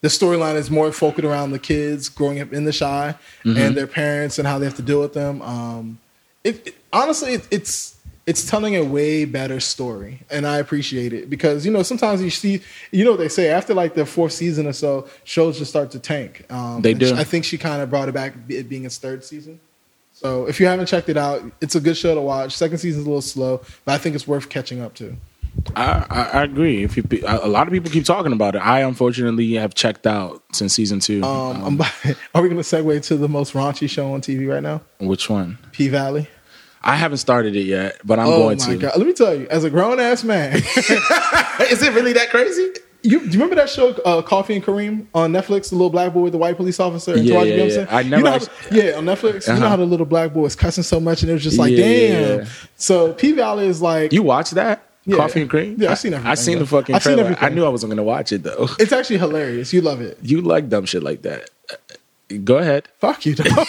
the 0.01 0.09
storyline 0.09 0.55
is 0.55 0.71
more 0.71 0.93
focused 0.93 1.25
around 1.25 1.51
the 1.51 1.59
kids 1.59 2.09
growing 2.09 2.41
up 2.41 2.53
in 2.53 2.65
the 2.65 2.73
Chi 2.73 3.15
and 3.45 3.77
their 3.77 3.89
parents 3.89 4.39
and 4.39 4.47
how 4.47 4.59
they 4.59 4.65
have 4.65 4.77
to 4.77 4.83
deal 4.83 5.01
with 5.01 5.13
them. 5.13 5.43
Um, 5.43 5.99
it, 6.45 6.69
it- 6.69 6.75
honestly, 6.93 7.35
it, 7.35 7.49
it's 7.51 7.98
it's 8.29 8.45
telling 8.45 8.77
a 8.77 8.85
way 8.85 9.25
better 9.25 9.59
story, 9.59 10.21
and 10.31 10.47
I 10.47 10.59
appreciate 10.59 11.13
it 11.13 11.31
because 11.31 11.65
you 11.67 11.73
know 11.73 11.83
sometimes 11.83 12.23
you 12.23 12.31
see, 12.31 12.61
you 12.93 13.05
know, 13.05 13.13
what 13.13 13.21
they 13.21 13.29
say 13.29 13.49
after 13.49 13.73
like 13.75 13.95
the 13.95 14.05
fourth 14.07 14.33
season 14.33 14.67
or 14.67 14.73
so, 14.75 15.09
shows 15.25 15.59
just 15.59 15.71
start 15.71 15.91
to 15.93 15.99
tank. 15.99 16.45
Um, 16.51 16.83
They 16.83 16.95
do. 16.95 17.07
she- 17.09 17.15
I 17.15 17.25
think 17.25 17.45
she 17.45 17.57
kind 17.59 17.81
of 17.83 17.89
brought 17.91 18.09
it 18.09 18.13
back, 18.15 18.35
it 18.49 18.69
being 18.69 18.85
its 18.85 18.99
third 18.99 19.25
season. 19.25 19.61
So 20.13 20.47
if 20.47 20.59
you 20.61 20.67
haven't 20.67 20.87
checked 20.87 21.09
it 21.09 21.17
out, 21.17 21.43
it's 21.61 21.75
a 21.77 21.81
good 21.81 21.97
show 21.97 22.15
to 22.15 22.21
watch. 22.21 22.57
Second 22.57 22.79
season's 22.79 23.07
a 23.07 23.09
little 23.09 23.23
slow, 23.23 23.61
but 23.85 23.93
I 23.93 23.99
think 23.99 24.15
it's 24.15 24.27
worth 24.29 24.49
catching 24.49 24.81
up 24.81 24.95
to. 24.97 25.17
I, 25.75 26.05
I, 26.11 26.23
I 26.41 26.43
agree. 26.45 26.83
If 26.85 26.97
you, 26.97 27.05
a 27.27 27.49
lot 27.49 27.67
of 27.67 27.73
people 27.73 27.91
keep 27.91 28.05
talking 28.05 28.33
about 28.33 28.55
it, 28.57 28.59
I 28.59 28.81
unfortunately 28.81 29.55
have 29.55 29.75
checked 29.75 30.07
out 30.07 30.43
since 30.53 30.73
season 30.75 31.01
two. 31.01 31.23
Um, 31.23 31.63
I'm, 31.65 31.81
are 32.35 32.43
we 32.43 32.49
going 32.49 32.63
to 32.63 32.69
segue 32.69 33.03
to 33.07 33.17
the 33.17 33.29
most 33.29 33.55
raunchy 33.55 33.89
show 33.89 34.13
on 34.13 34.21
TV 34.21 34.49
right 34.53 34.63
now? 34.63 34.83
Which 34.99 35.31
one? 35.31 35.59
P 35.73 35.89
Valley. 35.89 36.29
I 36.83 36.97
haven't 36.97 37.19
started 37.19 37.57
it 37.57 37.63
yet, 37.65 38.01
but 38.05 38.19
I'm 38.19 38.29
Oh 38.29 38.39
going 38.45 38.59
my 38.59 38.65
to. 38.67 38.77
god! 38.77 38.93
Let 38.97 39.07
me 39.07 39.13
tell 39.13 39.35
you, 39.35 39.47
as 39.49 39.65
a 39.65 39.71
grown 39.71 39.99
ass 40.01 40.23
man, 40.25 40.55
Is 40.57 41.83
it 41.83 41.93
really 41.95 42.13
that 42.15 42.29
crazy? 42.31 42.73
you 43.03 43.21
do 43.21 43.27
you 43.27 43.33
remember 43.33 43.55
that 43.57 43.69
show, 43.71 43.91
uh, 44.05 44.23
Coffee 44.23 44.57
and 44.57 44.65
Kareem 44.65 45.07
on 45.15 45.33
Netflix? 45.33 45.71
The 45.71 45.77
little 45.77 45.91
black 45.91 46.13
boy 46.13 46.21
with 46.23 46.33
the 46.33 46.39
white 46.39 46.57
police 46.57 46.81
officer. 46.81 47.15
and 47.15 47.25
Yeah, 47.25 47.43
yeah, 47.43 47.57
Gibson? 47.57 47.87
yeah. 47.91 47.97
I 47.97 48.01
You 48.03 48.11
never 48.11 48.23
know 48.25 48.33
actually- 48.35 48.49
the- 48.71 48.77
yeah, 48.87 48.93
on 48.97 49.05
Netflix. 49.05 49.47
You 49.47 49.53
know 49.55 49.59
Uh-huh. 49.61 49.69
how 49.71 49.77
the 49.77 49.85
little 49.87 50.07
black 50.07 50.33
boy 50.33 50.41
was 50.43 50.57
cussing 50.57 50.83
so 50.85 50.99
much, 51.01 51.23
and 51.23 51.31
it 51.31 51.35
was 51.35 51.43
just 51.45 51.59
like, 51.59 51.71
Yeah, 51.73 51.85
damn. 51.85 52.39
yeah. 52.41 52.45
So 52.77 53.13
P 53.13 53.33
Valley 53.33 53.67
is 53.67 53.81
like, 53.83 54.13
You 54.13 54.23
watch 54.23 54.51
that? 54.53 54.85
Coffee 55.11 55.41
and 55.41 55.49
cream? 55.51 55.77
Yeah, 55.79 55.93
I've 55.93 55.99
seen 55.99 56.13
everything, 56.13 56.31
I 56.31 56.35
seen 56.35 56.55
bro. 56.57 56.65
the 56.65 56.67
fucking 56.67 56.95
I've 56.97 57.03
seen 57.03 57.15
trailer. 57.17 57.37
I 57.41 57.49
knew 57.49 57.65
I 57.65 57.69
wasn't 57.71 57.91
going 57.91 57.97
to 57.97 58.03
watch 58.03 58.31
it 58.31 58.43
though. 58.43 58.69
it's 58.79 58.93
actually 58.93 59.17
hilarious. 59.19 59.73
You 59.73 59.81
love 59.81 60.01
it. 60.03 60.19
You 60.23 60.43
like 60.43 60.69
dumb 60.69 60.85
shit 60.85 61.03
like 61.03 61.23
that. 61.23 61.49
Go 62.45 62.59
ahead. 62.59 62.87
Fuck 62.99 63.25
you, 63.25 63.35
dog. 63.35 63.47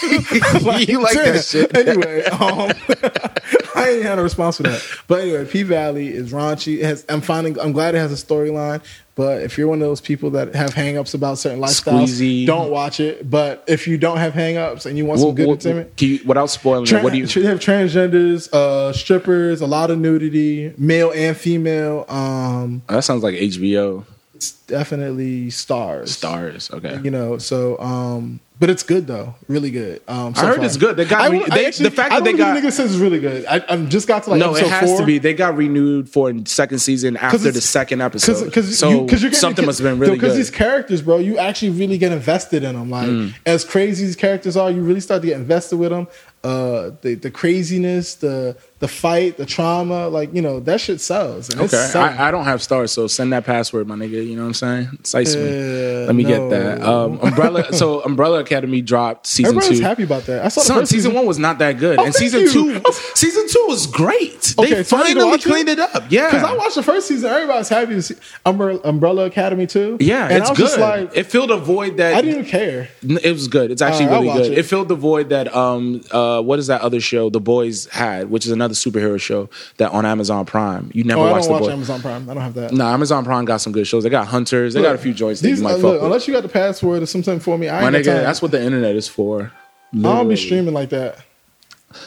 You 0.86 1.00
like 1.02 1.14
that 1.14 1.44
shit. 1.48 1.74
Anyway, 1.76 2.24
um, 2.24 2.70
I 3.74 3.90
ain't 3.92 4.02
had 4.02 4.18
a 4.18 4.22
response 4.22 4.58
for 4.58 4.64
that. 4.64 4.84
But 5.08 5.22
anyway, 5.22 5.46
P 5.46 5.62
Valley 5.62 6.08
is 6.08 6.32
raunchy. 6.32 6.78
It 6.78 6.84
has, 6.84 7.04
I'm 7.08 7.22
finding. 7.22 7.58
I'm 7.58 7.72
glad 7.72 7.94
it 7.94 7.98
has 7.98 8.12
a 8.12 8.22
storyline. 8.22 8.82
But 9.14 9.42
if 9.42 9.56
you're 9.58 9.68
one 9.68 9.80
of 9.82 9.88
those 9.88 10.00
people 10.00 10.30
that 10.30 10.54
have 10.54 10.74
hangups 10.74 11.14
about 11.14 11.38
certain 11.38 11.58
lifestyles, 11.60 12.04
Squeezy. 12.08 12.46
don't 12.46 12.70
watch 12.70 13.00
it. 13.00 13.28
But 13.30 13.64
if 13.66 13.86
you 13.88 13.96
don't 13.98 14.16
have 14.18 14.34
hangups 14.34 14.84
and 14.86 14.96
you 14.98 15.04
want 15.06 15.20
some 15.20 15.28
What- 15.28 15.36
good 15.36 15.46
what- 15.48 15.64
entertainment, 15.66 16.02
you- 16.02 16.20
without 16.26 16.50
spoiling 16.50 16.86
it, 16.86 17.02
what 17.02 17.12
do 17.12 17.18
you? 17.18 17.26
should 17.26 17.44
have 17.44 17.60
transgenders, 17.60 18.52
uh, 18.52 18.92
strippers, 18.92 19.60
a 19.62 19.66
lot 19.66 19.90
of 19.90 19.98
nudity, 19.98 20.72
male 20.78 21.12
and 21.14 21.34
female. 21.36 22.04
Um, 22.08 22.82
That 22.88 23.04
sounds 23.04 23.22
like 23.22 23.34
HBO 23.36 24.04
it's 24.40 24.52
definitely 24.52 25.50
stars. 25.50 26.12
stars. 26.12 26.70
Okay. 26.70 26.98
You 27.04 27.10
know, 27.10 27.36
so 27.36 27.78
um, 27.78 28.40
but 28.58 28.70
it's 28.70 28.82
good 28.82 29.06
though, 29.06 29.34
really 29.48 29.70
good. 29.70 30.00
Um, 30.08 30.34
so 30.34 30.40
I 30.42 30.46
heard 30.46 30.56
far. 30.56 30.64
it's 30.64 30.78
good. 30.78 30.96
They 30.96 31.04
got 31.04 31.20
I 31.20 31.28
re- 31.28 31.44
they- 31.46 31.64
I 31.64 31.68
actually, 31.68 31.90
the 31.90 31.94
fact 31.94 32.10
that 32.10 32.24
they 32.24 32.32
got- 32.32 32.56
niggas 32.56 32.72
says 32.72 32.92
it's 32.92 33.00
really 33.00 33.18
good. 33.20 33.44
I, 33.44 33.62
I 33.68 33.76
just 33.84 34.08
got 34.08 34.22
to 34.24 34.30
like 34.30 34.40
no, 34.40 34.54
it 34.56 34.66
has 34.66 34.88
four. 34.90 35.00
to 35.00 35.04
be. 35.06 35.18
They 35.18 35.34
got 35.34 35.56
renewed 35.58 36.08
for 36.08 36.30
a 36.30 36.46
second 36.46 36.78
season 36.78 37.18
after 37.18 37.36
the 37.52 37.60
second 37.60 38.00
episode. 38.00 38.46
because 38.46 38.78
so 38.78 38.88
you, 38.88 38.96
cause 39.06 39.20
you're 39.20 39.30
getting, 39.30 39.34
something 39.34 39.66
must 39.66 39.78
have 39.80 39.90
been 39.90 39.98
really 39.98 40.14
Because 40.16 40.36
these 40.36 40.50
characters, 40.50 41.02
bro, 41.02 41.18
you 41.18 41.36
actually 41.36 41.70
really 41.72 41.98
get 41.98 42.10
invested 42.12 42.64
in 42.64 42.74
them. 42.76 42.88
Like 42.88 43.08
Mm. 43.08 43.34
as 43.44 43.62
crazy 43.66 44.06
as 44.06 44.16
characters 44.16 44.56
are, 44.56 44.70
you 44.70 44.80
really 44.82 45.00
start 45.00 45.20
to 45.20 45.28
get 45.28 45.36
invested 45.38 45.76
with 45.76 45.90
them. 45.90 46.06
Uh, 46.42 46.92
the 47.02 47.16
the 47.16 47.30
craziness, 47.30 48.14
the 48.14 48.56
the 48.80 48.88
fight, 48.88 49.36
the 49.36 49.44
trauma, 49.46 50.08
like 50.08 50.34
you 50.34 50.40
know 50.42 50.58
that 50.60 50.80
shit 50.80 51.00
sells. 51.00 51.50
And 51.50 51.60
Okay. 51.60 51.92
I, 51.94 52.28
I 52.28 52.30
don't 52.30 52.44
have 52.44 52.62
stars, 52.62 52.90
so 52.92 53.06
send 53.06 53.32
that 53.34 53.44
password, 53.44 53.86
my 53.86 53.94
nigga. 53.94 54.26
You 54.26 54.36
know 54.36 54.42
what 54.42 54.48
I'm 54.48 54.54
saying? 54.54 54.98
Size 55.04 55.36
me. 55.36 55.42
Uh, 55.42 56.06
Let 56.06 56.14
me 56.14 56.22
no. 56.24 56.28
get 56.28 56.50
that. 56.50 56.82
Um, 56.82 57.20
Umbrella. 57.20 57.72
so 57.74 58.00
Umbrella 58.04 58.40
Academy 58.40 58.80
dropped 58.80 59.26
season 59.26 59.50
Everybody 59.56 59.70
was 59.70 59.78
two. 59.80 59.84
happy 59.84 60.02
about 60.04 60.22
that. 60.24 60.44
I 60.44 60.48
saw 60.48 60.60
the 60.62 60.66
Son, 60.66 60.86
season 60.86 61.12
one 61.14 61.26
was 61.26 61.38
not 61.38 61.58
that 61.58 61.78
good, 61.78 61.98
Oh, 61.98 62.04
and 62.04 62.14
season 62.14 62.40
you. 62.40 62.50
two, 62.80 62.80
season 63.14 63.46
two 63.48 63.64
was 63.68 63.86
great. 63.86 64.54
Okay, 64.58 64.74
they 64.76 64.82
so 64.82 64.96
I 64.96 65.00
need 65.02 65.08
to 65.08 65.20
finally 65.20 65.24
watch 65.30 65.46
it? 65.46 65.48
cleaned 65.50 65.68
it, 65.68 65.78
up. 65.78 66.04
Yeah, 66.10 66.30
Because 66.30 66.42
I 66.44 66.56
watched 66.56 66.74
the 66.76 66.82
first 66.82 67.06
season, 67.06 67.30
everybody's 67.30 67.68
happy 67.68 67.94
to 67.94 68.02
see 68.02 68.14
Umbrella, 68.46 68.80
Umbrella 68.84 69.26
Academy 69.26 69.66
too. 69.66 69.98
yeah, 70.00 70.26
and 70.28 70.38
it's 70.42 70.50
good. 70.56 70.80
like, 70.80 71.14
it 71.14 71.24
filled 71.26 71.50
a 71.50 71.58
void 71.58 71.98
that 71.98 72.14
I 72.14 72.22
didn't 72.22 72.38
even 72.40 72.50
care. 72.50 72.88
It 73.02 73.32
was 73.32 73.46
good. 73.48 73.70
It's 73.70 73.82
actually 73.82 74.06
All 74.06 74.12
right, 74.12 74.20
really 74.22 74.42
good. 74.48 74.52
it. 74.52 74.58
It. 74.58 74.62
filled 74.64 74.88
the 74.88 74.94
void 74.94 75.28
that 75.28 75.54
um 75.54 76.00
uh 76.10 76.40
what 76.40 76.58
is 76.58 76.68
that 76.68 76.80
other 76.80 77.00
show 77.00 77.28
The 77.28 77.40
Boys 77.40 77.86
had, 77.88 78.30
which 78.30 78.46
is 78.46 78.52
another 78.52 78.69
superhero 78.74 79.20
show 79.20 79.48
that 79.78 79.90
on 79.92 80.04
Amazon 80.06 80.44
Prime. 80.46 80.90
You 80.94 81.04
never 81.04 81.20
Oh, 81.20 81.24
I 81.24 81.32
watched 81.32 81.48
don't 81.48 81.56
The 81.56 81.62
watch 81.62 81.72
Amazon 81.72 82.00
Prime. 82.00 82.30
I 82.30 82.34
don't 82.34 82.42
have 82.42 82.54
that. 82.54 82.72
No, 82.72 82.86
Amazon 82.86 83.24
Prime 83.24 83.44
got 83.44 83.60
some 83.60 83.72
good 83.72 83.86
shows. 83.86 84.04
They 84.04 84.10
got 84.10 84.26
Hunters. 84.28 84.74
They 84.74 84.82
got 84.82 84.94
a 84.94 84.98
few 84.98 85.12
joints 85.14 85.40
that 85.40 85.48
These, 85.48 85.58
you 85.58 85.64
might 85.64 85.72
uh, 85.72 85.76
fuck 85.76 85.82
look, 85.84 86.02
unless 86.02 86.26
you 86.28 86.34
got 86.34 86.42
the 86.42 86.48
password 86.48 87.02
or 87.02 87.06
something 87.06 87.40
for 87.40 87.56
me, 87.58 87.68
I 87.68 87.80
My 87.80 87.86
ain't 87.96 88.06
nigga, 88.06 88.22
that's 88.22 88.42
what 88.42 88.50
the 88.50 88.62
internet 88.62 88.96
is 88.96 89.08
for. 89.08 89.52
I 89.94 89.98
don't 89.98 90.28
be 90.28 90.36
streaming 90.36 90.74
like 90.74 90.90
that. 90.90 91.18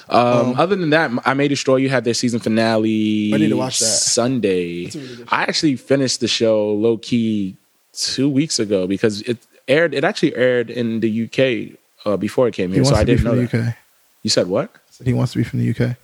Um, 0.09 0.55
other 0.57 0.75
than 0.75 0.91
that, 0.91 1.11
I 1.25 1.33
May 1.33 1.47
Destroy 1.49 1.75
You 1.75 1.89
had 1.89 2.05
their 2.05 2.13
season 2.13 2.39
finale. 2.39 3.31
I 3.33 3.37
need 3.37 3.49
to 3.49 3.57
watch 3.57 3.79
that. 3.79 3.85
Sunday. 3.85 4.85
really. 4.87 5.25
I 5.27 5.43
actually 5.43 5.75
finished 5.75 6.21
the 6.21 6.27
show 6.27 6.71
low 6.73 6.97
key 6.97 7.57
two 7.91 8.29
weeks 8.29 8.59
ago 8.59 8.87
because 8.87 9.21
it 9.23 9.37
aired. 9.67 9.93
It 9.93 10.03
actually 10.05 10.35
aired 10.35 10.69
in 10.69 11.01
the 11.01 11.25
UK 11.25 11.77
uh, 12.05 12.15
before 12.17 12.47
it 12.47 12.53
came 12.53 12.71
here, 12.71 12.85
so 12.85 12.95
I 12.95 13.03
didn't 13.03 13.25
know 13.25 13.35
the 13.35 13.45
that. 13.47 13.67
UK. 13.69 13.75
You 14.21 14.29
said 14.29 14.47
what? 14.47 14.71
Said 14.89 15.05
he 15.07 15.13
wants 15.13 15.33
to 15.33 15.39
be 15.39 15.43
from 15.43 15.59
the 15.59 15.69
UK. 15.69 15.97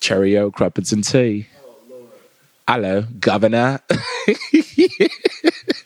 Cheerio, 0.00 0.50
crumpets 0.50 0.92
and 0.92 1.04
tea. 1.04 1.46
Hello, 2.66 3.04
Governor. 3.18 3.80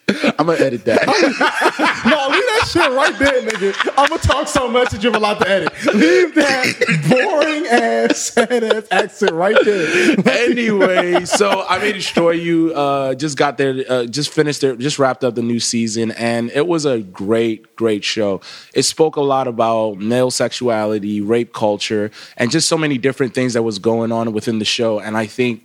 I'm 0.09 0.47
gonna 0.47 0.59
edit 0.59 0.85
that. 0.85 1.05
No, 2.05 2.29
leave 2.29 2.43
that 2.45 2.69
shit 2.69 2.93
right 2.93 3.19
there, 3.19 3.43
nigga. 3.43 3.95
I'm 3.97 4.09
gonna 4.09 4.21
talk 4.21 4.47
so 4.47 4.69
much 4.69 4.91
that 4.91 5.03
you 5.03 5.11
have 5.11 5.21
a 5.21 5.25
lot 5.25 5.41
to 5.41 5.49
edit. 5.49 5.73
Leave 5.95 6.35
that 6.35 6.67
boring 7.09 7.67
ass 7.67 8.19
sad 8.19 8.63
ass 8.63 8.87
accent 8.91 9.33
right 9.33 9.57
there. 9.65 10.17
anyway, 10.27 11.25
so 11.25 11.65
I 11.67 11.79
may 11.79 11.93
destroy 11.93 12.33
you. 12.33 12.75
Uh, 12.75 13.15
just 13.15 13.39
got 13.39 13.57
there, 13.57 13.83
uh, 13.89 14.05
just 14.05 14.31
finished 14.31 14.61
there. 14.61 14.77
just 14.77 14.99
wrapped 14.99 15.25
up 15.25 15.35
the 15.35 15.43
new 15.43 15.61
season, 15.61 16.11
and 16.13 16.51
it 16.51 16.67
was 16.67 16.85
a 16.85 17.01
great, 17.01 17.75
great 17.77 18.05
show. 18.05 18.43
It 18.75 18.83
spoke 18.83 19.17
a 19.17 19.23
lot 19.23 19.49
about 19.49 19.97
male 19.99 20.31
sexuality, 20.31 21.23
rape 21.23 21.55
culture, 21.55 22.11
and 22.37 22.51
just 22.51 22.69
so 22.69 22.77
many 22.77 22.99
different 22.99 23.35
things 23.35 23.55
that 23.55 23.63
was 23.63 23.79
going 23.79 24.13
on 24.13 24.33
within 24.33 24.59
the 24.59 24.65
show. 24.67 25.01
And 25.01 25.17
I 25.17 25.27
think 25.27 25.63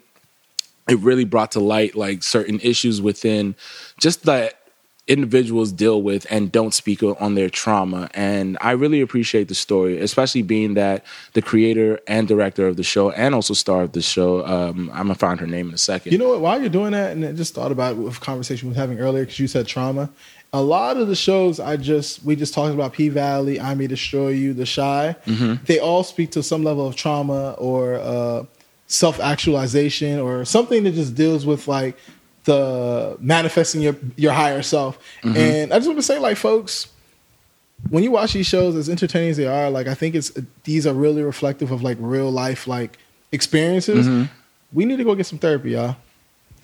it 0.89 0.99
really 0.99 1.25
brought 1.25 1.51
to 1.51 1.59
light 1.59 1.95
like 1.95 2.23
certain 2.23 2.59
issues 2.61 3.01
within 3.01 3.55
just 3.99 4.23
that 4.23 4.55
individuals 5.07 5.71
deal 5.71 6.03
with 6.03 6.27
and 6.29 6.51
don't 6.51 6.73
speak 6.73 7.01
on 7.01 7.33
their 7.33 7.49
trauma 7.49 8.07
and 8.13 8.59
i 8.61 8.69
really 8.69 9.01
appreciate 9.01 9.47
the 9.47 9.55
story 9.55 9.97
especially 9.99 10.43
being 10.43 10.75
that 10.75 11.03
the 11.33 11.41
creator 11.41 11.99
and 12.07 12.27
director 12.27 12.67
of 12.67 12.77
the 12.77 12.83
show 12.83 13.09
and 13.11 13.33
also 13.33 13.55
star 13.55 13.81
of 13.81 13.93
the 13.93 14.03
show 14.03 14.45
um, 14.45 14.87
i'm 14.93 15.07
gonna 15.07 15.15
find 15.15 15.39
her 15.39 15.47
name 15.47 15.67
in 15.67 15.73
a 15.73 15.79
second 15.79 16.11
You 16.11 16.19
know 16.19 16.29
what? 16.29 16.41
While 16.41 16.59
you're 16.59 16.69
doing 16.69 16.91
that, 16.91 17.11
and 17.13 17.25
I 17.25 17.31
just 17.31 17.55
thought 17.55 17.71
about 17.71 17.97
a 17.97 18.11
conversation 18.19 18.69
we 18.69 18.75
were 18.75 18.79
having 18.79 18.99
earlier 18.99 19.23
because 19.23 19.39
you 19.39 19.47
said 19.47 19.65
trauma. 19.67 20.09
A 20.53 20.61
lot 20.61 20.97
of 20.97 21.07
the 21.07 21.15
shows 21.15 21.59
I 21.59 21.77
just 21.77 22.23
we 22.23 22.35
just 22.35 22.53
talked 22.53 22.73
about 22.73 22.93
P 22.93 23.09
Valley, 23.09 23.59
I 23.59 23.73
May 23.75 23.87
Destroy 23.87 24.29
You, 24.29 24.53
The 24.53 24.65
Chi. 24.65 25.15
Mm-hmm. 25.25 25.63
They 25.65 25.79
all 25.79 26.03
speak 26.03 26.31
to 26.31 26.43
some 26.43 26.63
level 26.63 26.87
of 26.87 26.95
trauma 26.95 27.51
or 27.57 27.95
uh, 27.95 28.45
self 28.89 29.19
actualization 29.21 30.19
or 30.19 30.43
something 30.43 30.83
that 30.83 30.91
just 30.91 31.15
deals 31.15 31.45
with 31.45 31.67
like 31.67 31.95
the 32.43 33.15
manifesting 33.21 33.81
your 33.81 33.95
your 34.17 34.33
higher 34.33 34.61
self. 34.61 34.99
Mm-hmm. 35.23 35.37
And 35.37 35.73
I 35.73 35.77
just 35.77 35.87
want 35.87 35.99
to 35.99 36.03
say, 36.03 36.19
like, 36.19 36.35
folks, 36.35 36.87
when 37.89 38.03
you 38.03 38.11
watch 38.11 38.33
these 38.33 38.47
shows, 38.47 38.75
as 38.75 38.89
entertaining 38.89 39.29
as 39.29 39.37
they 39.37 39.47
are, 39.47 39.69
like 39.69 39.87
I 39.87 39.93
think 39.93 40.15
it's 40.15 40.31
these 40.65 40.85
are 40.85 40.93
really 40.93 41.23
reflective 41.23 41.71
of 41.71 41.81
like 41.81 41.97
real 41.99 42.29
life 42.31 42.67
like 42.67 42.97
experiences. 43.31 44.07
Mm-hmm. 44.07 44.33
We 44.73 44.85
need 44.85 44.97
to 44.97 45.03
go 45.03 45.15
get 45.15 45.25
some 45.25 45.39
therapy, 45.39 45.71
y'all. 45.71 45.95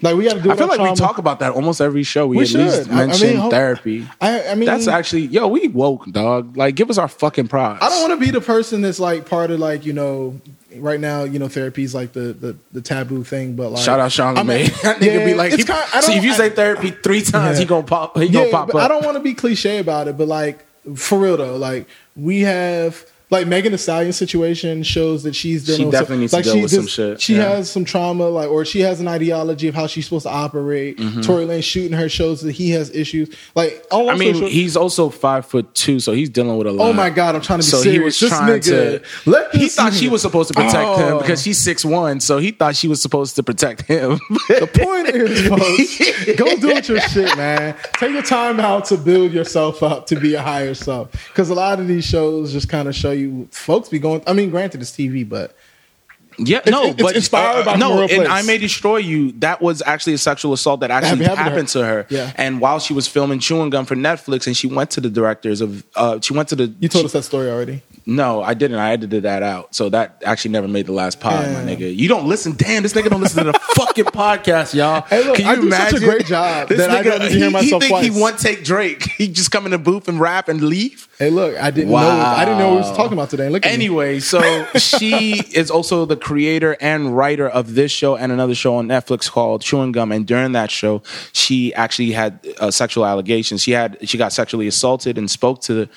Like 0.01 0.15
we 0.17 0.25
got 0.25 0.33
to 0.33 0.41
do. 0.41 0.51
i 0.51 0.57
feel 0.57 0.67
like 0.67 0.79
we 0.79 0.93
talk 0.93 1.19
about 1.19 1.39
that 1.39 1.53
almost 1.53 1.79
every 1.79 2.03
show 2.03 2.27
we, 2.27 2.37
We 2.37 2.43
at 2.43 2.49
least 2.51 2.83
should. 2.83 2.91
I- 2.91 3.03
I 3.03 3.05
mention 3.07 3.37
mean, 3.37 3.49
therapy 3.49 4.07
I, 4.19 4.49
I 4.49 4.55
mean, 4.55 4.65
that's 4.65 4.89
actually 4.89 5.21
yo 5.27 5.47
we 5.47 5.69
woke 5.69 6.05
dog 6.11 6.57
like 6.57 6.75
give 6.75 6.89
us 6.89 6.97
our 6.97 7.07
fucking 7.07 7.47
props 7.47 7.81
I 7.81 7.87
don't 7.87 8.01
want 8.09 8.19
to 8.19 8.25
be 8.25 8.29
the 8.29 8.41
person 8.41 8.81
that's 8.81 8.99
like 8.99 9.25
part 9.25 9.51
of 9.51 9.59
like 9.61 9.85
you 9.85 9.93
know. 9.93 10.39
Right 10.81 10.99
now, 10.99 11.23
you 11.23 11.39
know, 11.39 11.47
therapy 11.47 11.83
is 11.83 11.93
like 11.95 12.13
the, 12.13 12.33
the, 12.33 12.57
the 12.71 12.81
taboo 12.81 13.23
thing, 13.23 13.55
but 13.55 13.71
like 13.71 13.83
Shout 13.83 13.99
out 13.99 14.11
Sean 14.11 14.37
I 14.37 14.43
mean, 14.43 14.65
LeMay. 14.67 14.81
That 14.83 14.97
nigga 14.97 15.25
be 15.25 15.33
like, 15.33 15.53
he- 15.53 15.63
kind- 15.63 15.87
I 15.93 16.01
see 16.01 16.13
if 16.17 16.23
you 16.23 16.31
I- 16.31 16.35
say 16.37 16.49
therapy 16.49 16.91
three 16.91 17.21
times, 17.21 17.57
Yeah. 17.57 17.61
he 17.63 17.65
gonna 17.65 17.85
pop. 17.87 18.17
He 18.17 18.25
yeah, 18.25 18.31
gonna 18.41 18.51
pop 18.51 18.69
up. 18.69 18.75
I 18.75 18.87
don't 18.87 19.03
want 19.05 19.17
to 19.17 19.23
be 19.23 19.33
cliche 19.33 19.79
about 19.79 20.07
it, 20.07 20.17
but 20.17 20.27
like 20.27 20.65
for 20.95 21.19
real 21.19 21.37
though, 21.37 21.57
like 21.57 21.87
we 22.15 22.41
have 22.41 23.05
like 23.29 23.47
Megan 23.47 23.71
Thee 23.71 23.77
Stallion 23.77 24.13
situation 24.13 24.83
shows 24.83 25.23
that 25.23 25.35
she's 25.35 25.65
dealing 25.65 25.79
She 25.79 25.85
with 25.85 25.91
definitely 25.93 26.17
needs 26.19 26.31
to 26.31 26.37
like 26.37 26.43
deal 26.45 26.53
she 26.55 26.61
with 26.61 26.71
some 26.71 26.87
shit, 26.87 27.21
She 27.21 27.35
yeah. 27.35 27.49
has 27.55 27.69
some 27.71 27.85
trauma, 27.85 28.27
like 28.29 28.49
or 28.49 28.65
she 28.65 28.81
has 28.81 28.99
an 28.99 29.07
ideology 29.07 29.67
of 29.67 29.75
how 29.75 29.87
she's 29.87 30.05
supposed 30.05 30.25
to 30.25 30.31
operate. 30.31 30.97
Mm-hmm. 30.97 31.21
Tory 31.21 31.45
Lanez 31.45 31.63
shooting 31.63 31.93
her 31.97 32.07
shows 32.09 32.41
that 32.41 32.51
he 32.53 32.71
has 32.71 32.89
issues. 32.91 33.35
Like 33.55 33.83
all 33.91 34.09
I 34.09 34.15
mean, 34.15 34.35
he's 34.35 34.77
also 34.77 35.09
five 35.09 35.45
foot 35.45 35.73
two, 35.73 35.99
so 35.99 36.13
he's 36.13 36.29
dealing 36.29 36.57
with 36.57 36.67
a 36.67 36.71
lot. 36.71 36.89
Oh 36.89 36.93
my 36.93 37.09
God, 37.09 37.35
I'm 37.35 37.41
trying 37.41 37.59
to 37.59 37.65
be 37.65 37.69
so 37.71 37.77
serious. 37.81 37.97
he 37.99 38.03
was 38.03 38.19
This 38.19 38.29
trying 38.29 38.59
nigga- 38.61 39.03
to. 39.23 39.29
let 39.29 39.55
he 39.55 39.67
thought 39.69 39.93
she 39.93 40.07
was 40.09 40.21
supposed 40.21 40.47
to 40.49 40.53
protect 40.53 40.99
him 40.99 41.13
Oh. 41.15 41.19
because 41.19 41.43
he's 41.43 41.57
six 41.57 41.83
one, 41.83 42.19
so 42.19 42.37
he 42.37 42.51
thought 42.51 42.75
she 42.75 42.87
was 42.87 43.01
supposed 43.01 43.35
to 43.37 43.43
protect 43.43 43.81
him. 43.83 44.19
The 44.47 44.67
point 44.67 45.07
is, 45.09 45.47
folks, 45.47 46.35
go 46.37 46.55
do 46.57 46.69
it 46.69 46.87
your 46.87 46.99
shit, 47.01 47.35
man. 47.37 47.75
Take 47.97 48.11
your 48.11 48.21
time 48.21 48.59
out 48.59 48.85
to 48.85 48.97
build 48.97 49.31
yourself 49.33 49.81
up 49.83 50.05
to 50.07 50.19
be 50.19 50.33
a 50.35 50.41
higher 50.41 50.73
self. 50.73 51.11
Because 51.27 51.49
a 51.49 51.53
lot 51.55 51.79
of 51.79 51.87
these 51.87 52.05
shows 52.05 52.51
just 52.53 52.69
kind 52.69 52.87
of 52.87 52.95
show 52.95 53.11
you 53.15 53.47
folks 53.51 53.89
be 53.89 53.99
going. 53.99 54.21
I 54.27 54.33
mean, 54.33 54.49
granted, 54.49 54.81
it's 54.81 54.91
TV, 54.91 55.27
but 55.27 55.55
yeah, 56.37 56.57
It's- 56.57 56.71
no, 56.71 56.87
it's 56.91 57.01
but 57.01 57.15
inspired 57.15 57.63
by 57.65 57.75
no, 57.77 58.01
and 58.01 58.09
Place. 58.09 58.27
I 58.29 58.41
may 58.41 58.57
destroy 58.57 58.97
you. 58.97 59.31
That 59.39 59.61
was 59.61 59.81
actually 59.85 60.13
a 60.13 60.17
sexual 60.17 60.51
assault 60.53 60.81
that 60.81 60.91
actually 60.91 61.23
Happened- 61.23 61.27
happened, 61.27 61.47
happened 61.49 61.67
to 61.69 61.79
to 61.79 61.85
her. 61.85 61.93
her. 62.03 62.07
Yeah. 62.09 62.31
and 62.35 62.59
while 62.59 62.79
she 62.79 62.93
was 62.93 63.07
filming 63.07 63.39
Chewing 63.39 63.69
Gum 63.69 63.85
for 63.85 63.95
Netflix, 63.95 64.45
and 64.45 64.55
she 64.55 64.67
went 64.67 64.91
to 64.91 65.01
the 65.01 65.09
directors 65.09 65.61
of, 65.61 65.83
uh, 65.95 66.19
she 66.21 66.33
went 66.33 66.49
to 66.49 66.55
the. 66.57 66.73
you 66.79 66.89
told 66.89 67.05
us 67.05 67.13
that 67.13 67.23
story 67.23 67.49
already. 67.49 67.81
No, 68.07 68.43
I 68.43 68.53
didn't. 68.53 68.77
I 68.77 68.91
edited 68.91 69.23
that 69.23 69.41
out. 69.41 69.73
So 69.73 69.89
that 69.89 70.21
actually 70.23 70.51
never 70.51 70.67
made 70.67 70.85
the 70.85 70.91
last 70.91 71.19
pod, 71.19 71.43
my 71.51 71.61
nigga. 71.61 71.95
You 71.95 72.07
don't 72.07 72.27
listen. 72.27 72.53
Damn, 72.55 72.83
this 72.83 72.93
nigga 72.93 73.09
don't 73.09 73.19
listen 73.21 73.43
to 73.45 73.51
the 73.51 73.59
fucking 73.75 74.05
podcast, 74.05 74.75
y'all. 74.75 75.01
Hey, 75.01 75.23
look, 75.25 75.37
Can 75.37 75.47
I 75.47 75.53
you 75.55 75.61
do 75.63 75.71
such 75.71 75.79
a 75.79 75.95
imagine? 75.95 76.09
great 76.09 76.25
job 76.27 76.69
This 76.69 76.77
that 76.77 76.91
I 76.91 77.01
don't 77.01 77.19
need 77.19 77.29
to 77.29 77.33
hear 77.35 77.47
he- 77.47 77.51
myself 77.53 77.81
He 77.81 77.89
think 77.89 78.01
he 78.03 78.09
twice. 78.09 78.21
one 78.21 78.37
take 78.37 78.63
Drake. 78.63 79.03
He 79.17 79.27
just 79.27 79.49
come 79.49 79.65
in 79.65 79.71
the 79.71 79.79
booth 79.79 80.07
and 80.07 80.19
rap 80.19 80.49
and 80.49 80.61
leave. 80.61 81.07
Hey, 81.17 81.31
look, 81.31 81.57
I 81.57 81.71
didn't 81.71 81.89
know. 81.89 81.95
I 81.97 82.45
didn't 82.45 82.59
know 82.59 82.67
what 82.75 82.83
we 82.83 82.89
was 82.89 82.95
talking 82.97 83.13
about 83.13 83.31
today. 83.31 83.49
Look 83.49 83.65
at 83.65 83.69
me. 83.69 83.73
Anyway, 83.73 84.19
so 84.19 84.65
she 84.75 85.39
is 85.53 85.71
also 85.71 86.05
the 86.05 86.17
creator 86.17 86.77
and 86.79 87.17
writer 87.17 87.49
of 87.49 87.73
this 87.73 87.91
show 87.91 88.15
and 88.17 88.31
another 88.31 88.53
show 88.53 88.75
on 88.75 88.87
Netflix 88.87 89.31
called 89.31 89.61
Chewing 89.63 89.91
Gum. 89.93 90.11
And 90.11 90.27
during 90.27 90.51
that 90.51 90.69
show, 90.69 91.01
she 91.33 91.73
actually 91.73 92.11
had 92.11 92.39
uh, 92.59 92.69
sexual 92.69 93.03
allegations. 93.05 93.63
She 93.63 93.71
had 93.71 93.97
she 94.07 94.17
got 94.19 94.31
sexually 94.31 94.67
assaulted 94.67 95.17
and 95.17 95.31
spoke 95.31 95.61
to 95.63 95.89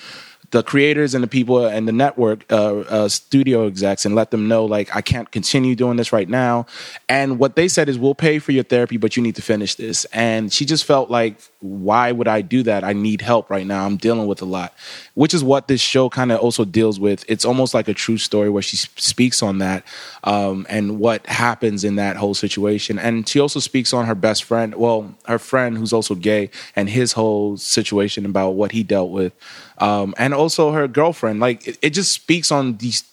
the, 0.50 0.62
creators 0.62 1.14
and 1.14 1.22
the 1.22 1.28
people 1.28 1.66
and 1.66 1.88
the 1.88 1.92
network 1.92 2.44
uh, 2.50 2.78
uh, 2.80 3.08
studio 3.08 3.66
execs 3.66 4.04
and 4.04 4.14
let 4.14 4.30
them 4.30 4.48
know 4.48 4.64
like 4.64 4.94
I 4.94 5.00
can't 5.00 5.30
continue 5.30 5.74
doing 5.74 5.96
this 5.96 6.12
right 6.12 6.28
now. 6.28 6.66
And 7.08 7.38
what 7.38 7.56
they 7.56 7.68
said 7.68 7.88
is 7.88 7.98
we'll 7.98 8.14
pay 8.14 8.38
for 8.38 8.52
your 8.52 8.64
therapy, 8.64 8.96
but 8.96 9.16
you 9.16 9.22
need 9.22 9.36
to 9.36 9.42
finish 9.42 9.74
this. 9.74 10.04
And 10.06 10.52
she 10.52 10.64
just 10.64 10.84
felt 10.84 11.10
like 11.10 11.38
why 11.60 12.12
would 12.12 12.28
I 12.28 12.40
do 12.42 12.62
that? 12.64 12.84
I 12.84 12.92
need 12.92 13.20
help 13.20 13.50
right 13.50 13.66
now. 13.66 13.84
I'm 13.84 13.96
dealing 13.96 14.28
with 14.28 14.40
a 14.40 14.44
lot, 14.44 14.72
which 15.14 15.34
is 15.34 15.42
what 15.42 15.66
this 15.66 15.80
show 15.80 16.08
kind 16.08 16.30
of 16.30 16.38
also 16.38 16.64
deals 16.64 17.00
with. 17.00 17.24
It's 17.28 17.44
almost 17.44 17.74
like 17.74 17.88
a 17.88 17.94
true 17.94 18.18
story 18.18 18.48
where 18.48 18.62
she 18.62 18.76
speaks 18.76 19.42
on 19.42 19.58
that 19.58 19.84
um, 20.22 20.66
and 20.68 21.00
what 21.00 21.26
happens 21.26 21.82
in 21.82 21.96
that 21.96 22.16
whole 22.16 22.34
situation. 22.34 22.98
And 22.98 23.28
she 23.28 23.40
also 23.40 23.58
speaks 23.58 23.92
on 23.92 24.06
her 24.06 24.14
best 24.14 24.44
friend, 24.44 24.74
well, 24.76 25.14
her 25.26 25.38
friend 25.38 25.76
who's 25.76 25.92
also 25.92 26.14
gay, 26.14 26.50
and 26.76 26.88
his 26.88 27.12
whole 27.12 27.56
situation 27.56 28.24
about 28.24 28.50
what 28.50 28.72
he 28.72 28.84
dealt 28.84 29.10
with, 29.10 29.32
um, 29.78 30.14
and 30.16 30.34
also 30.38 30.72
her 30.72 30.88
girlfriend. 30.88 31.40
Like 31.40 31.66
it, 31.66 31.78
it 31.82 31.90
just 31.90 32.12
speaks 32.12 32.50
on 32.50 32.76
these 32.78 33.04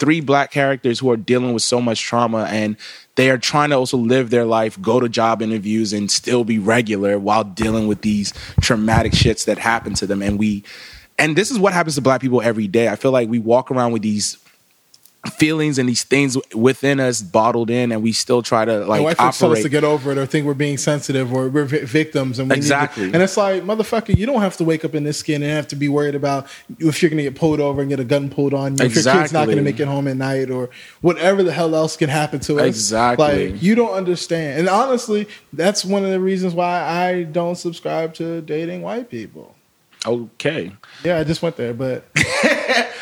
three 0.00 0.20
black 0.20 0.50
characters 0.50 0.98
who 0.98 1.10
are 1.10 1.16
dealing 1.16 1.52
with 1.52 1.62
so 1.62 1.80
much 1.80 2.00
trauma 2.00 2.44
and 2.50 2.76
they 3.16 3.30
are 3.30 3.36
trying 3.36 3.68
to 3.68 3.76
also 3.76 3.98
live 3.98 4.30
their 4.30 4.46
life, 4.46 4.80
go 4.80 4.98
to 4.98 5.08
job 5.08 5.42
interviews, 5.42 5.92
and 5.92 6.10
still 6.10 6.42
be 6.42 6.58
regular 6.58 7.18
while 7.18 7.44
dealing 7.44 7.86
with 7.86 8.00
these 8.00 8.32
traumatic 8.62 9.12
shits 9.12 9.44
that 9.44 9.58
happen 9.58 9.92
to 9.94 10.06
them. 10.06 10.22
And 10.22 10.38
we, 10.38 10.64
and 11.18 11.36
this 11.36 11.50
is 11.50 11.58
what 11.58 11.74
happens 11.74 11.96
to 11.96 12.00
black 12.00 12.22
people 12.22 12.40
every 12.40 12.66
day. 12.66 12.88
I 12.88 12.96
feel 12.96 13.12
like 13.12 13.28
we 13.28 13.38
walk 13.38 13.70
around 13.70 13.92
with 13.92 14.00
these 14.00 14.38
feelings 15.36 15.78
and 15.78 15.86
these 15.86 16.02
things 16.02 16.36
within 16.54 16.98
us 16.98 17.20
bottled 17.20 17.68
in, 17.68 17.92
and 17.92 18.02
we 18.02 18.10
still 18.10 18.42
try 18.42 18.64
to 18.64 18.86
like 18.86 18.98
And 18.98 19.04
white 19.04 19.16
folks 19.18 19.38
tell 19.38 19.52
us 19.52 19.60
to 19.62 19.68
get 19.68 19.84
over 19.84 20.12
it 20.12 20.16
or 20.18 20.24
think 20.24 20.46
we're 20.46 20.54
being 20.54 20.78
sensitive 20.78 21.30
or 21.32 21.48
we're 21.50 21.66
vi- 21.66 21.84
victims 21.84 22.38
and 22.38 22.48
we 22.48 22.54
need 22.56 22.60
to- 22.62 22.66
Exactly. 22.66 23.04
and 23.04 23.16
it's 23.16 23.36
like 23.36 23.62
motherfucker, 23.62 24.16
you 24.16 24.24
don't 24.24 24.40
have 24.40 24.56
to 24.56 24.64
wake 24.64 24.82
up 24.84 24.94
in 24.94 25.04
this 25.04 25.18
skin 25.18 25.42
and 25.42 25.52
have 25.52 25.68
to 25.68 25.76
be 25.76 25.88
worried 25.88 26.14
about 26.14 26.46
if 26.78 27.02
you're 27.02 27.10
gonna 27.10 27.22
get 27.22 27.34
pulled 27.34 27.60
over 27.60 27.82
and 27.82 27.90
get 27.90 28.00
a 28.00 28.04
gun 28.04 28.30
pulled 28.30 28.54
on 28.54 28.78
you, 28.78 28.84
if 28.86 28.94
your 28.94 29.04
kid's 29.04 29.32
not 29.32 29.46
gonna 29.46 29.60
make 29.60 29.78
it 29.78 29.86
home 29.88 30.08
at 30.08 30.16
night 30.16 30.50
or 30.50 30.70
whatever 31.02 31.42
the 31.42 31.52
hell 31.52 31.74
else 31.74 31.98
can 31.98 32.08
happen 32.08 32.40
to 32.40 32.58
us. 32.58 32.66
Exactly. 32.66 33.50
Like 33.52 33.62
you 33.62 33.74
don't 33.74 33.92
understand. 33.92 34.60
And 34.60 34.68
honestly, 34.70 35.28
that's 35.52 35.84
one 35.84 36.02
of 36.04 36.10
the 36.10 36.20
reasons 36.20 36.54
why 36.54 36.80
I 36.82 37.24
don't 37.24 37.56
subscribe 37.56 38.14
to 38.14 38.40
dating 38.40 38.80
white 38.80 39.10
people. 39.10 39.54
okay. 40.06 40.72
Yeah, 41.04 41.18
I 41.18 41.24
just 41.24 41.42
went 41.42 41.56
there, 41.56 41.74
but 41.74 42.06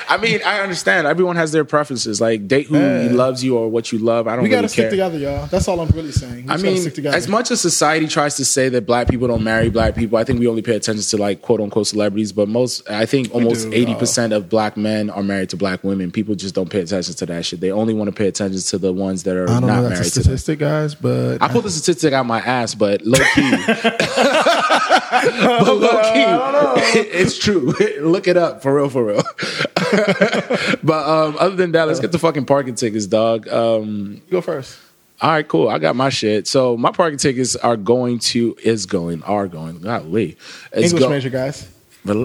I 0.08 0.16
mean, 0.16 0.40
I 0.44 0.60
understand. 0.60 1.06
Everyone 1.06 1.36
has 1.36 1.52
their 1.52 1.64
preferences. 1.64 2.20
Like 2.20 2.48
date 2.48 2.66
who 2.68 2.78
Yeah. 2.78 3.08
loves 3.12 3.44
you 3.44 3.56
or 3.56 3.68
what 3.68 3.92
you 3.92 3.98
love. 3.98 4.26
I 4.26 4.32
don't. 4.36 4.42
we 4.44 4.48
really 4.48 4.56
gotta 4.58 4.68
stick 4.68 4.84
care. 4.84 4.90
together, 4.90 5.18
y'all. 5.18 5.46
That's 5.46 5.68
all 5.68 5.80
I'm 5.80 5.88
really 5.90 6.12
saying. 6.12 6.46
We 6.46 6.50
I 6.52 6.56
mean, 6.56 6.78
stick 6.80 6.94
together. 6.94 7.16
as 7.16 7.28
much 7.28 7.50
as 7.50 7.60
society 7.60 8.06
tries 8.08 8.36
to 8.36 8.44
say 8.44 8.68
that 8.70 8.86
black 8.86 9.08
people 9.08 9.28
don't 9.28 9.44
marry 9.44 9.68
black 9.70 9.94
people, 9.94 10.16
I 10.18 10.24
think 10.24 10.40
we 10.40 10.46
only 10.46 10.62
pay 10.62 10.76
attention 10.76 11.02
to 11.04 11.16
like 11.18 11.42
quote 11.42 11.60
unquote 11.60 11.86
celebrities. 11.86 12.32
But 12.32 12.48
most, 12.48 12.88
I 12.90 13.04
think 13.06 13.34
almost 13.34 13.68
eighty 13.72 13.94
percent 13.94 14.32
of 14.32 14.48
black 14.48 14.76
men 14.76 15.10
are 15.10 15.22
married 15.22 15.50
to 15.50 15.56
black 15.56 15.84
women. 15.84 16.10
People 16.10 16.34
just 16.34 16.54
don't 16.54 16.70
pay 16.70 16.80
attention 16.80 17.14
to 17.14 17.26
that 17.26 17.44
shit. 17.44 17.60
They 17.60 17.70
only 17.70 17.92
want 17.94 18.08
to 18.08 18.12
pay 18.16 18.28
attention 18.28 18.60
to 18.60 18.78
the 18.78 18.92
ones 18.92 19.24
that 19.24 19.36
are 19.36 19.44
I 19.50 19.60
don't 19.60 19.66
not 19.66 19.82
know 19.82 19.82
that's 19.82 19.84
a 19.84 19.90
married 20.00 20.04
to 20.12 20.14
them. 20.14 20.22
statistic, 20.22 20.58
guys, 20.60 20.94
but 20.94 21.42
I 21.42 21.48
pulled 21.48 21.64
the 21.64 21.70
statistic 21.70 22.12
out 22.14 22.24
my 22.26 22.40
ass, 22.40 22.74
but 22.74 23.02
low 23.04 23.18
key, 23.34 23.50
but 23.68 25.66
low 25.66 26.74
key, 26.76 26.98
it's 27.00 27.38
true. 27.38 27.72
Look 28.00 28.26
it 28.28 28.36
up 28.36 28.62
for 28.62 28.74
real, 28.74 28.88
for 28.88 29.04
real. 29.04 29.22
But 30.82 31.08
um, 31.08 31.36
other 31.38 31.56
than 31.56 31.72
that, 31.72 31.88
let's 31.88 32.00
get 32.00 32.12
the 32.12 32.18
fucking 32.18 32.46
parking 32.46 32.74
tickets, 32.74 33.06
dog. 33.06 33.48
Um, 33.48 34.22
go 34.30 34.40
first. 34.40 34.78
all 35.20 35.30
right, 35.30 35.46
cool. 35.46 35.68
I 35.68 35.78
got 35.78 35.96
my 35.96 36.08
shit. 36.10 36.46
So 36.46 36.76
my 36.76 36.92
parking 36.92 37.18
tickets 37.18 37.56
are 37.56 37.76
going 37.76 38.18
to 38.20 38.56
is 38.62 38.86
going 38.86 39.22
are 39.24 39.48
going. 39.48 39.80
Golly, 39.80 40.36
it's 40.72 40.86
English 40.92 41.02
go- 41.02 41.10
major, 41.10 41.30
guys. 41.30 41.68
But 42.04 42.16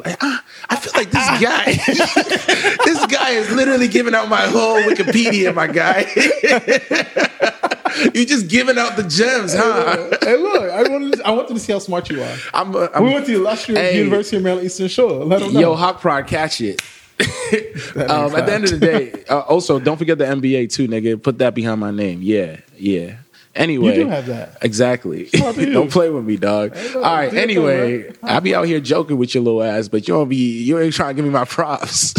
I 0.70 0.76
feel 0.78 0.94
like 0.96 1.12
this 1.12 1.42
guy, 1.42 1.74
this 2.86 3.06
guy 3.08 3.32
is 3.32 3.52
literally 3.52 3.88
giving 3.90 4.16
out 4.16 4.30
my 4.30 4.42
whole 4.42 4.78
Wikipedia, 4.84 5.54
my 5.54 5.68
guy. 5.68 6.06
you 8.14 8.26
just 8.26 8.48
giving 8.48 8.78
out 8.78 8.96
the 8.96 9.04
gems, 9.04 9.54
huh? 9.54 10.10
hey, 10.22 10.38
look, 10.38 10.72
I 10.72 10.84
wanted, 10.88 11.14
to, 11.18 11.28
I 11.28 11.32
wanted 11.32 11.56
to 11.56 11.60
see 11.60 11.74
how 11.74 11.80
smart 11.80 12.10
you 12.10 12.22
are. 12.24 12.36
I'm, 12.54 12.74
uh, 12.76 12.88
I'm 12.94 13.04
we 13.04 13.14
went 13.14 13.26
to 13.26 13.32
the 13.34 13.38
illustrious 13.40 13.80
Hey. 13.80 13.98
University 13.98 14.38
of 14.38 14.44
Maryland 14.44 14.68
Eastern 14.68 14.88
Shore. 14.88 15.26
Let 15.26 15.42
them 15.42 15.54
know. 15.54 15.60
yo 15.60 15.76
hawk 15.76 16.00
pride, 16.00 16.28
catch 16.28 16.62
it. 16.62 16.82
um, 17.96 18.36
at 18.36 18.46
the 18.46 18.54
end 18.54 18.64
of 18.66 18.70
the 18.72 18.78
day, 18.80 19.24
uh, 19.30 19.40
also 19.42 19.80
don't 19.80 19.98
forget 19.98 20.18
the 20.18 20.26
NBA 20.26 20.72
too, 20.72 20.88
nigga. 20.88 21.22
Put 21.22 21.38
that 21.40 21.54
behind 21.54 21.80
my 21.80 21.92
name. 21.92 22.22
Yeah, 22.22 22.60
yeah. 22.78 23.18
Anyway, 23.56 23.90
You 23.90 24.04
do 24.06 24.10
have 24.10 24.26
that. 24.28 24.58
Exactly. 24.64 25.26
Don't 25.32 25.92
play 25.92 26.10
with 26.10 26.26
me, 26.26 26.38
dog. 26.38 26.76
All 26.96 27.02
right. 27.02 27.30
do 27.30 27.36
your 27.36 27.46
thing, 27.46 27.60
Anyway. 27.60 28.12
I 28.24 28.40
be 28.40 28.56
out 28.56 28.66
here 28.66 28.80
joking 28.80 29.18
with 29.18 29.36
your 29.36 29.44
little 29.44 29.62
ass, 29.62 29.88
but 29.88 30.08
you 30.08 30.16
don't 30.16 30.28
be. 30.28 30.64
You 30.64 30.80
ain't 30.80 30.96
trying 30.96 31.10
to 31.10 31.14
give 31.14 31.24
me 31.26 31.30
my 31.30 31.46
props. 31.58 32.16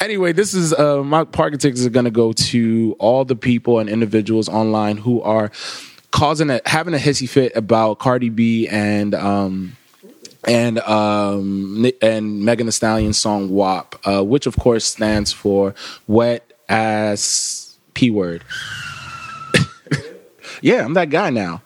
anyway, 0.00 0.32
this 0.32 0.54
is 0.54 0.72
uh, 0.72 1.04
my 1.04 1.22
parking 1.22 1.60
tickets 1.60 1.86
are 1.86 1.90
gonna 1.90 2.10
go 2.10 2.32
to 2.32 2.96
all 2.98 3.24
the 3.24 3.36
people 3.36 3.78
and 3.78 3.88
individuals 3.88 4.48
online 4.48 4.96
who 4.96 5.22
are 5.22 5.52
causing 6.10 6.50
a 6.50 6.60
having 6.66 6.94
a 6.94 6.98
hissy 6.98 7.28
fit 7.28 7.52
about 7.54 8.00
Cardi 8.00 8.28
B 8.28 8.66
and 8.66 9.14
um 9.14 9.76
and 10.44 10.78
um 10.80 11.86
and 12.00 12.44
Megan 12.44 12.66
Thee 12.66 12.72
Stallion's 12.72 13.18
song 13.18 13.50
WAP, 13.50 13.96
uh, 14.04 14.22
which 14.24 14.46
of 14.46 14.56
course 14.56 14.84
stands 14.84 15.32
for 15.32 15.74
wet 16.06 16.52
ass 16.68 17.78
p 17.94 18.10
word. 18.10 18.44
yeah, 20.62 20.84
I'm 20.84 20.94
that 20.94 21.10
guy 21.10 21.30
now. 21.30 21.62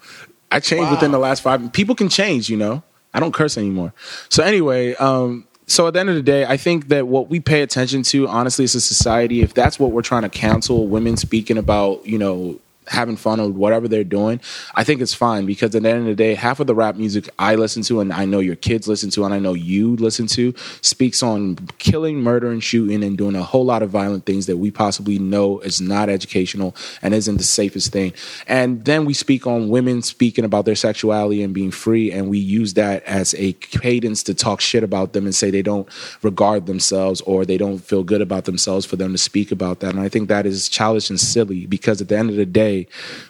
I 0.51 0.61
changed 0.61 0.91
within 0.91 1.11
the 1.11 1.19
last 1.19 1.43
five. 1.43 1.73
People 1.73 1.95
can 1.95 2.09
change, 2.09 2.49
you 2.49 2.57
know. 2.57 2.83
I 3.13 3.21
don't 3.21 3.33
curse 3.33 3.57
anymore. 3.59 3.93
So 4.29 4.43
anyway, 4.43 4.95
um, 4.97 5.47
so 5.67 5.87
at 5.89 5.95
the 5.95 6.01
end 6.01 6.09
of 6.09 6.15
the 6.15 6.23
day, 6.23 6.45
I 6.45 6.57
think 6.57 6.89
that 6.89 7.09
what 7.09 7.29
we 7.29 7.41
pay 7.41 7.63
attention 7.63 8.03
to, 8.05 8.29
honestly, 8.29 8.65
as 8.65 8.75
a 8.75 8.81
society, 8.81 9.41
if 9.43 9.55
that's 9.55 9.79
what 9.79 9.91
we're 9.91 10.03
trying 10.03 10.23
to 10.23 10.29
cancel, 10.29 10.87
women 10.87 11.17
speaking 11.17 11.59
about, 11.59 12.07
you 12.07 12.19
know, 12.19 12.61
having 12.89 13.17
fun 13.17 13.41
or 13.41 13.51
whatever 13.51 13.89
they're 13.89 14.05
doing, 14.05 14.41
I 14.75 14.85
think 14.85 15.01
it's 15.01 15.15
fine 15.15 15.47
because 15.47 15.75
at 15.75 15.83
the 15.83 15.89
end 15.89 16.01
of 16.01 16.07
the 16.07 16.15
day, 16.15 16.35
half 16.35 16.61
of 16.61 16.67
the 16.67 16.75
rap 16.75 16.97
music 16.97 17.29
I 17.39 17.55
listen 17.55 17.83
to 17.85 18.01
and 18.01 18.13
I 18.13 18.25
know 18.25 18.41
your 18.41 18.57
kids 18.57 18.89
listen 18.89 19.11
to 19.11 19.25
and 19.25 19.35
I 19.35 19.39
know 19.39 19.55
you 19.55 19.97
listen 19.97 20.27
to 20.29 20.55
speaks 20.81 21.23
on 21.23 21.57
killing, 21.79 22.23
murder, 22.23 22.51
and 22.51 22.63
shooting 22.63 23.03
and 23.03 23.17
doing 23.17 23.37
a 23.37 23.43
whole 23.43 23.65
lot 23.65 23.83
of 23.83 23.91
violent 23.91 24.27
things 24.27 24.47
that 24.47 24.59
we 24.59 24.71
possibly 24.71 25.19
know 25.19 25.61
is 25.61 25.81
not 25.81 26.09
educational 26.09 26.75
and 27.03 27.15
isn't 27.15 27.37
the 27.37 27.45
safest 27.45 27.93
thing. 27.93 28.13
And 28.47 28.85
then 28.85 29.05
we 29.05 29.15
speak 29.15 29.47
on 29.47 29.69
women 29.69 30.03
speaking 30.03 30.45
about 30.45 30.65
their 30.65 30.75
sexuality 30.75 31.43
and 31.43 31.55
being 31.55 31.71
free, 31.71 32.13
and 32.13 32.29
we 32.29 32.39
use 32.39 32.75
that 32.75 33.03
as 33.05 33.35
a 33.35 33.53
cadence 33.55 34.23
to 34.25 34.35
talk 34.35 34.61
shit 34.61 34.83
about 34.83 35.13
them 35.13 35.25
and 35.25 35.35
say 35.35 35.51
they 35.51 35.63
don't 35.63 35.89
regard 36.23 36.67
themselves 36.67 37.21
or 37.23 37.45
they 37.45 37.57
don't 37.57 37.79
feel 37.79 38.05
good 38.05 38.21
about 38.21 38.45
themselves 38.45 38.85
for 38.85 38.97
them 38.97 39.13
to 39.13 39.19
speak 39.19 39.51
about 39.51 39.81
that. 39.81 39.95
And 39.95 40.01
I 40.01 40.09
think 40.09 40.29
that 40.29 40.47
is 40.47 40.69
childish 40.69 41.11
and 41.11 41.19
silly 41.19 41.67
because 41.67 42.01
at 42.01 42.09
the 42.09 42.19
end 42.19 42.31
of 42.31 42.37
the 42.37 42.47
day, 42.47 42.76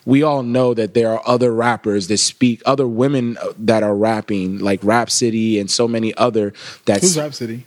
we 0.04 0.22
all 0.22 0.42
know 0.42 0.74
that 0.74 0.94
there 0.94 1.12
are 1.12 1.22
other 1.26 1.52
rappers 1.52 2.08
that 2.08 2.18
speak, 2.18 2.62
other 2.66 2.86
women 2.86 3.38
that 3.58 3.82
are 3.82 3.94
rapping, 3.94 4.58
like 4.58 4.80
Rap 4.82 5.10
City 5.10 5.58
and 5.58 5.70
so 5.70 5.86
many 5.86 6.14
other. 6.14 6.52
That's 6.84 7.02
Who's 7.02 7.18
Rapsody? 7.18 7.64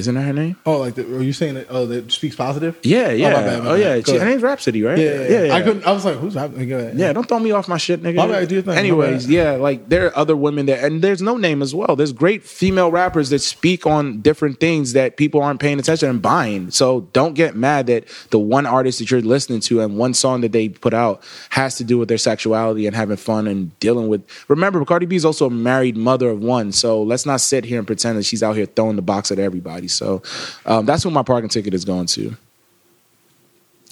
Isn't 0.00 0.14
that 0.14 0.22
her 0.22 0.32
name? 0.32 0.56
Oh, 0.64 0.78
like 0.78 0.94
the, 0.94 1.04
are 1.14 1.22
you 1.22 1.32
saying 1.32 1.54
that? 1.54 1.66
Oh, 1.68 1.84
that 1.86 2.10
speaks 2.10 2.34
positive? 2.34 2.78
Yeah, 2.82 3.08
oh, 3.08 3.10
yeah. 3.10 3.30
my 3.30 3.42
bad, 3.42 3.62
my 3.62 3.70
oh 3.70 3.76
bad. 3.76 3.80
yeah, 3.80 4.12
she, 4.12 4.18
her 4.18 4.24
name's 4.24 4.42
Rapsody, 4.42 4.82
right? 4.82 4.98
Yeah, 4.98 5.28
yeah, 5.28 5.42
yeah. 5.44 5.54
I 5.54 5.62
couldn't. 5.62 5.86
I 5.86 5.92
was 5.92 6.04
like, 6.04 6.16
who's 6.16 6.34
Rapsody? 6.34 6.66
Yeah, 6.66 7.12
don't 7.12 7.28
throw 7.28 7.38
me 7.38 7.52
off 7.52 7.68
my 7.68 7.76
shit, 7.76 8.02
nigga. 8.02 8.16
My 8.16 8.26
bad, 8.26 8.48
do 8.48 8.54
your 8.56 8.62
thing, 8.62 8.78
Anyways, 8.78 9.28
yeah, 9.28 9.52
like 9.52 9.88
there 9.88 10.06
are 10.06 10.16
other 10.16 10.36
women 10.36 10.66
there, 10.66 10.84
and 10.84 11.02
there's 11.02 11.20
no 11.20 11.36
name 11.36 11.62
as 11.62 11.74
well. 11.74 11.96
There's 11.96 12.12
great 12.12 12.44
female 12.44 12.90
rappers 12.90 13.30
that 13.30 13.40
speak 13.40 13.86
on 13.86 14.20
different 14.20 14.58
things 14.58 14.94
that 14.94 15.16
people 15.16 15.42
aren't 15.42 15.60
paying 15.60 15.78
attention 15.78 16.08
and 16.08 16.22
buying. 16.22 16.70
So 16.70 17.02
don't 17.12 17.34
get 17.34 17.54
mad 17.54 17.86
that 17.88 18.04
the 18.30 18.38
one 18.38 18.66
artist 18.66 19.00
that 19.00 19.10
you're 19.10 19.20
listening 19.20 19.60
to 19.60 19.80
and 19.80 19.98
one 19.98 20.14
song 20.14 20.40
that 20.40 20.52
they 20.52 20.70
put 20.70 20.94
out 20.94 21.22
has 21.50 21.76
to 21.76 21.84
do 21.84 21.98
with 21.98 22.08
their 22.08 22.18
sexuality 22.18 22.86
and 22.86 22.96
having 22.96 23.16
fun 23.16 23.46
and 23.46 23.78
dealing 23.80 24.08
with. 24.08 24.24
Remember, 24.48 24.84
Cardi 24.84 25.06
B 25.06 25.16
is 25.16 25.24
also 25.24 25.46
a 25.46 25.50
married 25.50 25.96
mother 25.96 26.30
of 26.30 26.40
one, 26.40 26.72
so 26.72 27.02
let's 27.02 27.26
not 27.26 27.40
sit 27.40 27.64
here 27.64 27.78
and 27.78 27.86
pretend 27.86 28.18
that 28.18 28.24
she's 28.24 28.42
out 28.42 28.56
here 28.56 28.66
throwing 28.66 28.96
the 28.96 29.02
box 29.02 29.30
at 29.30 29.38
everybody. 29.38 29.88
So 29.92 30.22
um, 30.66 30.86
that's 30.86 31.04
what 31.04 31.12
my 31.12 31.22
parking 31.22 31.48
ticket 31.50 31.74
is 31.74 31.84
going 31.84 32.06
to. 32.06 32.36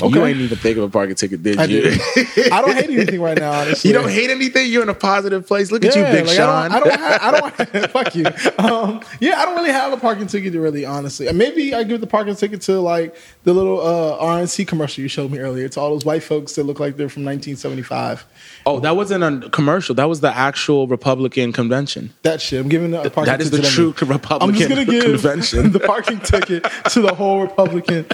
You 0.01 0.25
ain't 0.25 0.39
even 0.39 0.57
think 0.59 0.77
of 0.79 0.85
a 0.85 0.89
parking 0.89 1.17
ticket, 1.17 1.43
did 1.43 1.59
I 1.59 1.65
you? 1.65 1.83
did. 1.83 2.01
I 2.53 2.61
don't 2.61 2.75
hate 2.75 2.91
anything 2.91 3.21
right 3.21 3.37
now. 3.37 3.51
Honestly, 3.53 3.89
you 3.89 3.95
don't 3.95 4.09
hate 4.09 4.31
anything. 4.31 4.71
You're 4.71 4.83
in 4.85 4.89
a 4.89 4.95
positive 4.95 5.47
place. 5.47 5.73
Look 5.73 5.85
at 5.85 5.97
you, 5.97 6.03
Big 6.05 6.27
like, 6.27 6.37
Sean. 6.37 6.71
I 6.71 6.79
don't. 6.81 6.89
I 7.01 7.31
don't. 7.31 7.55
Have, 7.55 7.69
I 7.75 7.79
don't 7.81 7.91
fuck 7.91 8.15
you. 8.15 8.27
Um, 8.59 9.01
yeah, 9.21 9.41
I 9.41 9.45
don't 9.45 9.57
really 9.57 9.73
have 9.73 9.93
a 9.93 9.97
parking 9.97 10.27
ticket. 10.27 10.53
To 10.53 10.61
really, 10.61 10.85
honestly, 10.85 11.31
maybe 11.33 11.75
I 11.75 11.83
give 11.83 12.01
the 12.01 12.07
parking 12.07 12.37
ticket 12.37 12.61
to 12.63 12.81
like 12.81 13.17
the 13.45 13.53
little 13.53 13.81
uh, 13.81 14.23
RNC 14.23 14.69
commercial 14.69 15.03
you 15.03 15.09
showed 15.09 15.31
me 15.33 15.39
earlier. 15.39 15.65
It's 15.65 15.77
all 15.77 15.91
those 15.91 16.05
white 16.05 16.23
folks 16.23 16.55
that 16.55 16.65
look 16.65 16.79
like 16.79 16.97
they're 16.97 17.09
from 17.09 17.25
1975. 17.25 18.25
oh, 18.67 18.81
that 18.81 18.95
wasn't 18.97 19.25
a 19.25 19.49
commercial. 19.51 19.95
That 19.95 20.09
was 20.09 20.21
the 20.21 20.35
actual 20.35 20.87
Republican 20.87 21.53
convention. 21.53 22.13
That 22.23 22.41
shit. 22.41 22.61
I'm 22.61 22.69
giving 22.69 22.93
the 22.93 23.11
parking 23.11 23.25
That 23.25 23.41
is 23.41 23.51
ticket 23.51 23.65
the 23.65 23.69
to 23.71 23.93
true. 23.93 24.07
Republican 24.07 24.49
I'm 24.51 24.55
just 24.55 24.69
gonna 24.69 24.85
give 24.85 25.05
convention. 25.05 25.73
the 25.73 25.81
parking 25.81 26.21
ticket 26.21 26.65
to 26.91 27.01
the 27.01 27.15
whole 27.15 27.41
Republican 27.41 28.07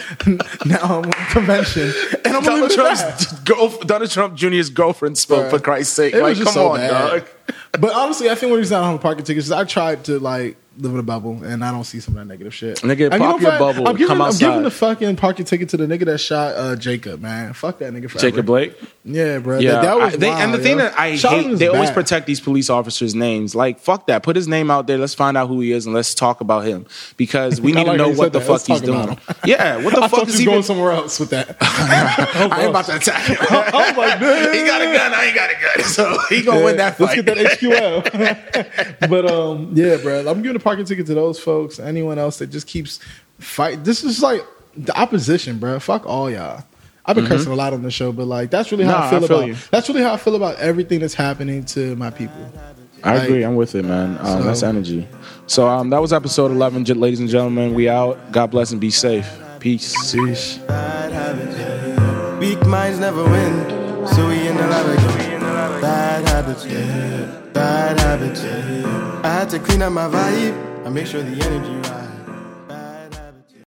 now 0.65 1.03
convention, 1.31 1.74
and 2.25 2.37
I'm 2.37 2.43
Donald 2.43 2.71
leave 2.71 2.79
it 2.79 2.79
at 2.79 3.19
Trump's 3.19 3.33
girl, 3.45 3.69
Donald 3.81 4.11
Trump 4.11 4.35
Jr.'s 4.37 4.71
girlfriend 4.71 5.19
spoke 5.19 5.47
Bruh. 5.47 5.51
for 5.51 5.59
Christ's 5.59 5.95
sake. 5.95 6.15
It 6.15 6.23
like, 6.23 6.37
come 6.37 6.47
so 6.47 6.69
on, 6.69 6.79
bad. 6.79 6.91
dog. 6.91 7.29
But 7.81 7.95
honestly, 7.95 8.31
I 8.31 8.35
think 8.35 8.51
one 8.51 8.59
reason 8.61 8.77
I 8.77 8.81
don't 8.81 8.91
have 8.93 9.01
a 9.01 9.03
parking 9.03 9.25
ticket 9.25 9.45
is 9.45 9.53
I 9.53 9.65
tried 9.65 10.05
to 10.05 10.19
like 10.19 10.57
live 10.79 10.93
in 10.93 10.99
a 10.99 11.03
bubble, 11.03 11.43
and 11.45 11.65
I 11.65 11.71
don't 11.71 11.85
see 11.85 12.01
some 12.01 12.15
of 12.17 12.21
that 12.21 12.33
negative 12.33 12.53
shit. 12.55 12.79
Nigga, 12.79 13.11
And 13.13 13.21
pop 13.21 13.37
know 13.37 13.41
your 13.41 13.51
what? 13.53 13.59
bubble, 13.59 13.89
I'm 13.89 13.95
giving, 13.97 14.09
come 14.09 14.23
I'm 14.23 14.33
giving 14.33 14.47
outside. 14.49 14.65
the 14.65 14.71
fucking 14.71 15.17
parking 15.17 15.45
ticket 15.45 15.69
to 15.71 15.77
the 15.77 15.87
nigga 15.87 16.05
that 16.07 16.19
shot 16.19 16.55
uh, 16.57 16.77
Jacob. 16.77 17.21
Man, 17.21 17.53
fuck 17.53 17.79
that 17.79 17.93
nigga. 17.93 18.11
Forever. 18.11 18.19
Jacob 18.31 18.47
Blake. 18.47 18.75
Yeah, 19.05 19.39
bro. 19.39 19.59
Yeah, 19.59 19.73
that, 19.73 19.83
that 19.83 19.97
was 19.99 20.15
I- 20.15 20.17
they, 20.17 20.31
and 20.31 20.53
the 20.53 20.59
wild, 20.59 20.63
thing 20.63 20.79
yo. 20.79 20.85
that 20.85 20.99
I 20.99 21.17
Shot 21.17 21.33
him 21.35 21.43
hate, 21.45 21.53
is 21.53 21.59
they 21.59 21.69
always 21.69 21.91
protect 21.91 22.27
these 22.27 22.41
police 22.41 22.71
officers' 22.71 23.15
names. 23.15 23.55
Like, 23.55 23.79
fuck 23.79 24.07
that. 24.07 24.23
Put 24.23 24.35
his 24.37 24.49
name 24.49 24.71
out 24.71 24.87
there. 24.87 24.99
Let's 24.99 25.15
find 25.15 25.37
out 25.37 25.49
who 25.49 25.61
he 25.61 25.73
is 25.73 25.87
and 25.87 25.95
let's 25.95 26.15
talk 26.15 26.41
about 26.41 26.65
him 26.65 26.87
because 27.17 27.61
we 27.61 27.73
I 27.75 27.77
need 27.77 27.85
to 27.85 27.97
know 27.97 28.09
what 28.11 28.33
the 28.33 28.39
that. 28.39 28.45
fuck 28.47 28.53
Let's 28.55 28.67
he's 28.67 28.81
doing. 28.81 29.17
Yeah, 29.45 29.77
what 29.85 29.95
the 29.95 30.03
I 30.05 30.09
fuck 30.09 30.27
is 30.29 30.39
he 30.39 30.47
was 30.47 30.47
going 30.47 30.55
even? 30.59 30.63
somewhere 30.63 30.93
else 30.93 31.21
with 31.21 31.31
that. 31.31 31.57
I 31.61 32.61
ain't 32.61 32.71
about 32.71 32.87
to 32.87 32.97
attack 32.97 33.23
him. 33.27 33.37
I 33.41 33.89
was 33.89 33.97
like, 33.97 34.19
dude. 34.21 34.55
he 34.55 34.65
got 34.65 34.81
a 34.81 34.85
gun. 34.87 35.13
I 35.15 35.25
ain't 35.27 35.35
got 35.35 35.51
a 35.51 35.55
gun. 35.55 35.85
So 35.85 36.19
he 36.31 36.43
gonna 36.43 36.65
win 36.65 36.77
that 36.79 36.99
Let's 36.99 37.15
get 37.15 37.27
that 37.27 37.37
HQL. 37.37 39.09
but 39.11 39.31
um, 39.31 39.71
yeah, 39.75 39.97
bro. 39.99 40.27
I'm 40.29 40.41
giving 40.43 40.57
a 40.57 40.61
parking 40.65 40.85
ticket 40.85 41.07
to 41.07 41.15
those 41.15 41.39
folks. 41.39 41.79
Anyone 41.79 42.19
else 42.19 42.39
that 42.39 42.49
just 42.49 42.67
keeps 42.67 42.99
fight. 43.39 43.85
This 43.85 44.03
is 44.03 44.23
like 44.23 44.45
the 44.77 44.99
opposition, 44.99 45.59
bro. 45.59 45.79
Fuck 45.79 46.07
all 46.07 46.29
y'all. 46.31 46.65
I've 47.07 47.17
been 47.17 47.27
cursing 47.27 47.53
a 47.53 47.55
lot 47.55 47.75
on 47.75 47.83
the 47.83 47.91
show, 47.91 48.13
but 48.13 48.27
like 48.27 48.51
that's 48.51 48.73
really 48.73 48.85
how 48.85 48.95
Mm-hmm. 48.95 49.01
Nah, 49.03 49.07
I 49.07 49.11
feel 49.11 49.25
I 49.25 49.29
feel 49.29 49.37
about. 49.39 49.49
you. 49.49 49.57
That's 49.71 49.89
really 49.89 50.03
how 50.03 50.15
I 50.15 50.17
feel 50.17 50.35
about 50.37 50.57
everything 50.57 51.01
that's 51.01 51.15
happening 51.15 51.65
to 51.67 51.95
my 51.97 52.11
people. 52.11 52.51
I 53.05 53.19
Like- 53.19 53.29
agree. 53.29 53.43
I'm 53.45 53.57
with 53.57 53.75
it, 53.75 53.85
man. 53.85 54.17
Um, 54.21 54.27
So- 54.27 54.43
that's 54.43 54.63
energy. 54.63 55.07
So 55.47 55.69
um, 55.69 55.91
that 55.91 56.01
was 56.01 56.13
episode 56.15 56.51
11, 56.51 56.85
ladies 56.99 57.21
and 57.21 57.29
gentlemen. 57.29 57.75
We 57.75 57.89
out. 57.91 58.33
God 58.33 58.51
bless 58.51 58.73
and 58.73 58.81
be 58.81 58.91
safe. 58.91 59.29
Peace. 59.61 60.57
Bad 60.67 61.13
habits. 61.13 61.57
yeah. 61.59 62.39
Weak 62.39 62.65
minds 62.67 62.99
never 62.99 63.23
win, 63.23 64.07
so 64.09 64.27
we 64.29 64.49
in 64.49 64.57
the 64.57 64.67
lab 64.67 64.87
again. 64.99 65.04
Bad 65.81 66.29
habits, 66.29 66.67
yeah. 66.67 67.41
Bad 67.53 67.99
habits, 68.01 68.43
yeah. 68.43 69.21
I 69.25 69.29
had 69.29 69.51
to 69.51 69.59
clean 69.59 69.83
up 69.83 69.93
my 69.93 70.09
vibe. 70.09 70.87
I 70.87 70.91
make 70.91 71.07
sure 71.07 71.23
the 71.23 71.45
energy 71.45 71.91
right. 71.91 72.04